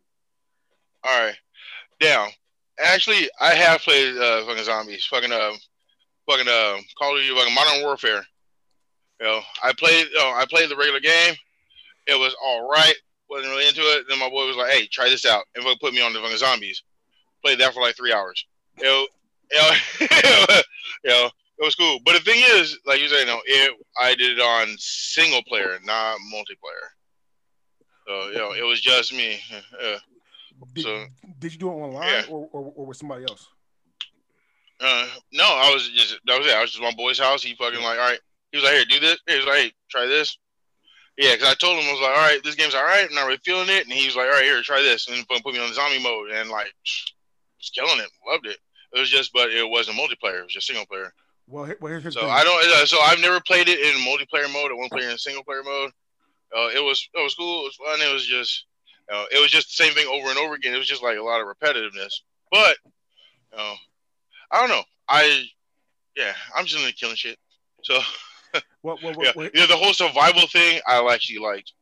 All 1.04 1.24
right. 1.26 1.34
Now, 2.00 2.28
actually, 2.78 3.28
I 3.40 3.54
have 3.54 3.80
played 3.80 4.16
uh, 4.16 4.44
fucking 4.46 4.64
zombies, 4.64 5.04
fucking 5.06 5.32
uh, 5.32 5.52
fucking 6.28 6.48
uh, 6.48 6.78
Call 6.98 7.16
of 7.16 7.22
Duty, 7.22 7.34
fucking 7.38 7.54
Modern 7.54 7.82
Warfare. 7.82 8.24
You 9.20 9.26
know, 9.26 9.40
I 9.62 9.72
played, 9.72 10.06
uh, 10.18 10.32
I 10.32 10.46
played 10.48 10.68
the 10.70 10.76
regular 10.76 11.00
game. 11.00 11.34
It 12.06 12.18
was 12.18 12.34
all 12.44 12.68
right. 12.68 12.94
wasn't 13.30 13.50
really 13.52 13.68
into 13.68 13.80
it. 13.82 14.04
Then 14.08 14.18
my 14.18 14.28
boy 14.28 14.46
was 14.46 14.56
like, 14.56 14.72
"Hey, 14.72 14.86
try 14.88 15.08
this 15.08 15.24
out," 15.24 15.44
and 15.54 15.62
fucking 15.64 15.78
put 15.80 15.94
me 15.94 16.00
on 16.02 16.12
the 16.12 16.20
fucking 16.20 16.36
zombies. 16.38 16.82
Played 17.44 17.60
that 17.60 17.72
for 17.74 17.80
like 17.82 17.96
three 17.96 18.12
hours. 18.12 18.44
You 18.78 18.84
know, 18.84 19.06
you 19.52 19.58
know, 20.00 20.56
you 21.04 21.10
know, 21.10 21.26
it 21.58 21.64
was 21.64 21.74
cool. 21.76 22.00
But 22.04 22.14
the 22.14 22.20
thing 22.20 22.42
is, 22.56 22.78
like 22.86 23.00
you 23.00 23.08
said, 23.08 23.20
you 23.20 23.26
know, 23.26 23.40
it 23.44 23.74
I 24.00 24.14
did 24.16 24.38
it 24.38 24.40
on 24.40 24.74
single 24.78 25.42
player, 25.44 25.78
not 25.84 26.18
multiplayer. 26.34 26.88
So 28.06 28.28
you 28.30 28.38
know, 28.38 28.52
it 28.52 28.62
was 28.66 28.80
just 28.80 29.12
me. 29.14 29.40
Yeah. 29.80 29.96
Did, 30.74 30.84
So- 30.84 31.06
did 31.40 31.52
you 31.52 31.58
do 31.58 31.68
it 31.70 31.74
online 31.74 32.08
Yeah. 32.08 32.22
or, 32.28 32.48
or, 32.52 32.72
or 32.76 32.86
with 32.86 32.96
somebody 32.96 33.24
else? 33.28 33.48
Uh, 34.82 35.06
no, 35.32 35.44
I 35.44 35.70
was 35.72 35.88
just 35.90 36.18
that 36.26 36.38
was 36.38 36.46
it. 36.46 36.54
I 36.54 36.60
was 36.60 36.70
just 36.72 36.82
my 36.82 36.92
boy's 36.96 37.18
house. 37.18 37.42
He 37.42 37.54
fucking 37.54 37.80
like, 37.82 37.98
all 37.98 38.08
right. 38.10 38.18
He 38.50 38.58
was 38.58 38.64
like, 38.64 38.74
here, 38.74 38.84
do 38.84 39.00
this. 39.00 39.18
He 39.28 39.36
was 39.36 39.46
like, 39.46 39.54
hey, 39.58 39.72
try 39.90 40.06
this. 40.06 40.36
Yeah, 41.16 41.32
because 41.34 41.48
I 41.48 41.54
told 41.54 41.78
him 41.78 41.88
I 41.88 41.92
was 41.92 42.00
like, 42.00 42.10
all 42.16 42.26
right, 42.26 42.40
this 42.42 42.54
game's 42.54 42.74
all 42.74 42.84
right. 42.84 43.06
I'm 43.08 43.14
not 43.14 43.26
really 43.26 43.40
feeling 43.44 43.68
it. 43.68 43.84
And 43.84 43.92
he 43.92 44.06
was 44.06 44.16
like, 44.16 44.26
all 44.26 44.32
right, 44.32 44.44
here, 44.44 44.60
try 44.62 44.82
this, 44.82 45.08
and 45.08 45.16
fucking 45.28 45.42
put 45.42 45.54
me 45.54 45.60
on 45.60 45.68
the 45.68 45.74
zombie 45.74 46.02
mode, 46.02 46.30
and 46.30 46.50
like, 46.50 46.72
just 46.84 47.74
killing 47.74 47.98
it. 48.00 48.08
Loved 48.26 48.46
it. 48.46 48.56
It 48.94 48.98
was 48.98 49.08
just, 49.08 49.32
but 49.32 49.50
it 49.50 49.68
wasn't 49.68 49.96
multiplayer. 49.98 50.40
It 50.40 50.44
was 50.44 50.52
just 50.52 50.66
single 50.66 50.86
player. 50.86 51.12
Well, 51.46 51.64
here- 51.64 51.76
well 51.80 51.90
here's 51.92 52.14
So 52.14 52.20
thing. 52.20 52.30
I 52.30 52.42
don't. 52.44 52.64
uh, 52.64 52.86
So 52.86 52.98
I've 53.00 53.20
never 53.20 53.40
played 53.40 53.68
it 53.68 53.78
in 53.80 54.00
multiplayer 54.02 54.52
mode. 54.52 54.70
I 54.70 54.74
won't 54.74 54.90
play 54.90 55.04
it 55.04 55.10
in 55.10 55.18
single 55.18 55.44
player 55.44 55.62
mode. 55.62 55.90
Uh, 56.56 56.68
it 56.74 56.82
was 56.82 57.06
it 57.14 57.22
was 57.22 57.34
cool. 57.34 57.60
It 57.60 57.72
was 57.72 57.76
fun. 57.76 58.00
It 58.06 58.12
was 58.12 58.26
just 58.26 58.66
you 59.10 59.16
know, 59.16 59.24
it 59.32 59.40
was 59.40 59.50
just 59.50 59.68
the 59.76 59.84
same 59.84 59.94
thing 59.94 60.06
over 60.08 60.28
and 60.28 60.38
over 60.38 60.54
again. 60.54 60.74
It 60.74 60.78
was 60.78 60.86
just 60.88 61.02
like 61.02 61.18
a 61.18 61.22
lot 61.22 61.40
of 61.40 61.46
repetitiveness. 61.46 62.12
But 62.50 62.76
you 63.52 63.58
know, 63.58 63.74
I 64.52 64.60
don't 64.60 64.68
know. 64.68 64.82
I 65.08 65.44
yeah, 66.16 66.32
I'm 66.54 66.66
just 66.66 66.82
into 66.82 66.94
killing 66.94 67.16
shit. 67.16 67.38
So 67.82 67.98
well, 68.82 68.98
well, 69.02 69.14
well, 69.14 69.14
yeah, 69.20 69.32
well, 69.34 69.50
yeah, 69.54 69.66
the 69.66 69.76
whole 69.76 69.94
survival 69.94 70.46
thing 70.46 70.80
I 70.86 71.02
actually 71.12 71.38
liked. 71.38 71.72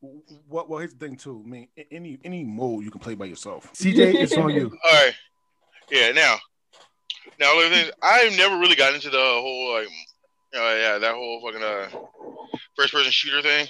well, 0.00 0.66
well, 0.68 0.78
here's 0.78 0.94
the 0.94 1.06
thing 1.06 1.16
too. 1.16 1.42
I 1.44 1.48
mean, 1.48 1.68
any 1.90 2.18
any 2.24 2.44
mode 2.44 2.84
you 2.84 2.90
can 2.90 3.00
play 3.00 3.14
by 3.14 3.26
yourself. 3.26 3.72
CJ, 3.74 4.14
it's 4.14 4.36
on 4.36 4.50
you. 4.50 4.70
All 4.84 5.04
right. 5.04 5.14
Yeah. 5.90 6.12
Now, 6.12 6.36
now 7.38 7.54
the 7.60 7.68
thing 7.70 7.86
is, 7.86 7.92
I've 8.02 8.36
never 8.36 8.58
really 8.58 8.76
got 8.76 8.94
into 8.94 9.10
the 9.10 9.18
whole 9.18 9.74
like, 9.74 9.88
uh, 10.54 10.76
yeah, 10.76 10.98
that 10.98 11.14
whole 11.14 11.40
fucking 11.44 11.62
uh, 11.62 11.88
first 12.76 12.92
person 12.92 13.10
shooter 13.10 13.42
thing. 13.42 13.66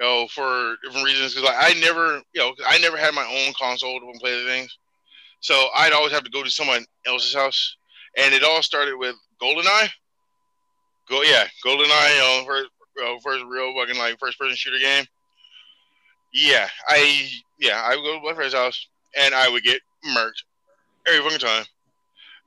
You 0.00 0.06
know, 0.06 0.26
for 0.28 0.76
different 0.82 1.04
reasons, 1.04 1.34
because 1.34 1.48
like, 1.48 1.76
I 1.76 1.78
never, 1.78 2.22
you 2.32 2.40
know, 2.40 2.54
I 2.66 2.78
never 2.78 2.96
had 2.96 3.14
my 3.14 3.24
own 3.24 3.52
console 3.60 4.00
to 4.00 4.18
play 4.18 4.42
the 4.42 4.48
things, 4.48 4.76
so 5.42 5.68
I'd 5.74 5.92
always 5.92 6.12
have 6.12 6.24
to 6.24 6.30
go 6.30 6.42
to 6.42 6.50
someone 6.50 6.84
else's 7.04 7.34
house, 7.34 7.76
and 8.16 8.32
it 8.32 8.44
all 8.44 8.62
started 8.62 8.96
with 8.96 9.16
GoldenEye. 9.42 9.88
Go, 11.08 11.22
yeah, 11.22 11.46
GoldenEye, 11.66 12.18
know, 12.18 12.44
first, 12.46 12.70
you 12.96 13.18
first 13.22 13.44
real 13.46 13.74
fucking 13.74 13.98
like 13.98 14.18
first 14.18 14.38
person 14.38 14.56
shooter 14.56 14.78
game. 14.78 15.04
Yeah, 16.32 16.68
I, 16.88 17.28
yeah, 17.58 17.82
I 17.84 17.96
would 17.96 18.02
go 18.02 18.18
to 18.18 18.24
my 18.24 18.34
friend's 18.34 18.54
house, 18.54 18.86
and 19.18 19.34
I 19.34 19.48
would 19.48 19.64
get 19.64 19.82
murked 20.08 20.44
every 21.06 21.22
fucking 21.22 21.40
time. 21.40 21.64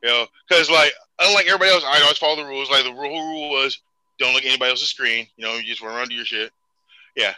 You 0.02 0.10
know, 0.10 0.26
because 0.48 0.70
like 0.70 0.94
unlike 1.20 1.48
everybody 1.48 1.72
else, 1.72 1.84
I 1.86 2.02
always 2.02 2.18
follow 2.18 2.38
the 2.38 2.46
rules. 2.46 2.72
Like 2.72 2.84
the 2.86 2.94
rule 2.94 3.22
rule 3.22 3.50
was 3.50 3.80
don't 4.20 4.34
look 4.34 4.44
at 4.44 4.50
anybody 4.50 4.72
else's 4.72 4.90
screen. 4.90 5.28
You 5.36 5.46
know, 5.46 5.56
you 5.56 5.64
just 5.64 5.82
run 5.82 5.96
around 5.96 6.10
do 6.10 6.16
your 6.16 6.26
shit. 6.26 6.52
Yeah, 7.16 7.34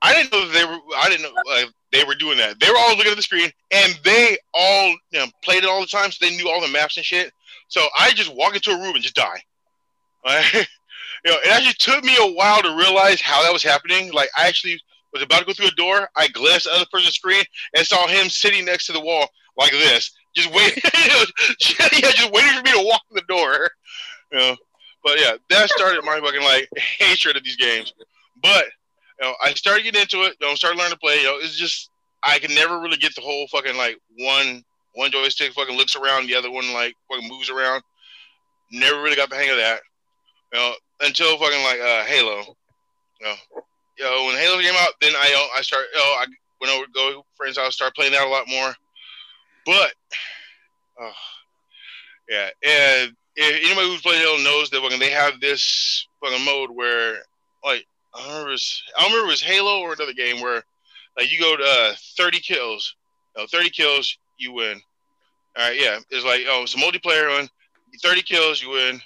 I 0.00 0.14
didn't 0.14 0.32
know 0.32 0.48
they 0.48 0.64
were. 0.64 0.78
I 0.96 1.08
didn't 1.10 1.22
know 1.22 1.34
like 1.46 1.66
they 1.92 2.04
were 2.04 2.14
doing 2.14 2.38
that. 2.38 2.58
They 2.60 2.68
were 2.68 2.76
all 2.76 2.96
looking 2.96 3.12
at 3.12 3.16
the 3.16 3.22
screen, 3.22 3.50
and 3.70 3.98
they 4.04 4.36
all 4.54 4.88
you 5.10 5.20
know, 5.20 5.26
played 5.42 5.64
it 5.64 5.70
all 5.70 5.80
the 5.80 5.86
time, 5.86 6.10
so 6.10 6.24
they 6.24 6.36
knew 6.36 6.48
all 6.48 6.60
the 6.60 6.68
maps 6.68 6.96
and 6.96 7.06
shit. 7.06 7.32
So 7.68 7.82
I 7.98 8.12
just 8.12 8.34
walk 8.34 8.54
into 8.54 8.70
a 8.70 8.80
room 8.80 8.94
and 8.94 9.02
just 9.02 9.16
die. 9.16 9.42
Like, 10.24 10.54
you 10.54 11.30
know, 11.30 11.38
it 11.38 11.52
actually 11.52 11.74
took 11.74 12.02
me 12.02 12.16
a 12.18 12.32
while 12.32 12.60
to 12.60 12.76
realize 12.76 13.20
how 13.20 13.44
that 13.44 13.52
was 13.52 13.62
happening. 13.62 14.12
Like 14.12 14.28
I 14.36 14.48
actually 14.48 14.80
was 15.12 15.22
about 15.22 15.38
to 15.38 15.44
go 15.44 15.52
through 15.52 15.68
a 15.68 15.76
door. 15.76 16.08
I 16.16 16.26
glanced 16.28 16.66
at 16.66 16.70
the 16.70 16.76
other 16.78 16.86
person's 16.90 17.14
screen 17.14 17.44
and 17.76 17.86
saw 17.86 18.08
him 18.08 18.28
sitting 18.28 18.64
next 18.64 18.86
to 18.86 18.92
the 18.92 19.00
wall 19.00 19.28
like 19.56 19.70
this, 19.70 20.10
just 20.34 20.52
waiting, 20.52 20.82
yeah, 20.94 22.10
just 22.10 22.32
waiting 22.32 22.52
for 22.52 22.62
me 22.62 22.72
to 22.72 22.86
walk 22.86 23.02
in 23.10 23.14
the 23.14 23.22
door. 23.28 23.70
You 24.32 24.38
know, 24.38 24.56
but 25.04 25.20
yeah, 25.20 25.36
that 25.50 25.70
started 25.70 26.04
my 26.04 26.20
fucking 26.20 26.42
like 26.42 26.68
hatred 26.76 27.36
of 27.36 27.44
these 27.44 27.56
games. 27.56 27.94
But 28.42 28.66
you 29.20 29.26
know, 29.26 29.34
I 29.42 29.54
started 29.54 29.84
getting 29.84 30.00
into 30.00 30.22
it. 30.22 30.36
You 30.40 30.46
know, 30.46 30.54
started 30.54 30.78
learning 30.78 30.92
to 30.92 30.98
play. 30.98 31.18
You 31.18 31.24
know, 31.24 31.36
it's 31.38 31.56
just 31.56 31.90
I 32.22 32.38
can 32.38 32.54
never 32.54 32.80
really 32.80 32.96
get 32.96 33.14
the 33.14 33.20
whole 33.22 33.46
fucking 33.48 33.76
like 33.76 33.98
one 34.18 34.64
one 34.94 35.10
joystick 35.10 35.52
fucking 35.52 35.76
looks 35.76 35.96
around, 35.96 36.26
the 36.26 36.34
other 36.34 36.50
one 36.50 36.72
like 36.72 36.94
fucking 37.10 37.28
moves 37.28 37.50
around. 37.50 37.82
Never 38.72 39.02
really 39.02 39.16
got 39.16 39.30
the 39.30 39.36
hang 39.36 39.50
of 39.50 39.56
that. 39.56 39.80
You 40.52 40.58
know, 40.58 40.72
until 41.00 41.38
fucking 41.38 41.64
like 41.64 41.80
uh 41.80 42.04
Halo. 42.04 42.56
You 43.20 43.26
know, 43.26 43.34
you 43.98 44.04
know 44.04 44.24
when 44.26 44.36
Halo 44.36 44.60
came 44.60 44.74
out, 44.78 44.92
then 45.00 45.12
I 45.14 45.48
uh, 45.54 45.58
I 45.58 45.62
start 45.62 45.84
you 45.92 45.98
know, 45.98 46.04
I 46.04 46.26
went 46.60 46.74
over 46.74 46.86
to 46.86 46.92
go 46.92 47.24
friends' 47.36 47.58
house, 47.58 47.74
start 47.74 47.94
playing 47.94 48.12
that 48.12 48.26
a 48.26 48.30
lot 48.30 48.48
more. 48.48 48.74
But, 49.64 49.94
oh, 51.00 51.12
yeah, 52.28 52.50
and 52.62 53.16
if 53.34 53.64
anybody 53.64 53.88
who's 53.88 54.00
played 54.00 54.20
Halo 54.20 54.42
knows 54.42 54.70
that 54.70 54.80
fucking 54.80 55.00
they 55.00 55.10
have 55.10 55.40
this 55.40 56.06
fucking 56.22 56.44
mode 56.44 56.70
where, 56.70 57.18
like, 57.64 57.84
I 58.16 58.28
remember, 58.28 58.48
it 58.48 58.52
was, 58.52 58.82
I 58.98 59.04
remember 59.04 59.26
it 59.26 59.30
was 59.30 59.42
Halo 59.42 59.80
or 59.80 59.92
another 59.92 60.12
game 60.12 60.40
where, 60.40 60.64
like, 61.16 61.30
you 61.30 61.38
go 61.38 61.56
to 61.56 61.64
uh, 61.64 61.94
30 62.16 62.40
kills, 62.40 62.94
you 63.36 63.42
know, 63.42 63.46
30 63.46 63.70
kills, 63.70 64.18
you 64.38 64.52
win. 64.52 64.80
All 65.56 65.68
right, 65.68 65.78
yeah, 65.78 65.98
it's 66.10 66.24
like, 66.24 66.42
oh, 66.48 66.62
it's 66.62 66.74
a 66.74 66.78
multiplayer 66.78 67.38
one, 67.38 67.48
30 68.02 68.22
kills, 68.22 68.62
you 68.62 68.70
win. 68.70 69.00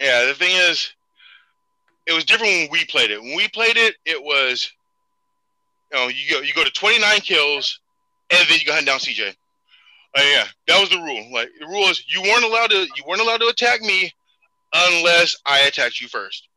Yeah, 0.00 0.26
the 0.26 0.34
thing 0.34 0.54
is, 0.54 0.90
it 2.06 2.12
was 2.12 2.24
different 2.24 2.52
when 2.52 2.68
we 2.70 2.84
played 2.86 3.10
it. 3.10 3.20
When 3.20 3.36
we 3.36 3.48
played 3.48 3.76
it, 3.76 3.96
it 4.04 4.22
was, 4.22 4.72
you 5.92 5.98
know, 5.98 6.08
you 6.08 6.30
go 6.30 6.40
you 6.40 6.54
go 6.54 6.64
to 6.64 6.70
29 6.70 7.20
kills, 7.20 7.80
and 8.30 8.48
then 8.48 8.58
you 8.58 8.64
go 8.64 8.72
hunt 8.72 8.86
down 8.86 8.98
CJ. 8.98 9.34
Uh, 10.16 10.22
yeah, 10.22 10.46
that 10.66 10.80
was 10.80 10.90
the 10.90 10.98
rule. 10.98 11.26
Like 11.32 11.50
the 11.60 11.66
rule 11.66 11.88
is 11.88 12.02
you 12.08 12.22
weren't 12.22 12.44
allowed 12.44 12.70
to 12.70 12.78
you 12.78 13.04
weren't 13.06 13.20
allowed 13.20 13.40
to 13.40 13.48
attack 13.48 13.82
me 13.82 14.12
unless 14.72 15.36
I 15.46 15.60
attacked 15.60 16.00
you 16.00 16.08
first. 16.08 16.48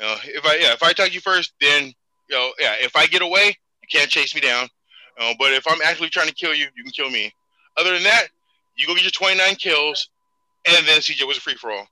You 0.00 0.06
know, 0.06 0.16
if 0.24 0.46
I 0.46 0.56
yeah 0.56 0.72
if 0.72 0.82
I 0.82 0.90
attack 0.90 1.14
you 1.14 1.20
first, 1.20 1.52
then 1.60 1.92
you 2.28 2.36
know 2.36 2.52
yeah 2.58 2.74
if 2.78 2.96
I 2.96 3.06
get 3.06 3.22
away, 3.22 3.46
you 3.46 3.88
can't 3.90 4.10
chase 4.10 4.34
me 4.34 4.40
down. 4.40 4.68
You 5.18 5.26
know, 5.26 5.34
but 5.38 5.52
if 5.52 5.66
I'm 5.68 5.80
actually 5.84 6.08
trying 6.08 6.28
to 6.28 6.34
kill 6.34 6.54
you, 6.54 6.66
you 6.74 6.82
can 6.82 6.92
kill 6.92 7.10
me. 7.10 7.32
Other 7.76 7.92
than 7.92 8.04
that, 8.04 8.28
you 8.76 8.86
go 8.86 8.94
get 8.94 9.02
your 9.02 9.10
29 9.10 9.56
kills, 9.56 10.08
and 10.66 10.86
then 10.86 11.00
CJ 11.00 11.26
was 11.26 11.36
a 11.36 11.40
free 11.40 11.54
for 11.54 11.70
all. 11.70 11.86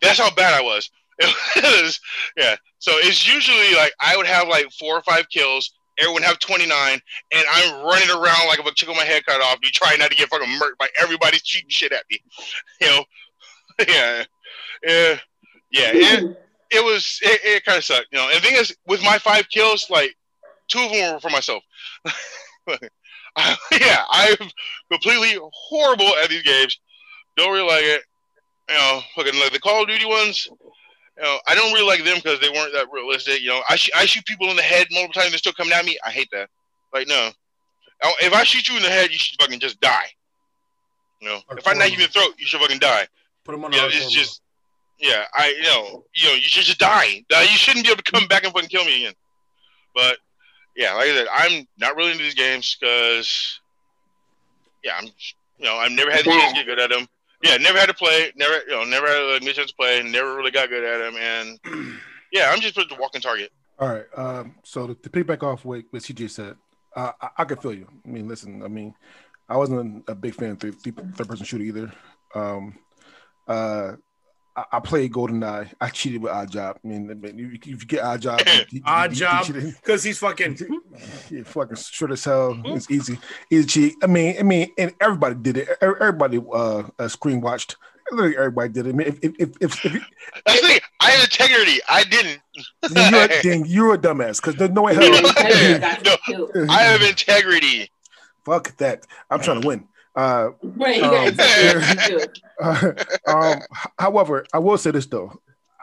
That's 0.00 0.18
how 0.18 0.32
bad 0.34 0.54
I 0.54 0.62
was. 0.62 0.90
Was 1.56 1.98
yeah. 2.36 2.56
So 2.78 2.92
it's 2.96 3.26
usually 3.26 3.74
like 3.74 3.90
I 3.98 4.18
would 4.18 4.26
have 4.26 4.48
like 4.48 4.70
four 4.78 4.98
or 4.98 5.00
five 5.00 5.26
kills. 5.30 5.72
Everyone 5.98 6.22
have 6.22 6.38
29, 6.40 6.68
and 6.92 7.44
I'm 7.50 7.86
running 7.86 8.10
around 8.10 8.48
like 8.48 8.58
if 8.58 8.66
a 8.66 8.74
chick 8.74 8.86
with 8.86 8.98
my 8.98 9.04
head 9.04 9.24
cut 9.24 9.40
off. 9.40 9.56
You 9.62 9.70
try 9.70 9.96
not 9.98 10.10
to 10.10 10.16
get 10.16 10.28
fucking 10.28 10.46
murked 10.46 10.76
by 10.78 10.88
everybody 11.00 11.38
shooting 11.42 11.70
shit 11.70 11.92
at 11.92 12.04
me. 12.10 12.20
You 12.82 12.86
know, 12.88 13.04
yeah, 13.88 14.24
yeah, 14.86 15.18
yeah. 15.72 15.90
It, 15.94 16.45
it 16.70 16.84
was 16.84 17.18
it, 17.22 17.40
it 17.44 17.64
kind 17.64 17.78
of 17.78 17.84
sucked, 17.84 18.06
you 18.12 18.18
know. 18.18 18.28
And 18.28 18.36
the 18.36 18.46
thing 18.46 18.56
is, 18.56 18.76
with 18.86 19.02
my 19.02 19.18
five 19.18 19.48
kills, 19.48 19.88
like 19.90 20.14
two 20.68 20.80
of 20.80 20.90
them 20.90 21.14
were 21.14 21.20
for 21.20 21.30
myself. 21.30 21.62
I, 23.36 23.56
yeah, 23.80 24.04
I'm 24.08 24.48
completely 24.90 25.38
horrible 25.52 26.10
at 26.22 26.30
these 26.30 26.42
games. 26.42 26.78
Don't 27.36 27.52
really 27.52 27.68
like 27.68 27.84
it. 27.84 28.02
You 28.68 28.74
know, 28.74 29.00
fucking 29.14 29.38
like 29.38 29.52
the 29.52 29.60
Call 29.60 29.82
of 29.82 29.88
Duty 29.88 30.06
ones. 30.06 30.48
You 31.16 31.22
know, 31.22 31.38
I 31.46 31.54
don't 31.54 31.72
really 31.72 31.86
like 31.86 32.04
them 32.04 32.16
because 32.16 32.40
they 32.40 32.48
weren't 32.48 32.72
that 32.74 32.88
realistic. 32.92 33.40
You 33.40 33.48
know, 33.48 33.60
I, 33.70 33.76
sh- 33.76 33.90
I 33.96 34.04
shoot 34.04 34.24
people 34.26 34.50
in 34.50 34.56
the 34.56 34.62
head 34.62 34.86
multiple 34.90 35.14
times, 35.14 35.30
they're 35.30 35.38
still 35.38 35.52
coming 35.52 35.72
at 35.72 35.84
me. 35.84 35.98
I 36.04 36.10
hate 36.10 36.28
that. 36.32 36.50
Like, 36.92 37.08
no. 37.08 37.30
Oh, 38.02 38.12
If 38.20 38.34
I 38.34 38.42
shoot 38.42 38.68
you 38.68 38.76
in 38.76 38.82
the 38.82 38.88
head, 38.90 39.10
you 39.10 39.18
should 39.18 39.40
fucking 39.40 39.60
just 39.60 39.80
die. 39.80 40.06
You 41.20 41.28
know, 41.28 41.40
if 41.52 41.66
I 41.66 41.72
knife 41.72 41.92
you 41.92 41.96
in 41.96 42.02
the 42.02 42.08
throat, 42.08 42.34
you 42.38 42.46
should 42.46 42.60
fucking 42.60 42.80
die. 42.80 43.06
Put 43.44 43.52
them 43.52 43.64
on 43.64 43.72
Yeah, 43.72 43.86
it's 43.86 44.10
just, 44.10 44.42
yeah, 44.98 45.24
I, 45.34 45.54
you 45.56 45.62
know, 45.64 46.04
you 46.14 46.28
know, 46.28 46.34
you 46.34 46.42
should 46.42 46.64
just 46.64 46.78
die. 46.78 47.24
Uh, 47.34 47.40
You 47.40 47.56
shouldn't 47.56 47.84
be 47.84 47.92
able 47.92 48.02
to 48.02 48.10
come 48.12 48.26
back 48.28 48.44
and 48.44 48.52
fucking 48.52 48.68
kill 48.68 48.84
me 48.84 49.04
again. 49.04 49.14
But 49.94 50.18
yeah, 50.76 50.94
like 50.94 51.08
I 51.08 51.14
said, 51.14 51.26
I'm 51.32 51.66
not 51.78 51.96
really 51.96 52.12
into 52.12 52.22
these 52.24 52.34
games 52.34 52.76
because, 52.78 53.60
yeah, 54.84 54.96
I'm, 54.98 55.06
you 55.58 55.64
know, 55.64 55.76
I've 55.76 55.92
never 55.92 56.10
had 56.10 56.20
the 56.20 56.30
chance 56.30 56.52
to 56.52 56.58
get 56.58 56.66
good 56.66 56.78
at 56.78 56.90
them. 56.90 57.06
Yeah, 57.42 57.56
never 57.58 57.78
had 57.78 57.86
to 57.88 57.94
play, 57.94 58.32
never, 58.36 58.54
you 58.66 58.70
know, 58.72 58.84
never 58.84 59.06
had 59.06 59.42
a 59.42 59.52
chance 59.52 59.70
to 59.70 59.76
play, 59.76 60.02
never 60.02 60.34
really 60.36 60.50
got 60.50 60.68
good 60.68 60.84
at 60.84 60.98
them, 60.98 61.16
and 61.16 61.96
yeah, 62.32 62.50
I'm 62.50 62.60
just 62.60 62.74
put 62.74 62.88
the 62.88 62.96
walking 62.96 63.20
target. 63.20 63.52
All 63.78 63.88
right. 63.88 64.06
Um, 64.16 64.54
so 64.64 64.86
to, 64.86 64.94
to 64.94 65.10
piggyback 65.10 65.42
off 65.42 65.64
what, 65.64 65.84
what 65.90 66.02
CJ 66.02 66.30
said, 66.30 66.56
uh, 66.94 67.12
I, 67.20 67.28
I 67.38 67.44
could 67.44 67.60
feel 67.60 67.74
you. 67.74 67.86
I 68.04 68.08
mean, 68.08 68.26
listen, 68.26 68.62
I 68.62 68.68
mean, 68.68 68.94
I 69.48 69.56
wasn't 69.56 70.04
a 70.08 70.14
big 70.14 70.34
fan 70.34 70.52
of 70.52 70.60
third, 70.60 70.80
third 70.82 71.28
person 71.28 71.44
shooter 71.44 71.64
either. 71.64 71.92
Um, 72.34 72.78
uh, 73.46 73.92
I, 74.56 74.64
I 74.72 74.80
played 74.80 75.12
GoldenEye. 75.12 75.72
I 75.80 75.88
cheated 75.90 76.22
with 76.22 76.32
Oddjob. 76.32 76.76
I 76.82 76.88
mean, 76.88 77.10
I 77.10 77.14
mean, 77.14 77.38
you, 77.38 77.52
if 77.52 77.66
you 77.66 77.76
get 77.76 78.02
Oddjob, 78.02 78.38
Oddjob. 78.86 79.76
because 79.76 80.02
he's 80.02 80.18
fucking. 80.18 80.58
Yeah, 81.30 81.42
fucking 81.44 81.76
short 81.76 82.12
as 82.12 82.24
hell. 82.24 82.60
It's 82.64 82.90
easy, 82.90 83.18
easy 83.50 83.66
cheat. 83.66 83.94
I 84.02 84.06
mean, 84.06 84.36
I 84.38 84.42
mean, 84.42 84.72
and 84.78 84.94
everybody 85.00 85.34
did 85.36 85.56
it. 85.58 85.68
Everybody 85.80 86.40
uh, 86.52 86.84
uh 86.98 87.08
screen 87.08 87.40
watched 87.40 87.76
Literally 88.10 88.36
everybody 88.36 88.68
did 88.72 88.86
it. 88.86 88.90
I 88.90 88.92
mean, 88.92 89.08
if 89.08 89.18
if 89.22 89.34
if, 89.38 89.56
if, 89.60 89.84
if 89.84 89.92
That's 90.46 90.60
the 90.60 90.66
thing. 90.68 90.80
I 91.00 91.10
had 91.10 91.24
integrity. 91.24 91.80
I 91.88 92.04
didn't. 92.04 92.40
then 92.90 93.12
you're 93.12 93.24
a, 93.24 93.42
then 93.42 93.64
you're 93.66 93.94
a 93.94 93.98
dumbass 93.98 94.36
because 94.36 94.54
there's 94.56 94.70
no 94.70 94.82
way 94.82 94.94
hell. 94.94 95.10
No. 95.10 96.66
I 96.68 96.82
have 96.82 97.02
integrity. 97.02 97.90
Fuck 98.44 98.76
that. 98.76 99.06
I'm 99.28 99.40
trying 99.40 99.60
to 99.60 99.66
win. 99.66 99.88
Uh, 100.16 100.50
Right, 100.62 101.02
Um, 101.02 101.34
got 101.34 102.10
you 102.10 102.26
uh, 102.62 102.92
um, 103.26 103.60
however, 103.98 104.46
I 104.52 104.58
will 104.58 104.78
say 104.78 104.90
this 104.90 105.06
though. 105.06 105.40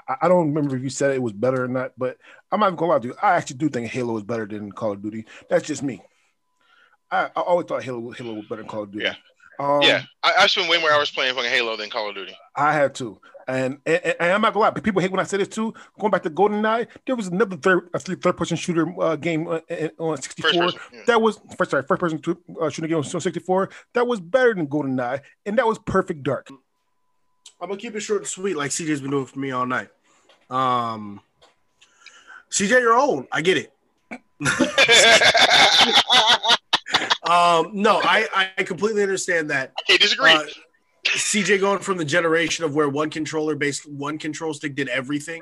I, 0.08 0.16
I 0.24 0.28
don't 0.28 0.48
remember 0.48 0.76
if 0.76 0.84
you 0.84 0.90
said 0.90 1.12
it 1.12 1.22
was 1.22 1.34
better 1.34 1.64
or 1.64 1.68
not, 1.68 1.92
but 1.98 2.18
I'm 2.52 2.60
not 2.60 2.68
even 2.68 2.78
gonna 2.78 2.92
lie 2.94 3.00
to 3.00 3.08
you. 3.10 3.16
I 3.22 3.36
actually 3.36 3.58
do 3.58 3.70
think 3.70 3.90
Halo 3.90 4.18
is 4.18 4.24
better 4.24 4.48
than 4.48 4.72
Call 4.72 4.94
of 4.94 5.02
Duty. 5.02 5.26
That's 5.50 5.68
just 5.68 5.84
me. 5.84 6.02
I, 7.12 7.26
I 7.36 7.42
always 7.42 7.68
thought 7.68 7.84
Halo 7.84 8.12
Halo 8.12 8.34
was 8.34 8.46
better 8.46 8.64
than 8.64 8.70
Call 8.70 8.84
of 8.84 8.92
Duty. 8.92 9.06
Yeah. 9.06 9.16
Um, 9.60 9.82
yeah, 9.82 10.04
I, 10.24 10.34
I 10.40 10.48
spent 10.48 10.70
way 10.70 10.80
more 10.80 10.92
hours 10.92 11.12
playing 11.12 11.36
fucking 11.36 11.50
Halo 11.50 11.78
than 11.78 11.90
Call 11.90 12.10
of 12.10 12.16
Duty. 12.16 12.36
I 12.56 12.74
had 12.74 12.96
to. 12.96 13.20
And, 13.48 13.80
and, 13.86 14.02
and 14.04 14.32
I'm 14.32 14.42
not 14.42 14.54
gonna 14.54 14.66
lie, 14.66 14.70
but 14.70 14.84
people 14.84 15.02
hate 15.02 15.12
when 15.12 15.20
I 15.20 15.24
say 15.24 15.38
this 15.38 15.50
too. 15.50 15.74
Going 16.00 16.12
back 16.12 16.24
to 16.24 16.30
GoldenEye, 16.30 16.88
there 17.06 17.16
was 17.16 17.28
another 17.28 17.58
third 17.58 17.90
third 17.94 18.38
person 18.38 18.56
shooter 18.56 18.88
uh, 19.02 19.18
game 19.18 19.48
uh, 19.48 19.60
uh, 19.70 19.90
on 20.00 20.22
64. 20.22 20.52
First 20.52 20.60
person. 20.60 20.80
yeah. 20.94 21.00
That 21.08 21.22
was 21.22 21.42
first 21.58 21.72
sorry, 21.72 21.84
first 21.84 22.00
person 22.00 22.20
to, 22.20 22.38
uh, 22.62 22.70
shooting 22.70 22.90
game 22.90 22.98
on 22.98 23.04
64. 23.04 23.70
That 23.94 24.08
was 24.08 24.22
better 24.22 24.54
than 24.54 24.68
GoldenEye, 24.68 25.22
and 25.46 25.58
that 25.58 25.68
was 25.68 25.78
Perfect 25.80 26.24
Dark. 26.24 26.48
I'm 27.60 27.70
gonna 27.70 27.80
keep 27.80 27.96
it 27.96 28.02
short 28.02 28.22
and 28.22 28.28
sweet, 28.28 28.56
like 28.56 28.72
CJ's 28.72 29.02
been 29.02 29.12
doing 29.12 29.26
for 29.26 29.40
me 29.40 29.52
all 29.52 29.66
night. 29.66 29.90
Um, 30.50 31.22
CJ, 32.50 32.82
you're 32.82 32.98
old. 32.98 33.28
I 33.32 33.42
get 33.42 33.58
it. 33.58 33.74
Um, 37.30 37.72
no, 37.74 38.00
I 38.04 38.52
I 38.58 38.64
completely 38.64 39.02
understand 39.02 39.50
that. 39.50 39.72
I 39.78 39.82
can't 39.84 40.02
disagree. 40.02 40.32
Uh, 40.32 40.46
CJ 41.06 41.60
going 41.60 41.80
from 41.80 41.98
the 41.98 42.06
generation 42.06 42.66
of 42.66 42.76
where 42.76 42.90
one 42.90 43.10
controller 43.10 43.56
based 43.56 43.90
one 43.90 44.18
control 44.18 44.54
stick 44.54 44.76
did 44.76 44.90
everything 44.90 45.42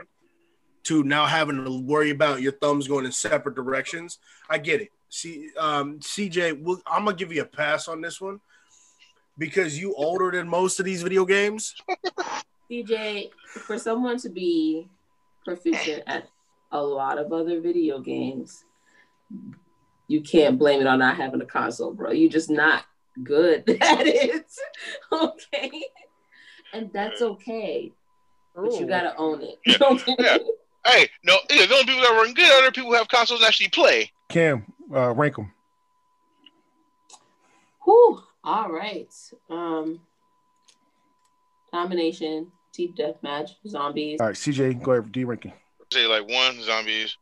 to 0.84 1.04
now 1.04 1.26
having 1.26 1.64
to 1.64 1.82
worry 1.82 2.10
about 2.10 2.42
your 2.42 2.52
thumbs 2.54 2.88
going 2.88 3.06
in 3.06 3.12
separate 3.12 3.56
directions. 3.56 4.20
I 4.50 4.58
get 4.58 4.82
it. 4.82 4.90
See, 5.10 5.50
um, 5.60 6.00
CJ, 6.00 6.62
we'll, 6.64 6.82
I'm 6.88 7.06
gonna 7.06 7.18
give 7.18 7.32
you 7.32 7.42
a 7.42 7.46
pass 7.46 7.88
on 7.88 8.02
this 8.02 8.20
one 8.20 8.40
because 9.38 9.78
you 9.78 9.94
older 9.96 10.32
than 10.32 10.48
most 10.48 10.80
of 10.80 10.86
these 10.86 11.04
video 11.04 11.26
games. 11.26 11.76
DJ, 12.72 13.30
for 13.48 13.78
someone 13.78 14.18
to 14.20 14.30
be 14.30 14.88
proficient 15.46 16.04
at 16.08 16.28
a 16.72 16.82
lot 16.82 17.18
of 17.18 17.34
other 17.34 17.60
video 17.60 18.00
games, 18.00 18.64
you 20.08 20.22
can't 20.22 20.60
blame 20.60 20.82
it 20.82 20.88
on 20.88 21.00
not 21.00 21.18
having 21.18 21.42
a 21.42 21.46
console, 21.46 21.94
bro. 21.94 22.12
You're 22.12 22.30
just 22.30 22.50
not 22.50 22.84
good 23.24 23.70
at 23.82 24.08
it. 24.08 24.46
okay. 25.12 25.72
And 26.74 26.92
that's 26.94 27.22
okay. 27.22 27.92
But 28.56 28.74
you 28.80 28.86
gotta 28.86 29.16
own 29.18 29.42
it. 29.42 29.60
Yeah. 29.66 29.78
Okay. 29.82 30.16
Yeah. 30.20 30.38
hey, 30.86 31.10
no, 31.24 31.38
yeah, 31.50 31.66
the 31.66 31.74
only 31.74 31.86
people 31.86 32.02
that 32.02 32.10
run 32.12 32.34
good, 32.34 32.52
other 32.60 32.72
people 32.72 32.90
who 32.90 32.96
have 32.96 33.08
consoles 33.08 33.44
actually 33.44 33.70
play. 33.70 34.12
Cam, 34.30 34.66
uh, 34.94 35.14
rank 35.14 35.36
them. 35.36 35.52
Whew. 37.84 38.22
All 38.44 38.70
right. 38.72 39.14
Um 39.50 40.00
domination, 41.72 42.52
death 42.96 43.16
match, 43.22 43.52
zombies. 43.68 44.20
All 44.20 44.28
right, 44.28 44.36
CJ, 44.36 44.82
go 44.82 44.94
ahead. 44.94 45.12
D 45.12 45.24
ranking. 45.24 45.54
Say 45.92 46.08
like 46.08 46.28
one 46.28 46.62
zombies. 46.62 47.18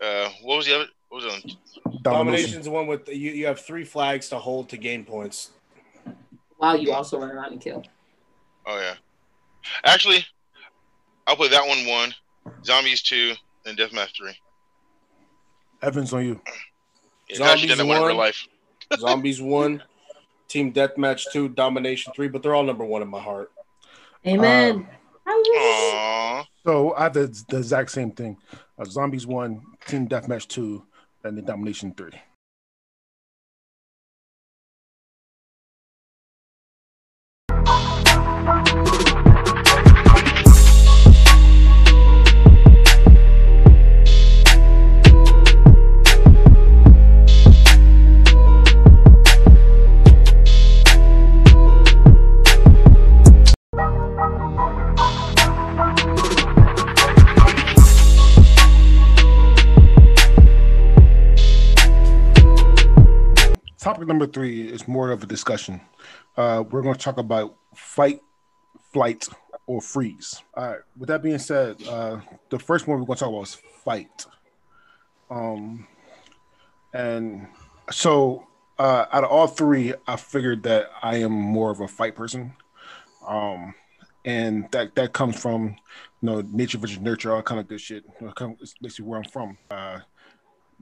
Uh, 0.00 0.28
what 0.42 0.56
was 0.56 0.66
the 0.66 0.74
other? 0.74 0.86
What 1.14 1.22
was 1.22 1.42
the 1.44 1.48
other? 1.92 1.98
Domination's 2.02 2.64
the 2.64 2.72
one 2.72 2.88
with 2.88 3.06
you. 3.08 3.30
You 3.30 3.46
have 3.46 3.60
three 3.60 3.84
flags 3.84 4.28
to 4.30 4.38
hold 4.38 4.68
to 4.70 4.76
gain 4.76 5.04
points. 5.04 5.50
While 6.56 6.76
you 6.76 6.92
also 6.92 7.20
run 7.20 7.30
around 7.30 7.52
and 7.52 7.60
kill. 7.60 7.84
Oh 8.66 8.76
yeah. 8.80 8.94
Actually, 9.84 10.26
I'll 11.28 11.36
put 11.36 11.52
that 11.52 11.64
one 11.68 11.86
one, 11.86 12.14
zombies 12.64 13.00
two, 13.00 13.34
and 13.64 13.78
deathmatch 13.78 14.16
three. 14.16 14.36
Evans 15.82 16.12
on 16.12 16.24
you. 16.24 16.40
Yeah, 17.28 17.36
'cause 17.38 17.60
Zombies 17.60 17.70
one 17.70 17.80
in 17.80 17.86
one. 17.86 18.02
real 18.08 18.16
life. 18.16 18.48
Zombies 18.98 19.40
one, 19.40 19.84
Team 20.48 20.72
Deathmatch 20.72 21.26
two, 21.32 21.48
Domination 21.48 22.12
three, 22.16 22.26
but 22.26 22.42
they're 22.42 22.56
all 22.56 22.64
number 22.64 22.84
one 22.84 23.02
in 23.02 23.08
my 23.08 23.20
heart. 23.20 23.52
Amen. 24.26 24.88
Aww. 25.28 26.44
So 26.66 26.92
I 26.94 27.04
have 27.04 27.14
the, 27.14 27.44
the 27.48 27.58
exact 27.58 27.92
same 27.92 28.10
thing. 28.10 28.36
Uh, 28.76 28.84
Zombies 28.84 29.28
one, 29.28 29.62
Team 29.86 30.08
Deathmatch 30.08 30.48
two, 30.48 30.84
and 31.24 31.38
the 31.38 31.42
Domination 31.42 31.92
three. 31.94 32.12
Topic 64.04 64.08
number 64.20 64.26
three 64.26 64.68
is 64.68 64.86
more 64.86 65.10
of 65.12 65.22
a 65.22 65.26
discussion. 65.26 65.80
Uh, 66.36 66.62
we're 66.70 66.82
going 66.82 66.94
to 66.94 67.00
talk 67.00 67.16
about 67.16 67.56
fight, 67.74 68.20
flight, 68.92 69.26
or 69.66 69.80
freeze. 69.80 70.42
All 70.52 70.68
right. 70.68 70.80
With 70.98 71.08
that 71.08 71.22
being 71.22 71.38
said, 71.38 71.82
uh, 71.88 72.20
the 72.50 72.58
first 72.58 72.86
one 72.86 73.00
we're 73.00 73.06
going 73.06 73.16
to 73.16 73.24
talk 73.24 73.30
about 73.30 73.44
is 73.44 73.54
fight. 73.82 74.26
Um, 75.30 75.88
and 76.92 77.46
so 77.90 78.46
uh, 78.78 79.06
out 79.10 79.24
of 79.24 79.30
all 79.30 79.46
three, 79.46 79.94
I 80.06 80.16
figured 80.16 80.64
that 80.64 80.90
I 81.02 81.16
am 81.16 81.32
more 81.32 81.70
of 81.70 81.80
a 81.80 81.88
fight 81.88 82.14
person. 82.14 82.52
Um, 83.26 83.74
and 84.26 84.70
that 84.72 84.94
that 84.96 85.14
comes 85.14 85.40
from 85.40 85.76
you 86.20 86.28
know 86.28 86.42
nature 86.52 86.76
versus 86.76 87.00
nurture, 87.00 87.34
all 87.34 87.40
kind 87.40 87.58
of 87.58 87.68
good 87.68 87.80
shit. 87.80 88.04
You 88.20 88.26
know, 88.26 88.32
come, 88.34 88.58
it's 88.60 88.74
basically 88.82 89.06
where 89.06 89.20
I'm 89.20 89.24
from. 89.24 89.56
Uh, 89.70 90.00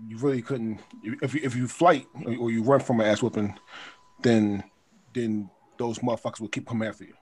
you 0.08 0.16
really 0.18 0.42
couldn't 0.42 0.80
if 1.02 1.34
you 1.34 1.40
if 1.42 1.56
you 1.56 1.68
flight 1.68 2.06
or 2.38 2.50
you 2.50 2.62
run 2.62 2.80
from 2.80 3.00
an 3.00 3.06
ass 3.06 3.22
whooping, 3.22 3.58
then 4.22 4.64
then 5.14 5.50
those 5.78 5.98
motherfuckers 5.98 6.40
will 6.40 6.48
keep 6.48 6.66
coming 6.66 6.88
after 6.88 7.04
you. 7.04 7.14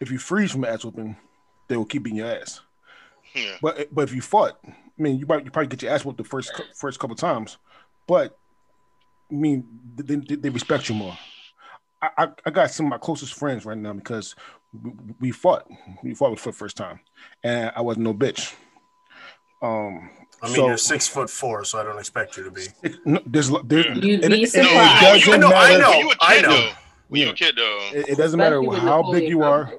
If 0.00 0.10
you 0.10 0.18
freeze 0.18 0.52
from 0.52 0.64
an 0.64 0.72
ass 0.72 0.84
whooping, 0.84 1.16
they 1.68 1.76
will 1.76 1.84
keep 1.84 2.02
beating 2.02 2.18
your 2.18 2.30
ass. 2.30 2.60
Yeah. 3.34 3.56
But 3.60 3.94
but 3.94 4.02
if 4.02 4.14
you 4.14 4.20
fought, 4.20 4.58
I 4.66 4.72
mean, 4.98 5.18
you 5.18 5.26
might 5.26 5.44
you 5.44 5.50
probably 5.50 5.68
get 5.68 5.82
your 5.82 5.92
ass 5.92 6.04
whooped 6.04 6.18
the 6.18 6.24
first 6.24 6.52
first 6.74 6.98
couple 6.98 7.16
times, 7.16 7.58
but 8.06 8.36
I 9.30 9.34
mean, 9.34 9.64
they, 9.96 10.16
they, 10.16 10.36
they 10.36 10.50
respect 10.50 10.88
you 10.88 10.94
more. 10.94 11.16
I, 12.02 12.10
I 12.18 12.28
I 12.46 12.50
got 12.50 12.70
some 12.70 12.86
of 12.86 12.90
my 12.90 12.98
closest 12.98 13.34
friends 13.34 13.64
right 13.64 13.78
now 13.78 13.92
because 13.92 14.34
we, 14.82 14.92
we 15.20 15.30
fought. 15.30 15.66
We 16.02 16.14
fought 16.14 16.38
for 16.38 16.50
the 16.50 16.56
first 16.56 16.76
time, 16.76 17.00
and 17.42 17.72
I 17.74 17.80
wasn't 17.80 18.04
no 18.04 18.14
bitch. 18.14 18.54
Um, 19.62 20.10
I 20.42 20.46
mean, 20.46 20.56
so- 20.56 20.66
you're 20.66 20.76
six 20.76 21.06
foot 21.08 21.30
four, 21.30 21.64
so 21.64 21.78
I 21.80 21.84
don't 21.84 21.98
expect 21.98 22.36
you 22.36 22.44
to 22.44 22.50
be. 22.50 22.62
it, 22.82 22.94
no, 23.04 23.20
there's 23.26 23.50
there's 23.64 23.86
You'd 23.86 24.24
it, 24.24 24.30
be 24.30 24.42
it, 24.42 24.52
it 24.52 24.52
doesn't 24.52 25.34
I 25.34 25.36
know, 25.38 25.48
I 25.48 25.68
matter. 25.70 25.78
know. 25.82 25.92
You 25.98 26.10
a 26.10 26.10
kid 26.10 26.18
I 26.20 26.40
know. 26.40 26.48
though. 26.50 26.70
When 27.08 27.20
you 27.20 27.26
Yeah. 27.26 27.32
a 27.32 27.34
kid 27.36 27.54
though. 27.56 27.90
It, 27.94 28.08
it 28.10 28.16
doesn't 28.18 28.38
matter 28.38 28.62
how 28.80 29.10
big 29.12 29.28
you 29.28 29.42
are. 29.42 29.72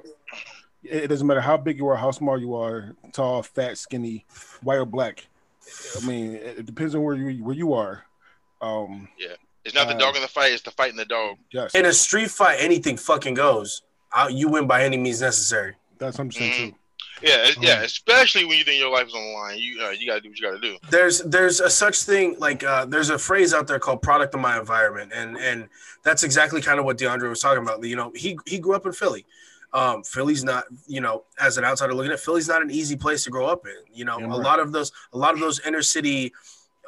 It, 0.82 1.04
it 1.04 1.08
doesn't 1.08 1.26
matter 1.26 1.40
how 1.40 1.56
big 1.56 1.78
you 1.78 1.86
are, 1.88 1.96
how 1.96 2.10
small 2.10 2.38
you 2.38 2.54
are, 2.54 2.94
tall, 3.12 3.42
fat, 3.42 3.76
skinny, 3.78 4.24
white 4.62 4.76
or 4.76 4.84
black. 4.86 5.26
I 6.00 6.06
mean, 6.06 6.34
it, 6.34 6.58
it 6.60 6.66
depends 6.66 6.94
on 6.94 7.02
where 7.02 7.14
you 7.14 7.42
where 7.44 7.54
you 7.54 7.72
are. 7.74 8.04
Um, 8.60 9.08
It's 9.64 9.74
not 9.74 9.88
the 9.88 9.94
Uh, 9.94 9.98
dog 9.98 10.16
in 10.16 10.22
the 10.22 10.28
fight; 10.28 10.52
it's 10.52 10.62
the 10.62 10.70
fight 10.70 10.90
in 10.90 10.96
the 10.96 11.04
dog. 11.06 11.36
yes, 11.50 11.74
In 11.74 11.86
a 11.86 11.92
street 11.92 12.30
fight, 12.30 12.56
anything 12.60 12.96
fucking 12.96 13.34
goes. 13.34 13.82
I, 14.12 14.28
you 14.28 14.48
win 14.48 14.66
by 14.66 14.84
any 14.84 14.96
means 14.96 15.20
necessary. 15.20 15.74
that's 15.98 16.18
what 16.18 16.24
I'm 16.24 16.32
saying 16.32 16.70
too. 16.72 16.76
Yeah, 17.22 17.50
yeah. 17.60 17.82
Especially 17.82 18.44
when 18.44 18.58
you 18.58 18.64
think 18.64 18.80
your 18.80 18.90
life 18.90 19.06
is 19.06 19.14
on 19.14 19.22
the 19.22 19.32
line, 19.32 19.58
you 19.58 19.80
uh, 19.82 19.90
you 19.90 20.06
gotta 20.06 20.20
do 20.20 20.28
what 20.28 20.38
you 20.38 20.46
gotta 20.46 20.60
do. 20.60 20.76
There's 20.90 21.20
there's 21.20 21.60
a 21.60 21.70
such 21.70 22.02
thing 22.02 22.36
like 22.38 22.64
uh, 22.64 22.84
there's 22.86 23.10
a 23.10 23.18
phrase 23.18 23.54
out 23.54 23.66
there 23.66 23.78
called 23.78 24.02
"product 24.02 24.34
of 24.34 24.40
my 24.40 24.58
environment," 24.58 25.12
and 25.14 25.36
and 25.36 25.68
that's 26.02 26.22
exactly 26.22 26.60
kind 26.60 26.78
of 26.78 26.84
what 26.84 26.98
DeAndre 26.98 27.28
was 27.28 27.40
talking 27.40 27.62
about. 27.62 27.84
You 27.84 27.96
know, 27.96 28.12
he 28.14 28.38
he 28.46 28.58
grew 28.58 28.74
up 28.74 28.86
in 28.86 28.92
Philly. 28.92 29.26
Um, 29.72 30.04
Philly's 30.04 30.44
not, 30.44 30.64
you 30.86 31.00
know, 31.00 31.24
as 31.40 31.58
an 31.58 31.64
outsider 31.64 31.94
looking 31.94 32.12
at 32.12 32.20
Philly's 32.20 32.46
not 32.46 32.62
an 32.62 32.70
easy 32.70 32.94
place 32.94 33.24
to 33.24 33.30
grow 33.30 33.46
up 33.46 33.66
in. 33.66 33.74
You 33.92 34.04
know, 34.04 34.18
a 34.18 34.26
right. 34.26 34.38
lot 34.38 34.60
of 34.60 34.72
those 34.72 34.92
a 35.12 35.18
lot 35.18 35.34
of 35.34 35.40
those 35.40 35.60
inner 35.66 35.82
city 35.82 36.32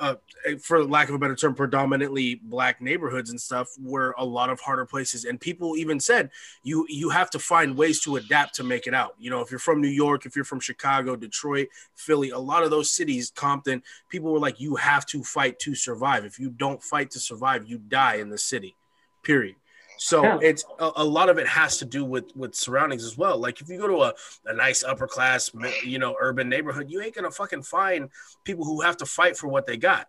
uh, 0.01 0.14
for 0.60 0.85
lack 0.85 1.09
of 1.09 1.14
a 1.14 1.18
better 1.18 1.35
term, 1.35 1.55
predominantly 1.55 2.36
black 2.36 2.81
neighborhoods 2.81 3.31
and 3.31 3.40
stuff 3.40 3.68
were 3.82 4.14
a 4.18 4.24
lot 4.24 4.51
of 4.51 4.60
harder 4.60 4.85
places. 4.85 5.24
And 5.24 5.40
people 5.40 5.77
even 5.77 6.01
said 6.01 6.31
you 6.62 6.86
you 6.89 7.10
have 7.10 7.31
to 7.31 7.39
find 7.39 7.77
ways 7.77 8.01
to 8.01 8.16
adapt 8.16 8.55
to 8.56 8.64
make 8.64 8.86
it 8.86 8.94
out. 8.94 9.14
You 9.18 9.31
know, 9.31 9.40
if 9.40 9.51
you're 9.51 9.59
from 9.59 9.81
New 9.81 9.89
York, 9.89 10.27
if 10.27 10.36
you're 10.36 10.44
from 10.44 10.60
Chicago, 10.60 11.16
Detroit, 11.16 11.68
Philly, 11.94 12.31
a 12.31 12.39
lot 12.39 12.62
of 12.62 12.70
those 12.70 12.90
cities, 12.90 13.32
Compton, 13.35 13.82
people 14.09 14.32
were 14.32 14.39
like, 14.39 14.60
you 14.60 14.77
have 14.77 15.06
to 15.06 15.23
fight 15.23 15.59
to 15.60 15.74
survive. 15.74 16.24
If 16.24 16.39
you 16.39 16.51
don't 16.51 16.82
fight 16.82 17.10
to 17.12 17.20
survive, 17.20 17.68
you 17.68 17.78
die 17.78 18.16
in 18.16 18.31
the 18.31 18.39
city. 18.39 18.77
Period. 19.23 19.56
So 19.98 20.23
Yeah. 20.23 20.39
it's 20.43 20.64
a, 20.78 20.90
a 20.97 21.05
lot 21.05 21.28
of 21.28 21.39
it 21.39 21.47
has 21.48 21.78
to 21.78 21.85
do 21.85 22.05
with 22.05 22.35
with 22.36 22.55
surroundings 22.55 23.05
as 23.05 23.16
well. 23.16 23.39
Like 23.39 23.60
if 23.60 23.68
you 23.68 23.78
go 23.78 23.86
to 23.89 24.02
a, 24.02 24.14
a 24.47 24.52
nice 24.55 24.85
upper 24.85 25.06
class, 25.06 25.51
you 25.85 25.98
know, 25.98 26.16
urban 26.20 26.48
neighborhood, 26.48 26.90
you 26.90 27.01
ain't 27.01 27.14
gonna 27.14 27.31
fucking 27.31 27.62
find 27.62 28.10
people 28.44 28.64
who 28.64 28.82
have 28.82 28.97
to 28.98 29.06
fight 29.06 29.36
for 29.36 29.48
what 29.48 29.66
they 29.66 29.77
got. 29.77 30.09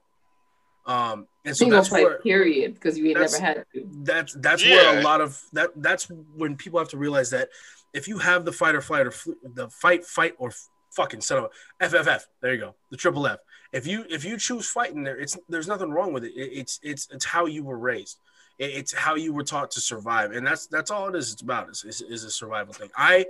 Um, 0.85 1.27
and 1.43 1.55
so 1.55 1.63
Single 1.65 1.79
that's 1.79 1.89
fight, 1.89 2.03
where 2.03 2.19
period, 2.19 2.73
because 2.75 2.97
you 2.97 3.07
ain't 3.07 3.19
never 3.19 3.39
had 3.39 3.65
to. 3.73 3.83
that's 4.03 4.33
that's 4.35 4.63
where 4.63 4.99
a 4.99 5.01
lot 5.01 5.19
of 5.19 5.41
that 5.53 5.71
that's 5.75 6.09
when 6.35 6.55
people 6.55 6.79
have 6.79 6.87
to 6.89 6.97
realize 6.97 7.29
that 7.31 7.49
if 7.93 8.07
you 8.07 8.17
have 8.19 8.45
the 8.45 8.51
fight 8.53 8.73
or 8.75 8.81
flight 8.81 9.05
or 9.05 9.11
fl- 9.11 9.31
the 9.43 9.69
fight 9.69 10.05
fight 10.05 10.33
or 10.37 10.49
f- 10.49 10.67
fucking 10.91 11.19
son 11.21 11.39
of 11.39 11.49
a 11.81 11.85
FFF 11.89 12.21
there 12.41 12.53
you 12.53 12.59
go 12.59 12.75
the 12.89 12.95
triple 12.97 13.27
F 13.27 13.39
if 13.73 13.85
you 13.85 14.05
if 14.09 14.23
you 14.23 14.37
choose 14.37 14.69
fighting 14.69 15.03
there 15.03 15.17
it's 15.17 15.37
there's 15.49 15.67
nothing 15.67 15.91
wrong 15.91 16.13
with 16.13 16.23
it, 16.23 16.31
It- 16.35 16.51
it's 16.53 16.79
it's 16.81 17.07
it's 17.11 17.25
how 17.25 17.45
you 17.47 17.63
were 17.65 17.77
raised 17.77 18.17
It- 18.17 18.21
it's 18.59 18.93
how 18.93 19.15
you 19.15 19.33
were 19.33 19.43
taught 19.43 19.71
to 19.71 19.79
survive 19.79 20.31
and 20.31 20.45
that's 20.45 20.67
that's 20.67 20.89
all 20.89 21.07
it 21.07 21.15
is 21.15 21.31
it's 21.33 21.41
about 21.41 21.69
is 21.69 21.83
is, 21.83 22.01
is 22.01 22.23
a 22.23 22.31
survival 22.31 22.73
thing 22.73 22.89
I 22.95 23.25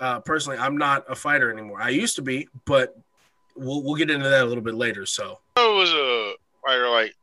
uh, 0.00 0.20
personally 0.20 0.58
I'm 0.58 0.76
not 0.78 1.04
a 1.08 1.14
fighter 1.14 1.52
anymore 1.52 1.80
I 1.80 1.90
used 1.90 2.16
to 2.16 2.22
be 2.22 2.48
but 2.64 2.96
we'll 3.56 3.82
we'll 3.82 3.96
get 3.96 4.10
into 4.10 4.28
that 4.28 4.42
a 4.42 4.46
little 4.46 4.64
bit 4.64 4.74
later 4.74 5.06
so 5.06 5.38
I 5.56 5.66
was 5.68 5.92
a 5.92 6.34
fighter, 6.64 6.88
like, 6.88 7.14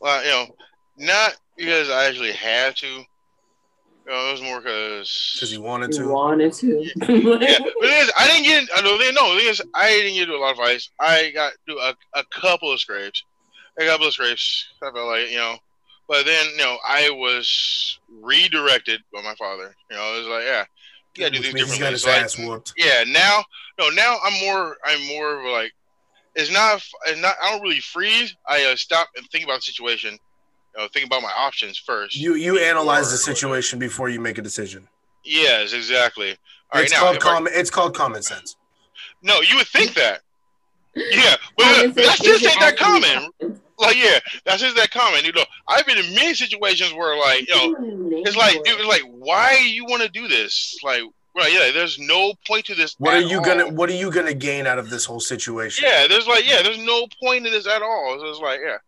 well, 0.00 0.24
you 0.24 0.30
know, 0.30 0.56
not 0.98 1.36
because 1.56 1.90
I 1.90 2.06
actually 2.06 2.32
had 2.32 2.76
to. 2.76 2.86
You 2.86 4.12
know, 4.12 4.28
it 4.28 4.32
was 4.32 4.42
more 4.42 4.60
because 4.60 5.32
because 5.34 5.52
you 5.52 5.60
wanted 5.62 5.92
You 5.94 6.04
to 6.04 6.08
wanted 6.08 6.52
to. 6.54 6.82
yeah, 6.84 6.92
but 6.96 7.40
the 7.40 7.46
is, 7.46 8.12
I 8.16 8.28
didn't 8.28 8.44
get. 8.44 8.68
I 8.76 8.80
don't 8.80 8.98
know. 9.00 9.10
No, 9.10 9.34
the 9.34 9.40
thing 9.40 9.48
is, 9.50 9.62
I 9.74 9.90
didn't 9.90 10.14
get 10.14 10.22
into 10.24 10.36
a 10.36 10.38
lot 10.38 10.52
of 10.52 10.58
fights. 10.58 10.90
I 11.00 11.30
got 11.34 11.54
to 11.68 11.74
a, 11.74 11.94
a 12.14 12.24
couple 12.32 12.72
of 12.72 12.78
scrapes, 12.78 13.24
a 13.80 13.84
couple 13.84 14.06
of 14.06 14.12
scrapes. 14.12 14.66
I 14.80 14.92
felt 14.92 15.08
like 15.08 15.30
you 15.30 15.38
know, 15.38 15.56
but 16.08 16.24
then 16.26 16.46
you 16.50 16.56
know, 16.58 16.78
I 16.86 17.10
was 17.10 17.98
redirected 18.22 19.00
by 19.12 19.22
my 19.22 19.34
father. 19.34 19.74
You 19.90 19.96
know, 19.96 20.14
it 20.14 20.18
was 20.18 20.26
like, 20.28 20.44
yeah, 20.44 20.64
you 21.16 21.20
gotta 21.24 21.30
do 21.32 21.38
which 21.40 21.46
things 21.52 21.54
means 21.54 21.72
he 21.72 21.78
differently. 21.78 21.78
got 21.78 21.92
his 21.92 22.02
So 22.02 22.10
I- 22.10 22.14
ass 22.16 22.38
whooped 22.38 22.72
yeah 22.76 23.04
now 23.06 23.42
no 23.78 23.88
now 23.90 24.18
i'm 24.22 24.38
more 24.44 24.76
i'm 24.84 25.06
more 25.06 25.38
of 25.40 25.50
like 25.52 25.72
it's 26.34 26.50
not 26.52 26.82
it's 27.06 27.20
not 27.20 27.34
i 27.42 27.50
don't 27.50 27.62
really 27.62 27.80
freeze 27.80 28.34
i 28.46 28.62
uh, 28.64 28.76
stop 28.76 29.08
and 29.16 29.26
think 29.30 29.42
about 29.44 29.56
the 29.56 29.62
situation 29.62 30.12
you 30.12 30.82
know, 30.82 30.88
think 30.92 31.06
about 31.06 31.22
my 31.22 31.32
options 31.34 31.78
first 31.78 32.16
You 32.16 32.34
you 32.34 32.58
analyze 32.58 33.10
the 33.10 33.16
situation 33.16 33.78
before 33.78 34.10
you 34.10 34.20
make 34.20 34.36
a 34.36 34.42
decision. 34.42 34.86
yes 35.24 35.72
exactly 35.72 36.30
all 36.72 36.80
right 36.80 36.84
it's 36.84 36.92
now 36.92 37.00
called 37.00 37.16
if 37.16 37.22
I- 37.22 37.30
common. 37.30 37.52
It's 37.56 37.70
called 37.70 37.94
common 37.96 38.22
sense. 38.22 38.56
no 39.22 39.40
you 39.40 39.56
would 39.56 39.68
think 39.68 39.94
that 39.94 40.20
yeah 40.94 41.36
but 41.56 41.64
Common 41.64 41.92
that's 41.92 42.18
just 42.20 42.42
isn't 42.42 42.50
ain't 42.50 42.60
that 42.60 42.72
actually 42.74 43.00
common 43.00 43.30
common. 43.40 43.60
Like 43.78 43.96
yeah 43.96 44.18
that's 44.44 44.62
just 44.62 44.76
that 44.76 44.90
comment. 44.90 45.24
you 45.24 45.32
know 45.32 45.44
i've 45.68 45.84
been 45.86 45.98
in 45.98 46.14
many 46.14 46.34
situations 46.34 46.92
where 46.94 47.16
like 47.18 47.46
you 47.48 47.54
know 47.54 47.76
it's 48.24 48.36
like 48.36 48.54
dude, 48.64 48.78
it's 48.80 48.86
like 48.88 49.02
why 49.10 49.58
you 49.70 49.84
want 49.84 50.02
to 50.02 50.08
do 50.08 50.26
this 50.28 50.78
like 50.82 51.02
right 51.36 51.52
yeah 51.52 51.70
there's 51.72 51.98
no 51.98 52.32
point 52.46 52.64
to 52.64 52.74
this 52.74 52.94
What 52.98 53.14
are 53.14 53.20
you 53.20 53.38
all. 53.38 53.44
gonna 53.44 53.68
What 53.68 53.90
are 53.90 53.94
you 53.94 54.10
gonna 54.10 54.32
gain 54.34 54.66
out 54.66 54.78
of 54.78 54.88
this 54.90 55.04
whole 55.04 55.20
situation? 55.20 55.84
Yeah, 55.86 56.06
there's 56.08 56.26
like 56.26 56.48
yeah, 56.48 56.62
there's 56.62 56.78
no 56.78 57.06
point 57.22 57.46
in 57.46 57.52
this 57.52 57.66
at 57.66 57.82
all. 57.82 58.16
So 58.18 58.26
it's 58.30 58.40
like 58.40 58.60
yeah. 58.64 58.78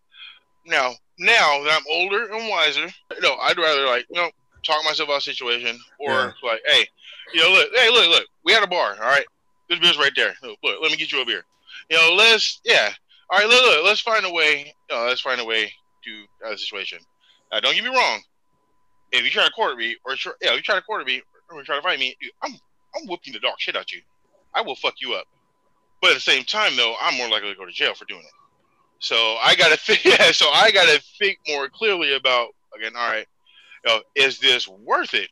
Now, 0.67 0.93
now 1.19 1.63
that 1.65 1.81
I'm 1.81 1.85
older 1.91 2.31
and 2.33 2.49
wiser, 2.49 2.87
no, 3.21 3.35
I'd 3.37 3.59
rather 3.59 3.85
like 3.87 4.07
you 4.11 4.17
know 4.21 4.31
talk 4.65 4.83
myself 4.85 5.09
out 5.11 5.17
of 5.17 5.23
situation 5.23 5.79
or 6.01 6.11
Yeah. 6.11 6.33
like 6.43 6.61
hey, 6.67 6.87
you 7.35 7.43
know 7.43 7.51
look, 7.51 7.69
hey 7.75 7.91
look 7.91 8.09
look, 8.09 8.25
we 8.45 8.53
had 8.53 8.63
a 8.63 8.67
bar, 8.67 8.93
all 9.01 9.07
right, 9.09 9.27
this 9.69 9.79
beer's 9.79 9.99
right 9.99 10.13
there. 10.17 10.35
Look, 10.43 10.59
look, 10.65 10.81
let 10.83 10.91
me 10.91 10.97
get 10.97 11.13
you 11.13 11.21
a 11.21 11.27
beer. 11.27 11.45
You 11.91 11.97
know, 11.99 12.15
let's 12.15 12.61
yeah, 12.65 12.93
all 13.31 13.39
right, 13.39 13.49
look, 13.49 13.63
look 13.63 13.85
let's 13.85 14.01
find 14.01 14.25
a 14.25 14.33
way. 14.33 14.73
Know, 14.91 15.05
let's 15.07 15.21
find 15.21 15.41
a 15.41 15.45
way 15.45 15.73
to 16.05 16.47
of 16.47 16.53
the 16.53 16.59
situation. 16.59 16.99
Now, 17.53 17.61
don't 17.61 17.75
get 17.75 17.85
me 17.85 17.91
wrong. 17.91 18.21
If 19.13 19.25
you 19.25 19.31
try 19.31 19.45
to 19.45 19.53
quarter 19.53 19.77
me 19.77 19.97
or 20.05 20.15
try, 20.15 20.33
yeah, 20.43 20.51
if 20.51 20.57
you 20.57 20.63
try 20.63 20.77
to 20.77 20.83
quarter 20.83 21.05
me 21.05 21.23
or 21.51 21.63
try 21.63 21.77
to 21.77 21.83
fight 21.83 21.99
me, 21.99 22.17
dude, 22.21 22.31
I'm 22.43 22.53
I'm 22.97 23.07
whooping 23.07 23.33
the 23.33 23.41
dog 23.41 23.55
shit 23.59 23.77
out 23.77 23.93
you. 23.93 24.01
I 24.55 24.63
will 24.63 24.77
fuck 24.77 24.95
you 25.01 25.15
up. 25.15 25.27
But 26.01 26.11
at 26.11 26.15
the 26.15 26.21
same 26.21 26.45
time, 26.45 26.77
though, 26.77 26.95
I'm 27.01 27.17
more 27.17 27.29
likely 27.29 27.51
to 27.51 27.59
go 27.59 27.67
to 27.67 27.73
jail 27.73 27.95
for 27.95 28.05
doing 28.05 28.23
it. 28.23 28.33
So 29.01 29.17
I 29.17 29.55
gotta 29.57 29.77
think. 29.79 30.05
Yeah, 30.05 30.33
so 30.33 30.47
I 30.51 30.71
gotta 30.71 31.01
think 31.19 31.39
more 31.49 31.69
clearly 31.69 32.15
about 32.15 32.49
again. 32.77 32.93
All 32.97 33.11
right, 33.11 33.27
you 33.85 33.93
know, 33.93 34.01
is 34.15 34.39
this 34.39 34.69
worth 34.69 35.15
it? 35.15 35.29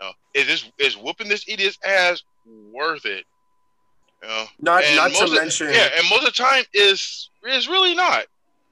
You 0.00 0.06
know, 0.06 0.12
is 0.34 0.46
this 0.46 0.70
is 0.78 0.96
whooping 0.96 1.28
this 1.28 1.48
idiot's 1.48 1.78
ass 1.84 2.22
worth 2.72 3.06
it? 3.06 3.24
You 4.22 4.28
know, 4.28 4.44
Not 4.60 4.84
and 4.84 4.96
not 4.96 5.12
to 5.12 5.24
of- 5.24 5.32
mention 5.32 5.68
yeah, 5.68 5.88
and 5.96 6.08
most 6.10 6.20
of 6.26 6.34
the 6.34 6.42
time 6.42 6.64
is 6.74 7.30
is 7.46 7.68
really 7.68 7.94
not. 7.94 8.26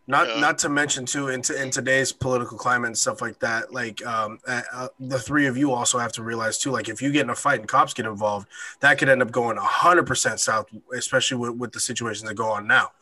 not 0.06 0.28
yeah. 0.28 0.40
not 0.40 0.58
to 0.58 0.68
mention 0.68 1.06
too 1.06 1.28
in, 1.28 1.40
t- 1.42 1.56
in 1.56 1.70
today's 1.70 2.12
political 2.12 2.58
climate 2.58 2.88
and 2.88 2.98
stuff 2.98 3.22
like 3.22 3.38
that. 3.40 3.72
Like 3.72 4.04
um, 4.06 4.38
uh, 4.46 4.60
uh, 4.72 4.88
the 5.00 5.18
three 5.18 5.46
of 5.46 5.56
you 5.56 5.72
also 5.72 5.98
have 5.98 6.12
to 6.12 6.22
realize 6.22 6.58
too. 6.58 6.70
Like 6.70 6.88
if 6.90 7.00
you 7.00 7.10
get 7.12 7.22
in 7.22 7.30
a 7.30 7.34
fight 7.34 7.60
and 7.60 7.68
cops 7.68 7.94
get 7.94 8.04
involved, 8.06 8.46
that 8.80 8.98
could 8.98 9.08
end 9.08 9.22
up 9.22 9.30
going 9.30 9.56
hundred 9.58 10.06
percent 10.06 10.38
south, 10.40 10.66
especially 10.94 11.38
with, 11.38 11.50
with 11.56 11.72
the 11.72 11.80
situations 11.80 12.28
that 12.28 12.34
go 12.34 12.48
on 12.50 12.66
now. 12.66 12.92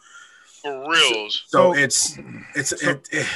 For 0.62 0.88
reals. 0.88 1.44
So, 1.48 1.72
So- 1.72 1.78
it's 1.78 2.18
it's 2.54 2.80
so- 2.80 2.90
it, 2.90 3.08
it- 3.10 3.26
go 3.26 3.30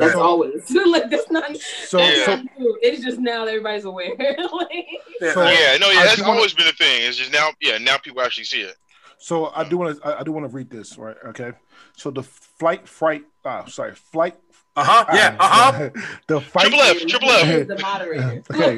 That's 0.00 0.14
ahead. 0.14 0.26
always 0.26 0.70
like 0.86 1.10
that's 1.10 1.30
not. 1.30 1.56
So, 1.56 1.98
that's 1.98 2.18
Yeah. 2.18 2.24
so 2.26 2.36
not 2.36 2.46
new. 2.58 2.78
It's 2.82 3.04
just 3.04 3.18
now 3.18 3.44
that 3.44 3.50
everybody's 3.52 3.84
aware. 3.84 4.08
like, 4.18 4.86
Yeah, 5.20 5.32
So- 5.32 5.42
uh, 5.42 5.50
yeah, 5.50 5.76
no, 5.78 5.90
yeah, 5.90 6.02
that's 6.04 6.16
do 6.16 6.22
wanna- 6.22 6.36
always 6.36 6.54
been 6.54 6.66
a 6.68 6.72
thing. 6.72 7.02
It's 7.02 7.16
just 7.16 7.32
now, 7.32 7.50
yeah, 7.60 7.78
now 7.78 7.98
people 7.98 8.20
actually 8.22 8.44
see 8.44 8.62
it. 8.62 8.76
So 9.18 9.46
I 9.54 9.68
do 9.68 9.76
want 9.78 9.98
to 10.00 10.06
I, 10.06 10.20
I 10.20 10.22
do 10.22 10.32
want 10.32 10.46
to 10.50 10.56
read 10.56 10.70
this 10.70 10.96
right. 10.96 11.16
Okay. 11.26 11.52
So 11.96 12.10
the 12.10 12.22
flight 12.22 12.88
fright. 12.88 13.24
Ah, 13.44 13.64
sorry, 13.66 13.94
flight. 13.94 14.36
uh-huh, 14.76 15.04
yeah, 15.12 15.36
uh-huh. 15.40 15.90
the 16.26 16.40
fight. 16.40 16.62
Triple 16.68 16.80
F, 16.80 17.06
triple 17.06 17.30
F. 17.30 17.66
the 17.68 17.78
moderator. 17.78 18.42
Okay. 18.50 18.76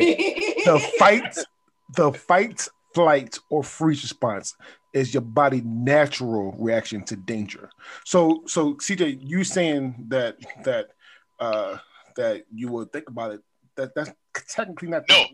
The 0.65 0.78
fight. 0.99 1.39
The 1.94 2.11
fight, 2.12 2.69
flight, 2.94 3.39
or 3.51 3.62
freeze 3.62 4.03
response 4.03 4.57
is 4.94 5.12
your 5.15 5.20
body 5.20 5.61
natural 5.65 6.55
reaction 6.59 7.05
to 7.05 7.16
danger. 7.16 7.69
So, 8.05 8.43
so 8.47 8.74
CJ, 8.74 9.19
you 9.23 9.44
saying 9.44 10.07
that 10.09 10.39
that 10.65 10.90
uh 11.43 11.78
that 12.16 12.44
you 12.55 12.69
would 12.70 12.93
think 12.93 13.09
about 13.09 13.32
it. 13.32 13.40
That 13.77 13.94
that's 13.94 14.12
technically 14.48 14.89
not. 14.89 15.05
No. 15.09 15.24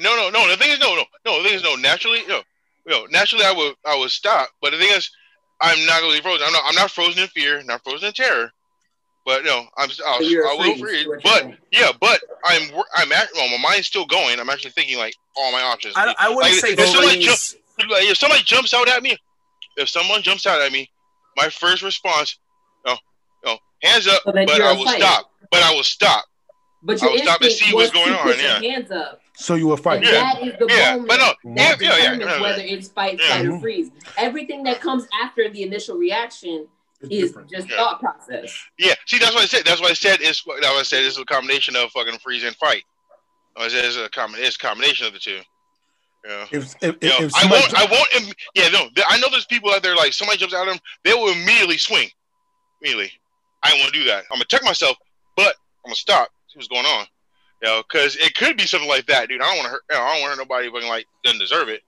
No, 0.00 0.16
no, 0.16 0.28
no. 0.30 0.48
The 0.50 0.56
thing 0.56 0.70
is, 0.70 0.80
no, 0.80 0.94
no, 0.96 1.04
no. 1.24 1.42
The 1.42 1.48
thing 1.48 1.56
is, 1.56 1.62
no. 1.62 1.74
Naturally, 1.76 2.20
no, 2.28 2.42
no. 2.86 3.06
Naturally, 3.06 3.44
I 3.44 3.52
would, 3.52 3.74
I 3.86 3.96
would 3.98 4.10
stop. 4.10 4.50
But 4.60 4.72
the 4.72 4.78
thing 4.78 4.90
is, 4.94 5.10
I'm 5.60 5.82
not 5.86 6.00
going 6.00 6.12
to 6.14 6.18
be 6.18 6.22
frozen. 6.22 6.46
I'm 6.46 6.52
not, 6.52 6.62
I'm 6.66 6.74
not 6.74 6.90
frozen 6.90 7.22
in 7.22 7.28
fear. 7.28 7.62
Not 7.62 7.82
frozen 7.84 8.08
in 8.08 8.12
terror. 8.12 8.50
But 9.24 9.44
no, 9.44 9.64
I'm, 9.76 9.88
I'll, 10.06 10.18
But 10.18 10.26
I 10.26 10.56
will 10.58 10.62
freeze, 10.76 10.80
freeze. 10.80 11.00
is 11.02 11.06
what 11.06 11.24
you're 11.24 11.32
But 11.32 11.40
saying. 11.42 11.56
yeah, 11.72 11.90
but 12.00 12.20
I'm, 12.46 12.62
I'm 12.96 13.12
at, 13.12 13.28
well, 13.34 13.48
my 13.58 13.58
mind's 13.70 13.86
still 13.86 14.06
going. 14.06 14.38
I'm 14.40 14.48
actually 14.50 14.70
thinking 14.72 14.98
like 14.98 15.14
all 15.36 15.52
my 15.52 15.62
options. 15.62 15.94
I, 15.96 16.14
I 16.18 16.28
wouldn't 16.28 16.44
Like, 16.44 16.60
say 16.60 16.72
if 16.72 16.88
somebody 16.88 17.24
freeze. 17.24 17.56
like, 17.90 18.04
if 18.04 18.16
somebody 18.16 18.42
jumps 18.42 18.72
out 18.74 18.88
at 18.88 19.02
me, 19.02 19.16
if 19.76 19.88
someone 19.88 20.22
jumps 20.22 20.46
out 20.46 20.60
at 20.60 20.72
me, 20.72 20.90
my 21.36 21.48
first 21.50 21.82
response, 21.82 22.38
no, 22.86 22.96
no, 23.44 23.58
hands 23.82 24.06
up. 24.08 24.22
So 24.24 24.32
but 24.32 24.48
you're 24.56 24.66
I 24.66 24.72
a 24.72 24.76
will 24.76 24.84
fighter. 24.84 25.00
stop. 25.04 25.27
But 25.50 25.62
I 25.62 25.72
will 25.74 25.82
stop. 25.84 26.24
But 26.82 27.02
I 27.02 27.08
your 27.08 27.18
stop 27.18 27.40
and 27.42 27.50
see 27.52 27.74
what's 27.74 27.90
going 27.90 28.12
on, 28.12 28.28
yeah. 28.38 28.60
hands 28.60 28.90
up. 28.90 29.20
So 29.34 29.54
you 29.54 29.66
will 29.66 29.76
fight. 29.76 30.02
Yeah. 30.04 30.12
that 30.12 30.42
is 30.42 30.54
the 30.58 30.66
Yeah, 30.68 30.90
moment 30.96 31.08
but 31.08 31.16
no, 31.44 31.52
yeah, 31.54 31.74
that 31.76 31.80
yeah, 31.80 31.88
yeah, 31.88 31.96
determines 31.96 32.24
yeah. 32.30 32.40
whether 32.40 32.62
it's 32.62 32.88
fight, 32.88 33.18
Yeah. 33.20 33.26
flight, 33.28 33.46
or 33.46 33.50
Mhm. 33.52 33.60
freeze. 33.60 33.90
Everything 34.16 34.62
that 34.64 34.80
comes 34.80 35.06
after 35.22 35.48
the 35.48 35.62
initial 35.62 35.96
reaction 35.96 36.68
It's 37.00 37.10
is 37.12 37.22
different. 37.30 37.50
just 37.50 37.68
Yeah. 37.68 37.76
thought 37.76 38.00
process. 38.00 38.52
Yeah, 38.78 38.94
see, 39.06 39.18
that's 39.18 39.34
what 39.34 39.42
I 39.42 39.46
said. 39.46 39.64
That's 39.64 39.80
what 39.80 39.90
I 39.90 39.94
said. 39.94 40.20
Is 40.20 40.42
that's 40.44 40.46
what 40.46 40.64
I 40.64 40.82
said. 40.82 41.04
It's 41.04 41.18
a 41.18 41.24
combination 41.24 41.76
of 41.76 41.90
fucking 41.92 42.18
freeze 42.18 42.42
and 42.44 42.54
fight. 42.56 42.84
I 43.56 43.68
said 43.68 43.84
it's 43.84 43.96
a 43.96 44.08
com- 44.08 44.34
It's 44.36 44.56
a 44.56 44.58
combination 44.58 45.06
of 45.06 45.12
the 45.12 45.18
two. 45.18 45.40
Yeah. 46.28 46.46
If 46.50 46.74
if, 46.82 46.96
You 47.00 47.08
know, 47.10 47.16
if 47.20 47.34
I 47.34 47.46
won't. 47.50 47.74
I 47.78 47.84
won't. 47.86 48.14
im- 48.16 48.32
Yeah, 48.54 48.68
no. 48.70 48.88
th- 48.94 49.06
I 49.08 49.18
know 49.18 49.28
there's 49.30 49.46
people 49.46 49.72
out 49.72 49.82
there 49.82 49.96
like 49.96 50.12
somebody 50.12 50.38
jumps 50.38 50.54
out 50.54 50.66
at 50.68 50.72
them, 50.72 50.80
they 51.04 51.12
will 51.14 51.30
immediately 51.32 51.78
swing. 51.78 52.10
Immediately. 52.82 53.12
I 53.62 53.70
don't 53.70 53.80
want 53.80 53.92
to 53.92 53.98
do 54.00 54.04
that. 54.06 54.24
I'm 54.30 54.36
gonna 54.36 54.44
check 54.46 54.62
myself, 54.64 54.96
but 55.38 55.54
I'm 55.84 55.90
gonna 55.90 55.94
stop. 55.94 56.28
See 56.48 56.58
what's 56.58 56.68
going 56.68 56.84
on. 56.86 57.06
You 57.62 57.68
know, 57.68 57.82
because 57.88 58.16
it 58.16 58.34
could 58.34 58.56
be 58.56 58.64
something 58.66 58.88
like 58.88 59.06
that, 59.06 59.28
dude. 59.28 59.40
I 59.40 59.46
don't 59.46 59.56
want 59.58 59.66
to 59.66 59.70
hurt. 59.72 59.82
You 59.90 59.96
know, 59.96 60.02
I 60.02 60.12
don't 60.14 60.20
want 60.22 60.32
to 60.34 60.38
hurt 60.38 60.48
nobody 60.48 60.70
fucking 60.70 60.88
like 60.88 61.06
doesn't 61.24 61.40
deserve 61.40 61.68
it. 61.68 61.82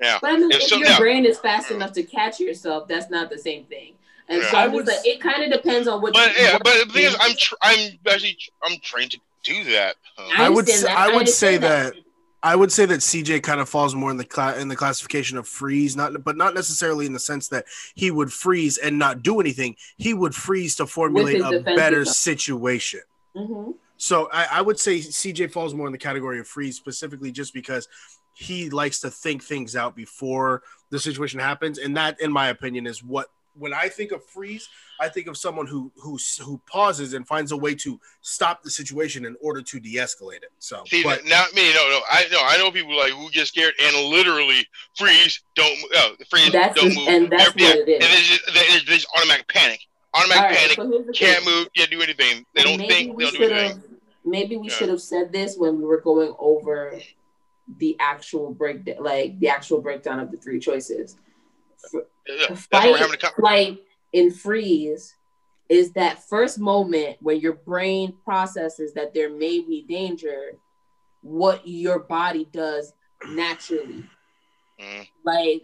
Yeah. 0.00 0.18
But 0.20 0.30
I 0.32 0.36
mean, 0.38 0.50
If 0.50 0.58
if, 0.58 0.62
so- 0.64 0.76
your 0.76 0.88
yeah. 0.88 0.98
brain 0.98 1.24
is 1.24 1.38
fast 1.38 1.70
enough 1.70 1.92
to 1.92 2.02
catch 2.02 2.38
yourself, 2.40 2.86
that's 2.88 3.10
not 3.10 3.30
the 3.30 3.38
same 3.38 3.64
thing. 3.64 3.94
And 4.28 4.42
Yeah. 4.42 4.50
so 4.50 4.56
I 4.58 4.66
would 4.68 4.86
like, 4.86 5.04
it 5.04 5.20
kind 5.20 5.42
of 5.44 5.50
depends 5.52 5.86
on 5.88 6.02
what. 6.02 6.12
But 6.12 6.36
you, 6.36 6.44
yeah, 6.44 6.52
what 6.54 6.64
but 6.64 6.86
the 6.86 6.92
thing 6.92 7.04
is, 7.04 7.16
I'm 7.20 7.34
tr- 7.36 7.54
I'm 7.62 7.98
actually 8.08 8.36
I'm 8.62 8.78
trained 8.80 9.12
to 9.12 9.18
do 9.44 9.64
that. 9.72 9.94
Um, 10.18 10.26
I 10.36 10.46
I 10.46 10.48
would 10.48 10.60
understand 10.68 10.86
that. 10.88 10.98
I 10.98 11.12
I 11.12 11.16
would 11.16 11.28
say 11.28 11.54
understand 11.56 11.94
that 11.94 11.94
I 12.46 12.54
would 12.54 12.70
say 12.70 12.86
that 12.86 13.00
CJ 13.00 13.42
kind 13.42 13.60
of 13.60 13.68
falls 13.68 13.94
more 13.96 14.10
in 14.10 14.16
the 14.16 14.24
cla- 14.24 14.56
in 14.56 14.68
the 14.68 14.76
classification 14.76 15.36
of 15.36 15.48
freeze, 15.48 15.96
not 15.96 16.22
but 16.22 16.36
not 16.36 16.54
necessarily 16.54 17.04
in 17.04 17.12
the 17.12 17.18
sense 17.18 17.48
that 17.48 17.64
he 17.94 18.10
would 18.12 18.32
freeze 18.32 18.78
and 18.78 18.98
not 18.98 19.22
do 19.22 19.40
anything. 19.40 19.74
He 19.96 20.14
would 20.14 20.34
freeze 20.34 20.76
to 20.76 20.86
formulate 20.86 21.40
a 21.40 21.60
better 21.60 22.04
stuff. 22.04 22.16
situation. 22.16 23.00
Mhm. 23.34 23.74
So 23.96 24.28
I, 24.32 24.46
I 24.58 24.62
would 24.62 24.78
say 24.78 24.98
CJ 25.00 25.50
falls 25.50 25.74
more 25.74 25.86
in 25.86 25.92
the 25.92 25.98
category 25.98 26.38
of 26.38 26.46
freeze 26.46 26.76
specifically 26.76 27.32
just 27.32 27.52
because 27.52 27.88
he 28.34 28.70
likes 28.70 29.00
to 29.00 29.10
think 29.10 29.42
things 29.42 29.74
out 29.74 29.96
before 29.96 30.62
the 30.90 31.00
situation 31.00 31.40
happens, 31.40 31.78
and 31.78 31.96
that, 31.96 32.20
in 32.20 32.30
my 32.30 32.48
opinion, 32.48 32.86
is 32.86 33.02
what 33.02 33.26
when 33.58 33.72
I 33.72 33.88
think 33.88 34.12
of 34.12 34.24
freeze, 34.24 34.68
I 35.00 35.08
think 35.08 35.26
of 35.26 35.36
someone 35.36 35.66
who 35.66 35.90
who 35.96 36.18
who 36.42 36.60
pauses 36.70 37.14
and 37.14 37.26
finds 37.26 37.52
a 37.52 37.56
way 37.56 37.74
to 37.76 38.00
stop 38.20 38.62
the 38.62 38.70
situation 38.70 39.24
in 39.24 39.36
order 39.40 39.62
to 39.62 39.80
de-escalate 39.80 40.36
it. 40.42 40.52
So, 40.58 40.82
See, 40.86 41.02
but 41.02 41.24
not 41.26 41.52
me. 41.54 41.72
No, 41.74 41.88
no. 41.88 42.00
I 42.10 42.26
know. 42.30 42.40
I 42.42 42.56
know 42.58 42.70
people 42.70 42.96
like 42.96 43.12
who 43.12 43.30
get 43.30 43.46
scared 43.46 43.74
and 43.82 43.96
literally 44.10 44.66
freeze, 44.96 45.40
don't 45.54 45.76
move, 45.80 45.90
uh, 45.96 46.10
freeze, 46.30 46.52
That's 46.52 46.74
don't 46.74 46.86
just- 46.90 46.98
move, 46.98 47.08
and 47.08 47.30
that's 47.30 47.52
They're- 47.54 47.68
what 47.80 47.88
it 47.88 47.88
is. 47.88 48.04
And 48.04 48.12
they 48.12 48.22
just, 48.22 48.46
they, 48.46 48.78
they 48.90 48.94
just 48.96 49.06
automatic 49.16 49.48
panic, 49.48 49.80
automatic 50.14 50.42
All 50.42 50.48
right, 50.48 50.56
panic, 50.58 50.76
so 50.76 51.12
can't 51.12 51.44
thing. 51.44 51.54
move, 51.54 51.68
can't 51.74 51.90
do 51.90 52.00
anything. 52.02 52.44
They 52.54 52.62
don't 52.62 52.78
maybe 52.78 52.92
think, 52.92 53.18
they 53.18 53.24
don't 53.24 53.34
do 53.38 53.42
anything. 53.44 53.82
maybe 54.24 54.56
we 54.56 54.68
Yeah. 54.68 54.74
should 54.74 54.88
have 54.88 55.00
said 55.02 55.32
this 55.32 55.56
when 55.56 55.78
we 55.78 55.84
were 55.84 56.00
going 56.00 56.34
over 56.38 56.98
the 57.78 57.96
actual 58.00 58.52
breakdown 58.54 58.96
like 59.00 59.38
the 59.40 59.48
actual 59.48 59.80
breakdown 59.80 60.20
of 60.20 60.30
the 60.30 60.36
three 60.36 60.60
choices 60.60 61.16
Yeah, 62.28 62.54
fight 62.54 62.84
what 62.84 62.92
we're 62.92 62.98
having 62.98 63.14
a 63.14 63.18
con- 63.18 63.32
flight 63.36 63.78
and 64.12 64.34
freeze 64.34 65.14
is 65.68 65.92
that 65.92 66.22
first 66.28 66.58
moment 66.58 67.16
when 67.20 67.40
your 67.40 67.54
brain 67.54 68.14
processes 68.24 68.92
that 68.94 69.14
there 69.14 69.30
may 69.30 69.60
be 69.60 69.84
danger 69.88 70.52
what 71.22 71.66
your 71.66 71.98
body 71.98 72.48
does 72.52 72.92
naturally. 73.28 74.04
Mm. 74.80 75.08
like 75.24 75.62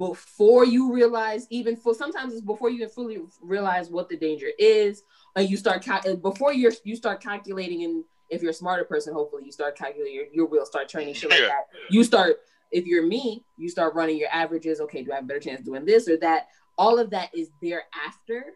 before 0.00 0.64
you 0.64 0.92
realize 0.92 1.46
even 1.50 1.76
for 1.76 1.94
sometimes 1.94 2.32
it's 2.32 2.42
before 2.42 2.70
you 2.70 2.76
even 2.76 2.88
fully 2.88 3.20
realize 3.40 3.88
what 3.88 4.08
the 4.08 4.16
danger 4.16 4.48
is 4.58 5.04
and 5.36 5.48
you 5.48 5.56
start 5.56 5.84
cal- 5.84 6.00
uh, 6.08 6.16
before 6.16 6.52
you're 6.52 6.72
you 6.82 6.96
start 6.96 7.20
calculating 7.20 7.84
and 7.84 8.04
if 8.30 8.42
you're 8.42 8.50
a 8.50 8.54
smarter 8.54 8.82
person 8.82 9.14
hopefully 9.14 9.44
you 9.44 9.52
start 9.52 9.76
calculating 9.76 10.14
your, 10.14 10.24
your 10.32 10.46
wheel 10.46 10.66
start 10.66 10.88
training 10.88 11.14
shit 11.14 11.30
like 11.30 11.38
that. 11.40 11.66
You 11.88 12.02
start 12.02 12.40
if 12.72 12.86
you're 12.86 13.06
me 13.06 13.44
you 13.56 13.68
start 13.68 13.94
running 13.94 14.16
your 14.18 14.30
averages. 14.32 14.80
Okay 14.80 15.02
do 15.02 15.12
i 15.12 15.16
have 15.16 15.24
a 15.24 15.26
better 15.26 15.40
chance 15.40 15.60
doing 15.62 15.84
this 15.84 16.08
or 16.08 16.16
that? 16.18 16.48
All 16.78 16.98
of 16.98 17.10
that 17.10 17.30
is 17.34 17.50
thereafter 17.60 18.54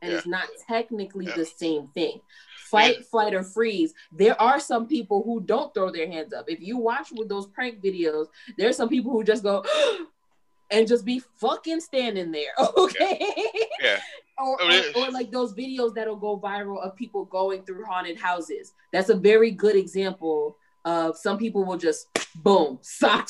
and 0.00 0.12
it's 0.12 0.26
not 0.26 0.48
technically 0.66 1.26
Yeah. 1.26 1.36
the 1.36 1.44
same 1.44 1.88
thing. 1.88 2.20
Fight 2.70 3.04
flight 3.06 3.34
or 3.34 3.42
freeze 3.42 3.94
there 4.12 4.40
are 4.40 4.60
some 4.60 4.86
people 4.86 5.22
who 5.22 5.40
don't 5.40 5.72
throw 5.74 5.90
their 5.90 6.06
hands 6.06 6.32
up. 6.32 6.46
If 6.48 6.60
you 6.60 6.76
watch 6.78 7.08
with 7.12 7.28
those 7.28 7.46
prank 7.46 7.82
videos 7.82 8.26
there's 8.56 8.76
some 8.76 8.88
people 8.88 9.12
who 9.12 9.24
just 9.24 9.42
go 9.42 9.64
and 10.70 10.86
just 10.86 11.04
be 11.04 11.22
fucking 11.40 11.80
standing 11.80 12.30
there 12.30 12.52
okay? 12.76 13.18
Yeah. 13.82 14.00
or, 14.38 14.60
or, 14.62 14.82
or 14.96 15.10
like 15.10 15.30
those 15.30 15.52
videos 15.54 15.94
that'll 15.94 16.16
go 16.16 16.38
viral 16.38 16.80
of 16.80 16.94
people 16.94 17.24
going 17.24 17.62
through 17.64 17.84
haunted 17.84 18.18
houses. 18.18 18.72
That's 18.92 19.08
a 19.08 19.16
very 19.16 19.50
good 19.50 19.74
example 19.76 20.56
of 20.88 21.16
some 21.18 21.36
people 21.36 21.64
will 21.64 21.76
just 21.76 22.08
boom 22.36 22.78
stop 22.82 23.28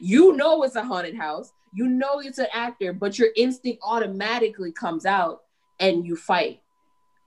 you 0.00 0.36
know 0.36 0.62
it's 0.62 0.76
a 0.76 0.84
haunted 0.84 1.16
house. 1.16 1.50
You 1.72 1.88
know 1.88 2.20
it's 2.20 2.38
an 2.38 2.46
actor 2.52 2.92
but 2.92 3.18
your 3.18 3.30
instinct 3.36 3.80
automatically 3.82 4.70
comes 4.70 5.04
out 5.04 5.40
and 5.80 6.06
you 6.06 6.14
fight 6.14 6.60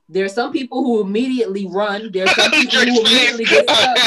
there's 0.09 0.33
some 0.33 0.53
people 0.53 0.83
who 0.83 1.01
immediately 1.01 1.67
run 1.67 2.09
there's 2.13 2.33
some 2.35 2.49
people 2.59 2.79
who 2.79 3.01
immediately 3.01 3.45
get 3.45 3.63
stuck 3.69 3.97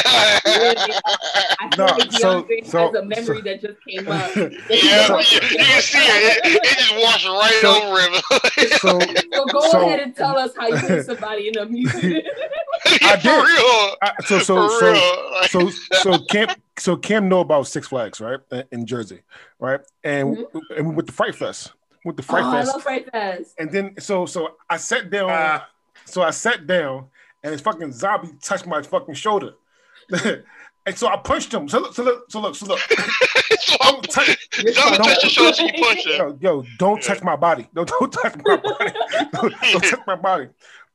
I 0.45 1.69
feel 1.75 1.85
No, 1.85 1.93
like 1.93 2.11
so- 2.11 2.43
DeAndre 2.43 2.65
so- 2.65 2.87
has 2.87 2.95
a 2.95 3.05
memory 3.05 3.37
so- 3.37 3.41
that 3.43 3.61
just 3.61 3.85
came 3.87 4.07
up. 4.07 4.35
Yeah, 4.35 5.07
you, 5.09 5.17
you 5.19 5.57
can 5.57 5.81
see 5.81 5.97
it. 5.99 6.45
it. 6.45 6.61
It 6.63 6.77
just 6.79 6.95
washed 6.97 7.27
right 7.27 7.59
So- 7.61 7.83
over 7.83 8.01
him. 8.01 8.13
So 8.79 8.99
So 9.37 9.45
go 9.45 9.59
So- 9.71 9.81
ahead 9.85 9.99
and 9.99 10.15
tell 10.15 10.37
us 10.37 10.51
how 10.57 10.67
you 10.67 10.77
hit 10.77 11.05
somebody 11.05 11.47
in 11.49 11.57
a 11.57 11.65
music. 11.65 12.25
I 13.03 13.15
For 13.17 13.21
did. 13.23 13.45
real. 13.45 13.95
I, 14.01 14.13
so 14.25 14.39
so 14.39 14.67
For 14.67 14.79
so 14.79 14.91
real. 14.91 15.31
Like, 15.33 15.49
so 15.51 15.69
so 16.01 16.19
Cam 16.25 16.47
so 16.77 16.97
Cam 16.97 17.29
know 17.29 17.41
about 17.41 17.67
Six 17.67 17.87
Flags, 17.87 18.19
right? 18.19 18.39
In- 18.51 18.63
In 18.71 18.85
Jersey, 18.85 19.21
right? 19.59 19.81
And 20.03 20.45
and 20.75 20.89
we 20.89 20.95
went 20.95 21.07
to 21.07 21.13
Fright 21.13 21.35
Fest. 21.35 21.73
With 22.03 22.17
the 22.17 22.23
Fright 22.23 22.43
oh, 22.43 22.49
I 22.49 22.63
love 22.63 22.81
Fright 22.81 23.11
Fest. 23.11 23.53
And 23.59 23.71
then 23.71 23.95
so 23.99 24.25
so 24.25 24.55
I 24.69 24.77
sat 24.77 25.09
down. 25.11 25.29
uh, 25.29 25.61
so 26.05 26.21
I 26.21 26.31
sat 26.31 26.67
down, 26.67 27.07
and 27.43 27.53
this 27.53 27.61
fucking 27.61 27.91
zombie 27.93 28.29
touched 28.41 28.65
my 28.67 28.81
fucking 28.81 29.15
shoulder. 29.15 29.53
and 30.85 30.97
so 30.97 31.07
I 31.07 31.17
punched 31.17 31.53
him. 31.53 31.67
So 31.69 31.79
look, 31.79 31.93
so 31.95 32.03
look, 32.03 32.25
so 32.29 32.41
look, 32.41 32.55
so 32.55 32.65
look. 32.65 32.79
so 33.59 33.77
Don't 33.81 34.03
touch, 34.09 34.49
You're 34.63 34.73
Don't 34.73 34.97
touch 34.97 35.23
your 35.23 35.29
shoulder 35.29 35.63
you 35.63 35.83
punch 35.83 36.05
him. 36.05 36.17
yo, 36.17 36.37
yo, 36.41 36.65
don't 36.77 37.01
Yeah. 37.01 37.13
touch 37.13 37.23
my 37.23 37.35
body. 37.35 37.67
No, 37.73 37.85
don't 37.85 38.11
touch 38.21 38.35
my 38.45 38.57
body. 38.57 38.91
don't, 39.33 39.53
don't 39.61 39.83
touch 39.83 39.99
my 40.07 40.15
body. 40.15 40.47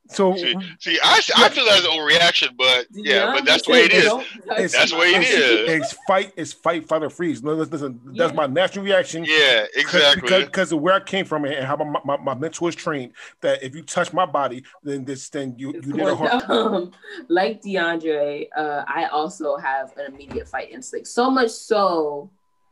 So 0.09 0.35
See, 0.35 0.55
see, 0.79 0.99
I, 1.03 1.19
I 1.37 1.49
feel 1.49 1.65
that's 1.65 1.85
an 1.85 1.91
overreaction, 1.91 2.55
but 2.57 2.87
yeah, 2.91 3.33
but 3.33 3.45
that's 3.45 3.65
the 3.65 3.71
way 3.73 3.81
it 3.85 3.91
is. 3.93 4.05
It's- 4.05 4.71
That's 4.73 4.91
the 4.91 4.97
way 4.97 5.07
it 5.15 5.23
is. 5.23 5.69
it's 5.69 5.93
fight, 6.07 6.31
it's 6.37 6.53
fight, 6.53 6.87
fight 6.87 7.03
or 7.03 7.09
freeze. 7.09 7.43
No, 7.43 7.53
listen, 7.53 7.99
that's 8.15 8.33
my 8.33 8.47
natural 8.47 8.85
reaction. 8.85 9.25
Yeah, 9.25 9.65
exactly. 9.75 10.21
Because, 10.21 10.45
because 10.45 10.71
of 10.71 10.79
where 10.81 10.93
I 10.93 10.99
came 11.01 11.25
from 11.25 11.45
and 11.45 11.65
how 11.65 11.75
my, 11.75 11.99
my, 12.05 12.17
my 12.17 12.33
mentor 12.35 12.69
is 12.69 12.75
trained, 12.75 13.13
that 13.41 13.63
if 13.63 13.75
you 13.75 13.81
touch 13.83 14.13
my 14.13 14.25
body, 14.25 14.63
then 14.83 15.03
this 15.05 15.29
then 15.29 15.55
you 15.57 15.73
you 15.73 15.81
did 15.81 15.99
a 15.99 16.15
harm. 16.15 16.41
um, 16.75 16.91
like 17.27 17.61
DeAndre, 17.61 18.47
uh, 18.55 18.83
I 18.87 19.05
also 19.07 19.57
have 19.57 19.91
an 19.97 20.13
immediate 20.13 20.47
fight 20.47 20.71
instinct. 20.71 21.07
So 21.07 21.29
much 21.29 21.51
so 21.51 22.29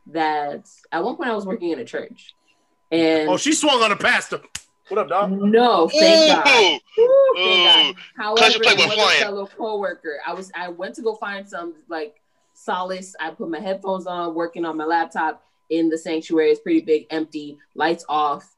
that 0.07 0.67
at 0.91 1.03
one 1.03 1.15
point 1.15 1.29
I 1.29 1.33
was 1.35 1.45
working 1.45 1.71
in 1.71 1.79
a 1.79 1.85
church, 1.85 2.33
and 2.91 3.29
oh, 3.29 3.37
she 3.37 3.53
swung 3.53 3.81
on 3.81 3.91
a 3.91 3.95
pastor. 3.97 4.41
What 4.89 4.99
up, 4.99 5.09
dog? 5.09 5.31
no, 5.31 5.87
thank 5.89 6.27
God. 6.27 6.47
Ooh, 6.47 6.79
thank 7.35 7.59
Ooh. 7.59 7.63
God. 7.63 7.95
Pleasure 8.37 8.59
However, 8.59 8.59
play 8.63 8.73
it 8.73 8.77
with 8.77 8.85
was 8.87 8.95
flying. 8.95 9.21
a 9.21 9.25
fellow 9.25 9.47
coworker. 9.47 10.19
I 10.25 10.33
was 10.33 10.51
I 10.55 10.69
went 10.69 10.95
to 10.95 11.01
go 11.01 11.15
find 11.15 11.47
some 11.47 11.75
like 11.89 12.15
solace. 12.53 13.15
I 13.19 13.31
put 13.31 13.49
my 13.49 13.59
headphones 13.59 14.05
on, 14.05 14.35
working 14.35 14.63
on 14.63 14.77
my 14.77 14.85
laptop 14.85 15.43
in 15.69 15.89
the 15.89 15.97
sanctuary. 15.97 16.51
It's 16.51 16.61
pretty 16.61 16.81
big, 16.81 17.07
empty, 17.09 17.57
lights 17.73 18.05
off, 18.07 18.55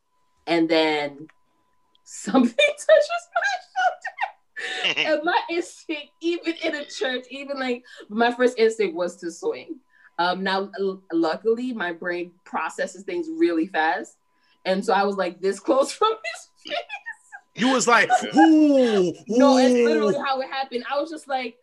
and 0.48 0.68
then 0.68 1.28
something 2.04 2.56
touches 2.56 3.28
my 3.36 4.92
shoulder. 4.92 5.00
and 5.10 5.24
my 5.24 5.40
instinct, 5.50 6.10
even 6.22 6.54
in 6.64 6.76
a 6.76 6.86
church, 6.86 7.26
even 7.30 7.60
like 7.60 7.84
my 8.10 8.34
first 8.34 8.58
instinct 8.60 8.96
was 8.96 9.16
to 9.18 9.32
swing. 9.32 9.80
Um, 10.20 10.44
now, 10.44 10.72
l- 10.80 11.02
luckily, 11.14 11.74
my 11.74 11.94
brain 11.94 12.32
processes 12.44 13.04
things 13.04 13.28
really 13.38 13.68
fast, 13.68 14.18
and 14.68 14.84
so 14.86 14.94
I 14.94 15.04
was 15.04 15.16
like 15.16 15.42
this 15.42 15.60
close 15.60 15.92
from 16.00 16.14
his 16.14 16.74
face. 16.74 16.84
You 17.56 17.70
was 17.70 17.88
like, 17.88 18.10
ooh, 18.36 19.14
No, 19.28 19.58
it's 19.58 19.74
literally 19.74 20.16
how 20.24 20.40
it 20.42 20.50
happened. 20.50 20.84
I 20.92 21.00
was 21.00 21.10
just 21.10 21.28
like, 21.28 21.58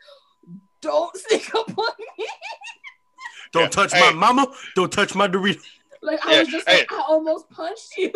"Don't 0.80 1.16
stick 1.16 1.54
up 1.54 1.68
on 1.78 1.84
me." 2.18 2.26
Don't 3.52 3.62
Yeah. 3.64 3.68
touch 3.68 3.92
Hey. 3.92 4.00
my 4.00 4.12
mama. 4.12 4.46
Don't 4.74 4.90
touch 4.90 5.14
my 5.14 5.28
Dorito. 5.28 5.60
Like 6.02 6.24
I 6.26 6.32
Yeah, 6.32 6.38
was 6.40 6.48
just 6.48 6.68
hey. 6.68 6.78
like, 6.78 6.92
I 6.92 7.02
almost 7.08 7.48
punched 7.50 7.96
you. 7.96 8.10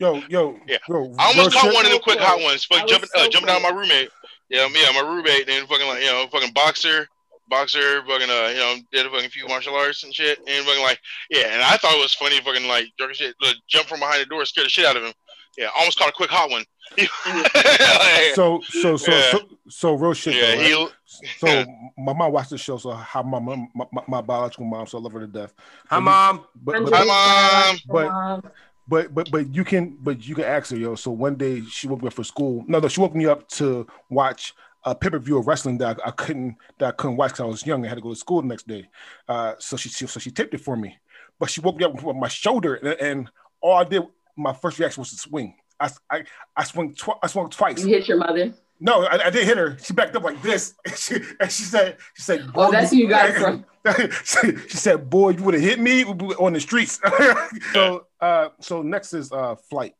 Yo, 0.00 0.22
yo, 0.28 0.56
Yeah. 0.68 0.78
yo. 0.88 1.12
I 1.18 1.26
almost 1.26 1.56
caught 1.56 1.74
one 1.74 1.84
of 1.84 1.90
them 1.90 2.00
quick 2.00 2.18
hot 2.20 2.40
ones, 2.40 2.66
I 2.70 2.78
but 2.78 2.88
jumping, 2.88 3.08
so 3.12 3.20
uh, 3.22 3.28
jumping 3.28 3.48
down 3.48 3.62
my 3.62 3.68
roommate. 3.70 4.08
Yeah, 4.48 4.66
yeah, 4.72 4.90
my 4.92 5.00
roommate, 5.06 5.46
then 5.46 5.66
fucking 5.66 5.86
like, 5.86 6.00
you 6.00 6.06
know, 6.06 6.26
fucking 6.30 6.52
boxer, 6.54 7.08
boxer, 7.50 8.02
fucking, 8.06 8.30
uh, 8.30 8.48
you 8.48 8.56
know, 8.58 8.76
did 8.92 9.06
a 9.06 9.10
fucking 9.10 9.28
few 9.30 9.46
martial 9.48 9.74
arts 9.74 10.04
and 10.04 10.14
shit, 10.14 10.38
and 10.46 10.64
fucking 10.64 10.82
like, 10.82 11.00
yeah, 11.28 11.48
and 11.52 11.62
I 11.62 11.76
thought 11.76 11.94
it 11.94 12.00
was 12.00 12.14
funny, 12.14 12.40
fucking 12.40 12.66
like, 12.66 12.86
jerking 12.98 13.14
shit, 13.16 13.34
look, 13.42 13.56
jump 13.68 13.88
from 13.88 14.00
behind 14.00 14.22
the 14.22 14.26
door, 14.26 14.44
scared 14.46 14.66
the 14.66 14.70
shit 14.70 14.86
out 14.86 14.96
of 14.96 15.02
him. 15.02 15.12
Yeah, 15.58 15.68
almost 15.76 15.98
caught 15.98 16.08
a 16.08 16.12
quick 16.12 16.30
hot 16.30 16.48
one. 16.50 16.64
Like, 17.26 18.34
So, 18.34 18.60
so, 18.68 18.96
so, 18.96 19.12
Yeah. 19.12 19.30
so, 19.32 19.40
so, 19.68 19.94
real 19.94 20.14
shit. 20.14 20.34
yeah, 20.34 20.54
though, 20.56 20.84
right? 20.84 20.92
he, 21.06 21.26
So 21.38 21.46
Yeah. 21.48 21.64
my 21.98 22.12
mom 22.12 22.32
watched 22.32 22.50
the 22.50 22.58
show, 22.58 22.76
so 22.78 22.92
how 22.92 23.22
my 23.22 23.38
mom, 23.40 23.68
my, 23.74 23.84
my, 23.92 24.02
my 24.08 24.20
biological 24.20 24.64
mom, 24.64 24.86
so 24.86 24.98
I 24.98 25.00
love 25.00 25.12
her 25.12 25.20
to 25.20 25.26
death. 25.26 25.52
Hi, 25.88 25.96
But- 25.96 26.00
mom. 26.02 26.46
But 26.54 26.84
but, 26.84 26.92
Hi, 26.94 27.72
just- 27.72 27.86
Mom. 27.88 27.94
But- 27.94 28.12
Mom. 28.12 28.42
but 28.88 29.14
but 29.14 29.30
but 29.30 29.54
you 29.54 29.64
can 29.64 29.96
but 30.00 30.26
you 30.26 30.34
can 30.34 30.44
ask 30.44 30.70
her, 30.70 30.76
yo. 30.76 30.94
So 30.94 31.10
one 31.10 31.34
day 31.36 31.62
she 31.62 31.86
woke 31.88 32.00
me 32.02 32.08
up 32.08 32.14
for 32.14 32.24
school. 32.24 32.64
No, 32.66 32.78
no, 32.80 32.88
she 32.88 33.00
woke 33.00 33.14
me 33.14 33.26
up 33.26 33.48
to 33.50 33.86
watch 34.08 34.54
a 34.84 34.94
pay 34.94 35.10
per 35.10 35.18
view 35.18 35.38
of 35.38 35.46
wrestling 35.46 35.78
that 35.78 36.00
I, 36.02 36.08
I 36.08 36.10
couldn't 36.10 36.56
that 36.78 36.88
I 36.88 36.92
couldn't 36.92 37.16
watch 37.16 37.32
because 37.32 37.40
I 37.40 37.44
was 37.44 37.66
young. 37.66 37.84
I 37.84 37.88
had 37.88 37.96
to 37.96 38.00
go 38.00 38.10
to 38.10 38.16
school 38.16 38.42
the 38.42 38.48
next 38.48 38.66
day. 38.66 38.88
Uh, 39.28 39.54
so 39.58 39.76
she, 39.76 39.88
she 39.88 40.06
so 40.06 40.20
she 40.20 40.30
taped 40.30 40.54
it 40.54 40.60
for 40.60 40.76
me, 40.76 40.96
but 41.38 41.50
she 41.50 41.60
woke 41.60 41.76
me 41.76 41.84
up 41.84 42.02
with 42.02 42.16
my 42.16 42.28
shoulder, 42.28 42.74
and, 42.74 42.88
and 43.00 43.30
all 43.60 43.74
I 43.74 43.84
did, 43.84 44.02
my 44.36 44.52
first 44.52 44.78
reaction 44.78 45.00
was 45.00 45.10
to 45.10 45.16
swing. 45.16 45.54
I 45.78 45.90
I, 46.10 46.24
I 46.56 46.64
swung 46.64 46.94
tw- 46.94 47.18
I 47.22 47.26
swung 47.26 47.50
twice. 47.50 47.84
you 47.84 47.88
hit 47.88 48.08
your 48.08 48.18
mother. 48.18 48.54
No, 48.82 49.04
I, 49.04 49.26
I 49.26 49.30
didn't 49.30 49.46
hit 49.46 49.58
her. 49.58 49.76
She 49.78 49.92
backed 49.92 50.16
up 50.16 50.22
like 50.22 50.40
this, 50.40 50.74
and 50.86 50.96
she, 50.96 51.16
and 51.38 51.52
she 51.52 51.62
said, 51.64 51.98
"She 52.14 52.22
said, 52.22 52.44
Oh, 52.48 52.52
boy, 52.52 52.70
that's 52.70 52.90
who 52.90 52.96
you 52.96 53.08
got 53.08 53.28
it 53.28 53.34
from. 53.36 53.64
she, 54.24 54.56
she 54.68 54.76
said, 54.76 55.10
"Boy, 55.10 55.30
you 55.30 55.42
would 55.42 55.54
have 55.54 55.62
hit 55.62 55.78
me 55.78 56.04
on 56.04 56.54
the 56.54 56.60
streets." 56.60 56.98
so, 57.72 58.06
uh, 58.20 58.48
so 58.60 58.80
next 58.82 59.12
is 59.12 59.30
uh, 59.32 59.56
flight. 59.68 59.94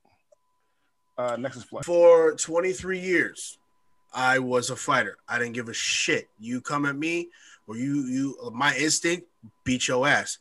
Uh, 1.18 1.36
next 1.36 1.56
is 1.56 1.64
flight. 1.64 1.84
For 1.84 2.34
23 2.36 2.98
years, 2.98 3.58
I 4.12 4.38
was 4.40 4.70
a 4.70 4.76
fighter. 4.76 5.16
I 5.28 5.38
didn't 5.38 5.54
give 5.54 5.68
a 5.68 5.74
shit. 5.74 6.28
You 6.38 6.60
come 6.60 6.84
at 6.86 6.96
me, 6.96 7.28
or 7.66 7.76
you 7.76 8.04
you 8.06 8.50
my 8.52 8.74
instinct 8.76 9.26
beat 9.64 9.86
your 9.88 10.06
ass. 10.06 10.38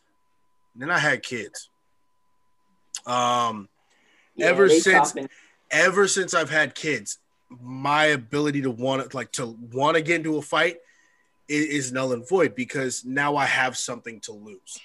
And 0.73 0.81
then 0.83 0.91
I 0.91 0.99
had 0.99 1.23
kids. 1.23 1.69
Um, 3.05 3.69
Ever 4.39 4.69
since- 4.69 4.83
softened. 5.09 5.29
ever 5.71 6.07
since 6.07 6.33
I've 6.33 6.49
had 6.49 6.75
kids, 6.75 7.19
my 7.61 8.05
ability 8.05 8.61
to 8.63 8.71
want 8.71 9.09
to 9.11 9.15
like 9.17 9.31
to 9.33 9.45
want 9.71 9.95
to 9.97 10.01
get 10.01 10.17
into 10.17 10.37
a 10.37 10.41
fight 10.41 10.77
is, 11.47 11.65
is 11.65 11.91
null 11.91 12.13
and 12.13 12.27
void 12.27 12.55
because 12.55 13.03
now 13.03 13.35
I 13.35 13.45
have 13.45 13.77
something 13.77 14.19
to 14.21 14.31
lose. 14.31 14.79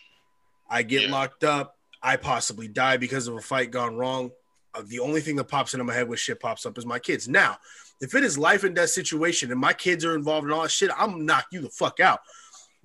I 0.69 0.83
get 0.83 1.03
Yeah. 1.03 1.11
locked 1.13 1.45
up. 1.45 1.79
I 2.03 2.17
possibly 2.17 2.69
die 2.69 2.97
because 2.97 3.29
of 3.29 3.35
a 3.37 3.41
fight 3.41 3.71
gone 3.71 3.97
wrong. 3.97 4.33
uh, 4.77 4.83
the 4.85 4.99
only 4.99 5.21
thing 5.21 5.37
that 5.37 5.45
pops 5.45 5.73
into 5.73 5.85
my 5.85 5.95
head 5.95 6.09
when 6.09 6.19
shit 6.19 6.41
pops 6.41 6.67
up 6.67 6.77
is 6.77 6.85
my 6.85 6.99
kids. 6.99 7.29
Now, 7.29 7.59
if 8.01 8.15
it 8.15 8.25
is 8.25 8.37
life 8.37 8.65
and 8.65 8.75
death 8.75 8.91
situation 8.91 9.51
and 9.51 9.61
my 9.61 9.73
kids 9.73 10.05
are 10.05 10.15
involved 10.15 10.47
in 10.47 10.53
all 10.53 10.63
that 10.63 10.71
shit, 10.71 10.91
I'm 10.97 11.13
gonna 11.13 11.25
knock 11.25 11.47
you 11.51 11.61
the 11.61 11.71
fuck 11.71 12.01
out. 12.01 12.21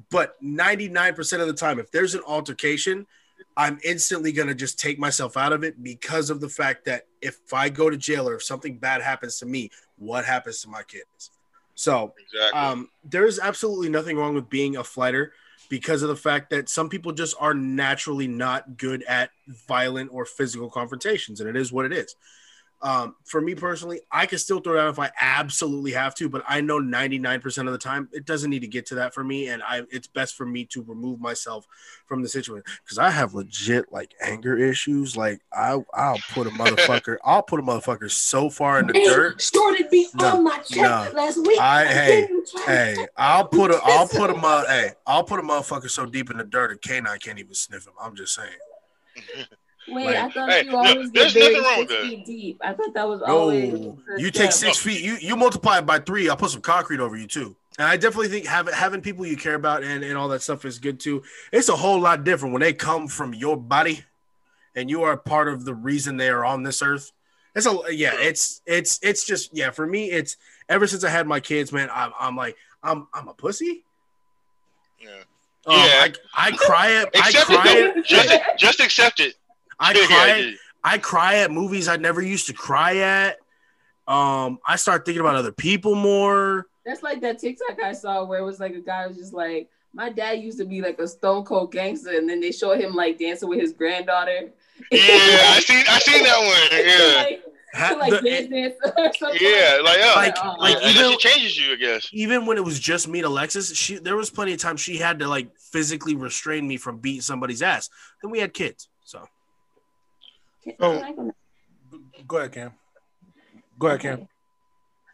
But 0.10 0.41
99% 0.41 1.41
of 1.41 1.48
the 1.48 1.53
time, 1.53 1.80
if 1.80 1.91
there's 1.91 2.15
an 2.15 2.22
altercation, 2.26 3.06
I'm 3.57 3.80
instantly 3.84 4.31
gonna 4.31 4.56
just 4.56 4.80
take 4.80 4.99
myself 4.99 5.36
out 5.36 5.53
of 5.53 5.64
it 5.64 5.84
because 5.84 6.30
of 6.30 6.40
the 6.40 6.49
fact 6.49 6.86
that 6.86 7.07
if 7.22 7.53
I 7.53 7.69
go 7.69 7.90
to 7.90 7.98
jail 7.98 8.27
or 8.30 8.36
if 8.36 8.44
something 8.44 8.77
bad 8.77 9.02
happens 9.02 9.40
to 9.40 9.45
me, 9.45 9.72
what 9.98 10.26
happens 10.26 10.61
to 10.61 10.69
my 10.69 10.84
kids? 10.84 11.31
So 11.76 12.14
Exactly. 12.19 12.60
um, 12.60 12.90
there's 13.03 13.40
absolutely 13.40 13.90
nothing 13.90 14.18
wrong 14.18 14.36
with 14.36 14.49
being 14.49 14.77
a 14.77 14.84
fighter 14.84 15.34
because 15.69 16.02
of 16.02 16.10
the 16.10 16.15
fact 16.15 16.49
that 16.49 16.68
some 16.68 16.90
people 16.90 17.11
just 17.11 17.36
are 17.40 17.53
naturally 17.53 18.27
not 18.27 18.77
good 18.77 19.03
at 19.03 19.31
violent 19.48 20.10
or 20.11 20.26
physical 20.26 20.69
confrontations, 20.69 21.40
and 21.40 21.49
it 21.49 21.56
is 21.56 21.72
what 21.72 21.86
it 21.86 21.94
is. 21.94 22.15
Um, 22.81 23.15
for 23.26 23.41
me 23.41 23.56
personally, 23.56 23.99
I 24.10 24.26
can 24.26 24.38
still 24.38 24.61
throw 24.61 24.76
it 24.77 24.80
out 24.80 24.89
if 24.89 24.99
I 24.99 25.11
absolutely 25.19 25.91
have 25.91 26.15
to, 26.15 26.30
but 26.30 26.43
I 26.47 26.61
know 26.61 26.80
99% 26.80 27.65
of 27.68 27.73
the 27.73 27.77
time 27.77 28.07
it 28.14 28.23
doesn't 28.26 28.49
need 28.49 28.61
to 28.61 28.68
get 28.68 28.85
to 28.88 28.95
that 28.95 29.14
for 29.14 29.22
me, 29.23 29.49
and 29.49 29.61
I 29.61 29.81
it's 29.91 30.07
best 30.07 30.35
for 30.35 30.45
me 30.45 30.64
to 30.68 30.81
remove 30.84 31.19
myself 31.19 31.68
from 32.07 32.23
the 32.23 32.30
situation 32.30 32.64
because 32.85 32.97
I 32.97 33.10
have 33.10 33.34
legit 33.34 33.91
like 33.91 34.14
anger 34.22 34.57
issues. 34.57 35.18
Like 35.18 35.41
I 35.51 35.77
I'll 35.93 36.19
put 36.31 36.47
a 36.47 36.51
motherfucker, 36.51 37.18
I'll 37.26 37.43
put 37.43 37.60
a 37.60 37.64
motherfucker 37.64 38.10
so 38.10 38.49
far 38.49 38.80
in 38.80 38.88
the 38.88 38.93
dirt. 38.93 39.41
Started 39.41 39.91
me 39.91 40.07
No, 40.15 40.38
on 40.38 40.43
my 40.45 40.60
check 40.60 40.81
no. 40.81 41.11
last 41.14 41.38
week. 41.45 41.60
I- 41.60 41.85
hey, 41.85 42.22
didn't 42.22 42.45
to 42.47 42.60
Hey, 42.65 43.07
I'll 43.18 43.45
put 43.47 43.72
a 43.72 43.81
I'll 43.84 44.07
put 44.07 44.30
a 44.30 44.35
mo- 44.35 44.64
hey, 44.68 44.91
I'll 45.06 45.26
put 45.26 45.39
a 45.41 45.43
motherfucker 45.43 45.89
so 45.89 46.06
deep 46.06 46.31
in 46.31 46.38
the 46.38 46.45
dirt 46.45 46.72
a 46.72 46.77
canine 46.77 47.19
can't 47.19 47.39
even 47.39 47.53
sniff 47.56 47.85
him. 47.88 47.93
I'm 48.01 48.15
just 48.15 48.34
saying. 48.34 48.49
Wait, 49.91 50.05
Like- 50.05 50.15
I 50.15 50.29
thought 50.29 50.49
Hey, 50.49 50.63
you 50.65 50.75
always 50.75 51.11
there's 51.11 51.33
get 51.33 51.41
very 51.41 51.53
nothing 51.55 51.63
wrong 51.69 51.79
six 51.87 51.91
that. 51.93 52.01
feet 52.09 52.25
deep. 52.25 52.61
I 52.63 52.73
thought 52.73 52.93
that 52.93 53.07
was 53.07 53.21
always. 53.21 53.73
No, 53.73 53.97
the 54.15 54.21
you 54.21 54.31
take 54.31 54.51
six 54.51 54.77
feet. 54.77 55.01
You 55.01 55.15
you 55.15 55.35
multiply 55.35 55.79
it 55.79 55.85
by 55.85 55.99
three. 55.99 56.29
I'll 56.29 56.37
put 56.37 56.51
some 56.51 56.61
concrete 56.61 56.99
over 56.99 57.15
you 57.17 57.27
too. 57.27 57.55
And 57.77 57.87
I 57.87 57.95
definitely 57.97 58.27
think 58.27 58.45
having 58.45 58.73
having 58.73 59.01
people 59.01 59.25
you 59.25 59.37
care 59.37 59.55
about 59.55 59.83
and, 59.83 60.03
and 60.03 60.17
all 60.17 60.27
that 60.29 60.41
stuff 60.41 60.65
is 60.65 60.79
good 60.79 60.99
too. 60.99 61.23
It's 61.51 61.69
a 61.69 61.75
whole 61.75 61.99
lot 61.99 62.23
different 62.23 62.53
when 62.53 62.61
they 62.61 62.73
come 62.73 63.07
from 63.07 63.33
your 63.33 63.55
body, 63.55 64.03
and 64.75 64.89
you 64.89 65.03
are 65.03 65.15
part 65.15 65.47
of 65.47 65.63
the 65.65 65.73
reason 65.73 66.17
they 66.17 66.29
are 66.29 66.43
on 66.43 66.63
this 66.63 66.81
earth. 66.81 67.11
It's 67.55 67.65
a 67.65 67.77
yeah. 67.89 68.13
It's 68.15 68.61
it's 68.65 68.99
it's 69.01 69.25
just 69.25 69.55
yeah. 69.55 69.71
For 69.71 69.87
me, 69.87 70.11
it's 70.11 70.35
ever 70.67 70.87
since 70.87 71.03
I 71.03 71.09
had 71.09 71.25
my 71.25 71.39
kids, 71.39 71.71
man. 71.71 71.89
I'm 71.93 72.11
I'm 72.19 72.35
like 72.35 72.57
I'm 72.83 73.07
I'm 73.13 73.27
a 73.29 73.33
pussy. 73.33 73.83
yeah. 75.01 75.09
Oh, 75.65 75.75
Yeah. 75.75 76.07
I, 76.33 76.47
I 76.47 76.51
cry 76.51 76.93
at 76.93 77.09
I 77.15 77.31
cry 77.31 77.63
it. 77.67 77.97
at, 77.97 78.05
Just, 78.05 78.39
just 78.57 78.79
accept 78.79 79.19
it. 79.19 79.35
I 79.80 79.93
Yeah, 79.99 80.06
cry 80.07 80.27
yeah, 80.27 80.34
at, 80.34 80.43
yeah. 80.45 80.51
I 80.84 80.97
cry 80.97 81.35
at 81.38 81.51
movies 81.51 81.88
I 81.88 81.97
never 81.97 82.22
used 82.22 82.47
to 82.47 82.53
cry 82.53 82.97
at. 82.97 83.38
Um, 84.07 84.60
I 84.68 84.76
start 84.76 85.06
thinking 85.06 85.22
about 85.22 85.35
other 85.35 85.51
people 85.51 85.95
more. 85.95 86.65
That's 86.85 87.03
like 87.03 87.22
that 87.22 87.39
TikTok 87.39 87.81
I 87.84 87.93
saw 87.93 88.23
where 88.26 88.39
it 88.39 88.43
was 88.43 88.60
like 88.60 88.73
a 88.73 88.80
guy 88.81 89.06
was 89.07 89.18
just 89.18 89.34
like, 89.34 89.69
my 89.93 90.10
dad 90.10 90.34
used 90.39 90.57
to 90.60 90.65
be 90.65 90.81
like 90.81 90.97
a 90.99 91.07
stone 91.07 91.43
cold 91.43 91.72
gangster, 91.72 92.11
and 92.18 92.27
then 92.30 92.39
they 92.39 92.51
show 92.51 92.73
him 92.73 92.93
like 92.95 93.19
dancing 93.19 93.49
with 93.49 93.60
his 93.60 93.73
granddaughter. 93.73 94.51
Yeah, 94.91 94.99
I 95.01 95.60
seen 95.64 95.84
I 95.88 95.99
seen 95.99 96.23
that 96.23 96.39
one. 96.39 96.80
Yeah. 96.85 97.23
like, 97.23 97.43
Ha- 97.76 97.95
like 97.99 98.11
the- 98.23 98.30
dance 98.30 98.47
dance 98.49 98.73
or 98.97 99.14
something. 99.19 99.39
Yeah, 99.41 99.80
like 99.84 99.97
yeah. 99.99 100.14
Like- 100.15 100.35
Oh, 100.43 100.56
like 100.60 100.77
Yeah, 100.81 100.89
even- 100.89 101.11
she 101.11 101.18
changes 101.18 101.57
you, 101.60 101.73
I 101.73 101.76
guess. 101.76 102.10
even 102.11 102.45
when 102.47 102.57
it 102.57 102.64
was 102.64 102.80
just 102.80 103.07
me 103.07 103.19
and 103.19 103.27
Alexis, 103.27 103.76
she 103.76 103.97
there 103.97 104.15
was 104.15 104.31
plenty 104.31 104.53
of 104.53 104.60
times 104.60 104.81
she 104.81 104.97
had 104.97 105.19
to 105.19 105.27
like 105.27 105.56
physically 105.72 106.15
restrain 106.15 106.68
me 106.68 106.77
from 106.77 106.97
beating 106.97 107.22
somebody's 107.22 107.61
ass. 107.61 107.89
Then 108.23 108.31
we 108.31 108.39
had 108.39 108.53
kids, 108.56 108.88
so 110.79 111.03
Oh. 111.21 111.31
Go 112.27 112.37
ahead, 112.37 112.51
Cam. 112.51 112.71
Go 113.77 113.87
ahead, 113.87 114.01
Cam. 114.01 114.27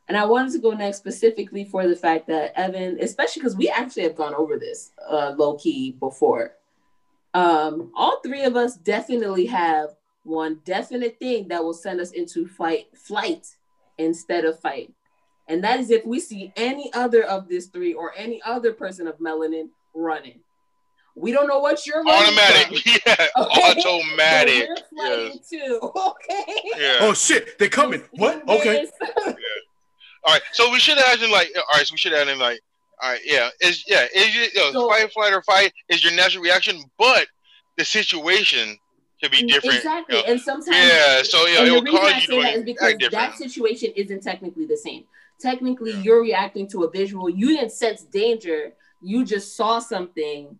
And 0.07 0.17
I 0.17 0.25
wanted 0.25 0.53
to 0.53 0.59
go 0.59 0.71
next 0.71 0.97
specifically 0.97 1.65
for 1.65 1.87
the 1.87 1.95
fact 1.95 2.27
that 2.27 2.53
Evan, 2.55 2.99
especially 3.01 3.41
because 3.41 3.55
we 3.55 3.69
actually 3.69 4.03
have 4.03 4.15
gone 4.15 4.35
over 4.35 4.57
this 4.57 4.91
uh, 5.09 5.33
low 5.37 5.55
key 5.55 5.91
before. 5.99 6.53
Um, 7.33 7.91
all 7.95 8.21
three 8.21 8.43
of 8.43 8.55
us 8.55 8.77
definitely 8.77 9.45
have 9.47 9.89
one 10.23 10.59
definite 10.63 11.17
thing 11.19 11.47
that 11.49 11.63
will 11.63 11.73
send 11.73 11.99
us 11.99 12.11
into 12.11 12.47
fight 12.47 12.87
flight 12.95 13.47
instead 13.97 14.45
of 14.45 14.59
fight. 14.59 14.93
And 15.47 15.63
that 15.63 15.79
is 15.79 15.91
if 15.91 16.05
we 16.05 16.19
see 16.19 16.51
any 16.55 16.91
other 16.93 17.23
of 17.23 17.47
this 17.47 17.67
three 17.67 17.93
or 17.93 18.13
any 18.17 18.41
other 18.43 18.73
person 18.73 19.07
of 19.07 19.19
melanin 19.19 19.69
running. 19.93 20.39
We 21.15 21.31
don't 21.31 21.47
know 21.47 21.59
what 21.59 21.85
you're 21.87 22.03
running 22.03 22.33
from, 22.35 22.43
Automatic. 22.43 22.85
Yeah. 23.05 23.27
Okay. 23.37 23.71
Automatic. 23.81 24.67
but 24.69 24.81
we're 24.97 25.07
flighting 25.07 25.39
too. 25.49 25.79
Okay. 25.95 26.45
Yeah. 26.77 26.97
oh 27.01 27.13
shit, 27.13 27.57
they're 27.57 27.69
coming. 27.69 28.03
What? 28.11 28.47
Okay. 28.49 28.85
All 29.25 30.33
right. 30.33 30.41
So 30.53 30.71
we 30.71 30.79
should 30.79 30.97
have 30.97 31.19
him 31.19 31.31
like 31.31 31.51
all 31.55 31.63
right, 31.77 31.85
so 31.87 31.93
we 31.93 31.97
should 31.97 32.11
have 32.13 32.27
him 32.27 32.39
like 32.39 32.59
all 33.01 33.11
right, 33.11 33.21
yeah. 33.25 33.49
Is 33.61 33.83
yeah, 33.87 34.07
is 34.13 34.33
you 34.35 34.47
know, 34.55 34.71
So- 34.71 34.89
fight, 34.89 35.11
flight, 35.11 35.33
or 35.33 35.41
fight 35.41 35.71
is 35.89 36.03
your 36.03 36.13
natural 36.13 36.43
reaction, 36.43 36.81
but 36.97 37.27
the 37.77 37.85
situation 37.85 38.77
could 39.21 39.31
be 39.31 39.43
different. 39.43 39.75
Exactly. 39.77 40.17
you 40.17 40.23
know. 40.23 40.31
And 40.31 40.41
sometimes 40.41 40.75
Yeah, 40.77 41.21
so 41.23 41.45
yeah, 41.47 41.59
and 41.59 41.67
it 41.67 41.69
the 41.69 41.73
will 41.75 41.81
reason 41.83 41.99
cause 41.99 42.11
I 42.11 42.15
you 42.17 42.21
say 42.21 42.35
to 42.35 42.41
that 42.41 42.55
is 42.55 42.63
because 42.63 43.11
that 43.11 43.37
situation 43.37 43.91
isn't 43.95 44.23
technically 44.23 44.65
the 44.65 44.77
same. 44.77 45.03
Technically, 45.39 45.91
Yeah. 45.91 45.99
you're 45.99 46.21
reacting 46.21 46.67
to 46.69 46.83
a 46.83 46.89
visual. 46.91 47.29
You 47.29 47.47
didn't 47.47 47.71
sense 47.71 48.03
danger. 48.03 48.71
You 49.01 49.25
just 49.25 49.55
saw 49.57 49.79
something, 49.79 50.57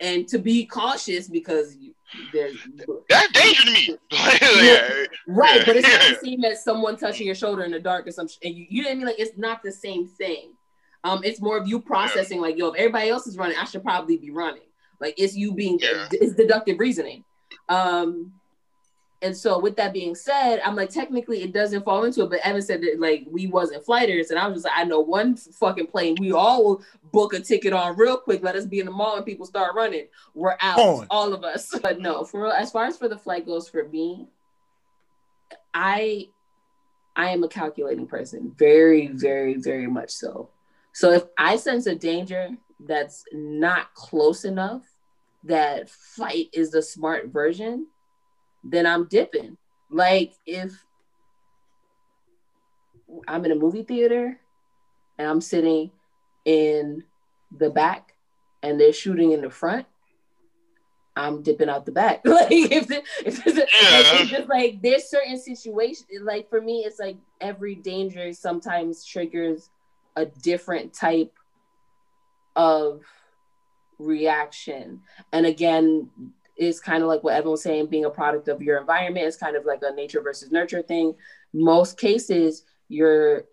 and 0.00 0.26
to 0.28 0.38
be 0.38 0.64
cautious 0.66 1.28
because 1.28 1.76
you, 1.76 1.94
there's 2.32 2.56
That's 3.08 3.32
danger 3.32 3.62
to 3.64 3.70
me. 3.72 3.96
yeah. 4.10 5.04
right, 5.28 5.56
Yeah. 5.58 5.62
but 5.66 5.76
it's 5.76 5.88
not 5.88 6.00
the 6.20 6.26
same 6.26 6.44
as 6.44 6.64
someone 6.64 6.96
touching 6.96 7.26
your 7.26 7.34
shoulder 7.36 7.62
in 7.64 7.70
the 7.70 7.78
dark 7.80 8.06
or 8.06 8.10
some. 8.10 8.26
sh- 8.28 8.38
And 8.42 8.54
you, 8.54 8.66
you 8.68 8.82
know 8.82 8.88
what 8.88 8.92
I 8.92 8.96
mean? 8.96 9.06
Like 9.06 9.18
it's 9.20 9.36
not 9.38 9.62
the 9.62 9.72
same 9.72 10.06
thing. 10.06 10.52
Um, 11.04 11.22
it's 11.24 11.40
more 11.40 11.56
of 11.56 11.66
you 11.68 11.80
processing. 11.80 12.40
Like, 12.40 12.58
yo, 12.58 12.68
if 12.68 12.76
everybody 12.76 13.08
else 13.10 13.26
is 13.26 13.36
running, 13.38 13.56
I 13.58 13.64
should 13.64 13.82
probably 13.82 14.16
be 14.18 14.30
running. 14.30 14.62
Like 15.00 15.14
it's 15.18 15.34
you 15.36 15.52
being 15.54 15.78
Yeah. 15.80 16.08
it's 16.12 16.34
deductive 16.34 16.78
reasoning. 16.78 17.24
Um, 17.68 18.32
and 19.22 19.36
so 19.36 19.58
with 19.58 19.76
that 19.76 19.92
being 19.92 20.14
said, 20.14 20.60
I'm 20.64 20.74
like 20.76 20.90
technically 20.90 21.42
it 21.42 21.52
doesn't 21.52 21.84
fall 21.84 22.04
into 22.04 22.22
it, 22.22 22.30
but 22.30 22.40
Evan 22.40 22.62
said 22.62 22.80
that 22.82 22.98
like 22.98 23.26
we 23.30 23.46
wasn't 23.46 23.84
flighters, 23.84 24.30
and 24.30 24.38
I 24.38 24.46
was 24.46 24.56
just 24.56 24.64
like, 24.66 24.78
I 24.78 24.84
know 24.84 25.00
one 25.00 25.36
fucking 25.36 25.88
plane 25.88 26.16
we 26.18 26.32
all 26.32 26.64
will 26.64 26.82
book 27.12 27.34
a 27.34 27.40
ticket 27.40 27.72
on 27.72 27.96
real 27.96 28.16
quick. 28.16 28.42
Let 28.42 28.56
us 28.56 28.64
be 28.64 28.80
in 28.80 28.86
the 28.86 28.92
mall 28.92 29.16
and 29.16 29.26
people 29.26 29.46
start 29.46 29.74
running. 29.74 30.06
We're 30.34 30.56
out, 30.60 30.78
On. 30.78 31.06
all 31.10 31.32
of 31.32 31.44
us. 31.44 31.74
But 31.82 32.00
no, 32.00 32.24
for 32.24 32.42
real, 32.42 32.52
as 32.52 32.70
far 32.70 32.84
as 32.84 32.96
for 32.96 33.08
the 33.08 33.16
flight 33.18 33.46
goes, 33.46 33.68
for 33.68 33.88
me, 33.88 34.28
I 35.74 36.28
I 37.16 37.30
am 37.30 37.42
a 37.44 37.48
calculating 37.48 38.06
person, 38.06 38.54
very, 38.56 39.08
very, 39.08 39.54
very 39.54 39.86
much 39.86 40.10
so. 40.10 40.48
So 40.92 41.12
if 41.12 41.24
I 41.36 41.56
sense 41.56 41.86
a 41.86 41.94
danger 41.94 42.50
that's 42.86 43.24
not 43.32 43.92
close 43.94 44.44
enough 44.44 44.82
that 45.44 45.88
fight 45.90 46.48
is 46.52 46.70
the 46.70 46.82
smart 46.82 47.28
version, 47.28 47.86
then 48.64 48.86
I'm 48.86 49.06
dipping. 49.06 49.56
Like 49.90 50.32
if 50.46 50.84
I'm 53.26 53.44
in 53.44 53.52
a 53.52 53.56
movie 53.56 53.82
theater 53.82 54.38
and 55.18 55.28
I'm 55.28 55.40
sitting 55.40 55.90
in 56.44 57.04
the 57.56 57.70
back 57.70 58.14
and 58.62 58.80
they're 58.80 58.92
shooting 58.92 59.32
in 59.32 59.40
the 59.40 59.50
front, 59.50 59.86
I'm 61.16 61.42
dipping 61.42 61.68
out 61.68 61.86
the 61.86 61.92
back. 61.92 62.20
like 62.24 62.50
if, 62.50 62.86
the, 62.86 63.02
if 63.24 63.46
it's 63.46 64.30
just 64.30 64.48
like 64.48 64.80
there's 64.80 65.10
certain 65.10 65.38
situations 65.38 66.06
like 66.22 66.48
for 66.48 66.60
me 66.60 66.80
it's 66.80 67.00
like 67.00 67.16
every 67.40 67.74
danger 67.74 68.32
sometimes 68.32 69.04
triggers 69.04 69.70
a 70.16 70.26
different 70.26 70.92
type 70.92 71.32
of 72.56 73.02
reaction. 73.98 75.02
And 75.32 75.46
again, 75.46 76.10
it's 76.60 76.78
kind 76.78 77.02
of 77.02 77.08
like 77.08 77.24
what 77.24 77.34
Evan 77.34 77.52
was 77.52 77.62
saying, 77.62 77.86
being 77.86 78.04
a 78.04 78.10
product 78.10 78.46
of 78.48 78.60
your 78.60 78.78
environment. 78.78 79.26
It's 79.26 79.38
kind 79.38 79.56
of 79.56 79.64
like 79.64 79.80
a 79.82 79.94
nature 79.94 80.20
versus 80.20 80.52
nurture 80.52 80.82
thing. 80.82 81.14
Most 81.54 81.98
cases, 81.98 82.64
your 82.88 83.44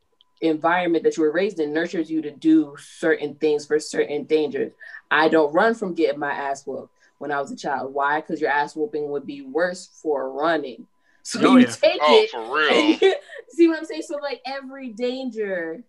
environment 0.41 1.05
that 1.05 1.15
you 1.15 1.23
were 1.23 1.31
raised 1.31 1.59
in 1.61 1.73
nurtures 1.73 2.11
you 2.11 2.21
to 2.21 2.31
do 2.31 2.75
certain 2.77 3.35
things 3.35 3.65
for 3.65 3.79
certain 3.79 4.25
dangers. 4.25 4.73
I 5.09 5.29
don't 5.29 5.53
run 5.53 5.73
from 5.73 5.93
getting 5.95 6.19
my 6.19 6.34
ass 6.34 6.67
whooped 6.67 6.91
when 7.17 7.31
I 7.31 7.39
was 7.39 7.49
a 7.49 7.55
child. 7.55 7.93
Why? 7.93 8.19
Because 8.19 8.41
your 8.41 8.51
ass 8.51 8.75
whooping 8.75 9.09
would 9.09 9.25
be 9.25 9.41
worse 9.41 9.88
for 10.03 10.29
running. 10.31 10.85
So 11.27 11.41
Oh, 11.43 11.55
you 11.57 11.65
yeah. 11.65 11.71
take 11.71 11.99
Oh, 12.01 12.21
it 12.23 12.29
for 12.29 12.41
real. 12.41 13.13
See 13.49 13.67
what 13.67 13.79
I'm 13.79 13.85
saying? 13.85 14.03
So 14.03 14.15
like 14.15 14.39
every 14.45 14.91
danger 14.91 15.84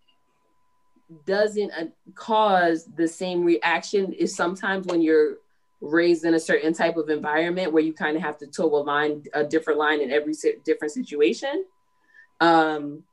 doesn't 1.25 1.71
uh, 1.71 1.85
cause 2.13 2.89
the 2.97 3.07
same 3.07 3.45
reaction. 3.45 4.11
Is 4.11 4.35
sometimes 4.35 4.87
when 4.87 5.01
you're 5.01 5.35
raised 5.81 6.25
in 6.25 6.33
a 6.33 6.39
certain 6.39 6.73
type 6.73 6.97
of 6.97 7.09
environment 7.09 7.71
where 7.71 7.83
you 7.83 7.93
kind 7.93 8.17
of 8.17 8.21
have 8.21 8.37
to 8.37 8.47
toe 8.47 8.75
a 8.75 8.81
line, 8.83 9.23
a 9.33 9.43
different 9.43 9.79
line 9.79 10.01
in 10.01 10.11
every 10.11 10.33
si- 10.33 10.55
different 10.65 10.93
situation. 10.93 11.65
Um, 12.41 13.03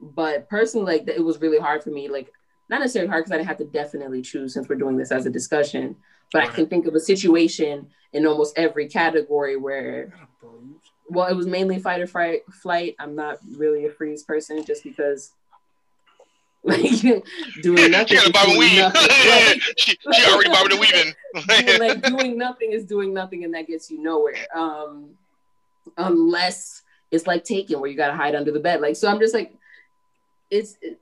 but 0.00 0.48
personally, 0.48 0.98
like 0.98 1.08
it 1.08 1.24
was 1.24 1.40
really 1.40 1.58
hard 1.58 1.82
for 1.82 1.90
me. 1.90 2.08
Like 2.08 2.32
not 2.68 2.80
necessarily 2.80 3.08
hard 3.08 3.24
because 3.24 3.32
I 3.32 3.36
didn't 3.36 3.48
have 3.48 3.58
to 3.58 3.64
definitely 3.64 4.22
choose 4.22 4.54
since 4.54 4.68
we're 4.68 4.76
doing 4.76 4.96
this 4.96 5.12
as 5.12 5.26
a 5.26 5.30
discussion. 5.30 5.96
But 6.32 6.42
I 6.42 6.48
can 6.48 6.66
think 6.66 6.86
of 6.86 6.94
a 6.94 7.00
situation 7.00 7.88
in 8.12 8.26
almost 8.26 8.58
every 8.58 8.88
category 8.88 9.56
where 9.56 10.12
well, 11.08 11.28
it 11.28 11.36
was 11.36 11.46
mainly 11.46 11.78
fight 11.78 12.00
or 12.00 12.06
flight. 12.06 12.40
Flight. 12.52 12.96
I'm 12.98 13.14
not 13.14 13.38
really 13.56 13.86
a 13.86 13.90
freeze 13.90 14.22
person, 14.22 14.64
just 14.64 14.82
because. 14.82 15.32
Like 16.76 17.24
doing 17.62 17.92
nothing. 17.92 18.06
She, 18.08 18.16
is 18.16 18.30
doing 18.30 18.76
nothing. 18.76 19.00
Like, 19.28 19.62
she, 19.76 19.96
she 20.12 20.30
already 20.32 20.50
bobbing 20.50 20.72
and 20.72 20.80
weaving. 20.80 21.14
like 21.78 22.02
doing 22.02 22.36
nothing 22.36 22.72
is 22.72 22.84
doing 22.84 23.14
nothing, 23.14 23.44
and 23.44 23.54
that 23.54 23.68
gets 23.68 23.88
you 23.88 24.02
nowhere. 24.02 24.34
Um, 24.52 25.10
unless 25.96 26.82
it's 27.12 27.24
like 27.24 27.44
taking 27.44 27.80
where 27.80 27.88
you 27.88 27.96
gotta 27.96 28.14
hide 28.14 28.34
under 28.34 28.50
the 28.50 28.58
bed. 28.58 28.80
Like 28.80 28.96
so, 28.96 29.08
I'm 29.08 29.20
just 29.20 29.32
like, 29.32 29.54
it's. 30.50 30.76
It, 30.82 30.98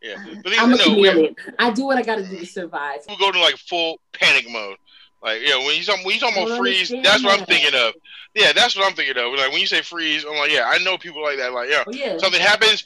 yeah, 0.00 0.24
but 0.44 0.52
I'm 0.56 0.72
a 0.72 0.76
no, 0.76 0.84
chameleon. 0.84 1.34
I 1.58 1.72
do 1.72 1.84
what 1.84 1.98
I 1.98 2.02
gotta 2.02 2.24
do 2.24 2.38
to 2.38 2.46
survive. 2.46 3.00
we 3.08 3.16
go 3.16 3.32
to 3.32 3.40
like 3.40 3.56
full 3.56 3.98
panic 4.12 4.48
mode. 4.48 4.76
Like, 5.22 5.40
yeah, 5.44 5.56
when 5.58 5.76
you 5.76 5.82
talk, 5.84 5.98
when 6.04 6.14
you 6.14 6.20
talking 6.20 6.42
I 6.42 6.46
about 6.46 6.58
freeze, 6.58 6.88
that's 7.02 7.22
what 7.22 7.38
I'm 7.38 7.44
thinking 7.46 7.78
of. 7.78 7.92
Yeah, 8.34 8.52
that's 8.52 8.74
what 8.76 8.86
I'm 8.86 8.94
thinking 8.94 9.18
of. 9.18 9.32
Like 9.38 9.50
when 9.52 9.60
you 9.60 9.66
say 9.66 9.82
freeze, 9.82 10.24
I'm 10.24 10.36
like, 10.36 10.50
yeah, 10.50 10.64
I 10.72 10.78
know 10.78 10.96
people 10.96 11.22
like 11.22 11.36
that. 11.36 11.52
Like, 11.52 11.68
yeah, 11.68 11.84
Oh 11.86 11.92
yeah. 11.92 12.16
something 12.16 12.40
happens, 12.40 12.84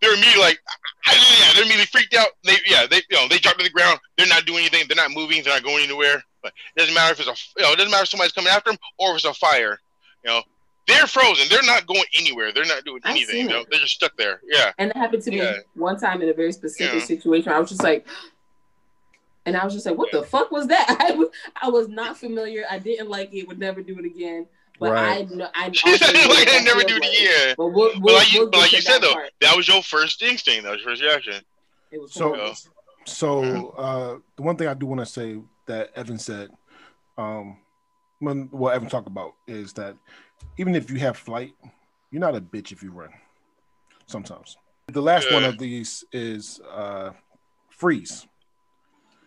they're 0.00 0.14
immediately 0.14 0.40
like, 0.40 0.58
ah, 0.68 0.74
I, 1.06 1.14
yeah, 1.14 1.52
they're 1.54 1.64
immediately 1.64 1.86
freaked 1.86 2.14
out. 2.14 2.28
They, 2.44 2.54
yeah, 2.66 2.86
they, 2.86 3.02
you 3.10 3.16
know, 3.16 3.28
they 3.28 3.38
drop 3.38 3.58
to 3.58 3.64
the 3.64 3.70
ground. 3.70 3.98
They're 4.16 4.26
not 4.26 4.46
doing 4.46 4.60
anything. 4.60 4.84
They're 4.88 4.96
not 4.96 5.10
moving. 5.10 5.42
They're 5.42 5.52
not 5.54 5.64
going 5.64 5.84
anywhere. 5.84 6.22
But 6.42 6.52
it 6.76 6.80
doesn't 6.80 6.94
matter 6.94 7.12
if 7.12 7.20
it's 7.20 7.28
a, 7.28 7.60
you 7.60 7.66
know, 7.66 7.72
it 7.72 7.76
doesn't 7.76 7.90
matter 7.90 8.04
if 8.04 8.08
somebody's 8.08 8.32
coming 8.32 8.52
after 8.52 8.70
them 8.70 8.78
or 8.98 9.10
if 9.10 9.16
it's 9.16 9.24
a 9.26 9.34
fire. 9.34 9.78
You 10.24 10.30
know, 10.30 10.42
they're 10.86 11.06
frozen. 11.06 11.46
They're 11.50 11.62
not 11.64 11.86
going 11.86 12.04
anywhere. 12.18 12.52
They're 12.52 12.64
not 12.64 12.84
doing 12.84 13.00
anything. 13.04 13.36
You 13.42 13.48
know, 13.48 13.64
they're 13.70 13.80
just 13.80 13.94
stuck 13.94 14.16
there. 14.16 14.40
Yeah, 14.48 14.72
And 14.78 14.90
it 14.90 14.96
happened 14.96 15.22
to 15.24 15.30
me 15.30 15.38
Yeah. 15.38 15.56
one 15.74 15.98
time 15.98 16.22
in 16.22 16.28
a 16.28 16.32
very 16.32 16.52
specific 16.52 17.00
Yeah. 17.00 17.04
situation. 17.06 17.52
I 17.52 17.58
was 17.58 17.70
just 17.70 17.82
like, 17.82 18.06
and 19.46 19.56
I 19.56 19.64
was 19.64 19.72
just 19.72 19.86
like, 19.86 19.96
what 19.96 20.10
the 20.12 20.22
fuck 20.22 20.50
was 20.50 20.66
that? 20.66 20.96
I 21.08 21.12
was, 21.12 21.28
I 21.62 21.68
was 21.70 21.88
not 21.88 22.18
familiar. 22.18 22.64
I 22.70 22.78
didn't 22.78 23.08
like 23.08 23.32
it. 23.32 23.48
Would 23.48 23.58
never 23.58 23.80
do 23.82 23.98
it 23.98 24.04
again. 24.04 24.46
But 24.78 24.92
Right. 24.92 25.26
I 25.30 25.34
know 25.34 25.48
I 25.54 25.70
she 25.72 25.90
also 25.90 26.04
said 26.04 26.12
know 26.14 26.28
like 26.28 26.48
I 26.48 26.58
that 26.58 26.64
never 26.64 26.82
do 26.82 26.96
it 26.96 27.02
like. 27.02 27.12
again. 27.12 27.54
But 27.56 27.66
we'll, 27.68 27.92
we'll, 27.92 28.00
But 28.00 28.12
like 28.12 28.32
you, 28.34 28.40
we'll 28.40 28.50
but 28.50 28.58
like 28.60 28.72
you 28.72 28.82
said 28.82 28.94
that 28.94 29.02
though, 29.02 29.12
part. 29.14 29.30
that 29.40 29.56
was 29.56 29.66
your 29.66 29.82
first 29.82 30.20
instinct. 30.22 30.64
That 30.64 30.72
was 30.72 30.82
your 30.82 30.90
first 30.90 31.02
reaction. 31.02 31.34
It 31.90 32.00
was 32.02 32.12
So- 32.12 32.28
horrible. 32.34 32.54
So 33.06 33.68
uh, 33.78 34.18
the 34.34 34.42
one 34.42 34.56
thing 34.56 34.66
I 34.68 34.74
do 34.74 34.84
want 34.84 34.98
to 35.00 35.06
say 35.06 35.38
that 35.66 35.90
Evan 35.94 36.18
said, 36.18 36.50
um, 37.16 37.56
when 38.18 38.48
what 38.50 38.74
Evan 38.74 38.88
talked 38.88 39.06
about 39.06 39.34
is 39.46 39.72
that 39.74 39.94
even 40.58 40.74
if 40.74 40.90
you 40.90 40.98
have 40.98 41.16
flight, 41.16 41.54
you're 42.10 42.20
not 42.20 42.34
a 42.34 42.40
bitch 42.40 42.72
if 42.72 42.82
you 42.82 42.90
run. 42.90 43.10
Sometimes 44.06 44.56
the 44.88 45.00
last 45.02 45.32
one 45.32 45.44
of 45.44 45.56
these 45.58 46.04
is 46.12 46.60
uh, 46.70 47.10
freeze. 47.70 48.26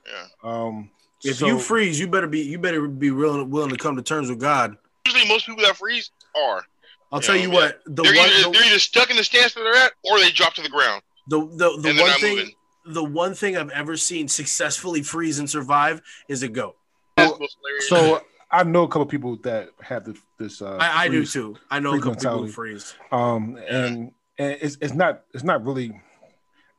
Yeah. 0.10 0.26
Um, 0.44 0.90
If 1.24 1.38
so- 1.38 1.48
you 1.48 1.60
freeze, 1.60 2.00
you 2.00 2.08
better 2.08 2.28
be 2.28 2.40
you 2.42 2.58
better 2.60 2.88
be 2.88 3.12
willing 3.12 3.50
willing 3.50 3.70
to 3.72 3.78
come 3.78 3.96
to 3.96 4.02
terms 4.02 4.30
with 4.30 4.40
God. 4.40 4.78
Usually, 5.06 5.28
most 5.28 5.46
people 5.46 5.64
that 5.64 5.76
freeze 5.78 6.12
are. 6.36 6.64
I'll 7.12 7.20
Yeah, 7.22 7.26
tell 7.28 7.36
you 7.36 7.50
yeah. 7.50 7.54
what 7.56 7.82
the 7.86 8.04
They're 8.04 8.14
one 8.16 8.30
either 8.30 8.44
the, 8.44 8.52
they're 8.52 8.66
either 8.68 8.80
stuck 8.80 9.10
in 9.10 9.18
the 9.18 9.24
stance 9.24 9.54
that 9.56 9.62
they're 9.64 9.76
at, 9.76 9.92
or 10.04 10.20
they 10.20 10.30
drop 10.32 10.54
to 10.56 10.62
the 10.62 10.70
ground 10.70 11.02
the, 11.28 11.40
the, 11.40 11.56
the 11.56 11.74
and 11.74 11.84
they're 11.84 12.02
one 12.04 12.20
thing 12.20 12.36
moving. 12.38 12.54
the 12.86 13.04
one 13.04 13.34
thing 13.36 13.58
I've 13.58 13.70
ever 13.72 13.98
seen 13.98 14.28
successfully 14.28 15.02
freeze 15.04 15.40
and 15.40 15.50
survive 15.50 16.02
is 16.28 16.44
a 16.44 16.48
goat. 16.48 16.76
That's 17.18 17.34
the 17.34 17.40
most 17.40 17.58
hilarious. 17.62 17.90
so 17.90 18.22
I 18.52 18.64
know 18.64 18.84
a 18.84 18.88
couple 18.88 19.06
people 19.08 19.36
that 19.44 19.70
have 19.82 20.06
this. 20.06 20.18
this 20.38 20.62
uh, 20.62 20.78
I, 20.80 21.04
I 21.04 21.08
do 21.10 21.26
too. 21.26 21.56
I 21.70 21.80
know 21.80 21.90
a 21.90 21.94
freeze 21.94 22.04
couple 22.04 22.16
people 22.16 22.46
who 22.46 22.52
freeze. 22.52 22.94
um 23.12 23.58
and 23.68 24.12
and 24.38 24.58
it's, 24.62 24.78
it's 24.80 24.94
not 24.94 25.24
it's 25.34 25.44
not 25.44 25.66
really 25.66 26.00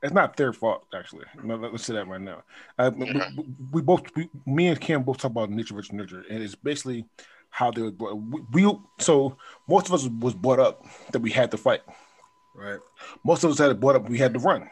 it's 0.02 0.12
not 0.12 0.36
their 0.36 0.52
fault 0.52 0.84
actually 0.94 1.24
No, 1.42 1.56
let- 1.56 1.72
let's 1.72 1.84
say 1.84 1.94
that 1.94 2.08
right 2.08 2.20
now 2.20 2.42
uh, 2.78 2.90
we- 2.96 3.10
Okay. 3.10 3.28
we, 3.36 3.44
we 3.72 3.82
both 3.82 4.02
we, 4.16 4.28
me 4.46 4.68
and 4.68 4.80
Cam 4.80 5.02
both 5.02 5.18
talk 5.18 5.30
about 5.32 5.50
nature 5.50 5.74
versus 5.74 5.92
nurture 5.92 6.24
and 6.30 6.42
it's 6.42 6.54
basically 6.54 7.04
how 7.50 7.70
they 7.70 7.82
were 7.82 7.90
brought 7.90 8.16
we, 8.16 8.40
we 8.64 8.78
so 8.98 9.36
most 9.68 9.86
of 9.88 9.94
us 9.94 10.08
was 10.20 10.34
brought 10.34 10.58
up 10.60 10.84
that 11.12 11.20
we 11.20 11.30
had 11.30 11.50
to 11.50 11.56
fight 11.56 11.82
Right. 12.54 12.80
most 13.24 13.44
of 13.44 13.50
us 13.50 13.58
had 13.58 13.70
it 13.70 13.80
brought 13.80 13.96
up 13.96 14.08
we 14.08 14.18
had 14.18 14.32
to 14.34 14.40
run 14.40 14.68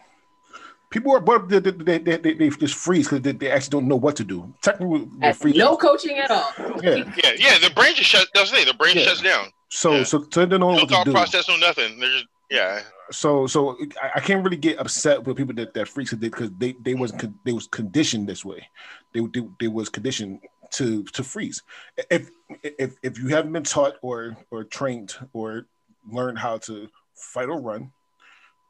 people 0.91 1.13
are 1.13 1.21
brought 1.21 1.43
up 1.43 1.49
they, 1.49 1.59
they, 1.61 1.99
they, 1.99 2.17
they, 2.17 2.33
they 2.35 2.49
just 2.51 2.75
freeze 2.75 3.07
because 3.07 3.23
they, 3.23 3.33
they 3.33 3.51
actually 3.51 3.71
don't 3.71 3.89
know 3.89 3.97
what 3.97 4.17
to 4.17 4.25
do 4.25 4.53
technically 4.63 5.09
they're 5.19 5.33
Had 5.33 5.57
no 5.57 5.77
coaching 5.77 6.19
at 6.19 6.31
all. 6.31 6.53
yeah 6.83 6.97
yeah, 7.23 7.33
yeah, 7.37 7.59
the 7.59 7.71
brain 7.75 7.95
just 7.95 8.09
shuts. 8.11 8.31
That's 8.35 8.51
the 8.51 8.57
thing. 8.57 8.67
The 8.67 8.75
brain 8.75 8.97
Yeah. 8.97 9.05
shuts 9.05 9.23
down. 9.23 9.49
so 9.69 9.97
Yeah. 9.97 10.05
so 10.05 10.27
so 10.31 10.41
they 10.41 10.47
don't 10.47 10.61
know 10.61 10.71
No 10.75 10.77
what 10.77 10.81
to 10.81 10.87
do. 10.89 10.95
No 10.95 11.05
thought 11.05 11.13
process, 11.13 11.49
no 11.49 11.57
nothing. 11.57 11.99
They're 12.01 12.11
just 12.13 12.27
yeah. 12.51 12.83
so 13.11 13.47
so 13.47 13.77
I, 14.03 14.13
I 14.17 14.21
can't 14.21 14.45
really 14.45 14.57
get 14.57 14.79
upset 14.79 15.25
with 15.25 15.37
people 15.37 15.55
that 15.55 15.75
that 15.75 15.89
freaks 15.89 16.15
because 16.15 16.51
they 16.59 16.75
they 16.83 16.95
was 16.95 17.13
they 17.45 17.53
was 17.53 17.67
conditioned 17.67 18.29
this 18.29 18.45
way. 18.45 18.69
They 19.13 19.21
they, 19.21 19.47
they 19.61 19.69
was 19.69 19.89
conditioned 19.89 20.41
to 20.73 21.03
to 21.05 21.25
freeze. 21.25 21.63
If 22.11 22.31
if 22.63 22.97
if 23.03 23.19
you 23.19 23.29
haven't 23.29 23.53
been 23.53 23.63
taught 23.65 23.95
or 24.03 24.37
or 24.51 24.65
trained 24.65 25.15
or 25.33 25.67
learned 26.11 26.39
how 26.39 26.59
to 26.59 26.89
fight 27.15 27.49
or 27.49 27.61
run, 27.61 27.93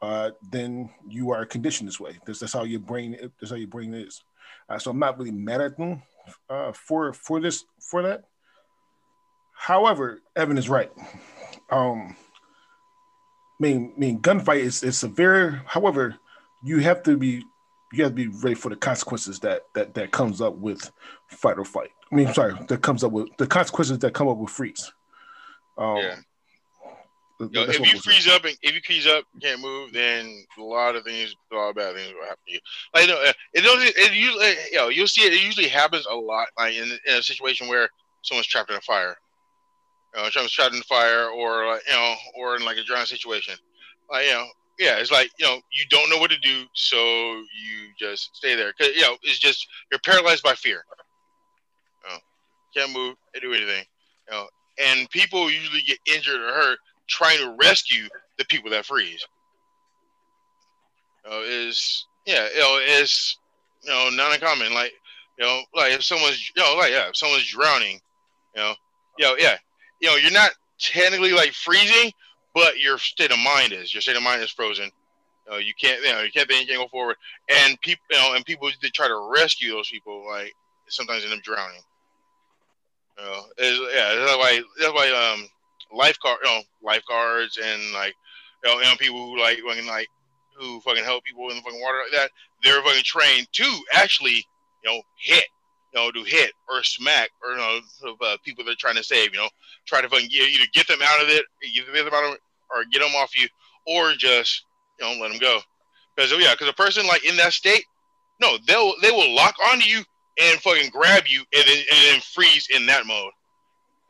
uh, 0.02 0.30
then 0.50 0.90
you 1.08 1.30
are 1.30 1.44
conditioned 1.44 1.88
this 1.88 2.00
way. 2.00 2.18
That's, 2.26 2.40
that's 2.40 2.52
how 2.52 2.64
your 2.64 2.80
brain 2.80 3.16
that's 3.40 3.50
how 3.50 3.56
your 3.56 3.68
brain 3.68 3.94
is. 3.94 4.22
Uh, 4.68 4.78
so 4.78 4.90
I'm 4.90 4.98
not 4.98 5.18
really 5.18 5.30
mad 5.30 5.60
at 5.60 5.76
them 5.76 6.02
uh, 6.48 6.72
for 6.72 7.12
for 7.12 7.40
this 7.40 7.64
for 7.80 8.02
that. 8.02 8.24
However, 9.54 10.20
Evan 10.36 10.56
is 10.56 10.68
right. 10.68 10.90
Um, 11.70 12.16
I 13.60 13.62
mean, 13.62 13.92
I 13.96 13.98
mean, 13.98 14.20
gunfight 14.20 14.60
is, 14.60 14.82
is 14.82 14.96
severe. 14.98 15.62
However, 15.66 16.16
you 16.62 16.78
have 16.78 17.02
to 17.04 17.16
be 17.16 17.44
you 17.92 18.04
have 18.04 18.12
to 18.12 18.16
be 18.16 18.28
ready 18.28 18.54
for 18.54 18.68
the 18.68 18.76
consequences 18.76 19.40
that 19.40 19.62
that 19.74 19.94
that 19.94 20.12
comes 20.12 20.40
up 20.40 20.56
with 20.56 20.90
fight 21.28 21.58
or 21.58 21.64
fight. 21.64 21.90
I 22.10 22.14
mean, 22.14 22.32
sorry, 22.32 22.54
that 22.68 22.82
comes 22.82 23.04
up 23.04 23.12
with 23.12 23.28
the 23.38 23.46
consequences 23.46 23.98
that 23.98 24.14
come 24.14 24.28
up 24.28 24.38
with 24.38 24.50
freeze. 24.50 24.92
Um, 25.76 25.96
Yeah. 25.98 26.16
Yo, 27.40 27.62
if 27.62 27.78
you 27.78 28.00
freeze 28.00 28.26
up 28.26 28.44
and 28.44 28.56
if 28.62 28.74
you 28.74 28.80
freeze 28.84 29.06
up, 29.06 29.22
can't 29.40 29.60
move, 29.60 29.92
then 29.92 30.44
a 30.58 30.62
lot 30.62 30.96
of 30.96 31.04
things, 31.04 31.36
a 31.52 31.54
lot 31.54 31.68
of 31.68 31.76
bad 31.76 31.94
things 31.94 32.12
will 32.12 32.24
happen 32.24 32.42
to 32.48 32.52
you. 32.52 32.58
Like, 32.92 33.06
you 33.06 33.12
know, 33.12 33.32
it 33.54 33.60
don't. 33.60 33.80
It 33.80 34.12
usually, 34.12 34.54
you 34.72 34.76
know, 34.76 34.88
you'll 34.88 35.06
see 35.06 35.22
it. 35.22 35.32
It 35.32 35.44
usually 35.44 35.68
happens 35.68 36.04
a 36.10 36.16
lot, 36.16 36.48
like 36.58 36.74
in, 36.74 36.90
in 37.06 37.14
a 37.14 37.22
situation 37.22 37.68
where 37.68 37.88
someone's 38.22 38.48
trapped 38.48 38.70
in 38.70 38.76
a 38.76 38.80
fire. 38.80 39.16
Someone's 40.30 40.52
trapped 40.52 40.74
in 40.74 40.80
a 40.80 40.84
fire, 40.84 41.28
or 41.28 41.66
like, 41.66 41.82
you 41.86 41.94
know, 41.94 42.14
or 42.36 42.56
in 42.56 42.64
like 42.64 42.76
a 42.76 42.84
drowning 42.84 43.06
situation. 43.06 43.54
Like, 44.10 44.26
you 44.26 44.32
know, 44.32 44.46
yeah, 44.78 44.98
it's 44.98 45.10
like 45.10 45.30
you 45.38 45.46
know, 45.46 45.56
you 45.72 45.84
don't 45.90 46.08
know 46.08 46.18
what 46.18 46.30
to 46.30 46.38
do, 46.38 46.64
so 46.72 46.96
you 46.96 47.90
just 47.98 48.34
stay 48.36 48.54
there. 48.54 48.72
Cause 48.72 48.88
you 48.94 49.02
know, 49.02 49.16
it's 49.22 49.38
just 49.38 49.66
you're 49.90 50.00
paralyzed 50.00 50.42
by 50.42 50.54
fear. 50.54 50.84
You 52.04 52.10
know, 52.10 52.18
can't 52.74 52.92
move, 52.96 53.16
can't 53.32 53.42
do 53.42 53.52
anything. 53.52 53.84
You 54.28 54.36
know, 54.36 54.48
and 54.86 55.10
people 55.10 55.50
usually 55.50 55.82
get 55.82 55.98
injured 56.06 56.40
or 56.40 56.52
hurt 56.52 56.78
trying 57.08 57.38
to 57.38 57.56
rescue 57.60 58.08
the 58.38 58.44
people 58.44 58.70
that 58.70 58.86
freeze. 58.86 59.26
You 61.24 61.30
know, 61.30 61.42
is 61.42 62.06
yeah, 62.24 62.46
you 62.54 62.60
know, 62.60 62.78
it's 62.80 63.36
you 63.82 63.90
know 63.90 64.10
not 64.10 64.32
uncommon. 64.32 64.72
Like 64.72 64.92
you 65.38 65.44
know, 65.44 65.60
like 65.74 65.92
if 65.92 66.04
someone's 66.04 66.52
you 66.54 66.62
know, 66.62 66.76
like 66.76 66.92
yeah, 66.92 67.08
if 67.08 67.16
someone's 67.16 67.46
drowning, 67.48 68.00
you 68.54 68.62
know, 68.62 68.74
you 69.18 69.24
know, 69.24 69.34
yeah, 69.38 69.56
you 70.00 70.08
know, 70.08 70.16
you're 70.16 70.32
not 70.32 70.50
technically 70.78 71.32
like 71.32 71.52
freezing, 71.52 72.12
but 72.54 72.78
your 72.78 72.98
state 72.98 73.30
of 73.30 73.38
mind 73.38 73.72
is. 73.72 73.92
Your 73.92 74.00
state 74.00 74.16
of 74.16 74.22
mind 74.22 74.42
is 74.42 74.50
frozen. 74.50 74.90
You, 75.50 75.58
you 75.58 75.72
can't, 75.80 76.02
you 76.02 76.12
know, 76.12 76.22
you 76.22 76.30
can't 76.30 76.48
you 76.50 76.66
can't 76.66 76.80
go 76.80 76.88
forward. 76.88 77.16
And 77.48 77.80
people, 77.80 78.04
you 78.10 78.18
know, 78.18 78.34
and 78.34 78.44
people 78.44 78.70
that 78.82 78.92
try 78.92 79.08
to 79.08 79.30
rescue 79.34 79.70
those 79.70 79.88
people, 79.88 80.26
like 80.28 80.52
sometimes 80.88 81.24
end 81.24 81.34
up 81.34 81.42
drowning. 81.42 81.80
You 83.18 83.24
know, 83.24 83.42
is 83.58 83.80
yeah, 83.94 84.14
that's 84.14 84.36
why 84.36 84.62
that's 84.80 84.92
why 84.92 85.34
um 85.34 85.48
lifeguard, 85.92 86.38
you 86.44 86.50
know, 86.50 86.62
lifeguards 86.82 87.58
and 87.62 87.92
like 87.92 88.14
you 88.64 88.70
know, 88.70 88.78
you 88.78 88.84
know 88.84 88.94
people 88.98 89.18
who 89.18 89.40
like 89.40 89.58
fucking 89.66 89.86
like 89.86 90.08
who 90.56 90.80
fucking 90.80 91.04
help 91.04 91.24
people 91.24 91.48
in 91.50 91.56
the 91.56 91.62
fucking 91.62 91.80
water 91.80 91.98
like 92.04 92.20
that. 92.20 92.30
They're 92.62 92.82
fucking 92.82 93.04
trained 93.04 93.46
to 93.52 93.80
actually, 93.92 94.46
you 94.84 94.90
know, 94.90 95.00
hit, 95.16 95.44
you 95.92 96.00
know, 96.00 96.10
do 96.10 96.22
hit 96.24 96.52
or 96.68 96.82
smack 96.82 97.30
or 97.42 97.52
you 97.52 97.56
know, 97.56 97.80
of, 98.04 98.16
uh, 98.20 98.36
people 98.44 98.64
they're 98.64 98.74
trying 98.78 98.96
to 98.96 99.04
save. 99.04 99.32
You 99.32 99.40
know, 99.40 99.48
try 99.86 100.00
to 100.00 100.08
fucking 100.08 100.28
either 100.30 100.64
get 100.72 100.86
them 100.88 101.00
out 101.02 101.22
of 101.22 101.28
it, 101.28 101.44
either 101.62 101.92
get 101.92 102.04
them 102.04 102.14
out 102.14 102.24
of 102.24 102.34
it, 102.34 102.40
or 102.70 102.84
get 102.92 103.00
them 103.00 103.14
off 103.16 103.38
you, 103.38 103.48
or 103.86 104.12
just 104.14 104.64
you 105.00 105.06
know 105.06 105.20
let 105.20 105.30
them 105.30 105.38
go. 105.38 105.60
Because 106.14 106.32
yeah, 106.32 106.52
because 106.52 106.68
a 106.68 106.72
person 106.72 107.06
like 107.06 107.24
in 107.24 107.36
that 107.36 107.52
state, 107.52 107.84
no, 108.40 108.58
they'll 108.66 108.94
they 109.02 109.10
will 109.10 109.34
lock 109.34 109.54
onto 109.70 109.86
you 109.86 110.02
and 110.40 110.60
fucking 110.60 110.90
grab 110.90 111.24
you 111.26 111.40
and 111.54 111.64
then 111.66 111.76
and 111.76 112.12
then 112.12 112.20
freeze 112.20 112.68
in 112.74 112.86
that 112.86 113.06
mode. 113.06 113.32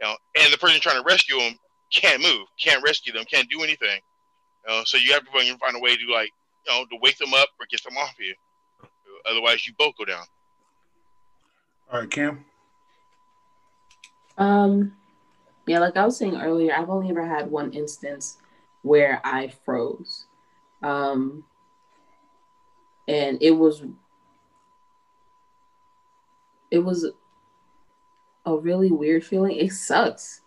You 0.01 0.09
know, 0.09 0.17
and 0.41 0.53
the 0.53 0.59
person 0.59 0.81
trying 0.81 1.03
to 1.03 1.07
rescue 1.07 1.39
them 1.39 1.59
can't 1.93 2.23
move, 2.23 2.47
can't 2.61 2.83
rescue 2.85 3.13
them, 3.13 3.25
can't 3.25 3.49
do 3.51 3.63
anything. 3.63 4.01
You 4.67 4.75
know, 4.75 4.83
so 4.85 4.97
you 4.97 5.13
have 5.13 5.25
to 5.25 5.31
fucking 5.31 5.59
find 5.59 5.77
a 5.77 5.81
way 5.81 5.97
to 5.97 6.13
like, 6.13 6.31
you 6.67 6.73
know, 6.73 6.85
to 6.85 6.99
wake 7.01 7.19
them 7.19 7.35
up 7.35 7.49
or 7.59 7.67
get 7.71 7.83
them 7.83 7.97
off 7.97 8.15
you. 8.19 8.35
Otherwise, 9.29 9.67
you 9.67 9.73
both 9.79 9.97
go 9.97 10.05
down. 10.05 10.25
All 11.93 12.01
right, 12.01 12.11
Cam. 12.11 12.45
Um, 14.39 14.93
yeah, 15.67 15.81
like 15.81 15.97
I 15.97 16.05
was 16.05 16.17
saying 16.19 16.37
earlier, 16.37 16.75
I've 16.75 16.91
only 16.91 17.11
ever 17.11 17.27
had 17.27 17.51
one 17.51 17.73
instance 17.73 18.39
where 18.83 19.21
I 19.25 19.49
froze. 19.65 20.27
Um, 20.83 21.45
and 23.09 23.39
it 23.43 23.53
was 23.53 23.83
it 26.71 26.79
was 26.81 27.07
a 28.47 28.57
really 28.57 28.91
weird 28.93 29.25
feeling. 29.25 29.57
It 29.57 29.73
sucks. 29.73 30.43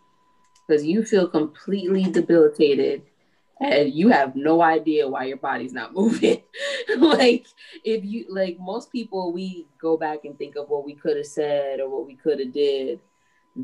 because 0.67 0.85
you 0.85 1.03
feel 1.03 1.27
completely 1.27 2.03
debilitated 2.03 3.03
and 3.61 3.93
you 3.93 4.09
have 4.09 4.35
no 4.35 4.61
idea 4.61 5.07
why 5.07 5.25
your 5.25 5.37
body's 5.37 5.71
not 5.71 5.93
moving. 5.95 6.41
like 6.97 7.45
if 7.83 8.03
you 8.03 8.25
like 8.29 8.57
most 8.59 8.91
people 8.91 9.31
we 9.31 9.67
go 9.79 9.95
back 9.95 10.25
and 10.25 10.37
think 10.37 10.55
of 10.55 10.67
what 10.67 10.85
we 10.85 10.95
could 10.95 11.15
have 11.15 11.27
said 11.27 11.79
or 11.79 11.89
what 11.89 12.07
we 12.07 12.15
could 12.15 12.39
have 12.39 12.51
did. 12.51 12.99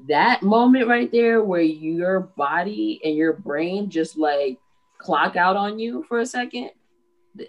That 0.07 0.43
moment 0.43 0.87
right 0.87 1.11
there 1.11 1.41
where 1.43 1.61
your 1.61 2.19
body 2.19 2.99
and 3.03 3.15
your 3.15 3.33
brain 3.33 3.89
just 3.89 4.17
like 4.17 4.59
clock 4.97 5.35
out 5.35 5.55
on 5.55 5.79
you 5.79 6.03
for 6.03 6.19
a 6.19 6.25
second. 6.25 6.71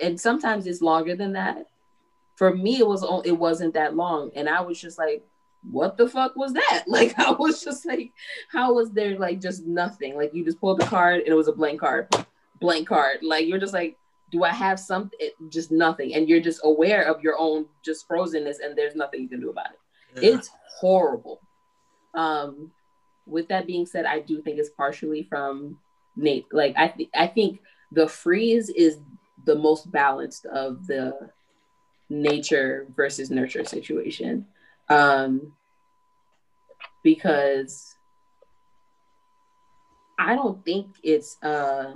And 0.00 0.18
sometimes 0.18 0.66
it's 0.66 0.80
longer 0.80 1.16
than 1.16 1.32
that. 1.32 1.66
For 2.36 2.54
me, 2.54 2.78
it 2.78 2.86
was 2.86 3.04
it 3.26 3.32
wasn't 3.32 3.74
that 3.74 3.96
long. 3.96 4.30
And 4.36 4.48
I 4.48 4.60
was 4.60 4.80
just 4.80 4.98
like, 4.98 5.24
what 5.68 5.96
the 5.96 6.08
fuck 6.08 6.36
was 6.36 6.52
that? 6.52 6.84
Like 6.86 7.18
I 7.18 7.32
was 7.32 7.62
just 7.62 7.84
like, 7.84 8.12
how 8.50 8.74
was 8.74 8.92
there 8.92 9.18
like 9.18 9.40
just 9.40 9.66
nothing? 9.66 10.16
Like 10.16 10.32
you 10.32 10.44
just 10.44 10.60
pulled 10.60 10.80
the 10.80 10.86
card 10.86 11.20
and 11.20 11.28
it 11.28 11.34
was 11.34 11.48
a 11.48 11.52
blank 11.52 11.80
card 11.80 12.06
blank 12.60 12.88
card. 12.88 13.18
Like 13.22 13.46
you're 13.46 13.58
just 13.58 13.74
like, 13.74 13.96
do 14.30 14.44
I 14.44 14.50
have 14.50 14.78
something? 14.78 15.18
Just 15.48 15.70
nothing. 15.70 16.14
And 16.14 16.28
you're 16.28 16.40
just 16.40 16.60
aware 16.64 17.02
of 17.02 17.22
your 17.22 17.38
own 17.38 17.66
just 17.84 18.08
frozenness 18.08 18.56
and 18.62 18.76
there's 18.76 18.94
nothing 18.94 19.22
you 19.22 19.28
can 19.28 19.40
do 19.40 19.50
about 19.50 19.70
it. 19.72 20.22
Yeah. 20.22 20.36
It's 20.36 20.50
horrible. 20.78 21.40
Um, 22.14 22.72
with 23.26 23.48
that 23.48 23.66
being 23.66 23.86
said, 23.86 24.06
I 24.06 24.20
do 24.20 24.40
think 24.42 24.58
it's 24.58 24.70
partially 24.70 25.22
from 25.22 25.78
Nate. 26.16 26.46
Like 26.52 26.74
I 26.76 26.88
think 26.88 27.10
I 27.14 27.26
think 27.26 27.60
the 27.92 28.08
freeze 28.08 28.68
is 28.70 28.98
the 29.44 29.54
most 29.54 29.90
balanced 29.90 30.46
of 30.46 30.86
the 30.86 31.30
nature 32.10 32.86
versus 32.96 33.30
nurture 33.30 33.64
situation. 33.64 34.46
Um, 34.88 35.52
because 37.02 37.94
I 40.18 40.34
don't 40.34 40.64
think 40.64 40.96
it's 41.02 41.36
uh 41.42 41.92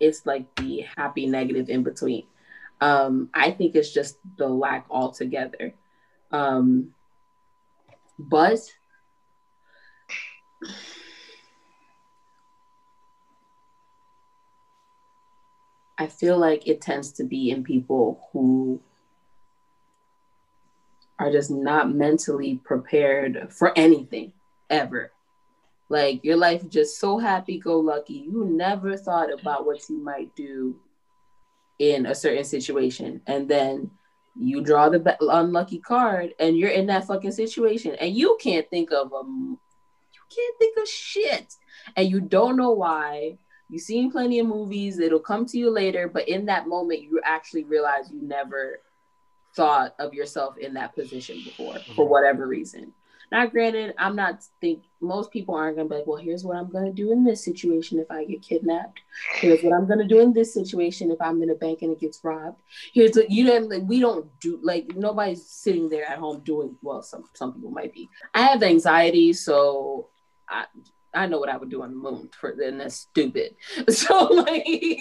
it's 0.00 0.26
like 0.26 0.54
the 0.56 0.84
happy 0.96 1.26
negative 1.26 1.68
in 1.68 1.82
between. 1.82 2.24
Um, 2.80 3.30
I 3.32 3.50
think 3.50 3.74
it's 3.74 3.92
just 3.92 4.18
the 4.36 4.48
lack 4.48 4.86
altogether. 4.90 5.72
Um, 6.30 6.94
but 8.18 8.60
I 15.98 16.06
feel 16.06 16.38
like 16.38 16.66
it 16.68 16.80
tends 16.80 17.12
to 17.12 17.24
be 17.24 17.50
in 17.50 17.64
people 17.64 18.28
who 18.32 18.80
are 21.18 21.32
just 21.32 21.50
not 21.50 21.90
mentally 21.90 22.60
prepared 22.62 23.50
for 23.50 23.72
anything 23.76 24.32
ever. 24.68 25.12
Like 25.88 26.24
your 26.24 26.36
life 26.36 26.68
just 26.68 26.98
so 26.98 27.18
happy 27.18 27.58
go 27.58 27.78
lucky. 27.78 28.14
You 28.14 28.44
never 28.44 28.96
thought 28.96 29.32
about 29.32 29.66
what 29.66 29.88
you 29.88 30.02
might 30.02 30.34
do 30.34 30.76
in 31.78 32.06
a 32.06 32.14
certain 32.14 32.44
situation. 32.44 33.20
And 33.26 33.48
then 33.48 33.90
you 34.38 34.60
draw 34.62 34.88
the 34.88 35.16
unlucky 35.20 35.78
card 35.78 36.34
and 36.38 36.56
you're 36.56 36.70
in 36.70 36.86
that 36.86 37.06
fucking 37.06 37.32
situation 37.32 37.94
and 38.00 38.14
you 38.14 38.36
can't 38.40 38.68
think 38.68 38.92
of 38.92 39.12
a 39.12 39.22
you 39.26 39.58
can't 40.34 40.58
think 40.58 40.76
of 40.78 40.88
shit 40.88 41.54
and 41.96 42.10
you 42.10 42.20
don't 42.20 42.56
know 42.56 42.72
why 42.72 43.38
you've 43.70 43.82
seen 43.82 44.10
plenty 44.10 44.38
of 44.38 44.46
movies 44.46 44.98
it'll 44.98 45.18
come 45.18 45.46
to 45.46 45.58
you 45.58 45.70
later 45.70 46.08
but 46.08 46.28
in 46.28 46.44
that 46.46 46.68
moment 46.68 47.02
you 47.02 47.20
actually 47.24 47.64
realize 47.64 48.10
you 48.10 48.20
never 48.22 48.80
thought 49.54 49.94
of 49.98 50.12
yourself 50.12 50.58
in 50.58 50.74
that 50.74 50.94
position 50.94 51.36
before 51.42 51.74
for 51.74 51.78
mm-hmm. 51.78 52.10
whatever 52.10 52.46
reason 52.46 52.92
now, 53.32 53.46
granted, 53.46 53.94
I'm 53.98 54.14
not 54.14 54.44
think 54.60 54.84
most 55.00 55.30
people 55.30 55.54
aren't 55.54 55.76
gonna 55.76 55.88
be 55.88 55.96
like, 55.96 56.06
well, 56.06 56.16
here's 56.16 56.44
what 56.44 56.56
I'm 56.56 56.70
gonna 56.70 56.92
do 56.92 57.12
in 57.12 57.24
this 57.24 57.44
situation 57.44 57.98
if 57.98 58.10
I 58.10 58.24
get 58.24 58.42
kidnapped. 58.42 59.00
Here's 59.34 59.62
what 59.62 59.72
I'm 59.72 59.86
gonna 59.86 60.06
do 60.06 60.20
in 60.20 60.32
this 60.32 60.54
situation 60.54 61.10
if 61.10 61.20
I'm 61.20 61.42
in 61.42 61.50
a 61.50 61.54
bank 61.54 61.82
and 61.82 61.92
it 61.92 62.00
gets 62.00 62.22
robbed. 62.22 62.60
Here's 62.92 63.16
what 63.16 63.30
you 63.30 63.44
know, 63.44 63.58
like, 63.58 63.82
we 63.86 64.00
don't 64.00 64.28
do 64.40 64.58
like 64.62 64.94
nobody's 64.96 65.46
sitting 65.46 65.88
there 65.88 66.08
at 66.08 66.18
home 66.18 66.40
doing 66.44 66.76
well. 66.82 67.02
Some 67.02 67.24
some 67.34 67.52
people 67.52 67.70
might 67.70 67.92
be. 67.92 68.08
I 68.34 68.42
have 68.42 68.62
anxiety, 68.62 69.32
so 69.32 70.08
I 70.48 70.66
I 71.12 71.26
know 71.26 71.38
what 71.38 71.48
I 71.48 71.56
would 71.56 71.70
do 71.70 71.82
on 71.82 71.90
the 71.90 71.96
moon 71.96 72.28
for 72.38 72.54
then 72.56 72.78
that's 72.78 72.96
stupid. 72.96 73.56
So 73.88 74.26
like, 74.26 75.00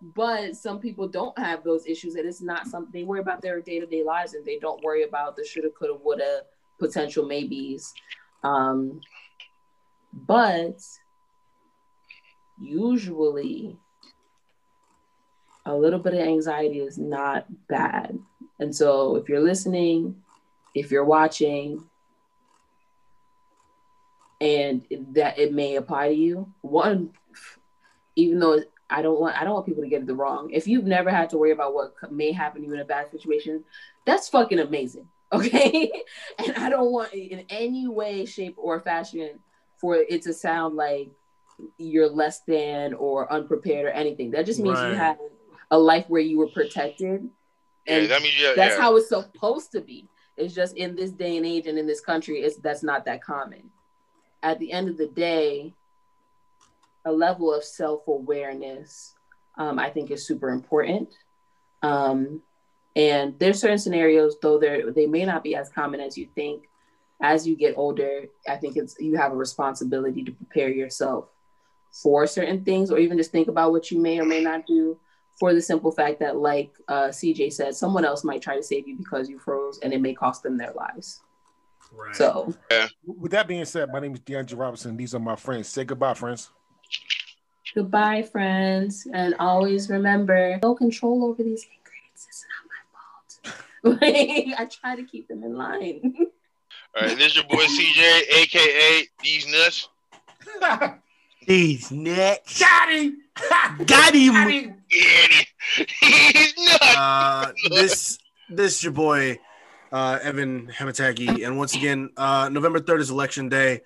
but 0.00 0.56
some 0.56 0.78
people 0.78 1.08
don't 1.08 1.38
have 1.38 1.64
those 1.64 1.86
issues, 1.86 2.14
and 2.14 2.26
it's 2.26 2.40
not 2.40 2.66
something 2.68 2.92
they 2.92 3.04
worry 3.04 3.20
about 3.20 3.42
their 3.42 3.60
day 3.60 3.80
to 3.80 3.86
day 3.86 4.02
lives, 4.02 4.34
and 4.34 4.46
they 4.46 4.58
don't 4.58 4.82
worry 4.82 5.02
about 5.02 5.36
the 5.36 5.44
shoulda, 5.44 5.70
coulda, 5.70 5.98
woulda 6.02 6.42
potential 6.80 7.26
maybes. 7.26 7.94
Um, 8.42 9.00
but 10.12 10.80
usually 12.60 13.76
a 15.66 15.74
little 15.74 15.98
bit 15.98 16.14
of 16.14 16.20
anxiety 16.20 16.80
is 16.80 16.98
not 16.98 17.46
bad. 17.68 18.18
And 18.58 18.74
so 18.74 19.16
if 19.16 19.28
you're 19.28 19.40
listening, 19.40 20.16
if 20.74 20.90
you're 20.90 21.04
watching, 21.04 21.84
and 24.40 24.82
that 25.12 25.38
it 25.38 25.52
may 25.52 25.76
apply 25.76 26.08
to 26.08 26.14
you, 26.14 26.52
one, 26.62 27.10
even 28.16 28.40
though 28.40 28.60
I 28.88 29.02
don't 29.02 29.20
want 29.20 29.40
I 29.40 29.44
don't 29.44 29.54
want 29.54 29.66
people 29.66 29.82
to 29.82 29.88
get 29.88 30.08
it 30.08 30.12
wrong. 30.12 30.50
If 30.50 30.66
you've 30.66 30.86
never 30.86 31.10
had 31.10 31.30
to 31.30 31.38
worry 31.38 31.52
about 31.52 31.74
what 31.74 31.94
may 32.10 32.32
happen 32.32 32.62
to 32.62 32.66
you 32.66 32.74
in 32.74 32.80
a 32.80 32.84
bad 32.84 33.10
situation, 33.10 33.64
that's 34.04 34.28
fucking 34.28 34.58
amazing. 34.58 35.08
Okay. 35.32 35.92
and 36.44 36.56
I 36.56 36.68
don't 36.68 36.90
want 36.90 37.14
in 37.14 37.44
any 37.50 37.86
way, 37.86 38.24
shape, 38.24 38.56
or 38.58 38.80
fashion 38.80 39.38
for 39.80 39.94
it 39.94 40.22
to 40.22 40.32
sound 40.32 40.74
like 40.74 41.10
you're 41.78 42.08
less 42.08 42.40
than 42.40 42.94
or 42.94 43.32
unprepared 43.32 43.86
or 43.86 43.90
anything. 43.90 44.32
That 44.32 44.44
just 44.44 44.58
means 44.58 44.78
right. 44.78 44.88
you 44.88 44.96
have 44.96 45.18
a 45.70 45.78
life 45.78 46.06
where 46.08 46.20
you 46.20 46.36
were 46.38 46.48
protected. 46.48 47.28
And 47.86 48.02
yeah, 48.02 48.08
that 48.08 48.22
means, 48.22 48.34
yeah, 48.40 48.52
that's 48.56 48.74
yeah. 48.74 48.80
how 48.80 48.96
it's 48.96 49.08
supposed 49.08 49.70
to 49.72 49.80
be. 49.80 50.08
It's 50.36 50.52
just 50.52 50.76
in 50.76 50.96
this 50.96 51.12
day 51.12 51.36
and 51.36 51.46
age 51.46 51.68
and 51.68 51.78
in 51.78 51.86
this 51.86 52.00
country, 52.00 52.40
it's 52.40 52.56
that's 52.56 52.82
not 52.82 53.04
that 53.04 53.22
common. 53.22 53.70
At 54.42 54.58
the 54.58 54.72
end 54.72 54.88
of 54.88 54.96
the 54.96 55.06
day, 55.06 55.74
a 57.04 57.12
level 57.12 57.54
of 57.54 57.62
self-awareness 57.62 59.14
um, 59.58 59.78
I 59.78 59.90
think 59.90 60.10
is 60.10 60.26
super 60.26 60.50
important. 60.50 61.08
Um, 61.82 62.42
and 62.96 63.38
there's 63.38 63.60
certain 63.60 63.78
scenarios, 63.78 64.36
though 64.40 64.58
they 64.58 64.82
they 64.94 65.06
may 65.06 65.24
not 65.24 65.42
be 65.42 65.54
as 65.54 65.68
common 65.68 66.00
as 66.00 66.16
you 66.18 66.28
think. 66.34 66.64
As 67.22 67.46
you 67.46 67.54
get 67.54 67.76
older, 67.76 68.24
I 68.48 68.56
think 68.56 68.76
it's 68.76 68.96
you 68.98 69.16
have 69.16 69.32
a 69.32 69.36
responsibility 69.36 70.24
to 70.24 70.32
prepare 70.32 70.70
yourself 70.70 71.28
for 71.92 72.26
certain 72.26 72.64
things, 72.64 72.90
or 72.90 72.98
even 72.98 73.18
just 73.18 73.30
think 73.32 73.48
about 73.48 73.72
what 73.72 73.90
you 73.90 73.98
may 74.00 74.18
or 74.18 74.24
may 74.24 74.42
not 74.42 74.66
do. 74.66 74.98
For 75.38 75.54
the 75.54 75.62
simple 75.62 75.90
fact 75.90 76.20
that, 76.20 76.36
like 76.36 76.70
uh, 76.88 77.08
CJ 77.08 77.52
said, 77.54 77.74
someone 77.74 78.04
else 78.04 78.24
might 78.24 78.42
try 78.42 78.56
to 78.56 78.62
save 78.62 78.86
you 78.86 78.96
because 78.96 79.30
you 79.30 79.38
froze, 79.38 79.78
and 79.82 79.92
it 79.92 80.00
may 80.00 80.12
cost 80.12 80.42
them 80.42 80.58
their 80.58 80.72
lives. 80.72 81.20
Right. 81.92 82.14
So, 82.14 82.54
yeah. 82.70 82.88
with 83.06 83.32
that 83.32 83.48
being 83.48 83.64
said, 83.64 83.90
my 83.90 84.00
name 84.00 84.12
is 84.12 84.20
DeAndre 84.20 84.58
Robinson. 84.58 84.96
These 84.96 85.14
are 85.14 85.18
my 85.18 85.36
friends. 85.36 85.68
Say 85.68 85.84
goodbye, 85.84 86.14
friends. 86.14 86.50
Goodbye, 87.74 88.22
friends, 88.22 89.06
and 89.12 89.34
always 89.38 89.88
remember 89.88 90.58
no 90.62 90.74
control 90.74 91.24
over 91.24 91.42
these 91.42 91.64
ingredients. 91.64 92.44
I 93.84 94.68
try 94.70 94.96
to 94.96 95.04
keep 95.04 95.28
them 95.28 95.42
in 95.42 95.56
line. 95.56 96.14
All 96.96 97.06
right, 97.06 97.16
this 97.16 97.28
is 97.28 97.36
your 97.36 97.44
boy 97.44 97.64
CJ, 97.64 98.22
aka 98.42 99.08
These 99.22 99.46
Nuts. 99.48 99.88
These 101.46 101.90
nuts. 101.90 102.60
Got 102.60 102.92
him. 102.92 103.18
Got 103.86 104.14
him. 104.14 104.32
Got 104.34 104.50
him. 104.50 104.74
He's 104.88 106.54
nuts. 106.58 106.96
Uh, 106.96 107.52
this 107.70 108.18
this 108.50 108.76
is 108.76 108.84
your 108.84 108.92
boy 108.92 109.38
uh, 109.90 110.18
Evan 110.22 110.68
Hamataki, 110.68 111.46
and 111.46 111.56
once 111.56 111.74
again, 111.74 112.10
uh, 112.16 112.50
November 112.52 112.80
third 112.80 113.00
is 113.00 113.10
election 113.10 113.48
day. 113.48 113.80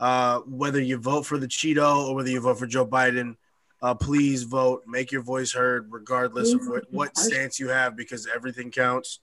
Uh, 0.00 0.40
whether 0.40 0.80
you 0.80 0.98
vote 0.98 1.26
for 1.26 1.38
the 1.38 1.46
Cheeto 1.46 2.08
or 2.08 2.14
whether 2.14 2.30
you 2.30 2.40
vote 2.40 2.58
for 2.58 2.66
Joe 2.66 2.86
Biden, 2.86 3.36
uh, 3.82 3.94
please 3.94 4.42
vote. 4.44 4.82
Make 4.86 5.12
your 5.12 5.22
voice 5.22 5.52
heard, 5.52 5.92
regardless 5.92 6.52
of 6.52 6.66
what, 6.66 6.84
what 6.90 7.16
stance 7.16 7.60
you 7.60 7.68
have, 7.68 7.96
because 7.96 8.26
everything 8.26 8.70
counts. 8.70 9.20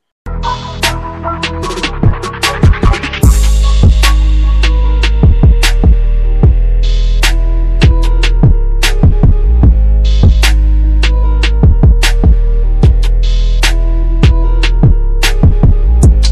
Thank 1.02 2.36
you. 2.36 2.41